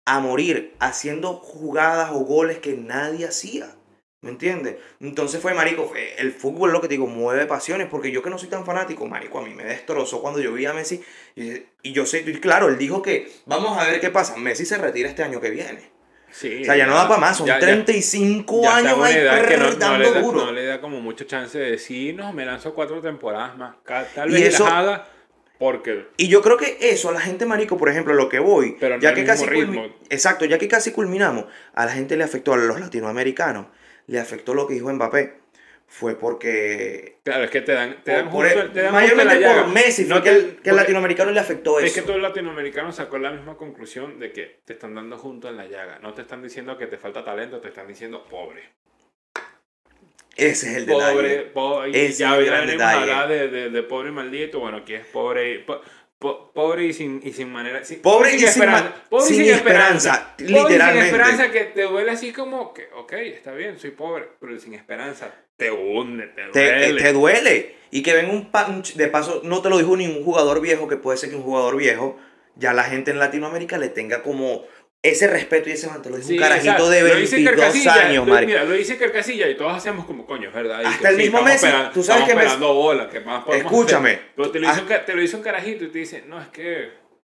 a 0.07 0.19
morir, 0.19 0.73
haciendo 0.79 1.33
jugadas 1.35 2.09
o 2.11 2.21
goles 2.21 2.57
que 2.57 2.73
nadie 2.73 3.27
hacía. 3.27 3.75
¿Me 4.21 4.31
entiendes? 4.31 4.77
Entonces 4.99 5.39
fue, 5.39 5.53
marico, 5.53 5.85
fue- 5.87 6.15
el 6.19 6.31
fútbol 6.31 6.71
lo 6.71 6.81
que 6.81 6.87
te 6.87 6.95
digo, 6.95 7.05
mueve 7.05 7.45
pasiones, 7.45 7.87
porque 7.87 8.11
yo 8.11 8.23
que 8.23 8.31
no 8.31 8.39
soy 8.39 8.49
tan 8.49 8.65
fanático, 8.65 9.05
marico, 9.05 9.37
a 9.37 9.43
mí 9.43 9.53
me 9.53 9.65
destrozó 9.65 10.23
cuando 10.23 10.39
yo 10.39 10.51
vi 10.53 10.65
a 10.65 10.73
Messi, 10.73 11.03
y, 11.35 11.51
y 11.83 11.91
yo 11.93 12.07
sé, 12.07 12.23
y 12.25 12.33
claro, 12.39 12.67
él 12.67 12.79
dijo 12.79 13.03
que, 13.03 13.31
vamos 13.45 13.77
a 13.77 13.85
ver 13.87 14.01
qué 14.01 14.09
pasa, 14.09 14.37
Messi 14.37 14.65
se 14.65 14.79
retira 14.79 15.07
este 15.07 15.21
año 15.21 15.39
que 15.39 15.51
viene. 15.51 15.98
Sí, 16.31 16.61
O 16.61 16.65
sea, 16.65 16.75
ya 16.77 16.85
no 16.85 16.93
da 16.95 17.07
para 17.07 17.19
más, 17.19 17.37
son 17.37 17.47
ya- 17.47 17.55
ya- 17.55 17.59
35 17.59 18.61
ya 18.63 18.75
años 18.77 18.99
ahí 19.03 19.13
que 19.15 19.23
no, 19.23 19.31
prrr, 19.31 19.59
no 19.59 19.75
dando 19.75 19.97
le 20.03 20.11
da, 20.11 20.21
duro. 20.21 20.45
no 20.45 20.51
le 20.51 20.65
da 20.65 20.79
como 20.81 21.01
mucha 21.01 21.25
chance 21.25 21.57
de 21.57 21.71
decir, 21.71 22.15
no, 22.15 22.31
me 22.33 22.45
lanzo 22.45 22.73
cuatro 22.73 23.01
temporadas 23.01 23.57
más. 23.57 23.75
Tal 24.13 24.29
Y 24.29 24.33
vez 24.33 24.53
eso- 24.53 24.63
las 24.65 24.73
haga 24.73 25.07
porque 25.57 26.07
Y 26.17 26.27
yo 26.29 26.41
creo 26.41 26.55
que 26.57 26.77
eso 26.81 27.09
a 27.09 27.11
la 27.11 27.19
gente, 27.19 27.45
marico, 27.45 27.77
por 27.77 27.89
ejemplo, 27.89 28.13
lo 28.13 28.29
que 28.29 28.39
voy, 28.39 28.77
Pero 28.79 28.95
no 28.95 29.01
ya 29.01 29.13
que 29.13 29.25
casi 29.25 29.45
ritmo. 29.45 29.87
exacto, 30.09 30.45
ya 30.45 30.57
que 30.57 30.67
casi 30.67 30.91
culminamos, 30.91 31.45
a 31.73 31.85
la 31.85 31.91
gente 31.91 32.15
le 32.15 32.23
afectó 32.23 32.53
a 32.53 32.57
los 32.57 32.79
latinoamericanos, 32.79 33.65
le 34.07 34.19
afectó 34.19 34.53
lo 34.53 34.67
que 34.67 34.75
dijo 34.75 34.91
Mbappé, 34.93 35.33
fue 35.91 36.17
porque 36.17 37.17
Claro, 37.23 37.43
es 37.45 37.49
que 37.49 37.61
te 37.61 37.71
dan, 37.73 38.03
te 38.03 38.11
dan 38.11 38.29
por- 38.29 38.45
justo, 38.45 38.71
te 38.71 38.81
dan 38.83 38.91
justo 38.93 39.15
mayormente 39.15 39.25
la 39.35 39.39
llaga. 39.41 39.63
por 39.63 39.73
Messi 39.73 40.05
fue 40.05 40.15
No 40.15 40.21
que, 40.23 40.29
el, 40.29 40.55
que 40.63 40.69
el 40.69 40.75
latinoamericano 40.75 41.31
le 41.31 41.39
afectó 41.39 41.79
Es 41.79 41.85
eso. 41.85 41.95
que 41.95 42.01
todo 42.05 42.15
el 42.15 42.21
latinoamericano 42.21 42.91
sacó 42.91 43.17
la 43.17 43.31
misma 43.31 43.57
conclusión 43.57 44.19
de 44.19 44.31
que 44.31 44.59
te 44.65 44.73
están 44.73 44.93
dando 44.93 45.17
junto 45.17 45.49
en 45.49 45.57
la 45.57 45.65
llaga. 45.65 45.97
No 45.99 46.13
te 46.13 46.21
están 46.21 46.43
diciendo 46.43 46.77
que 46.77 46.85
te 46.87 46.97
falta 46.97 47.25
talento, 47.25 47.59
te 47.59 47.69
están 47.69 47.87
diciendo 47.87 48.23
pobre. 48.29 48.69
Ese 50.35 50.69
es 50.71 50.75
el 50.77 50.85
Pobre, 50.85 51.27
detalle. 51.27 51.49
pobre. 51.51 51.89
Y 51.89 52.11
ya 52.13 52.37
es 52.39 52.67
detalle. 52.67 53.01
hablar 53.01 53.27
de, 53.27 53.47
de, 53.49 53.69
de 53.71 53.83
pobre 53.83 54.09
y 54.09 54.13
maldito. 54.13 54.59
Bueno, 54.61 54.77
aquí 54.77 54.93
es 54.93 55.05
pobre. 55.07 55.55
y- 55.55 55.57
po- 55.59 55.81
po- 56.19 56.51
pobre 56.53 56.85
y 56.85 56.93
sin, 56.93 57.21
y 57.23 57.31
sin 57.33 57.51
manera. 57.51 57.83
sin- 57.83 58.01
Pobre 58.01 58.35
y 58.35 58.39
sin 58.39 58.47
esperanza. 58.49 58.93
Pobre 59.09 59.25
sin 59.25 59.41
esperanza, 59.45 60.35
y 60.37 60.43
sin 60.45 60.53
literalmente. 60.55 61.05
esperanza 61.07 61.51
que 61.51 61.63
te 61.65 61.83
duele 61.83 62.11
así 62.11 62.31
como 62.33 62.73
que, 62.73 62.89
ok, 62.95 63.13
está 63.13 63.53
bien, 63.53 63.79
soy 63.79 63.91
pobre, 63.91 64.25
pero 64.39 64.59
sin 64.59 64.73
esperanza 64.73 65.33
te 65.57 65.71
hunde, 65.71 66.27
te 66.27 66.43
Te, 66.51 66.67
eh, 66.67 66.87
duele. 66.87 67.01
te 67.01 67.13
duele. 67.13 67.75
Y 67.91 68.03
que 68.03 68.13
venga 68.13 68.31
un 68.31 68.51
punch, 68.51 68.93
de 68.95 69.07
paso, 69.07 69.41
no 69.43 69.61
te 69.61 69.69
lo 69.69 69.77
dijo 69.79 69.97
ningún 69.97 70.23
jugador 70.23 70.61
viejo, 70.61 70.87
que 70.87 70.97
puede 70.97 71.17
ser 71.17 71.29
que 71.31 71.35
un 71.35 71.41
jugador 71.43 71.75
viejo, 71.77 72.17
ya 72.55 72.73
la 72.73 72.83
gente 72.83 73.09
en 73.11 73.19
Latinoamérica 73.19 73.77
le 73.77 73.87
tenga 73.89 74.21
como 74.21 74.63
ese 75.01 75.27
respeto 75.27 75.69
y 75.69 75.73
ese 75.73 75.87
man, 75.87 76.01
te 76.01 76.09
lo 76.09 76.17
dijo 76.17 76.27
Sí, 76.27 76.33
un 76.35 76.39
carajito 76.41 76.71
exacto. 76.71 76.89
de 76.89 77.01
Lo 77.01 77.15
dice 77.15 77.35
22 77.37 77.55
Carcasilla, 77.61 77.93
años, 78.07 78.27
lo- 78.27 78.33
Mari. 78.33 78.45
Mira, 78.47 78.63
lo 78.65 78.73
dice 78.73 78.97
Carcasilla 78.97 79.47
y 79.49 79.55
todos 79.55 79.73
hacemos 79.73 80.05
como 80.05 80.25
coño, 80.25 80.49
es 80.49 80.53
¿verdad? 80.53 80.81
Y 80.81 80.85
Hasta 80.85 80.99
que 81.01 81.07
el 81.07 81.15
sí, 81.15 81.21
mismo 81.23 81.37
estamos 81.39 81.53
Messi, 81.53 81.65
esperando- 81.67 81.91
tú 81.93 82.03
sabes 82.03 82.23
que 82.25 82.35
Messi- 82.35 82.59
bola, 82.59 83.09
¿qué 83.09 83.19
más 83.21 83.45
Escúchame. 83.47 84.09
hacer? 84.11 84.25
Pero 84.35 84.51
te 84.51 84.59
lo, 84.59 84.67
hizo, 84.71 84.85
Ah. 84.89 85.05
te 85.05 85.13
lo 85.15 85.21
hizo 85.21 85.37
un 85.37 85.43
carajito 85.43 85.85
y 85.85 85.87
te 85.87 85.99
dice, 85.99 86.23
no, 86.27 86.41
es 86.41 86.47
que 86.49 86.89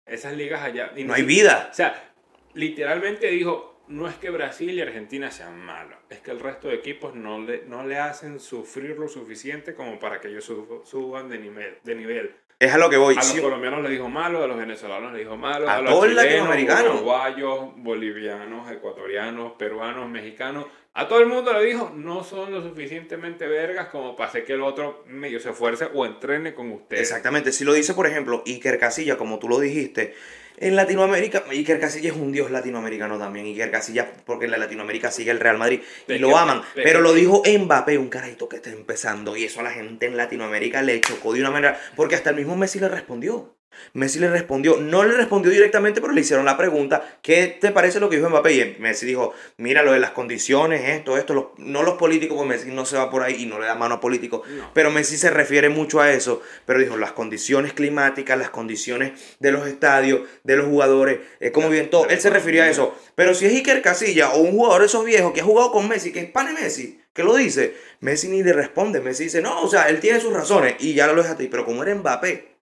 esas 0.06 0.34
ligas 0.34 0.62
allá... 0.62 0.92
y 0.94 1.04
No 1.04 1.14
ni 1.14 1.20
hay 1.20 1.26
vida. 1.26 1.68
O 1.70 1.74
sea, 1.74 2.12
literalmente 2.52 3.28
dijo, 3.28 3.82
no 3.88 4.08
es 4.08 4.14
que 4.16 4.28
Brasil 4.30 4.70
y 4.70 4.80
Argentina 4.82 5.30
sean 5.30 5.58
malos, 5.58 5.98
es 6.10 6.18
que 6.20 6.30
el 6.30 6.40
resto 6.40 6.68
de 6.68 6.74
equipos 6.74 7.14
no 7.14 7.38
le, 7.40 7.64
no 7.66 7.86
le 7.86 7.98
hacen 7.98 8.40
sufrir 8.40 8.98
lo 8.98 9.08
suficiente 9.08 9.74
como 9.74 9.98
para 9.98 10.20
que 10.20 10.28
ellos 10.28 10.44
sub- 10.44 10.82
suban 10.86 11.28
de 11.30 11.38
nivel. 11.38 11.78
De 11.82 11.94
nivel. 11.94 12.34
Es 12.58 12.72
a 12.72 12.78
lo 12.78 12.88
que 12.88 12.96
voy. 12.96 13.14
A 13.14 13.18
los 13.18 13.40
colombianos 13.40 13.82
le 13.82 13.90
dijo 13.90 14.08
malo, 14.08 14.42
a 14.42 14.46
los 14.46 14.56
venezolanos 14.56 15.12
le 15.12 15.20
dijo 15.20 15.36
malo, 15.36 15.68
A 15.68 15.76
a, 15.76 15.80
los 15.80 16.04
chilenos, 16.04 16.82
uruguayos, 16.94 17.58
bolivianos, 17.76 18.70
ecuatorianos, 18.70 19.52
peruanos, 19.52 20.08
mexicanos. 20.08 20.66
A 20.96 21.08
todo 21.08 21.18
el 21.18 21.26
mundo 21.26 21.52
le 21.52 21.64
dijo, 21.64 21.90
no 21.92 22.22
son 22.22 22.52
lo 22.52 22.62
suficientemente 22.62 23.48
vergas 23.48 23.88
como 23.88 24.14
para 24.14 24.28
hacer 24.28 24.44
que 24.44 24.52
el 24.52 24.62
otro 24.62 25.02
medio 25.08 25.40
se 25.40 25.50
esfuerce 25.50 25.88
o 25.92 26.06
entrene 26.06 26.54
con 26.54 26.70
ustedes. 26.70 27.02
Exactamente, 27.02 27.50
si 27.50 27.64
lo 27.64 27.72
dice, 27.72 27.94
por 27.94 28.06
ejemplo, 28.06 28.44
Iker 28.46 28.78
Casilla, 28.78 29.16
como 29.16 29.40
tú 29.40 29.48
lo 29.48 29.58
dijiste, 29.58 30.14
en 30.56 30.76
Latinoamérica, 30.76 31.44
Iker 31.50 31.80
Casilla 31.80 32.10
es 32.10 32.16
un 32.16 32.32
dios 32.32 32.50
latinoamericano 32.50 33.18
también, 33.18 33.46
Iker 33.46 33.70
Casilla, 33.70 34.08
porque 34.24 34.46
en 34.46 34.52
la 34.52 34.58
Latinoamérica 34.58 35.10
sigue 35.10 35.30
el 35.30 35.40
Real 35.40 35.58
Madrid 35.58 35.80
y 36.08 36.18
lo 36.18 36.36
aman, 36.36 36.62
pero 36.74 37.00
lo 37.00 37.12
dijo 37.12 37.42
Mbappé, 37.46 37.98
un 37.98 38.08
carajito 38.08 38.48
que 38.48 38.56
está 38.56 38.70
empezando, 38.70 39.36
y 39.36 39.44
eso 39.44 39.60
a 39.60 39.64
la 39.64 39.70
gente 39.70 40.06
en 40.06 40.16
Latinoamérica 40.16 40.82
le 40.82 41.00
chocó 41.00 41.32
de 41.32 41.40
una 41.40 41.50
manera, 41.50 41.80
porque 41.96 42.14
hasta 42.14 42.30
el 42.30 42.36
mismo 42.36 42.56
Messi 42.56 42.78
le 42.78 42.88
respondió. 42.88 43.56
Messi 43.94 44.18
le 44.18 44.28
respondió, 44.30 44.76
no 44.78 45.04
le 45.04 45.14
respondió 45.16 45.50
directamente, 45.50 46.00
pero 46.00 46.12
le 46.12 46.20
hicieron 46.20 46.44
la 46.44 46.56
pregunta, 46.56 47.18
¿qué 47.22 47.56
te 47.60 47.70
parece 47.70 48.00
lo 48.00 48.08
que 48.08 48.16
dijo 48.16 48.28
Mbappé? 48.30 48.52
Y 48.54 48.76
Messi 48.80 49.06
dijo, 49.06 49.32
mira 49.56 49.82
lo 49.82 49.92
de 49.92 49.98
las 50.00 50.10
condiciones, 50.10 50.88
esto, 50.88 51.16
esto, 51.18 51.34
los- 51.34 51.46
no 51.58 51.82
los 51.82 51.94
políticos, 51.94 52.36
porque 52.36 52.48
Messi 52.54 52.70
no 52.70 52.84
se 52.84 52.96
va 52.96 53.10
por 53.10 53.22
ahí 53.22 53.42
y 53.42 53.46
no 53.46 53.58
le 53.58 53.66
da 53.66 53.74
mano 53.74 53.96
a 53.96 54.00
políticos, 54.00 54.42
No. 54.48 54.70
pero 54.74 54.90
Messi 54.90 55.16
se 55.16 55.30
refiere 55.30 55.68
mucho 55.68 56.00
a 56.00 56.10
eso, 56.12 56.42
pero 56.66 56.78
dijo 56.80 56.96
las 56.96 57.12
condiciones 57.12 57.72
climáticas, 57.72 58.38
las 58.38 58.50
condiciones 58.50 59.12
de 59.40 59.52
los 59.52 59.66
estadios, 59.66 60.22
de 60.42 60.56
los 60.56 60.66
jugadores, 60.66 61.20
es 61.40 61.50
como 61.52 61.68
bien 61.68 61.90
todo, 61.90 62.08
él 62.08 62.20
se 62.20 62.30
refirió 62.30 62.62
a 62.62 62.68
eso, 62.68 62.94
pero 63.14 63.34
si 63.34 63.46
es 63.46 63.52
Iker 63.52 63.82
Casilla 63.82 64.30
o 64.32 64.38
un 64.40 64.52
jugador 64.52 64.80
de 64.80 64.86
esos 64.86 65.04
viejos 65.04 65.32
que 65.32 65.40
ha 65.40 65.44
jugado 65.44 65.70
con 65.72 65.88
Messi, 65.88 66.12
que 66.12 66.20
es 66.20 66.30
pane 66.30 66.52
Messi, 66.52 67.00
que 67.12 67.22
lo 67.22 67.36
dice, 67.36 67.74
Messi 68.00 68.26
ni 68.28 68.42
le 68.42 68.52
responde, 68.52 69.00
Messi 69.00 69.24
dice, 69.24 69.40
no, 69.40 69.62
o 69.62 69.68
sea, 69.68 69.88
él 69.88 70.00
tiene 70.00 70.18
sus 70.20 70.32
razones 70.32 70.74
y 70.80 70.94
ya 70.94 71.06
lo 71.06 71.14
deja 71.22 71.34
a 71.34 71.36
ti, 71.36 71.46
pero 71.48 71.64
como 71.64 71.82
era 71.84 71.94
Mbappé, 71.94 72.53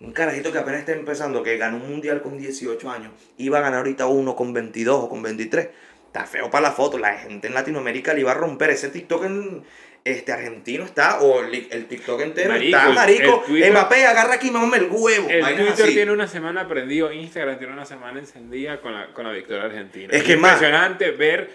un 0.00 0.12
carajito 0.12 0.52
que 0.52 0.58
apenas 0.58 0.80
está 0.80 0.92
empezando, 0.92 1.42
que 1.42 1.56
ganó 1.56 1.78
un 1.78 1.88
mundial 1.88 2.22
con 2.22 2.36
18 2.38 2.90
años, 2.90 3.12
iba 3.38 3.58
a 3.58 3.62
ganar 3.62 3.78
ahorita 3.78 4.06
uno 4.06 4.36
con 4.36 4.52
22 4.52 5.04
o 5.04 5.08
con 5.08 5.22
23. 5.22 5.68
Está 6.06 6.24
feo 6.26 6.50
para 6.50 6.68
la 6.68 6.72
foto. 6.72 6.98
La 6.98 7.14
gente 7.14 7.48
en 7.48 7.54
Latinoamérica 7.54 8.14
le 8.14 8.20
iba 8.20 8.30
a 8.30 8.34
romper. 8.34 8.70
Ese 8.70 8.88
TikTok 8.88 9.24
en, 9.24 9.64
este, 10.04 10.32
argentino 10.32 10.84
está, 10.84 11.20
o 11.20 11.40
el, 11.42 11.86
TikTok 11.86 12.20
entero 12.20 12.50
Marico, 12.50 12.76
está, 12.76 12.90
marico. 12.90 13.44
el 13.48 13.70
Mbappé, 13.72 14.06
agarra 14.06 14.34
aquí, 14.34 14.50
mamá, 14.52 14.76
el 14.76 14.88
huevo. 14.88 15.28
El 15.28 15.42
vainas 15.42 15.66
Twitter 15.66 15.84
así. 15.84 15.94
tiene 15.94 16.12
una 16.12 16.28
semana 16.28 16.68
prendido, 16.68 17.12
Instagram 17.12 17.58
tiene 17.58 17.72
una 17.72 17.84
semana 17.84 18.20
encendida 18.20 18.80
con 18.80 18.94
la, 18.94 19.12
con 19.12 19.24
la 19.26 19.32
victoria 19.32 19.64
argentina. 19.64 20.12
Es 20.12 20.22
que 20.22 20.36
más- 20.36 20.52
impresionante 20.52 21.10
ver 21.10 21.50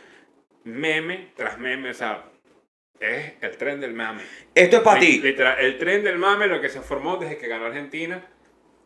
meme 0.65 1.29
tras 1.35 1.57
meme, 1.59 1.91
o 1.91 1.93
sea, 1.93 2.25
es 3.01 3.33
el 3.41 3.57
tren 3.57 3.81
del 3.81 3.93
mame. 3.93 4.23
Esto 4.55 4.77
es 4.77 4.81
para 4.83 4.99
ti. 4.99 5.19
Literal, 5.21 5.59
el 5.59 5.77
tren 5.77 6.03
del 6.03 6.17
mame, 6.17 6.47
lo 6.47 6.61
que 6.61 6.69
se 6.69 6.81
formó 6.81 7.17
desde 7.17 7.37
que 7.37 7.47
ganó 7.47 7.65
Argentina, 7.65 8.25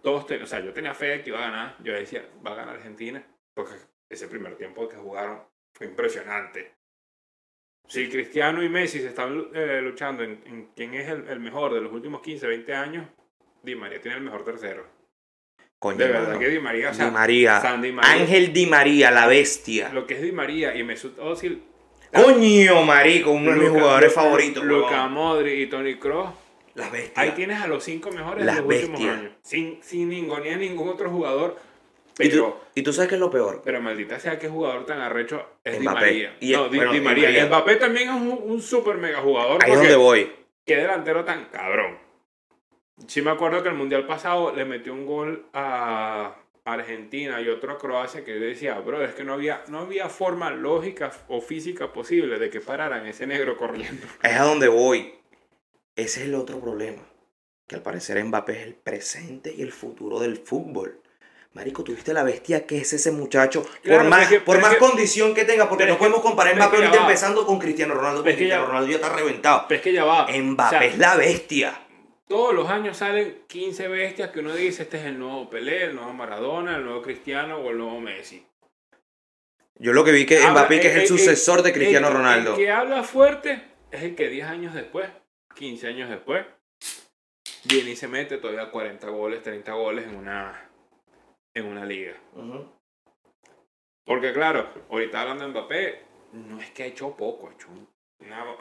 todos 0.01 0.25
ten- 0.25 0.41
o 0.41 0.47
sea, 0.47 0.59
yo 0.61 0.73
tenía 0.73 0.93
fe 0.93 1.07
de 1.07 1.21
que 1.21 1.29
iba 1.29 1.39
a 1.39 1.49
ganar, 1.49 1.75
yo 1.83 1.93
decía, 1.93 2.25
va 2.45 2.51
a 2.51 2.55
ganar 2.55 2.75
Argentina, 2.77 3.23
porque 3.53 3.73
ese 4.09 4.27
primer 4.27 4.55
tiempo 4.55 4.87
que 4.87 4.95
jugaron 4.97 5.41
fue 5.77 5.87
impresionante. 5.87 6.73
Si 7.87 8.09
Cristiano 8.09 8.63
y 8.63 8.69
Messi 8.69 8.99
se 8.99 9.07
están 9.09 9.49
eh, 9.53 9.79
luchando 9.83 10.23
en, 10.23 10.41
en 10.45 10.69
quién 10.75 10.93
es 10.95 11.07
el, 11.07 11.27
el 11.27 11.39
mejor 11.39 11.73
de 11.73 11.81
los 11.81 11.91
últimos 11.91 12.21
15, 12.21 12.47
20 12.47 12.73
años, 12.73 13.07
Di 13.61 13.75
María 13.75 14.01
tiene 14.01 14.17
el 14.17 14.23
mejor 14.23 14.43
tercero. 14.43 14.87
Coño, 15.77 15.97
De 15.97 16.07
verdad 16.07 16.27
mano. 16.29 16.39
que 16.39 16.49
Di 16.49 16.59
María, 16.59 16.89
o 16.89 16.93
sea, 16.93 17.05
Di 17.05 17.11
María. 17.11 17.59
San 17.61 17.81
Di 17.81 17.91
María, 17.91 18.11
Ángel 18.13 18.53
Di 18.53 18.65
María, 18.65 19.11
la 19.11 19.27
bestia. 19.27 19.89
lo 19.89 20.07
que 20.07 20.15
es 20.15 20.21
Di 20.21 20.31
María 20.31 20.75
y 20.75 20.83
Mesut 20.83 21.17
Özil, 21.19 21.63
Coño, 22.15 22.83
marico, 22.83 23.31
uno 23.31 23.51
de 23.51 23.57
mis 23.57 23.67
Luka- 23.67 23.79
jugadores 23.79 24.09
Luka- 24.11 24.21
favoritos. 24.21 24.63
Luka 24.63 24.89
huevón. 24.91 25.11
Modric 25.13 25.59
y 25.59 25.67
Toni 25.67 25.95
Kroos, 25.95 26.29
La 26.75 26.89
bestia. 26.89 27.13
Ahí 27.23 27.31
tienes 27.31 27.61
a 27.61 27.67
los 27.67 27.83
cinco 27.83 28.11
mejores 28.11 28.45
Las 28.45 28.55
de 28.57 28.61
los 28.61 28.69
últimos 28.73 28.99
bestias. 28.99 29.17
años. 29.19 29.31
Sin, 29.43 29.79
sin 29.83 30.09
ningunear 30.09 30.57
ningún 30.59 30.89
otro 30.89 31.09
jugador. 31.09 31.55
¿Y 32.17 32.29
tú, 32.29 32.53
y 32.75 32.81
tú 32.81 32.93
sabes 32.93 33.09
qué 33.09 33.15
es 33.15 33.21
lo 33.21 33.29
peor. 33.29 33.61
pero 33.65 33.81
maldita 33.81 34.17
sea 34.19 34.39
qué 34.39 34.47
jugador 34.47 34.85
tan 34.85 35.01
arrecho 35.01 35.45
es 35.65 35.79
Di 35.79 35.85
Mbappé. 35.85 35.99
María. 36.01 36.37
Y- 36.39 36.51
no, 36.53 36.69
Di, 36.69 36.77
bueno, 36.77 36.91
Di 36.93 36.99
Di 36.99 37.03
María. 37.05 37.29
Y 37.43 37.47
Mbappé 37.47 37.75
también 37.75 38.09
es 38.09 38.15
un, 38.15 38.39
un 38.43 38.61
super 38.61 38.95
mega 38.97 39.19
jugador. 39.19 39.61
Ahí 39.63 39.71
es 39.71 39.77
donde 39.77 39.95
voy. 39.97 40.31
Qué 40.65 40.77
delantero 40.77 41.23
tan 41.25 41.45
cabrón. 41.45 41.97
Sí 43.07 43.21
me 43.21 43.31
acuerdo 43.31 43.61
que 43.61 43.69
el 43.69 43.75
mundial 43.75 44.05
pasado 44.07 44.53
le 44.55 44.63
metió 44.63 44.93
un 44.93 45.05
gol 45.05 45.45
a, 45.53 46.35
Argentina 46.65 47.39
y 47.41 47.47
otro 47.47 47.73
a 47.73 47.77
Croacia 47.77 48.25
que 48.25 48.33
decía, 48.33 48.79
bro, 48.79 49.03
es 49.05 49.13
que 49.13 49.23
no 49.23 49.33
había, 49.33 49.63
no 49.67 49.79
había 49.79 50.09
forma 50.09 50.49
lógica 50.49 51.11
o 51.27 51.39
física 51.39 51.93
posible 51.93 52.39
de 52.39 52.49
que 52.49 52.59
pararan 52.59 53.05
ese 53.05 53.27
negro 53.27 53.55
corriendo. 53.55 54.07
Es 54.23 54.35
a 54.35 54.43
donde 54.43 54.67
voy. 54.67 55.13
Ese 55.95 56.21
es 56.21 56.25
el 56.27 56.33
otro 56.35 56.59
problema. 56.59 57.03
Que 57.67 57.75
al 57.75 57.81
parecer 57.83 58.23
Mbappé 58.23 58.53
es 58.61 58.67
el 58.67 58.73
presente 58.73 59.53
y 59.55 59.61
el 59.61 59.71
futuro 59.71 60.19
del 60.19 60.37
fútbol. 60.37 61.01
Marico, 61.53 61.83
tuviste 61.83 62.13
la 62.13 62.23
bestia 62.23 62.65
que 62.65 62.79
es 62.79 62.91
ese 62.93 63.11
muchacho. 63.11 63.63
Claro, 63.81 64.01
por 64.01 64.09
más, 64.09 64.27
que- 64.27 64.39
por 64.41 64.59
más 64.59 64.73
que- 64.73 64.77
condición 64.79 65.33
que 65.33 65.45
tenga, 65.45 65.69
porque 65.69 65.85
no 65.85 65.97
podemos 65.97 66.19
comparar 66.21 66.55
Mbappé 66.55 66.77
ahorita 66.77 67.01
empezando 67.01 67.45
con 67.45 67.59
Cristiano 67.59 67.93
Ronaldo, 67.93 68.21
porque 68.23 68.35
Cristiano 68.35 68.65
Ronaldo 68.65 68.89
ya 68.89 68.95
está 68.95 69.15
reventado. 69.15 69.65
Pero 69.67 69.77
es 69.77 69.83
que 69.83 69.93
ya 69.93 70.03
va. 70.03 70.27
Mbappé 70.29 70.75
O 70.75 70.79
sea, 70.79 70.87
es 70.87 70.97
la 70.97 71.15
bestia. 71.15 71.79
Todos 72.27 72.53
los 72.55 72.67
años 72.69 72.97
salen 72.97 73.43
15 73.47 73.87
bestias 73.87 74.31
que 74.31 74.39
uno 74.39 74.53
dice, 74.55 74.83
este 74.83 74.97
es 74.97 75.05
el 75.05 75.19
nuevo 75.19 75.49
Pelé, 75.49 75.83
el 75.85 75.95
nuevo 75.95 76.11
Maradona, 76.13 76.77
el 76.77 76.83
nuevo 76.85 77.01
Cristiano 77.01 77.57
o 77.59 77.69
el 77.69 77.77
nuevo 77.77 77.99
Messi. 77.99 78.45
Yo 79.75 79.93
lo 79.93 80.03
que 80.03 80.11
vi 80.11 80.25
que 80.25 80.37
Habla- 80.39 80.51
Mbappé 80.61 80.79
que 80.79 80.87
es 80.87 80.95
el, 80.95 81.01
el- 81.01 81.07
sucesor 81.07 81.61
de 81.61 81.73
Cristiano 81.73 82.07
el- 82.07 82.13
Ronaldo. 82.13 82.51
El 82.51 82.57
que 82.57 82.71
habla 82.71 83.03
fuerte 83.03 83.61
es 83.91 84.01
el 84.03 84.15
que 84.15 84.29
10 84.29 84.47
años 84.47 84.73
después, 84.73 85.07
15 85.55 85.87
años 85.87 86.09
después, 86.09 86.45
viene 87.65 87.91
y 87.91 87.95
se 87.95 88.07
mete 88.07 88.37
todavía 88.37 88.71
40 88.71 89.07
goles, 89.09 89.43
30 89.43 89.73
goles 89.73 90.05
en 90.07 90.15
una, 90.15 90.69
en 91.53 91.65
una 91.65 91.85
liga. 91.85 92.13
Porque 94.03 94.33
claro, 94.33 94.67
ahorita 94.89 95.21
hablando 95.21 95.43
de 95.43 95.49
Mbappé, 95.51 96.01
no 96.33 96.59
es 96.59 96.71
que 96.71 96.83
ha 96.83 96.87
hecho 96.87 97.15
poco, 97.15 97.49
ha 97.49 97.53
hecho, 97.53 97.67
una- 97.69 97.85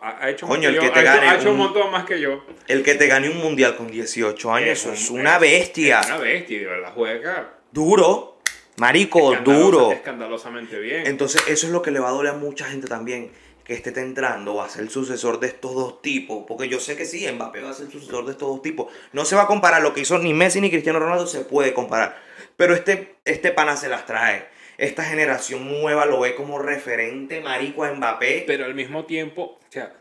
ha, 0.01 0.19
ha 0.25 0.31
hecho, 0.31 0.47
Coño, 0.47 0.69
el 0.69 0.75
yo, 0.77 0.81
que 0.81 0.91
te 0.91 1.03
gane 1.03 1.27
ha 1.29 1.35
hecho 1.37 1.49
un 1.51 1.53
un- 1.53 1.59
montón 1.67 1.91
más 1.91 2.05
que 2.05 2.21
yo. 2.21 2.45
El 2.67 2.83
que 2.83 2.95
te 2.95 3.07
gane 3.07 3.29
un 3.29 3.39
mundial 3.39 3.77
con 3.77 3.89
18 3.89 4.53
años, 4.53 4.71
Es 4.71 4.81
eso 4.81 4.89
un- 4.91 4.95
es 4.95 5.11
una 5.11 5.35
es- 5.35 5.41
bestia. 5.41 6.01
Es 6.01 6.07
una 6.09 6.17
bestia, 6.19 6.59
de 6.59 6.67
verdad 6.67 6.93
juega 6.95 7.55
Duro. 7.73 8.39
Marico, 8.77 9.33
escandalosa- 9.33 9.61
duro. 9.61 9.93
escandalosamente 9.93 10.79
bien. 10.81 11.07
Entonces, 11.07 11.43
eso 11.47 11.67
es 11.67 11.73
lo 11.73 11.81
que 11.83 11.91
le 11.93 12.01
va 12.01 12.09
a 12.09 12.13
doler 12.13 12.33
a 12.33 12.37
mucha 12.37 12.65
gente 12.67 12.87
también. 12.89 13.31
Que 13.65 13.73
está 13.73 13.99
entrando, 14.01 14.57
va 14.57 14.67
a 14.67 14.69
ser 14.69 14.83
el 14.83 14.91
sucesor 14.91 15.41
de 15.41 15.47
estos 15.47 15.75
dos 15.75 16.03
tipos. 16.03 16.45
Porque 16.47 16.69
yo 16.69 16.79
sé 16.81 16.97
que 16.97 17.07
sí, 17.07 17.27
Mbappé 17.27 17.63
va 17.63 17.71
a 17.71 17.73
ser 17.73 17.87
el 17.87 17.93
sucesor 17.93 18.27
de 18.27 18.33
estos 18.33 18.47
dos 18.49 18.61
tipos. 18.61 18.93
No 19.13 19.25
se 19.25 19.37
va 19.37 19.43
a 19.43 19.47
comparar 19.47 19.81
lo 19.81 19.95
que 19.95 20.03
hizo 20.03 20.19
ni 20.19 20.35
Messi 20.35 20.61
ni 20.61 20.71
Cristiano 20.71 20.99
Ronaldo, 20.99 21.27
se 21.27 21.41
puede 21.41 21.73
comparar. 21.73 22.21
Pero 22.59 22.75
este, 22.75 23.15
este 23.25 23.53
pana 23.53 23.77
se 23.77 23.89
las 23.89 24.05
trae. 24.05 24.49
Esta 24.79 25.05
generación 25.05 25.69
nueva 25.81 26.07
lo 26.07 26.21
ve 26.21 26.35
como 26.35 26.59
referente, 26.59 27.41
marico, 27.41 27.85
a 27.85 27.93
Mbappé. 27.93 28.45
pero 28.47 28.65
al 28.65 28.75
mismo 28.75 29.05
tiempo, 29.05 29.59
o 29.61 29.67
sea, 29.71 29.93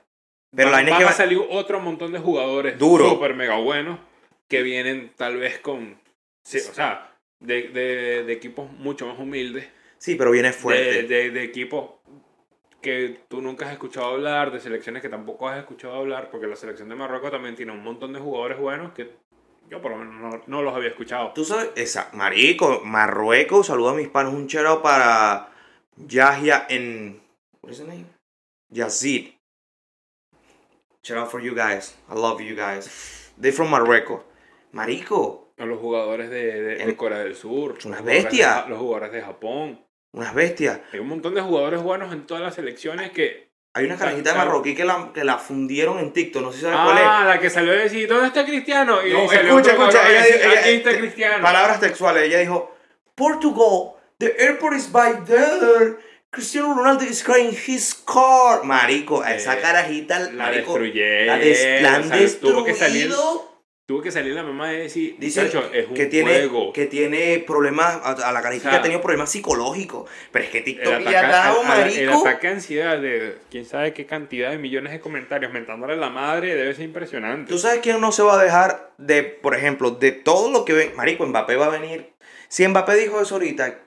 Pero 0.55 0.69
la 0.71 0.77
van, 0.77 0.85
es 0.85 0.91
van 0.91 0.97
que 0.99 1.03
a 1.05 1.07
va- 1.07 1.13
salir 1.13 1.39
otro 1.49 1.79
montón 1.79 2.11
de 2.11 2.19
jugadores 2.19 2.77
Duro. 2.77 3.09
super 3.09 3.33
mega 3.35 3.57
buenos 3.57 3.99
que 4.47 4.61
vienen 4.63 5.11
tal 5.15 5.37
vez 5.37 5.59
con, 5.59 5.99
sí, 6.43 6.57
o 6.57 6.73
sea, 6.73 7.15
de, 7.39 7.69
de- 7.69 8.23
de 8.23 8.33
equipos 8.33 8.71
mucho 8.71 9.05
más 9.07 9.17
humildes, 9.19 9.67
Sí, 9.97 10.15
pero 10.15 10.31
viene 10.31 10.51
fuerte. 10.51 11.03
de, 11.03 11.31
de 11.31 11.43
equipos 11.43 11.91
que 12.81 13.19
tú 13.29 13.41
nunca 13.41 13.65
has 13.67 13.71
escuchado 13.71 14.07
hablar, 14.07 14.51
de 14.51 14.59
selecciones 14.59 15.01
que 15.01 15.07
tampoco 15.09 15.47
has 15.47 15.57
escuchado 15.59 15.93
hablar, 15.95 16.29
porque 16.29 16.47
la 16.47 16.55
selección 16.57 16.89
de 16.89 16.95
Marruecos 16.95 17.31
también 17.31 17.55
tiene 17.55 17.71
un 17.71 17.81
montón 17.83 18.11
de 18.11 18.19
jugadores 18.19 18.57
buenos 18.57 18.91
que 18.93 19.09
yo 19.73 19.81
por 19.81 19.89
lo 19.91 19.97
menos 19.97 20.13
no, 20.21 20.41
no 20.45 20.61
los 20.61 20.75
había 20.75 20.89
escuchado. 20.89 21.31
Tú 21.33 21.43
sabes, 21.43 21.71
esa, 21.75 22.09
marico, 22.13 22.81
Marruecos, 22.85 23.65
saludo 23.67 23.89
a 23.89 23.93
mis 23.95 24.07
panos, 24.07 24.31
un 24.33 24.47
chero 24.47 24.83
para 24.83 25.49
Yahya 25.97 26.67
en, 26.69 27.19
what 27.63 27.71
is 27.71 27.79
the 27.79 27.85
name? 27.85 28.05
Yazid. 28.69 29.31
Shout 31.03 31.17
out 31.17 31.29
for 31.31 31.41
you 31.41 31.55
guys. 31.55 31.95
I 32.09 32.13
love 32.13 32.39
you 32.39 32.55
guys. 32.55 33.31
They're 33.39 33.51
from 33.51 33.69
Marruecos. 33.71 34.21
Marico, 34.73 35.53
A 35.57 35.65
los 35.65 35.79
jugadores 35.79 36.29
de, 36.29 36.75
de- 36.77 36.95
Corea 36.95 37.19
del 37.19 37.35
Sur, 37.35 37.77
Una 37.85 37.97
los 37.97 37.99
jugadores 38.01 38.23
bestia. 38.23 38.47
de 38.47 38.61
Ja- 38.61 38.69
los 38.69 38.79
jugadores 38.79 39.11
de 39.11 39.21
Japón. 39.21 39.85
unas 40.13 40.33
bestias. 40.35 40.81
Hay 40.91 40.99
un 40.99 41.07
montón 41.07 41.33
de 41.33 41.41
jugadores 41.41 41.81
buenos 41.81 42.13
en 42.13 42.27
todas 42.27 42.43
las 42.43 42.53
selecciones 42.55 43.11
que 43.11 43.51
Hay 43.75 43.85
una 43.85 43.97
carajita 43.97 44.31
de 44.33 44.37
marroquí 44.37 44.75
que 44.75 44.85
la, 44.85 45.09
que 45.13 45.23
la 45.23 45.39
fundieron 45.39 45.97
en 45.97 46.13
TikTok, 46.13 46.43
no 46.43 46.51
sé 46.51 46.57
si 46.59 46.63
sabes 46.63 46.77
cuál 46.83 46.97
Ah, 47.01 47.23
la 47.27 47.39
que 47.39 47.49
salió 47.49 47.71
a 47.71 47.75
decir, 47.75 48.07
¿dónde 48.07 48.27
está 48.27 48.45
Cristiano? 48.45 49.05
Y 49.05 49.11
No, 49.11 49.27
salió 49.27 49.57
escucha, 49.57 49.71
escucha, 49.71 50.09
ella- 50.09 50.21
decir, 50.21 50.35
ella- 50.43 50.59
aquí 50.59 50.69
está 50.69 50.89
eh, 50.89 50.93
es. 50.93 50.99
Cristiano. 50.99 51.43
Palabras 51.43 51.79
textuales. 51.79 52.23
Ella 52.23 52.39
dijo, 52.39 52.75
Portugal, 53.15 53.93
the 54.19 54.35
airport 54.37 54.75
is 54.75 54.91
by 54.91 55.13
there. 55.25 55.95
Cristiano 56.29 56.73
Ronaldo 56.75 57.03
is 57.03 57.23
crying 57.23 57.51
his 57.67 57.93
car. 57.95 58.63
Marico, 58.63 59.21
a 59.23 59.33
esa 59.35 59.55
Eh, 59.57 59.61
carajita, 59.61 60.19
la 60.19 60.29
marico, 60.31 60.73
destruyeron. 60.73 61.27
la, 61.27 61.37
des- 61.37 61.81
la 61.81 61.95
han 61.95 62.09
tuvo 62.41 62.63
que 62.65 62.73
salir. 62.75 63.11
Tuvo 63.85 64.01
que 64.01 64.11
salir 64.11 64.33
la 64.33 64.43
mamá 64.43 64.69
de 64.69 64.79
decir, 64.83 65.15
Dice 65.19 65.43
"Muchacho, 65.43 65.69
es 65.73 65.87
un 65.89 65.93
que 65.93 66.05
tiene, 66.05 66.31
juego. 66.47 66.71
que 66.71 66.85
tiene 66.85 67.43
problemas, 67.45 67.95
a, 68.03 68.11
a 68.29 68.31
la 68.31 68.41
carajita 68.41 68.69
O 68.69 68.71
sea, 68.71 68.79
ha 68.79 68.81
tenido 68.81 69.01
problemas 69.01 69.29
psicológicos. 69.31 70.09
Pero 70.31 70.45
es 70.45 70.51
que 70.51 70.61
TikTok 70.61 70.93
ataque, 70.93 71.11
ya 71.11 71.19
ha 71.19 71.29
dado, 71.29 71.59
a- 71.59 71.61
el 71.61 71.67
marico. 72.07 72.21
ataque 72.27 72.47
de 72.47 72.53
ansiedad 72.53 72.97
de 72.99 73.37
quién 73.51 73.65
sabe 73.65 73.93
qué 73.93 74.05
cantidad 74.05 74.51
de 74.51 74.57
millones 74.57 74.93
de 74.93 74.99
comentarios 75.01 75.51
mentándole 75.51 75.93
a 75.93 75.97
la 75.97 76.09
madre 76.09 76.55
debe 76.55 76.73
ser 76.73 76.85
impresionante. 76.85 77.51
¿Tú 77.51 77.57
sabes 77.59 77.79
quién 77.81 77.99
no 77.99 78.11
se 78.11 78.23
va 78.23 78.39
a 78.39 78.43
dejar 78.43 78.91
de, 78.97 79.23
por 79.23 79.53
ejemplo, 79.55 79.91
de 79.91 80.11
todo 80.13 80.49
lo 80.51 80.63
que 80.65 80.73
ven? 80.73 80.95
Marico, 80.95 81.25
Mbappé 81.25 81.55
va 81.57 81.65
a 81.65 81.69
venir. 81.69 82.13
Si 82.47 82.65
Mbappé 82.67 82.95
dijo 82.95 83.19
eso 83.21 83.35
ahorita, 83.35 83.79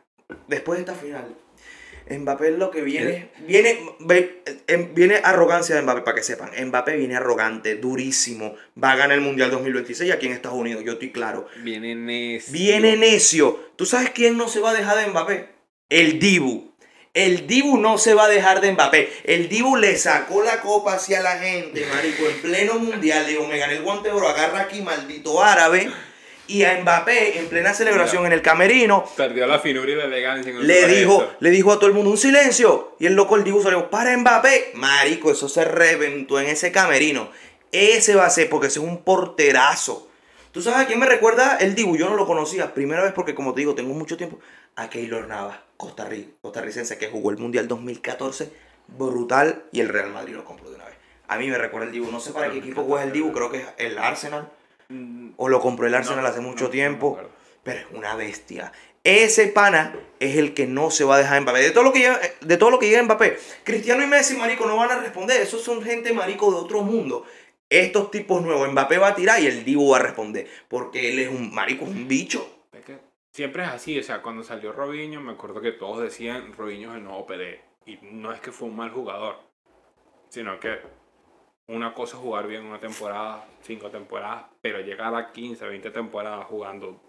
después 0.48 0.78
de 0.78 0.84
esta 0.84 0.94
final, 0.94 1.24
Mbappé 2.08 2.52
lo 2.52 2.70
que 2.70 2.82
viene, 2.82 3.30
viene, 3.46 3.80
em- 4.68 4.94
viene 4.94 5.16
arrogancia 5.24 5.74
de 5.74 5.82
Mbappé, 5.82 6.02
para 6.02 6.14
que 6.16 6.22
sepan. 6.22 6.50
Mbappé 6.66 6.96
viene 6.96 7.16
arrogante, 7.16 7.74
durísimo. 7.74 8.54
Va 8.82 8.92
a 8.92 8.96
ganar 8.96 9.18
el 9.18 9.24
Mundial 9.24 9.50
2026 9.50 10.12
aquí 10.12 10.26
en 10.26 10.32
Estados 10.32 10.56
Unidos, 10.58 10.84
yo 10.84 10.92
estoy 10.92 11.10
claro. 11.10 11.48
Viene 11.62 11.94
necio. 11.94 12.52
Viene 12.52 12.96
necio. 12.96 13.58
¿Tú 13.76 13.86
sabes 13.86 14.10
quién 14.10 14.36
no 14.36 14.48
se 14.48 14.60
va 14.60 14.70
a 14.70 14.74
dejar 14.74 14.98
de 14.98 15.06
Mbappé? 15.08 15.48
El 15.88 16.18
Dibu. 16.18 16.72
El 17.12 17.46
Dibu 17.46 17.78
no 17.78 17.96
se 17.96 18.12
va 18.14 18.26
a 18.26 18.28
dejar 18.28 18.60
de 18.60 18.72
Mbappé. 18.72 19.10
El 19.24 19.48
Dibu 19.48 19.76
le 19.76 19.96
sacó 19.96 20.42
la 20.42 20.60
copa 20.60 20.94
hacia 20.94 21.22
la 21.22 21.38
gente, 21.38 21.86
marico, 21.86 22.26
en 22.28 22.36
pleno 22.42 22.78
mundial. 22.78 23.26
Digo, 23.26 23.48
me 23.48 23.56
gané 23.58 23.76
el 23.76 23.82
guante 23.82 24.08
de 24.10 24.14
oro, 24.14 24.28
agarra 24.28 24.60
aquí, 24.60 24.82
maldito 24.82 25.42
árabe. 25.42 25.90
Y 26.48 26.62
a 26.62 26.80
Mbappé, 26.80 27.38
en 27.40 27.48
plena 27.48 27.74
celebración 27.74 28.24
en 28.26 28.32
el 28.32 28.40
camerino, 28.42 29.04
Perdió 29.16 29.46
la 29.46 29.58
finura 29.58 29.90
y 29.90 29.94
la 29.96 30.04
elegancia. 30.04 30.52
en 30.52 30.58
el 30.58 30.66
le 30.66 30.86
dijo, 30.86 31.22
eso. 31.22 31.32
le 31.40 31.50
dijo 31.50 31.72
a 31.72 31.76
todo 31.76 31.88
el 31.88 31.94
mundo 31.94 32.10
un 32.10 32.18
silencio. 32.18 32.94
Y 33.00 33.06
el 33.06 33.14
loco, 33.14 33.36
el 33.36 33.42
Dibu 33.44 33.62
salió, 33.62 33.90
para 33.90 34.16
Mbappé. 34.16 34.72
Marico, 34.74 35.32
eso 35.32 35.48
se 35.48 35.64
reventó 35.64 36.38
en 36.40 36.46
ese 36.46 36.70
camerino. 36.70 37.30
Ese 37.72 38.14
va 38.14 38.26
a 38.26 38.30
ser, 38.30 38.48
porque 38.48 38.68
ese 38.68 38.78
es 38.78 38.84
un 38.84 39.02
porterazo. 39.02 40.08
¿Tú 40.52 40.62
sabes 40.62 40.80
a 40.80 40.86
quién 40.86 40.98
me 40.98 41.06
recuerda 41.06 41.56
el 41.58 41.74
Dibu? 41.74 41.96
Yo 41.96 42.08
no 42.08 42.16
lo 42.16 42.26
conocía. 42.26 42.72
Primera 42.72 43.02
vez 43.02 43.12
porque, 43.12 43.34
como 43.34 43.52
te 43.52 43.60
digo, 43.60 43.74
tengo 43.74 43.92
mucho 43.92 44.16
tiempo. 44.16 44.38
A 44.76 44.88
Keylor 44.88 45.26
Navas, 45.26 45.58
Costa 45.76 46.04
Rica, 46.04 46.30
costarricense, 46.40 46.96
que 46.96 47.08
jugó 47.08 47.30
el 47.30 47.38
Mundial 47.38 47.66
2014. 47.68 48.50
Brutal. 48.86 49.64
Y 49.72 49.80
el 49.80 49.88
Real 49.88 50.10
Madrid 50.12 50.34
lo 50.34 50.44
compró 50.44 50.70
de 50.70 50.76
una 50.76 50.84
vez. 50.84 50.94
A 51.28 51.36
mí 51.38 51.48
me 51.48 51.58
recuerda 51.58 51.86
el 51.86 51.92
Dibu. 51.92 52.10
No 52.10 52.20
sé 52.20 52.30
para 52.32 52.50
qué 52.50 52.58
equipo 52.58 52.84
juega 52.84 53.04
el 53.04 53.12
Dibu. 53.12 53.32
Creo 53.32 53.50
que 53.50 53.58
es 53.58 53.66
el 53.78 53.98
Arsenal. 53.98 54.48
O 55.36 55.48
lo 55.48 55.60
compró 55.60 55.86
el 55.86 55.94
Arsenal 55.94 56.22
no, 56.22 56.28
hace 56.28 56.40
mucho 56.40 56.64
no, 56.64 56.70
tiempo. 56.70 57.18
Pero 57.62 57.80
es 57.80 57.86
una 57.92 58.14
bestia. 58.14 58.72
Ese 59.02 59.46
pana 59.48 59.94
es 60.18 60.36
el 60.36 60.52
que 60.52 60.66
no 60.66 60.90
se 60.90 61.04
va 61.04 61.14
a 61.16 61.18
dejar 61.18 61.40
Mbappé. 61.40 61.60
De 61.60 61.70
todo 61.70 61.84
lo 61.84 61.92
que 61.92 62.00
llega, 62.00 62.20
de 62.40 62.56
todo 62.56 62.70
lo 62.70 62.78
que 62.78 62.88
llega 62.88 63.02
Mbappé, 63.02 63.38
Cristiano 63.62 64.02
y 64.02 64.06
Messi, 64.06 64.36
marico, 64.36 64.66
no 64.66 64.76
van 64.76 64.90
a 64.90 64.98
responder. 64.98 65.40
Esos 65.40 65.62
son 65.62 65.82
gente, 65.82 66.12
marico, 66.12 66.50
de 66.50 66.56
otro 66.56 66.82
mundo. 66.82 67.24
Estos 67.68 68.10
tipos 68.10 68.42
nuevos, 68.42 68.70
Mbappé 68.70 68.98
va 68.98 69.08
a 69.08 69.14
tirar 69.14 69.40
y 69.40 69.46
el 69.46 69.64
Divo 69.64 69.90
va 69.90 69.98
a 69.98 70.02
responder. 70.02 70.48
Porque 70.68 71.10
él 71.10 71.18
es 71.18 71.28
un 71.28 71.54
marico, 71.54 71.84
es 71.84 71.90
un 71.90 72.08
bicho. 72.08 72.64
Es 72.72 72.84
que 72.84 72.98
siempre 73.32 73.62
es 73.62 73.68
así, 73.68 73.98
o 73.98 74.02
sea, 74.02 74.22
cuando 74.22 74.42
salió 74.42 74.72
Robinho, 74.72 75.20
me 75.20 75.32
acuerdo 75.32 75.60
que 75.60 75.72
todos 75.72 76.02
decían 76.02 76.52
Robinho 76.52 76.90
es 76.90 76.98
el 76.98 77.04
nuevo 77.04 77.26
Pelé. 77.26 77.60
Y 77.84 77.98
no 78.02 78.32
es 78.32 78.40
que 78.40 78.50
fue 78.50 78.68
un 78.68 78.74
mal 78.74 78.90
jugador, 78.90 79.38
sino 80.30 80.58
que 80.58 80.80
una 81.68 81.92
cosa 81.94 82.16
es 82.16 82.22
jugar 82.22 82.46
bien 82.46 82.64
una 82.64 82.78
temporada, 82.78 83.44
cinco 83.62 83.90
temporadas, 83.90 84.44
pero 84.60 84.80
llegar 84.80 85.14
a 85.14 85.32
15, 85.32 85.66
20 85.66 85.90
temporadas 85.90 86.46
jugando 86.46 87.00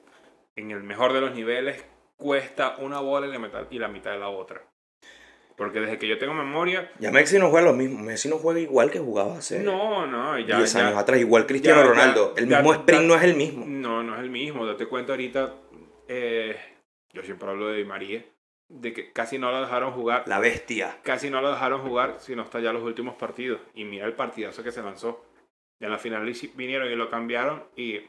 en 0.56 0.72
el 0.72 0.82
mejor 0.84 1.14
de 1.14 1.22
los 1.22 1.34
niveles 1.36 1.84
cuesta 2.16 2.76
una 2.80 3.00
bola 3.00 3.28
y 3.28 3.32
la 3.32 3.40
mitad, 3.40 3.68
y 3.70 3.78
la, 3.80 3.88
mitad 3.88 4.12
de 4.12 4.20
la 4.20 4.30
otra. 4.30 4.62
Porque 5.56 5.80
desde 5.80 5.98
que 5.98 6.08
yo 6.08 6.18
tengo 6.20 6.34
memoria, 6.34 6.92
Ya 7.00 7.12
Messi 7.12 7.40
no 7.40 7.50
juega 7.50 7.66
lo 7.68 7.74
mismo. 7.74 8.00
Messi 8.04 8.30
no 8.30 8.38
juega 8.38 8.60
igual 8.60 8.92
que 8.92 9.00
jugaba 9.00 9.38
hace 9.40 9.60
no, 9.60 10.06
no, 10.06 10.38
ya, 10.40 10.58
10 10.58 10.74
ya- 10.74 10.88
años 10.88 10.98
atrás. 11.00 11.20
Igual 11.20 11.48
Cristiano 11.48 11.82
ya- 11.82 11.88
Ronaldo. 11.88 12.36
ya- 12.36 12.42
el 12.42 12.48
mismo 12.48 12.74
sprint 12.74 13.04
no 13.06 13.16
es 13.16 13.24
el 13.24 13.36
mismo. 13.36 13.66
No, 13.68 14.04
no 14.04 14.14
es 14.16 14.22
el 14.22 14.30
mismo. 14.30 14.66
Date 14.68 14.86
cuenta 14.86 15.14
ahorita, 15.14 15.56
eh, 16.08 16.56
yo 17.12 17.24
siempre 17.24 17.50
hablo 17.50 17.68
de 17.70 17.78
Di 17.78 17.86
María, 17.86 18.24
de 18.70 18.94
que 18.94 19.12
casi 19.14 19.38
no 19.40 19.52
lo 19.52 19.62
dejaron 19.62 19.92
jugar, 19.94 20.24
La 20.28 20.40
bestia. 20.40 20.98
casi 21.04 21.30
no 21.30 21.42
lo 21.42 21.50
dejaron 21.52 21.82
jugar, 21.82 22.16
sino 22.20 22.42
hasta 22.42 22.60
ya 22.60 22.74
los 22.74 22.84
últimos 22.84 23.16
partidos. 23.16 23.62
Y 23.74 23.86
mira 23.86 24.06
el 24.06 24.14
partidazo 24.14 24.64
que 24.64 24.72
se 24.72 24.82
lanzó. 24.82 25.24
En 25.80 25.92
la 25.92 25.98
final 26.00 26.30
vinieron 26.56 26.92
y 26.92 26.96
lo 26.96 27.10
cambiaron 27.10 27.64
y 27.76 28.02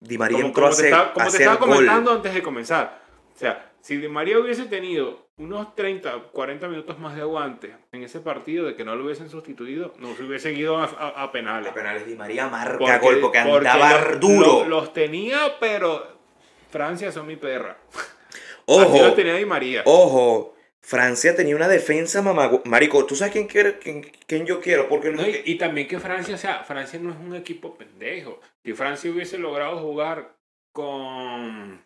Di 0.00 0.18
María 0.18 0.36
como, 0.38 0.48
entró 0.48 0.64
como 0.64 0.76
te 0.76 0.84
estaba, 0.84 1.12
como 1.12 1.20
a 1.22 1.24
te 1.24 1.28
hacer 1.28 1.40
estaba 1.42 1.56
gol. 1.58 1.68
comentando 1.76 2.12
antes 2.12 2.34
de 2.34 2.42
comenzar. 2.42 3.02
O 3.34 3.38
sea, 3.38 3.72
si 3.80 3.96
Di 3.96 4.08
María 4.08 4.38
hubiese 4.38 4.66
tenido 4.66 5.26
unos 5.38 5.74
30, 5.74 6.24
40 6.32 6.68
minutos 6.68 6.98
más 6.98 7.14
de 7.16 7.22
aguante 7.22 7.74
en 7.92 8.02
ese 8.02 8.20
partido 8.20 8.66
de 8.66 8.74
que 8.76 8.84
no 8.84 8.94
lo 8.96 9.04
hubiesen 9.04 9.30
sustituido, 9.30 9.94
no 9.98 10.14
se 10.14 10.24
hubiesen 10.24 10.56
ido 10.56 10.76
a, 10.78 10.84
a- 10.84 11.22
a 11.22 11.32
penales. 11.32 11.70
A 11.70 11.74
penales 11.74 12.04
Di 12.06 12.14
María 12.16 12.48
marca 12.48 12.76
Porque- 12.78 12.98
gol 12.98 13.20
porque 13.20 13.42
porque 13.48 13.68
andaba 13.68 14.14
duro. 14.16 14.64
lo- 14.64 14.68
los 14.68 14.92
tenía, 14.92 15.58
pero 15.58 16.06
Francia 16.70 17.10
son 17.10 17.26
mi 17.26 17.36
perra. 17.36 17.76
Así 18.80 18.98
lo 18.98 19.06
Ojo, 19.06 19.12
tenía 19.14 19.34
Di 19.34 19.44
María. 19.46 19.82
ojo. 19.86 20.54
Francia 20.84 21.36
tenía 21.36 21.54
una 21.54 21.68
defensa 21.68 22.22
mamá. 22.22 22.50
Marico, 22.64 23.06
¿tú 23.06 23.14
sabes 23.14 23.32
quién, 23.32 23.46
quiere, 23.46 23.78
quién, 23.78 24.02
quién 24.26 24.46
yo 24.46 24.60
quiero? 24.60 24.88
Porque 24.88 25.10
no 25.10 25.18
No, 25.22 25.28
es 25.28 25.42
y, 25.44 25.54
también 25.54 25.86
que 25.86 26.00
Francia, 26.00 26.34
o 26.34 26.38
sea, 26.38 26.64
Francia 26.64 26.98
no 27.00 27.10
es 27.10 27.16
un 27.18 27.36
equipo 27.36 27.76
pendejo. 27.76 28.40
Si 28.64 28.72
Francia 28.72 29.08
hubiese 29.10 29.38
logrado 29.38 29.78
jugar 29.78 30.34
con. 30.72 31.84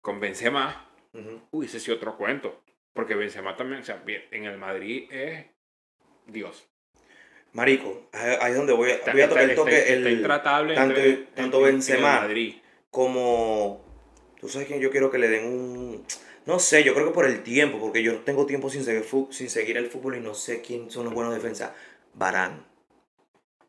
con 0.00 0.20
Benzema, 0.20 0.88
Ujú. 1.12 1.40
hubiese 1.50 1.80
sido 1.80 1.96
otro 1.96 2.16
cuento. 2.16 2.62
Porque 2.92 3.14
Benzema 3.16 3.56
también, 3.56 3.82
o 3.82 3.84
sea, 3.84 3.96
bien, 3.96 4.22
en 4.30 4.44
el 4.44 4.56
Madrid 4.56 5.08
es 5.10 5.44
Dios. 6.26 6.66
Marico, 7.52 8.08
ahí 8.12 8.52
es 8.52 8.56
donde 8.56 8.72
voy 8.74 8.90
a, 8.90 8.94
Está, 8.94 9.10
voy 9.12 9.22
a 9.22 9.28
tocar 9.28 9.42
el 9.42 9.50
está- 9.50 9.62
toque. 9.62 9.76
está- 9.76 9.92
está 9.92 10.08
el- 10.08 10.16
intratable 10.18 10.74
tanto- 10.76 10.96
entre- 11.00 11.16
tanto 11.34 11.58
en- 11.58 11.64
en- 11.66 11.72
Benzema. 11.72 12.08
en 12.10 12.14
el 12.14 12.20
Madrid. 12.28 12.54
como 12.90 13.84
tú 14.40 14.48
sabes 14.48 14.66
que 14.68 14.80
yo 14.80 14.90
quiero 14.90 15.10
que 15.10 15.18
le 15.18 15.28
den 15.28 15.44
un 15.46 16.06
no 16.46 16.58
sé 16.58 16.82
yo 16.82 16.94
creo 16.94 17.06
que 17.08 17.12
por 17.14 17.26
el 17.26 17.42
tiempo 17.42 17.78
porque 17.78 18.02
yo 18.02 18.18
tengo 18.20 18.46
tiempo 18.46 18.70
sin 18.70 18.84
seguir 18.84 19.04
sin 19.30 19.50
seguir 19.50 19.76
el 19.76 19.88
fútbol 19.88 20.16
y 20.16 20.20
no 20.20 20.34
sé 20.34 20.62
quién 20.62 20.90
son 20.90 21.04
los 21.04 21.14
buenos 21.14 21.34
defensas 21.34 21.72
Barán 22.14 22.64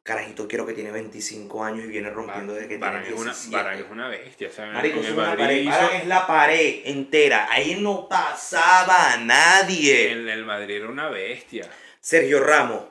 carajito 0.03 0.47
quiero 0.47 0.65
que 0.65 0.73
tiene 0.73 0.89
25 0.91 1.63
años 1.63 1.85
y 1.85 1.89
viene 1.89 2.09
rompiendo 2.09 2.53
desde 2.53 2.67
que 2.69 2.77
Varane 2.77 3.01
tiene 3.05 3.15
es, 3.17 3.21
una, 3.21 3.31
17 3.33 3.55
Varane 3.55 3.81
es 3.81 3.91
una 3.91 4.07
bestia. 4.07 4.49
en- 4.57 4.73
Marico, 4.73 4.99
es 4.99 5.11
una 5.11 5.35
pared. 5.37 5.65
Varane 5.67 5.97
es 5.97 6.07
la 6.07 6.25
pared 6.27 6.81
entera. 6.85 7.47
Ahí 7.51 7.77
no 7.79 8.09
pasaba 8.09 9.17
nadie. 9.17 10.11
en 10.11 10.27
el 10.27 10.43
Madrid 10.43 10.77
era 10.77 10.89
una 10.89 11.09
bestia. 11.09 11.69
Sergio 11.99 12.39
Ramos, 12.43 12.85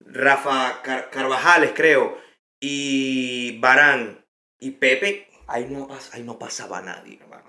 Rafa 0.00 0.82
Car- 0.82 1.08
Carvajales, 1.08 1.72
creo, 1.74 2.18
y 2.60 3.58
Barán 3.58 4.22
y 4.58 4.72
Pepe, 4.72 5.29
ahí 5.50 5.66
no, 5.68 5.88
ahí 6.12 6.22
no 6.22 6.38
pasaba 6.38 6.80
nadie, 6.80 7.18
hermano. 7.20 7.44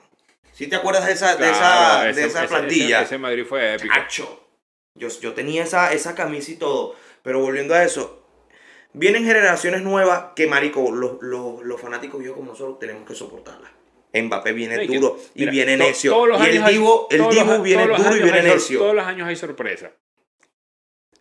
¿Sí 0.54 0.68
te 0.68 0.76
acuerdas 0.76 1.06
de 1.06 1.14
esa, 1.14 1.36
de 1.38 1.50
esa, 1.50 1.58
Claro, 1.60 2.14
de 2.16 2.26
esa 2.26 2.48
plantilla? 2.48 2.98
Ese, 2.98 3.06
ese 3.06 3.18
Madrid 3.18 3.46
fue 3.48 3.76
épico. 3.76 3.94
Chacho. 3.94 4.48
Yo, 4.96 5.08
yo 5.08 5.34
tenía 5.34 5.64
esa, 5.64 5.94
esa 5.94 6.14
camisa 6.14 6.52
y 6.52 6.56
todo. 6.56 6.96
Pero 7.24 7.40
volviendo 7.40 7.74
a 7.74 7.84
eso, 7.84 8.26
vienen 8.94 9.24
generaciones 9.26 9.82
nuevas 9.82 10.34
que, 10.36 10.48
marico, 10.48 10.92
los, 10.92 11.22
los, 11.22 11.64
los 11.64 11.80
fanáticos 11.82 12.20
viejos 12.20 12.38
como 12.38 12.52
nosotros 12.52 12.80
tenemos 12.80 13.08
que 13.08 13.16
soportarlas. 13.16 13.72
Mbappé 14.14 14.52
viene 14.52 14.86
que- 14.86 14.98
duro 15.00 15.18
y 15.34 15.40
mira, 15.42 15.52
viene 15.52 15.78
to- 15.78 15.84
necio. 15.86 16.12
todos 16.12 16.28
los 16.28 16.42
Y 16.42 16.44
el 16.44 16.50
años 16.58 16.66
hay- 16.66 16.74
Divo, 16.74 17.08
el 17.10 17.18
los- 17.20 17.30
Divo 17.34 17.62
viene 17.62 17.88
duro 17.88 18.16
y 18.18 18.22
viene 18.22 18.40
hay 18.40 18.46
necio. 18.46 18.80
Todos 18.80 18.96
los 18.96 19.06
años 19.06 19.28
hay 19.30 19.36
sorpresa. 19.38 19.92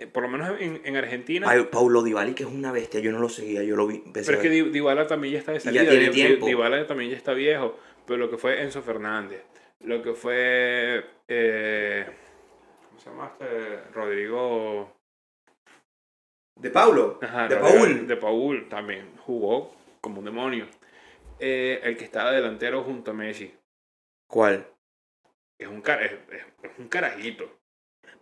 Eh, 0.01 0.06
Por 0.06 0.22
lo 0.22 0.28
menos 0.31 0.59
en, 0.60 0.81
en 0.85 0.97
Argentina. 0.97 1.47
Pa- 1.47 1.70
Paulo 1.70 2.02
Dybala, 2.02 2.35
que 2.35 2.43
es 2.44 2.48
una 2.48 2.72
bestia, 2.72 3.01
yo 3.01 3.12
no 3.12 3.18
lo 3.18 3.28
seguía, 3.28 3.62
yo 3.62 3.77
lo 3.77 3.86
vi. 3.86 4.02
pero 4.12 4.32
es 4.32 4.39
que 4.39 4.48
Dybala 4.51 5.06
también 5.06 5.35
ya 5.35 5.39
está 5.40 5.52
de 5.52 5.59
Y 5.59 5.60
ya 5.60 5.64
salida. 5.72 5.90
tiene 5.90 6.09
tiempo. 6.09 6.47
Dybala 6.47 6.86
también 6.86 7.10
ya 7.10 7.16
está 7.16 7.32
viejo. 7.35 7.78
Pero 8.06 8.18
lo 8.18 8.31
que 8.31 8.39
fue 8.39 8.62
Enzo 8.62 8.82
Fernández. 8.82 9.43
Lo 9.81 10.02
que 10.02 10.14
fue. 10.14 11.05
eh, 11.28 12.06
¿Cómo 12.89 13.01
se 13.01 13.10
llama 13.10 13.32
este? 13.39 13.81
Rodrigo. 13.93 14.97
De 16.59 16.70
Paulo, 16.70 17.18
Ajá, 17.22 17.48
de 17.48 17.56
Rodrigo- 17.56 17.78
Paul. 17.78 18.06
De 18.06 18.16
Paul 18.16 18.68
también. 18.68 19.16
Jugó 19.18 19.74
como 20.01 20.18
un 20.18 20.24
demonio. 20.24 20.66
Eh, 21.39 21.81
el 21.85 21.97
que 21.97 22.05
estaba 22.05 22.32
delantero 22.32 22.82
junto 22.82 23.12
a 23.12 23.14
Messi. 23.14 23.55
¿Cuál? 24.28 24.66
Es 25.59 25.68
un, 25.68 25.78
es- 25.86 26.12
es 26.62 26.78
un 26.78 26.89
carajito. 26.89 27.60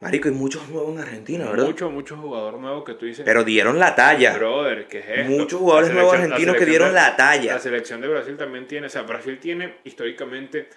Marico, 0.00 0.28
hay 0.28 0.34
muchos 0.34 0.68
nuevos 0.68 0.94
en 0.94 1.00
Argentina, 1.00 1.46
¿verdad? 1.50 1.66
Mucho, 1.66 1.90
mucho 1.90 2.16
jugador 2.16 2.58
nuevo 2.58 2.84
que 2.84 2.94
tú 2.94 3.06
dices. 3.06 3.24
Pero 3.24 3.42
dieron 3.42 3.80
la 3.80 3.96
talla. 3.96 4.36
Brother, 4.36 4.86
¿qué 4.86 5.00
es 5.00 5.06
esto? 5.08 5.30
Muchos 5.32 5.58
jugadores 5.60 5.92
nuevos 5.92 6.14
argentinos 6.14 6.56
que 6.56 6.66
dieron 6.66 6.88
de- 6.88 6.94
la 6.94 7.16
talla. 7.16 7.54
La 7.54 7.58
selección 7.60 8.00
de 8.00 8.06
Brasil 8.08 8.36
también 8.36 8.68
tiene, 8.68 8.86
o 8.86 8.90
sea, 8.90 9.02
Brasil 9.02 9.38
tiene 9.40 9.78
históricamente 9.82 10.68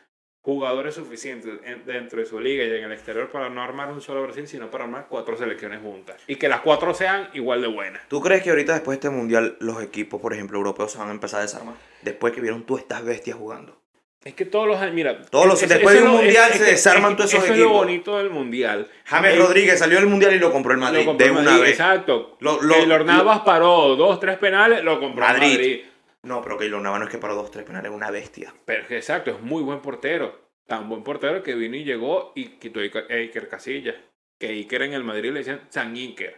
jugadores 0.43 0.95
suficientes 0.95 1.60
en- 1.64 1.85
dentro 1.85 2.19
de 2.19 2.26
su 2.26 2.39
liga 2.39 2.64
y 2.64 2.72
en 2.72 2.84
el 2.85 2.91
exterior 2.93 3.30
para 3.30 3.48
no 3.52 3.61
armar 3.61 3.91
un 3.91 4.02
solo 4.02 4.23
Brasil, 4.23 4.48
sino 4.48 4.72
para 4.72 4.85
armar 4.85 5.06
cuatro 5.07 5.38
selecciones 5.38 5.81
juntas. 5.84 6.19
Y 6.26 6.38
que 6.38 6.49
las 6.49 6.61
cuatro 6.61 6.95
sean 6.95 7.30
igual 7.34 7.61
de 7.61 7.68
buenas. 7.68 8.02
¿Tú 8.07 8.22
crees 8.22 8.41
que 8.41 8.49
ahorita 8.49 8.73
después 8.73 8.99
de 8.99 9.07
este 9.07 9.15
mundial 9.15 9.56
los 9.60 9.84
equipos, 9.84 10.19
por 10.19 10.34
ejemplo, 10.34 10.57
europeos 10.57 10.93
se 10.93 10.98
van 10.98 11.10
a 11.10 11.11
empezar 11.11 11.41
a 11.41 11.43
desarmar? 11.43 11.76
Después 12.02 12.34
que 12.34 12.41
vieron 12.41 12.65
tú 12.65 12.76
estas 12.76 13.06
bestias 13.06 13.38
jugando. 13.38 13.80
Es 14.23 14.35
que 14.35 14.45
todos 14.45 14.68
los 14.68 14.77
años, 14.80 14.93
mira. 14.93 15.19
Todos 15.23 15.48
los- 15.48 15.64
es- 15.64 15.69
después 15.69 15.95
de 15.95 16.03
un 16.03 16.11
mundial 16.11 16.52
es- 16.52 16.57
se 16.57 16.64
desarman 16.64 17.15
todos 17.18 17.31
esos 17.34 17.43
Eso 17.43 17.53
es 17.53 17.60
lo 17.60 17.65
equipos. 17.65 17.81
bonito 17.85 18.18
del 18.19 18.30
mundial. 18.30 18.88
James 19.06 19.34
El- 19.34 19.39
Rodríguez 19.39 19.80
salió 19.80 19.98
del 19.98 20.07
mundial 20.07 20.34
y 20.35 20.39
lo 20.39 20.52
compró 20.52 20.73
el 20.73 20.77
Madrid 20.77 21.06
compró 21.06 21.26
de 21.26 21.31
una 21.31 21.57
vez. 21.57 21.72
Exacto. 21.72 22.38
Lo- 22.39 22.61
lo- 22.61 22.76
Keylor 22.76 22.99
lo- 22.99 23.06
Navas 23.06 23.39
paró 23.39 23.95
dos, 23.95 24.19
tres 24.19 24.38
penales, 24.38 24.84
lo 24.84 24.99
compró 24.99 25.26
Madrid. 25.26 25.52
Madrid. 25.52 25.81
No, 26.23 26.41
pero 26.43 26.56
Keylor 26.60 26.81
Navas 26.81 26.99
no 26.99 27.06
es 27.07 27.11
que 27.11 27.18
para 27.18 27.34
dos, 27.34 27.49
tres 27.49 27.65
penales, 27.65 27.89
es 27.89 27.95
una 27.98 28.11
bestia. 28.11 28.53
Pero 28.65 28.84
exacto, 28.89 29.31
es 29.31 29.41
muy 29.41 29.64
buen 29.64 29.80
portero. 29.80 30.39
Tan 30.68 30.88
buen 30.88 31.03
portero 31.03 31.41
que 31.41 31.56
vino 31.56 31.76
y 31.76 31.84
llegó 31.84 32.31
y 32.35 32.45
quitó 32.60 32.80
a 32.80 32.84
Iker- 32.84 33.48
Casillas. 33.49 33.95
Que 34.39 34.49
Iker 34.49 34.84
en 34.84 34.93
el 34.93 35.03
Madrid 35.03 35.31
le 35.31 35.39
decían 35.39 35.61
San 35.69 35.95
Iker. 35.95 36.35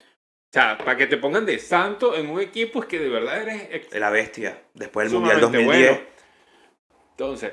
O 0.00 0.52
sea, 0.52 0.76
para 0.78 0.96
que 0.96 1.06
te 1.06 1.18
pongan 1.18 1.46
de 1.46 1.58
santo 1.60 2.16
en 2.16 2.28
un 2.30 2.40
equipo 2.40 2.80
es 2.80 2.86
que 2.86 2.98
de 2.98 3.08
verdad 3.08 3.42
eres 3.42 3.92
la 3.94 4.10
bestia. 4.10 4.58
Después 4.74 5.08
del 5.10 5.20
mundial 5.20 5.40
sumamente 5.40 5.64
2010. 5.64 5.90
bueno. 5.92 6.15
Entonces, 7.18 7.52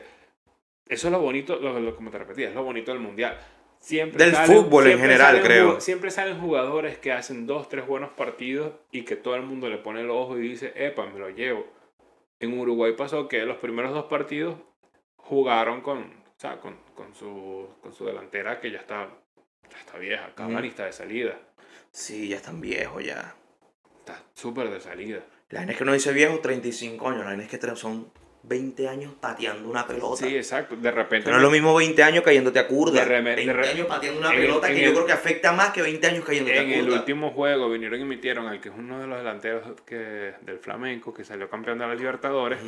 eso 0.88 1.08
es 1.08 1.12
lo 1.12 1.20
bonito, 1.22 1.56
lo, 1.58 1.80
lo- 1.80 1.96
como 1.96 2.12
te 2.12 2.18
repetía, 2.18 2.50
es 2.50 2.56
lo 2.56 2.64
bonito 2.64 2.92
del 2.92 3.00
mundial. 3.00 3.40
Siempre 3.80 4.24
Del 4.26 4.36
fútbol 4.36 4.88
en 4.88 5.00
general, 5.00 5.28
salen 5.36 5.42
creo. 5.44 5.82
Siempre 5.82 6.10
salen 6.12 6.40
jugadores 6.40 6.98
que 6.98 7.12
hacen 7.12 7.46
dos, 7.48 7.68
tres 7.70 7.86
buenos 7.86 8.12
partidos 8.12 8.74
y 8.92 9.04
que 9.04 9.16
todo 9.18 9.36
el 9.36 9.42
mundo 9.44 9.70
le 9.70 9.78
pone 9.78 10.02
el 10.02 10.10
ojo 10.10 10.38
y 10.38 10.42
dice, 10.42 10.72
epa, 10.76 11.06
me 11.06 11.20
lo 11.20 11.30
llevo. 11.30 11.66
En 12.40 12.58
Uruguay 12.58 12.94
pasó 12.98 13.28
que 13.28 13.46
los 13.46 13.58
primeros 13.58 13.94
dos 13.94 14.06
partidos 14.06 14.56
jugaron 15.18 15.82
con, 15.82 16.00
o 16.04 16.40
sea, 16.40 16.60
con, 16.60 16.78
con 16.96 17.14
su, 17.16 17.68
con 17.82 17.94
su 17.94 18.06
delantera 18.06 18.60
que 18.60 18.72
ya 18.72 18.80
está, 18.80 19.10
ya 19.70 19.78
está 19.80 19.98
vieja, 19.98 20.34
Cavani 20.36 20.68
Mm. 20.68 20.72
está 20.72 20.86
de 20.86 20.94
salida. 20.94 21.40
Sí, 21.92 22.28
ya 22.30 22.38
están 22.38 22.60
viejos 22.62 23.04
ya. 23.04 23.36
Está 24.00 24.22
súper 24.34 24.70
de 24.70 24.80
salida. 24.82 25.24
La 25.50 25.60
gente 25.60 25.74
es 25.74 25.80
que 25.80 25.86
no 25.86 25.94
dice 25.94 26.12
viejo, 26.14 26.40
35 26.40 27.08
años. 27.10 27.24
La 27.26 27.32
gente 27.32 27.44
es 27.56 27.60
que 27.60 27.76
son 27.76 28.12
20 28.46 28.88
años 28.90 29.14
pateando 29.20 29.70
una 29.70 29.88
pelota. 29.88 30.26
Sí, 30.26 30.36
exacto. 30.36 30.76
De 30.76 30.92
repente... 30.92 31.30
no 31.30 31.38
es 31.38 31.42
lo 31.42 31.50
mismo 31.50 31.74
20 31.74 32.04
años 32.04 32.24
cayéndote 32.24 32.60
a 32.60 32.68
curda. 32.68 33.06
De 33.06 33.10
reme- 33.10 33.36
20 33.36 33.46
de 33.46 33.54
re- 33.54 33.70
años 33.70 33.88
pateando 33.88 34.20
una 34.20 34.30
en 34.32 34.36
el- 34.36 34.42
pelota 34.42 34.68
en 34.70 34.76
que 34.76 34.82
yo 34.82 34.88
el- 34.90 34.94
creo 34.94 35.06
que 35.06 35.12
afecta 35.14 35.52
más 35.54 35.70
que 35.72 35.82
20 35.82 36.08
años 36.08 36.26
cayéndote 36.26 36.58
En 36.60 36.70
a 36.70 36.74
el 36.76 36.84
curda. 36.86 37.00
último 37.00 37.32
juego 37.32 37.70
vinieron 37.70 38.00
y 38.00 38.02
emitieron 38.04 38.48
al 38.48 38.60
que 38.60 38.70
es 38.70 38.76
uno 38.78 39.00
de 39.00 39.08
los 39.08 39.18
delanteros 39.18 39.82
que, 39.86 40.34
del 40.42 40.60
Flamenco, 40.60 41.14
que 41.14 41.24
salió 41.24 41.50
campeón 41.50 41.78
de 41.80 41.88
la 41.88 41.96
Libertadores. 41.96 42.60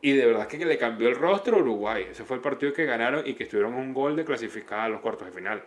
Y 0.00 0.12
de 0.12 0.26
verdad 0.26 0.46
que 0.48 0.58
le 0.64 0.78
cambió 0.78 1.08
el 1.08 1.16
rostro 1.16 1.56
a 1.56 1.60
Uruguay. 1.60 2.06
Ese 2.10 2.24
fue 2.24 2.36
el 2.36 2.42
partido 2.42 2.72
que 2.72 2.84
ganaron 2.84 3.26
y 3.26 3.34
que 3.34 3.44
estuvieron 3.44 3.74
un 3.74 3.92
gol 3.92 4.14
de 4.16 4.24
clasificar 4.24 4.80
a 4.80 4.88
los 4.88 5.00
cuartos 5.00 5.26
de 5.26 5.32
final. 5.32 5.62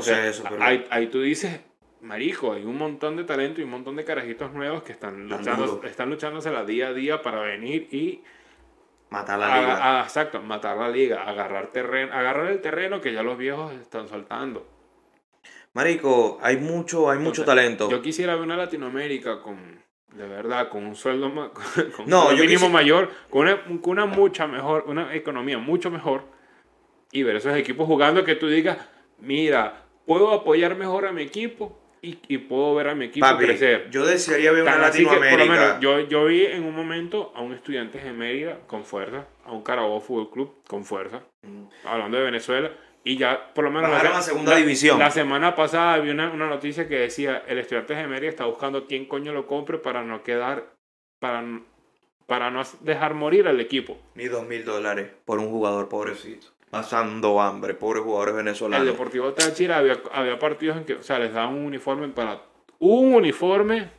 Sé 0.00 0.28
eso, 0.30 0.44
pero- 0.48 0.62
ahí, 0.62 0.86
ahí 0.90 1.06
tú 1.08 1.20
dices, 1.20 1.60
marico, 2.04 2.52
hay 2.52 2.64
un 2.64 2.76
montón 2.78 3.16
de 3.16 3.24
talento 3.24 3.60
y 3.60 3.64
un 3.64 3.70
montón 3.70 3.96
de 3.96 4.04
carajitos 4.04 4.52
nuevos 4.52 4.82
que 4.82 4.92
están, 4.92 5.28
luchando, 5.28 5.82
están 5.84 6.10
luchándosela 6.10 6.64
día 6.64 6.88
a 6.88 6.92
día 6.92 7.22
para 7.22 7.40
venir 7.40 7.88
y 7.92 8.22
Matar 9.10 9.38
la 9.38 9.46
liga. 9.58 9.74
a- 9.76 10.00
a- 10.00 10.04
exacto, 10.04 10.40
matar 10.42 10.76
la 10.76 10.88
liga, 10.88 11.22
agarrar 11.24 11.68
terreno, 11.72 12.12
agarrar 12.12 12.50
el 12.50 12.60
terreno 12.60 13.00
que 13.00 13.12
ya 13.12 13.22
los 13.22 13.38
viejos 13.38 13.72
están 13.74 14.08
soltando. 14.08 14.66
Marico, 15.72 16.38
hay 16.42 16.56
mucho, 16.58 17.10
hay 17.10 17.18
mucho 17.18 17.44
talento. 17.44 17.90
Yo 17.90 18.00
quisiera 18.02 18.34
ver 18.34 18.42
una 18.44 18.56
Latinoamérica 18.56 19.40
con, 19.42 19.82
de 20.14 20.28
verdad, 20.28 20.68
con 20.68 20.84
un 20.84 20.94
sueldo 20.94 21.28
ma- 21.30 21.50
con 21.96 22.04
un 22.04 22.10
No, 22.10 22.22
sueldo 22.24 22.42
yo 22.42 22.48
mínimo 22.48 22.68
mayor, 22.68 23.10
con 23.30 23.42
una, 23.42 23.62
con 23.64 23.80
una 23.90 24.06
mucha 24.06 24.46
mejor, 24.46 24.84
una 24.86 25.14
economía 25.14 25.58
mucho 25.58 25.90
mejor, 25.90 26.22
y 27.12 27.22
ver 27.22 27.36
esos 27.36 27.56
equipos 27.56 27.86
jugando 27.86 28.24
que 28.24 28.34
tú 28.36 28.48
digas, 28.48 28.78
mira, 29.18 29.84
puedo 30.06 30.32
apoyar 30.32 30.76
mejor 30.76 31.06
a 31.06 31.12
mi 31.12 31.22
equipo 31.22 31.80
y, 32.04 32.18
y 32.28 32.38
puedo 32.38 32.74
ver 32.74 32.88
a 32.88 32.94
mi 32.94 33.06
equipo 33.06 33.26
Papi, 33.26 33.44
crecer. 33.46 33.88
yo 33.90 34.04
desearía 34.04 34.52
ver 34.52 34.62
una 34.62 34.72
Tan 34.72 34.84
así 34.84 34.98
que, 34.98 35.04
por 35.06 35.14
lo 35.16 35.20
Latinoamérica. 35.24 35.64
menos, 35.66 35.80
yo, 35.80 36.00
yo 36.00 36.24
vi 36.26 36.44
en 36.46 36.64
un 36.64 36.74
momento 36.74 37.32
a 37.34 37.40
un 37.40 37.52
estudiante 37.54 37.98
de 37.98 38.12
Mérida 38.12 38.58
con 38.66 38.84
fuerza, 38.84 39.26
a 39.44 39.52
un 39.52 39.62
Carabobo 39.62 40.00
Fútbol 40.00 40.30
Club 40.30 40.54
con 40.68 40.84
fuerza, 40.84 41.22
Mm. 41.42 41.64
hablando 41.86 42.16
de 42.18 42.24
Venezuela, 42.24 42.70
y 43.04 43.16
ya 43.18 43.52
por 43.54 43.64
lo 43.64 43.70
menos 43.70 43.90
la, 43.90 44.22
segunda 44.22 44.52
la- 44.52 44.58
división. 44.58 44.98
la 44.98 45.10
semana 45.10 45.54
pasada 45.54 45.98
vi 45.98 46.08
una, 46.10 46.30
una 46.30 46.48
noticia 46.48 46.88
que 46.88 46.96
decía 47.00 47.42
el 47.46 47.58
estudiante 47.58 47.94
de 47.94 48.06
Mérida 48.06 48.30
está 48.30 48.46
buscando 48.46 48.86
quién 48.86 49.04
coño 49.04 49.32
lo 49.32 49.46
compre 49.46 49.76
para 49.78 50.02
no 50.02 50.22
quedar, 50.22 50.72
para, 51.20 51.44
para 52.26 52.50
no 52.50 52.62
dejar 52.80 53.12
morir 53.12 53.46
al 53.46 53.60
equipo. 53.60 53.98
Ni 54.14 54.24
dos 54.28 54.46
mil 54.46 54.64
dólares 54.64 55.10
por 55.26 55.38
un 55.38 55.50
jugador 55.50 55.90
pobrecito. 55.90 56.46
Pasando 56.74 57.40
hambre, 57.40 57.74
pobres 57.74 58.02
jugadores 58.02 58.32
El 58.32 58.36
venezolanos. 58.44 58.86
Deportivo 58.86 59.32
Táchira 59.32 59.78
había, 59.78 59.98
había 60.12 60.38
partidos 60.38 60.76
en 60.76 60.84
que, 60.84 60.94
o 60.94 61.02
sea, 61.02 61.18
les 61.18 61.32
daban 61.32 61.54
un 61.54 61.64
uniforme 61.66 62.08
para 62.08 62.40
un 62.78 63.14
uniforme 63.14 63.90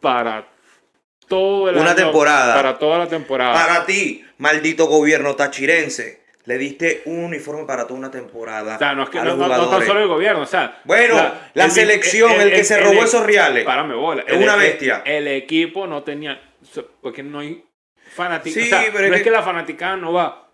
para 0.00 0.48
todo 1.28 1.68
el 1.70 1.76
Una 1.76 1.90
año, 1.92 1.96
temporada. 1.96 2.54
para 2.54 2.78
toda 2.78 2.98
la 2.98 3.06
temporada. 3.08 3.52
Para 3.54 3.86
ti, 3.86 4.24
maldito 4.38 4.86
gobierno 4.86 5.34
tachirense, 5.36 6.22
le 6.44 6.58
diste 6.58 7.02
un 7.06 7.24
uniforme 7.24 7.64
para 7.64 7.86
toda 7.86 7.98
una 7.98 8.10
temporada. 8.10 8.76
O 8.76 8.78
sea, 8.78 8.94
no 8.94 9.04
es 9.04 9.10
que 9.10 9.18
no, 9.18 9.36
no- 9.36 9.48
no 9.48 9.68
tan 9.68 9.86
solo 9.86 10.00
el 10.00 10.08
gobierno, 10.08 10.42
o 10.42 10.46
sea. 10.46 10.80
Bueno, 10.84 11.14
la 11.54 11.64
el- 11.64 11.70
selección, 11.70 12.32
el 12.40 12.50
que 12.50 12.64
se 12.64 12.78
robó 12.80 13.04
esos 13.04 13.24
reales. 13.24 13.64
Párame 13.64 13.94
bola. 13.94 14.24
Es 14.26 14.36
una 14.36 14.54
el- 14.54 14.60
bestia. 14.60 15.02
El, 15.04 15.28
equipo 15.28 15.86
no 15.86 16.02
tenía. 16.02 16.40
Porque 17.00 17.22
no 17.22 17.40
hay. 17.40 17.64
fanática. 18.14 18.60
Sí, 18.60 18.66
o 18.66 18.68
sea, 18.68 18.80
no 18.92 18.98
es 18.98 19.04
es 19.10 19.16
que- 19.18 19.22
que 19.24 19.30
la 19.30 19.42
fanaticada 19.42 19.96
no 19.96 20.12
va. 20.12 20.48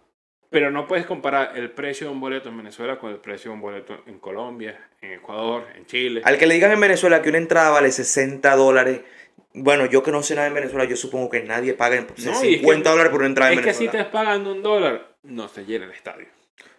Pero 0.51 0.71
no 0.71 0.87
puedes 0.87 1.05
comparar 1.05 1.53
el 1.57 1.71
precio 1.71 2.07
de 2.07 2.13
un 2.15 2.21
boleto 2.21 2.49
en 2.49 2.57
Venezuela 2.57 2.99
con 2.99 3.11
el 3.11 3.19
precio 3.19 3.51
de 3.51 3.55
un 3.57 3.61
boleto 3.61 4.03
en 4.07 4.19
Colombia, 4.19 4.79
en 5.03 5.13
Ecuador, 5.13 5.67
en 5.77 5.85
Chile. 5.87 6.23
Al 6.25 6.39
que 6.39 6.47
le 6.47 6.55
digan 6.55 6.73
en 6.73 6.81
Venezuela 6.81 7.21
que 7.21 7.29
una 7.29 7.39
entrada 7.39 7.71
vale 7.71 7.91
60 7.93 8.57
dólares. 8.57 9.01
Bueno, 9.53 9.87
yo 9.87 10.03
que 10.03 10.11
no 10.11 10.23
sé 10.23 10.35
nada 10.35 10.47
en 10.47 10.55
Venezuela, 10.55 10.85
yo 10.85 10.97
supongo 10.97 11.29
que 11.29 11.43
nadie 11.43 11.75
paga 11.75 11.97
No, 12.01 12.07
y 12.17 12.29
es 12.31 12.61
50 12.61 12.83
que- 12.85 12.91
dólares 12.91 13.11
por 13.11 13.21
una 13.21 13.29
entrada 13.29 13.53
en 13.53 13.59
Es 13.59 13.65
que 13.65 13.73
si 13.75 13.81
Venezuela. 13.87 14.07
estás 14.07 14.13
pagando 14.25 14.53
un 14.53 14.63
dólar, 14.63 15.09
no 15.25 15.49
se 15.49 15.65
llena 15.67 15.85
el 15.87 15.91
estadio. 15.93 16.27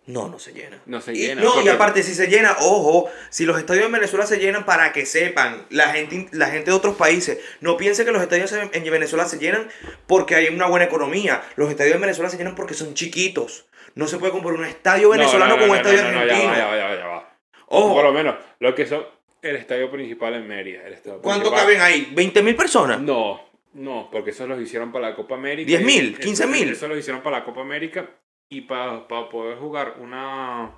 No, 0.05 0.27
no 0.27 0.39
se 0.39 0.53
llena. 0.53 0.80
No 0.88 1.01
se 1.01 1.13
Y- 1.13 1.17
llena. 1.27 1.41
no, 1.41 1.61
y 1.61 1.69
aparte, 1.69 2.01
si 2.01 2.15
se 2.15 2.27
llena, 2.27 2.55
ojo, 2.61 3.09
si 3.30 3.45
los 3.45 3.59
estadios 3.59 3.85
en 3.85 3.91
Venezuela 3.91 4.26
se 4.26 4.38
llenan 4.39 4.65
para 4.65 4.91
que 4.91 5.05
sepan, 5.05 5.65
la 5.69 5.89
gente, 5.89 6.27
la 6.31 6.47
gente 6.47 6.71
de 6.71 6.76
otros 6.77 6.95
países, 6.95 7.39
no 7.61 7.77
piense 7.77 8.05
que 8.05 8.11
los 8.11 8.21
estadios 8.21 8.51
en, 8.53 8.69
en 8.73 8.84
Venezuela 8.91 9.26
se 9.26 9.38
llenan 9.38 9.67
porque 10.07 10.34
hay 10.35 10.47
una 10.47 10.65
buena 10.67 10.85
economía. 10.85 11.43
Los 11.57 11.69
estadios 11.69 11.95
en 11.95 12.01
Venezuela 12.01 12.30
se 12.30 12.38
llenan 12.38 12.55
porque 12.55 12.73
son 12.73 12.95
chiquitos. 12.95 13.67
No 13.95 14.07
se 14.07 14.17
puede 14.17 14.31
comparar 14.31 14.57
un 14.59 14.65
estadio 14.65 15.07
No, 15.07 15.11
venezolano 15.11 15.55
no, 15.55 15.55
no, 15.57 15.61
con 15.61 15.69
un 15.71 15.77
estadio 15.77 15.99
argentino. 15.99 16.53
ya 16.55 16.65
va, 16.67 16.77
ya 16.77 16.85
va, 16.88 16.95
ya 16.95 17.07
va. 17.07 17.38
Ojo, 17.67 17.93
Por 17.93 18.03
lo 18.05 18.11
menos, 18.13 18.35
lo 18.59 18.73
que 18.73 18.88
son 18.88 19.05
el 19.43 19.55
estadio 19.57 19.91
principal 19.91 20.34
en 20.34 20.47
Mérida. 20.47 20.88
El 20.88 20.93
estadio 20.93 21.21
¿cuánto 21.21 21.51
principal- 21.51 21.77
caben 21.77 21.81
ahí? 21.81 22.11
¿20 22.15 22.41
mil 22.41 22.55
personas? 22.55 22.99
No, 22.99 23.41
no, 23.73 24.09
porque 24.11 24.31
eso 24.31 24.47
los 24.47 24.59
hicieron 24.59 24.91
para 24.91 25.09
la 25.11 25.15
Copa 25.15 25.35
América. 25.35 25.69
10.000, 25.69 26.17
Eso- 26.19 26.21
15.000. 26.47 26.71
Eso 26.71 26.88
lo 26.88 26.97
hicieron 26.97 27.21
para 27.21 27.39
la 27.39 27.45
Copa 27.45 27.61
América 27.61 28.09
y 28.49 28.61
para, 28.61 29.07
para 29.07 29.30
poder 29.30 29.57
jugar 29.57 29.95
una, 29.99 30.71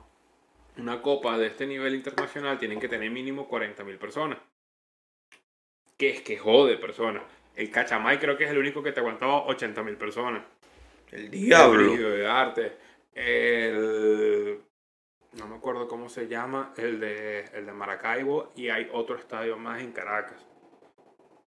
una 0.77 1.01
copa 1.01 1.37
de 1.37 1.47
este 1.47 1.65
nivel 1.65 1.95
internacional 1.95 2.57
tienen 2.57 2.79
que 2.79 2.89
tener 2.89 3.09
mínimo 3.09 3.49
40.000 3.49 3.97
personas. 3.97 4.37
Que 5.97 6.09
es 6.09 6.21
que 6.21 6.37
jode 6.37 6.77
personas. 6.77 7.23
El 7.55 7.69
Cachamay 7.69 8.19
creo 8.19 8.37
que 8.37 8.45
es 8.45 8.51
el 8.51 8.57
único 8.57 8.83
que 8.83 8.91
te 8.91 8.99
aguantaba 8.99 9.45
80.000 9.45 9.97
personas. 9.97 10.43
El 11.11 11.25
El 11.25 11.31
diablo. 11.31 11.83
Brígido 11.83 12.09
de 12.11 12.27
arte. 12.27 12.77
El. 13.13 14.61
No 15.33 15.47
me 15.47 15.55
acuerdo 15.55 15.87
cómo 15.87 16.09
se 16.09 16.27
llama. 16.27 16.73
El 16.77 16.99
de, 16.99 17.45
el 17.53 17.65
de 17.65 17.71
Maracaibo. 17.73 18.51
Y 18.55 18.69
hay 18.69 18.89
otro 18.93 19.17
estadio 19.17 19.57
más 19.57 19.81
en 19.81 19.91
Caracas. 19.91 20.45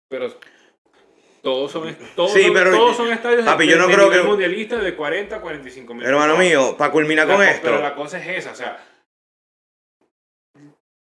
Pero. 0.08 0.28
Todos 1.42 1.72
son, 1.72 1.96
todos 2.14 2.32
Sí, 2.32 2.42
son, 2.44 2.52
pero- 2.54 2.70
todos 2.70 2.96
son 2.96 3.08
estadios 3.10 3.44
papi, 3.44 3.64
de, 3.66 3.72
yo 3.72 3.78
no 3.78 3.86
de 3.88 3.94
creo 3.94 4.10
que- 4.10 4.22
mundialista 4.22 4.76
de 4.76 4.94
40 4.94 5.36
a 5.36 5.40
45 5.40 5.94
mil. 5.94 6.04
Hermano 6.06 6.36
mío, 6.36 6.76
para 6.76 6.92
culminar 6.92 7.26
con 7.26 7.38
La 7.40 7.50
esto. 7.50 7.62
Pero 7.68 7.80
la 7.80 7.94
cosa 7.94 8.18
es 8.18 8.38
esa, 8.38 8.52
o 8.52 8.54
sea. 8.54 8.84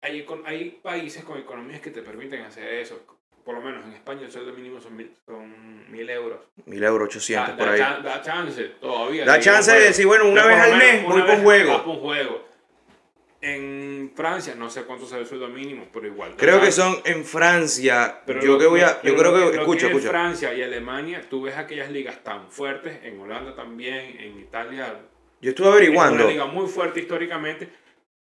Hay, 0.01 0.25
hay 0.45 0.69
países 0.81 1.23
con 1.25 1.37
economías 1.37 1.81
que 1.81 1.91
te 1.91 2.01
permiten 2.01 2.41
hacer 2.43 2.73
eso. 2.75 3.01
Por 3.43 3.55
lo 3.55 3.61
menos 3.61 3.83
en 3.85 3.93
España 3.93 4.21
el 4.23 4.31
sueldo 4.31 4.53
mínimo 4.53 4.79
son 4.79 4.95
mil, 4.95 5.11
son 5.25 5.91
mil 5.91 6.09
euros. 6.09 6.39
Mil 6.65 6.83
euros, 6.83 7.07
800 7.07 7.49
Da, 7.49 7.57
por 7.57 7.65
da 7.67 7.73
ahí. 7.73 7.79
chan- 7.79 8.03
da 8.03 8.21
chance 8.21 8.63
todavía. 8.79 9.25
Da 9.25 9.39
chance 9.39 9.71
de 9.71 9.79
decir, 9.79 10.05
bueno, 10.05 10.25
una 10.29 10.45
vez 10.45 10.57
al 10.59 10.77
mes 10.77 11.03
voy 11.03 11.21
un 11.21 11.43
juego. 11.43 11.83
por 11.83 11.95
un 11.95 11.99
juego. 12.01 12.48
En 13.41 14.11
Francia, 14.15 14.53
no 14.55 14.69
sé 14.69 14.83
cuánto 14.83 15.05
será 15.05 15.21
el 15.21 15.27
sueldo 15.27 15.47
mínimo, 15.47 15.87
pero 15.93 16.07
igual. 16.07 16.35
Creo 16.35 16.59
que 16.59 16.71
son 16.73 16.97
en 17.05 17.23
Francia. 17.23 18.21
Pero 18.25 18.41
yo 18.41 18.53
lo- 18.53 18.59
que 18.59 18.65
voy 18.67 18.81
a. 18.81 19.01
Yo 19.01 19.15
creo 19.15 19.31
lo 19.31 19.49
que. 19.51 19.55
lo 19.55 19.61
Escucha, 19.61 19.85
en 19.85 19.91
escucha. 19.93 20.09
Francia 20.09 20.53
y 20.53 20.61
Alemania, 20.61 21.21
tú 21.29 21.43
ves 21.43 21.55
aquellas 21.55 21.89
ligas 21.89 22.21
tan 22.23 22.51
fuertes, 22.51 22.99
en 23.03 23.17
Holanda 23.19 23.55
también, 23.55 24.17
en 24.19 24.39
Italia. 24.39 24.99
Yo 25.41 25.51
estuve 25.51 25.67
Es 25.69 25.73
averiguando. 25.73 26.23
una 26.25 26.31
liga 26.33 26.45
muy 26.47 26.67
fuerte 26.67 26.99
históricamente, 26.99 27.69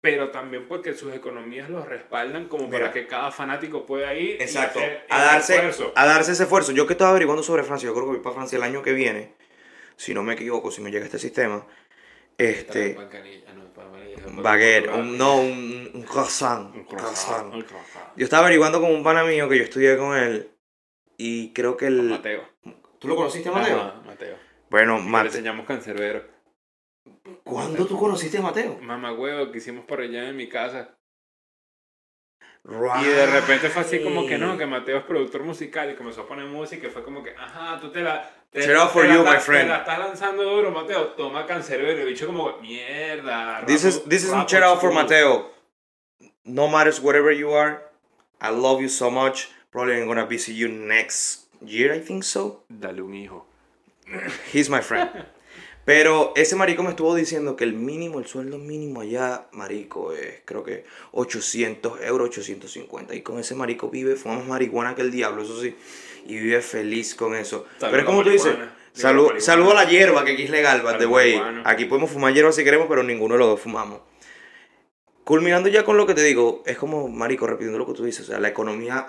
pero 0.02 0.30
también 0.30 0.68
porque 0.68 0.92
sus 0.92 1.14
economías 1.14 1.70
los 1.70 1.88
respaldan 1.88 2.46
como 2.48 2.66
Mira. 2.66 2.78
para 2.78 2.92
que 2.92 3.06
cada 3.06 3.30
fanático 3.32 3.86
pueda 3.86 4.12
ir 4.14 4.42
Exacto. 4.42 4.78
y 4.78 4.82
hacer 4.82 5.06
A 5.08 5.22
darse, 5.22 5.54
esfuerzo. 5.54 5.92
a 5.96 6.04
darse 6.06 6.32
ese 6.32 6.42
esfuerzo. 6.42 6.72
Yo 6.72 6.86
que 6.86 6.92
estaba 6.92 7.10
averiguando 7.12 7.42
sobre 7.42 7.62
Francia, 7.62 7.86
yo 7.86 7.94
creo 7.94 8.04
que 8.04 8.10
voy 8.12 8.20
para 8.22 8.34
Francia 8.34 8.56
el 8.56 8.62
año 8.62 8.82
que 8.82 8.92
viene. 8.92 9.32
Si 9.96 10.12
no 10.12 10.22
me 10.22 10.34
equivoco, 10.34 10.70
si 10.70 10.82
me 10.82 10.90
llega 10.90 11.06
este 11.06 11.18
sistema. 11.18 11.66
Este. 12.36 12.94
Baguette, 14.36 14.88
un, 14.88 15.16
no, 15.18 15.36
un, 15.40 15.90
un 15.94 16.02
croissant. 16.02 16.70
Un 16.74 16.80
un 16.80 16.84
croissant, 16.84 17.52
un. 17.54 17.64
Yo 18.16 18.24
estaba 18.24 18.42
averiguando 18.42 18.80
con 18.80 18.90
un 18.92 19.02
pana 19.02 19.24
mío 19.24 19.48
que 19.48 19.58
yo 19.58 19.64
estudié 19.64 19.96
con 19.96 20.16
él. 20.16 20.50
Y 21.16 21.52
creo 21.52 21.76
que 21.76 21.86
el. 21.86 22.02
Mateo. 22.02 22.44
¿Tú 22.98 23.08
lo 23.08 23.16
conociste, 23.16 23.50
Mateo? 23.50 23.80
Ajá, 23.80 24.02
Mateo. 24.06 24.36
Bueno, 24.70 24.98
Y 24.98 25.02
Le 25.02 25.08
Mateo. 25.08 25.26
enseñamos 25.28 25.66
cancerbero. 25.66 26.24
¿Cuándo 27.44 27.86
tú 27.86 27.98
conociste 27.98 28.38
a 28.38 28.42
Mateo? 28.42 28.78
Mamá 28.80 29.12
huevo 29.12 29.50
que 29.50 29.58
hicimos 29.58 29.84
por 29.84 30.00
allá 30.00 30.28
en 30.28 30.36
mi 30.36 30.48
casa. 30.48 30.94
Y 32.64 33.04
de 33.04 33.26
repente 33.26 33.70
fue 33.70 33.82
así 33.82 34.02
como 34.02 34.26
que 34.26 34.36
no, 34.36 34.58
que 34.58 34.66
Mateo 34.66 34.98
es 34.98 35.04
productor 35.04 35.42
musical 35.42 35.90
y 35.90 35.94
comenzó 35.96 36.22
a 36.22 36.28
poner 36.28 36.44
música 36.46 36.86
y 36.86 36.90
fue 36.90 37.02
como 37.02 37.22
que, 37.22 37.30
ajá, 37.34 37.80
tú 37.80 37.90
te 37.90 38.02
la... 38.02 38.30
Te, 38.50 38.62
Shout 38.62 38.76
out 38.76 38.92
for 38.92 39.06
la 39.06 39.14
you, 39.14 39.24
my 39.24 39.38
friend. 39.38 39.68
Te 39.68 39.68
la 39.68 39.78
estás 39.78 39.98
lanzando 39.98 40.42
duro, 40.42 40.70
Mateo. 40.70 41.08
Toma 41.08 41.46
cancerbero. 41.46 42.00
El 42.00 42.06
bicho 42.06 42.26
como, 42.26 42.58
mierda. 42.60 43.64
This 43.66 43.84
is 43.84 44.04
this 44.04 44.24
is 44.24 44.30
shout 44.30 44.62
out 44.62 44.80
for 44.80 44.90
school". 44.90 45.02
Mateo. 45.02 45.50
No 46.44 46.66
matters 46.66 46.98
whatever 46.98 47.30
you 47.30 47.52
are, 47.52 47.82
I 48.40 48.50
love 48.50 48.80
you 48.80 48.88
so 48.88 49.10
much. 49.10 49.48
Probably 49.70 50.00
I'm 50.00 50.06
gonna 50.06 50.24
visit 50.24 50.54
you 50.54 50.68
next 50.68 51.48
year, 51.60 51.92
I 51.92 52.00
think 52.00 52.24
so. 52.24 52.62
Dale 52.70 53.02
un 53.02 53.14
hijo. 53.14 53.44
He's 54.50 54.70
my 54.70 54.80
friend. 54.80 55.10
Pero 55.84 56.32
ese 56.36 56.54
marico 56.54 56.82
me 56.82 56.90
estuvo 56.90 57.14
diciendo 57.14 57.56
que 57.56 57.64
el 57.64 57.72
mínimo, 57.72 58.18
el 58.18 58.26
sueldo 58.26 58.58
mínimo 58.58 59.00
allá, 59.00 59.48
marico, 59.52 60.12
es 60.12 60.42
creo 60.44 60.62
que 60.62 60.84
800 61.12 62.02
euros, 62.02 62.28
850. 62.28 63.14
Y 63.14 63.22
con 63.22 63.38
ese 63.38 63.54
marico 63.54 63.88
vive, 63.88 64.16
fuma 64.16 64.36
más 64.36 64.46
marihuana 64.46 64.94
que 64.94 65.00
el 65.00 65.10
diablo, 65.10 65.42
eso 65.42 65.60
sí. 65.60 65.74
Y 66.26 66.38
vive 66.38 66.60
feliz 66.60 67.14
con 67.14 67.34
eso. 67.34 67.66
Salud 67.78 67.90
pero 67.90 67.98
es 67.98 68.06
como 68.06 68.22
tú 68.22 68.30
dices, 68.30 68.54
salud, 68.92 69.32
salud 69.38 69.70
a 69.70 69.74
la 69.74 69.84
hierba, 69.84 70.24
que 70.24 70.32
aquí 70.32 70.44
es 70.44 70.50
legal, 70.50 70.82
by 70.82 70.98
the 70.98 71.06
way. 71.06 71.40
Aquí 71.64 71.84
podemos 71.84 72.10
fumar 72.10 72.32
hierba 72.32 72.52
si 72.52 72.64
queremos, 72.64 72.86
pero 72.88 73.02
ninguno 73.02 73.34
de 73.34 73.40
los 73.40 73.48
dos 73.48 73.60
fumamos. 73.60 74.00
Culminando 75.24 75.68
ya 75.68 75.84
con 75.84 75.96
lo 75.96 76.06
que 76.06 76.14
te 76.14 76.22
digo, 76.22 76.62
es 76.64 76.78
como, 76.78 77.08
marico, 77.08 77.46
repitiendo 77.46 77.78
lo 77.78 77.86
que 77.86 77.92
tú 77.92 78.04
dices, 78.04 78.26
o 78.26 78.30
sea, 78.30 78.40
la 78.40 78.48
economía, 78.48 79.06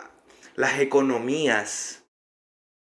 las 0.55 0.79
economías, 0.79 2.03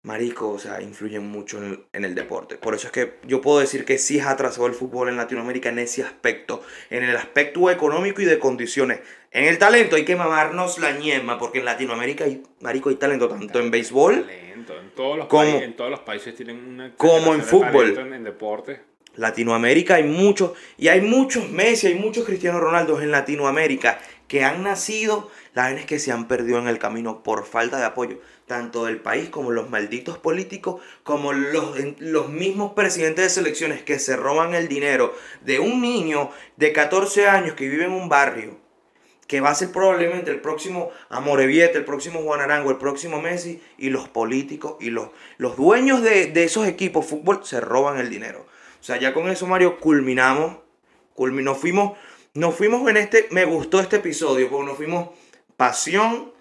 marico, 0.03 0.49
o 0.49 0.59
sea, 0.59 0.81
influyen 0.81 1.25
mucho 1.25 1.57
en 1.57 1.63
el, 1.63 1.85
en 1.93 2.03
el 2.03 2.15
deporte. 2.15 2.57
Por 2.57 2.75
eso 2.75 2.87
es 2.87 2.91
que 2.91 3.19
yo 3.23 3.39
puedo 3.39 3.59
decir 3.59 3.85
que 3.85 3.97
sí 3.97 4.19
ha 4.19 4.31
atrasado 4.31 4.67
el 4.67 4.73
fútbol 4.73 5.07
en 5.07 5.17
Latinoamérica 5.17 5.69
en 5.69 5.79
ese 5.79 6.03
aspecto, 6.03 6.61
en 6.89 7.03
el 7.03 7.15
aspecto 7.15 7.69
económico 7.69 8.21
y 8.21 8.25
de 8.25 8.39
condiciones. 8.39 8.99
En 9.31 9.45
el 9.45 9.57
talento 9.59 9.95
hay 9.95 10.05
que 10.05 10.15
mamarnos 10.15 10.79
la 10.79 10.91
ñema, 10.93 11.37
porque 11.37 11.59
en 11.59 11.65
Latinoamérica 11.65 12.23
hay, 12.25 12.41
marico, 12.61 12.89
hay 12.89 12.95
talento 12.95 13.29
tanto 13.29 13.59
en 13.59 13.69
béisbol, 13.69 14.25
Talento. 14.25 14.79
En 14.79 14.89
todos 14.95 15.17
los, 15.17 15.27
Como- 15.27 15.43
países, 15.43 15.61
en 15.63 15.75
todos 15.75 15.91
los 15.91 15.99
países 16.01 16.35
tienen 16.35 16.57
una 16.67 16.95
Como 16.95 17.33
en 17.35 17.43
fútbol. 17.43 17.97
En, 17.97 18.13
en 18.13 18.23
deporte. 18.23 18.81
Latinoamérica 19.15 19.95
hay 19.95 20.03
muchos, 20.03 20.51
y 20.77 20.87
hay 20.87 21.01
muchos 21.01 21.49
Messi, 21.49 21.87
hay 21.87 21.95
muchos 21.95 22.25
Cristiano 22.25 22.59
Ronaldo 22.59 23.01
en 23.01 23.11
Latinoamérica 23.11 23.99
que 24.27 24.43
han 24.43 24.63
nacido, 24.63 25.29
la 25.53 25.63
verdad 25.65 25.79
es 25.81 25.85
que 25.87 25.99
se 25.99 26.11
han 26.11 26.27
perdido 26.27 26.59
en 26.59 26.67
el 26.67 26.77
camino 26.79 27.21
por 27.23 27.45
falta 27.45 27.77
de 27.79 27.85
apoyo, 27.85 28.19
tanto 28.47 28.85
del 28.85 28.97
país 28.97 29.29
como 29.29 29.51
los 29.51 29.69
malditos 29.69 30.17
políticos, 30.19 30.81
como 31.03 31.33
los, 31.33 31.75
los 31.99 32.29
mismos 32.29 32.73
presidentes 32.73 33.25
de 33.25 33.29
selecciones 33.29 33.81
que 33.83 33.99
se 33.99 34.15
roban 34.15 34.53
el 34.53 34.67
dinero 34.67 35.13
de 35.41 35.59
un 35.59 35.81
niño 35.81 36.29
de 36.57 36.71
14 36.71 37.27
años 37.27 37.55
que 37.55 37.67
vive 37.67 37.85
en 37.85 37.91
un 37.91 38.07
barrio, 38.09 38.57
que 39.29 39.41
va 39.41 39.51
a 39.51 39.55
ser 39.55 39.71
probablemente 39.71 40.31
el 40.31 40.41
próximo 40.41 40.89
Amorebieta, 41.09 41.77
el 41.77 41.85
próximo 41.85 42.21
Juan 42.23 42.41
Arango, 42.41 42.71
el 42.71 42.77
próximo 42.77 43.21
Messi, 43.21 43.61
y 43.77 43.91
los 43.91 44.09
políticos 44.09 44.75
y 44.79 44.89
los, 44.89 45.09
los 45.37 45.55
dueños 45.55 46.01
de, 46.01 46.25
de 46.25 46.43
esos 46.45 46.67
equipos 46.67 47.05
de 47.05 47.15
fútbol 47.15 47.41
se 47.43 47.61
roban 47.61 47.99
el 47.99 48.09
dinero. 48.09 48.47
O 48.81 48.83
sea, 48.83 48.97
ya 48.97 49.13
con 49.13 49.29
eso, 49.29 49.45
Mario, 49.45 49.79
culminamos. 49.79 50.57
culmi- 51.15 51.43
nos, 51.43 51.59
fuimos, 51.59 51.95
nos 52.33 52.55
fuimos 52.55 52.89
en 52.89 52.97
este. 52.97 53.27
Me 53.29 53.45
gustó 53.45 53.79
este 53.79 53.97
episodio, 53.97 54.49
porque 54.49 54.65
nos 54.65 54.77
fuimos 54.77 55.09
pasión, 55.55 56.33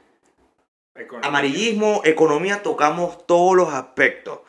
Economía. 0.95 1.29
amarillismo, 1.29 2.01
economía, 2.05 2.63
tocamos 2.63 3.27
todos 3.27 3.55
los 3.55 3.73
aspectos. 3.75 4.41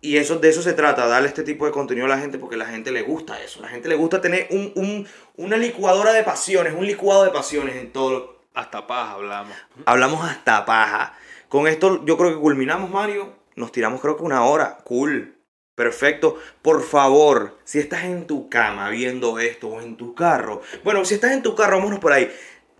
Y 0.00 0.18
eso, 0.18 0.38
de 0.38 0.50
eso 0.50 0.62
se 0.62 0.72
trata, 0.72 1.06
darle 1.06 1.26
este 1.28 1.42
tipo 1.42 1.66
de 1.66 1.72
contenido 1.72 2.06
a 2.06 2.08
la 2.08 2.18
gente 2.18 2.38
porque 2.38 2.54
a 2.54 2.58
la 2.58 2.66
gente 2.66 2.92
le 2.92 3.02
gusta 3.02 3.42
eso. 3.42 3.58
A 3.58 3.62
la 3.62 3.68
gente 3.68 3.88
le 3.88 3.96
gusta 3.96 4.20
tener 4.20 4.46
un, 4.50 4.70
un- 4.76 5.06
una 5.36 5.56
licuadora 5.56 6.12
de 6.12 6.22
pasiones, 6.22 6.74
un 6.74 6.86
licuado 6.86 7.24
de 7.24 7.30
pasiones 7.30 7.76
en 7.76 7.92
todo. 7.92 8.10
lo- 8.10 8.36
Hasta 8.54 8.86
paz 8.86 9.10
hablamos. 9.14 9.54
Hablamos 9.84 10.24
hasta 10.28 10.64
paja. 10.64 11.14
Con 11.48 11.68
esto 11.68 12.04
yo 12.06 12.16
creo 12.16 12.30
que 12.34 12.40
culminamos, 12.40 12.88
Mario. 12.90 13.34
Nos 13.54 13.70
tiramos 13.70 14.00
creo 14.00 14.16
que 14.16 14.22
una 14.22 14.44
hora. 14.44 14.78
Cool. 14.84 15.34
Perfecto. 15.74 16.38
Por 16.62 16.82
favor, 16.82 17.58
si 17.64 17.78
estás 17.80 18.04
en 18.04 18.26
tu 18.26 18.48
cama 18.48 18.88
viendo 18.88 19.38
esto 19.38 19.68
o 19.68 19.80
en 19.82 19.96
tu 19.98 20.14
carro. 20.14 20.62
Bueno, 20.84 21.04
si 21.04 21.14
estás 21.14 21.32
en 21.32 21.42
tu 21.42 21.54
carro, 21.54 21.76
vámonos 21.78 21.98
por 21.98 22.12
ahí. 22.14 22.32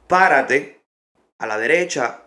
Párate 0.07 0.81
a 1.39 1.47
la 1.47 1.59
derecha. 1.59 2.23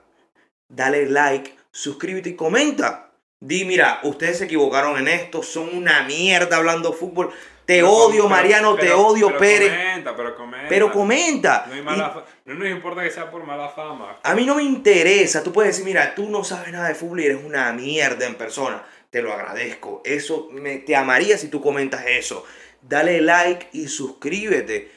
Dale 0.67 1.07
like, 1.07 1.55
suscríbete 1.71 2.29
y 2.29 2.35
comenta. 2.35 3.11
Di, 3.39 3.65
mira, 3.65 3.99
ustedes 4.03 4.37
se 4.39 4.45
equivocaron 4.45 4.97
en 4.99 5.07
esto, 5.07 5.41
son 5.41 5.75
una 5.75 6.03
mierda 6.03 6.57
hablando 6.57 6.93
fútbol. 6.93 7.31
Te 7.69 7.75
Pero 7.75 7.91
odio, 7.91 8.23
pero- 8.23 8.29
Mariano, 8.29 8.75
te 8.77 8.91
odio, 8.93 9.27
pero 9.27 9.39
Pérez. 9.39 9.69
Comenta, 9.69 10.15
pero 10.15 10.35
comenta. 10.35 10.67
Pero 10.69 10.91
comenta. 10.91 11.65
No, 11.67 11.73
hay 11.73 11.79
Y- 11.79 11.83
mala 11.83 12.09
fa- 12.09 12.25
no 12.45 12.55
nos 12.55 12.67
importa 12.67 13.03
que 13.03 13.11
sea 13.11 13.29
por 13.29 13.43
mala 13.45 13.69
fama. 13.69 14.17
A 14.23 14.33
mí 14.33 14.43
no 14.43 14.55
me 14.55 14.63
interesa. 14.63 15.43
Tú 15.43 15.53
puedes 15.53 15.73
decir, 15.73 15.85
mira, 15.85 16.15
tú 16.15 16.27
no 16.31 16.43
sabes 16.43 16.71
nada 16.71 16.87
de 16.87 16.95
fútbol 16.95 17.19
y 17.19 17.25
eres 17.25 17.43
una 17.45 17.71
mierda 17.73 18.25
en 18.25 18.33
persona. 18.33 18.83
Te 19.11 19.21
lo 19.21 19.31
agradezco. 19.31 20.01
Eso 20.03 20.49
me, 20.51 20.77
te 20.77 20.95
amaría 20.95 21.37
si 21.37 21.49
tú 21.49 21.61
comentas 21.61 22.03
eso. 22.07 22.43
Dale 22.81 23.21
like 23.21 23.67
y 23.73 23.87
suscríbete. 23.87 24.89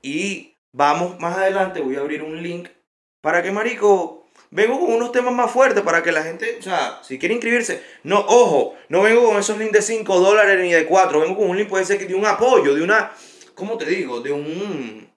Y 0.00 0.54
vamos 0.72 1.18
más 1.18 1.36
adelante. 1.36 1.80
Voy 1.80 1.96
a 1.96 1.98
abrir 1.98 2.22
un 2.22 2.40
link 2.40 2.68
para 3.20 3.42
que, 3.42 3.50
Marico, 3.50 4.19
vengo 4.50 4.80
con 4.80 4.92
unos 4.92 5.12
temas 5.12 5.32
más 5.32 5.50
fuertes 5.50 5.82
para 5.82 6.02
que 6.02 6.12
la 6.12 6.22
gente, 6.22 6.56
o 6.58 6.62
sea, 6.62 7.00
si 7.02 7.18
quiere 7.18 7.34
inscribirse. 7.34 7.82
No, 8.02 8.20
ojo, 8.20 8.74
no 8.88 9.02
vengo 9.02 9.24
con 9.24 9.38
esos 9.38 9.58
links 9.58 9.72
de 9.72 9.82
5 9.82 10.20
dólares 10.20 10.60
ni 10.60 10.72
de 10.72 10.86
4. 10.86 11.20
Vengo 11.20 11.36
con 11.36 11.50
un 11.50 11.56
link, 11.56 11.68
puede 11.68 11.84
ser 11.84 12.06
de 12.06 12.14
un 12.14 12.26
apoyo, 12.26 12.74
de 12.74 12.82
una, 12.82 13.12
¿cómo 13.54 13.78
te 13.78 13.86
digo? 13.86 14.20
De 14.20 14.32
un 14.32 15.10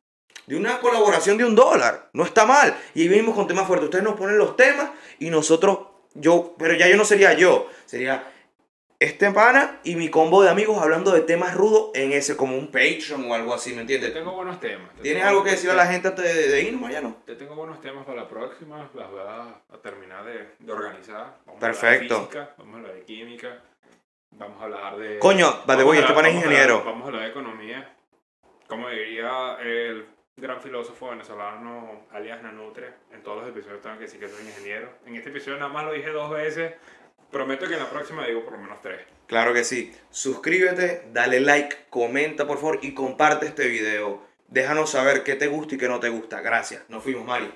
de 0.45 0.57
una 0.57 0.79
colaboración 0.79 1.37
de 1.37 1.45
un 1.45 1.55
dólar. 1.55 2.09
No 2.13 2.23
está 2.23 2.45
mal. 2.45 2.75
Y 2.93 3.03
ahí 3.03 3.07
venimos 3.07 3.35
con 3.35 3.47
temas 3.47 3.65
fuertes. 3.67 3.85
Ustedes 3.85 4.03
nos 4.03 4.17
ponen 4.17 4.37
los 4.37 4.55
temas 4.55 4.89
y 5.19 5.29
nosotros, 5.29 5.79
yo, 6.13 6.55
pero 6.57 6.75
ya 6.75 6.87
yo 6.87 6.97
no 6.97 7.05
sería 7.05 7.33
yo. 7.33 7.67
Sería 7.85 8.32
este 9.03 9.31
pana 9.31 9.79
y 9.83 9.95
mi 9.95 10.09
combo 10.09 10.41
de 10.43 10.49
amigos 10.49 10.81
hablando 10.81 11.11
de 11.11 11.21
temas 11.21 11.55
rudos 11.55 11.91
en 11.93 12.11
ese, 12.13 12.35
como 12.37 12.57
un 12.57 12.67
Patreon 12.67 13.29
o 13.29 13.33
algo 13.33 13.53
así, 13.53 13.69
¿me 13.71 13.75
Te 13.77 13.81
entiendes? 13.81 14.13
tengo 14.13 14.31
buenos 14.33 14.59
temas. 14.59 14.93
te 14.95 15.01
¿Tienes 15.01 15.23
algo 15.23 15.43
que 15.43 15.51
decir 15.51 15.69
a 15.69 15.73
la 15.75 15.85
gente 15.87 16.07
antes 16.09 16.23
de, 16.25 16.47
de 16.49 16.61
irnos, 16.61 16.81
Mariano? 16.81 17.17
Te 17.25 17.35
tengo 17.35 17.55
buenos 17.55 17.79
temas 17.81 18.05
para 18.05 18.21
la 18.23 18.27
próxima. 18.27 18.89
Las 18.93 19.09
voy 19.11 19.21
a, 19.27 19.55
terminar 19.81 20.23
de, 20.25 20.47
de 20.59 20.71
organizar. 20.71 21.37
Vamos 21.45 21.59
Perfecto. 21.59 22.13
A 22.15 22.17
hablar 22.17 22.29
de 22.29 22.43
física, 22.45 22.55
vamos 22.57 22.73
a 22.75 22.77
hablar 22.79 22.93
de 22.95 23.01
química. 23.03 23.61
Vamos 24.31 24.61
a 24.61 24.63
hablar 24.65 24.97
de. 24.97 25.19
Coño, 25.19 25.47
way, 25.67 25.77
hablar- 25.79 25.99
este 25.99 26.13
pana 26.13 26.29
es 26.29 26.35
a 26.35 26.37
hablar- 26.37 26.51
ingeniero. 26.53 26.83
Vamos 26.85 27.03
a 27.03 27.07
hablar 27.07 27.21
de 27.23 27.29
economía. 27.29 27.95
Como 28.67 28.89
diría 28.89 29.57
el 29.61 30.05
gran 30.37 30.59
filósofo 30.61 31.09
venezolano 31.09 32.07
alias 32.11 32.41
Nanutre, 32.41 32.91
en 33.11 33.21
todos 33.21 33.41
los 33.41 33.49
episodios 33.49 33.81
tengo 33.81 33.97
que 33.97 34.05
decir 34.05 34.19
que 34.19 34.27
soy 34.27 34.43
ingeniero. 34.45 34.89
En 35.05 35.15
este 35.15 35.29
episodio 35.29 35.57
nada 35.59 35.71
más 35.71 35.85
lo 35.85 35.91
dije 35.93 36.09
dos 36.09 36.31
veces. 36.31 36.73
Prometo 37.33 37.67
que 37.67 37.73
en 37.73 37.79
la 37.79 37.89
próxima 37.89 38.27
digo 38.27 38.43
por 38.43 38.53
lo 38.53 38.59
menos 38.59 38.79
tres. 38.81 39.01
Claro 39.25 39.53
que 39.53 39.63
sí. 39.63 39.91
Suscríbete, 40.11 41.07
dale 41.11 41.39
like, 41.39 41.87
comenta 41.89 42.45
por 42.45 42.57
favor 42.57 42.79
y 42.83 42.93
comparte 42.93 43.47
este 43.47 43.67
video. 43.67 44.21
Déjanos 44.49 44.91
saber 44.91 45.23
qué 45.23 45.33
te 45.33 45.47
gusta 45.47 45.73
y 45.73 45.77
qué 45.79 45.87
no 45.87 45.99
te 45.99 46.09
gusta. 46.09 46.41
Gracias. 46.41 46.83
Nos 46.89 47.01
fuimos, 47.01 47.25
Mari. 47.25 47.51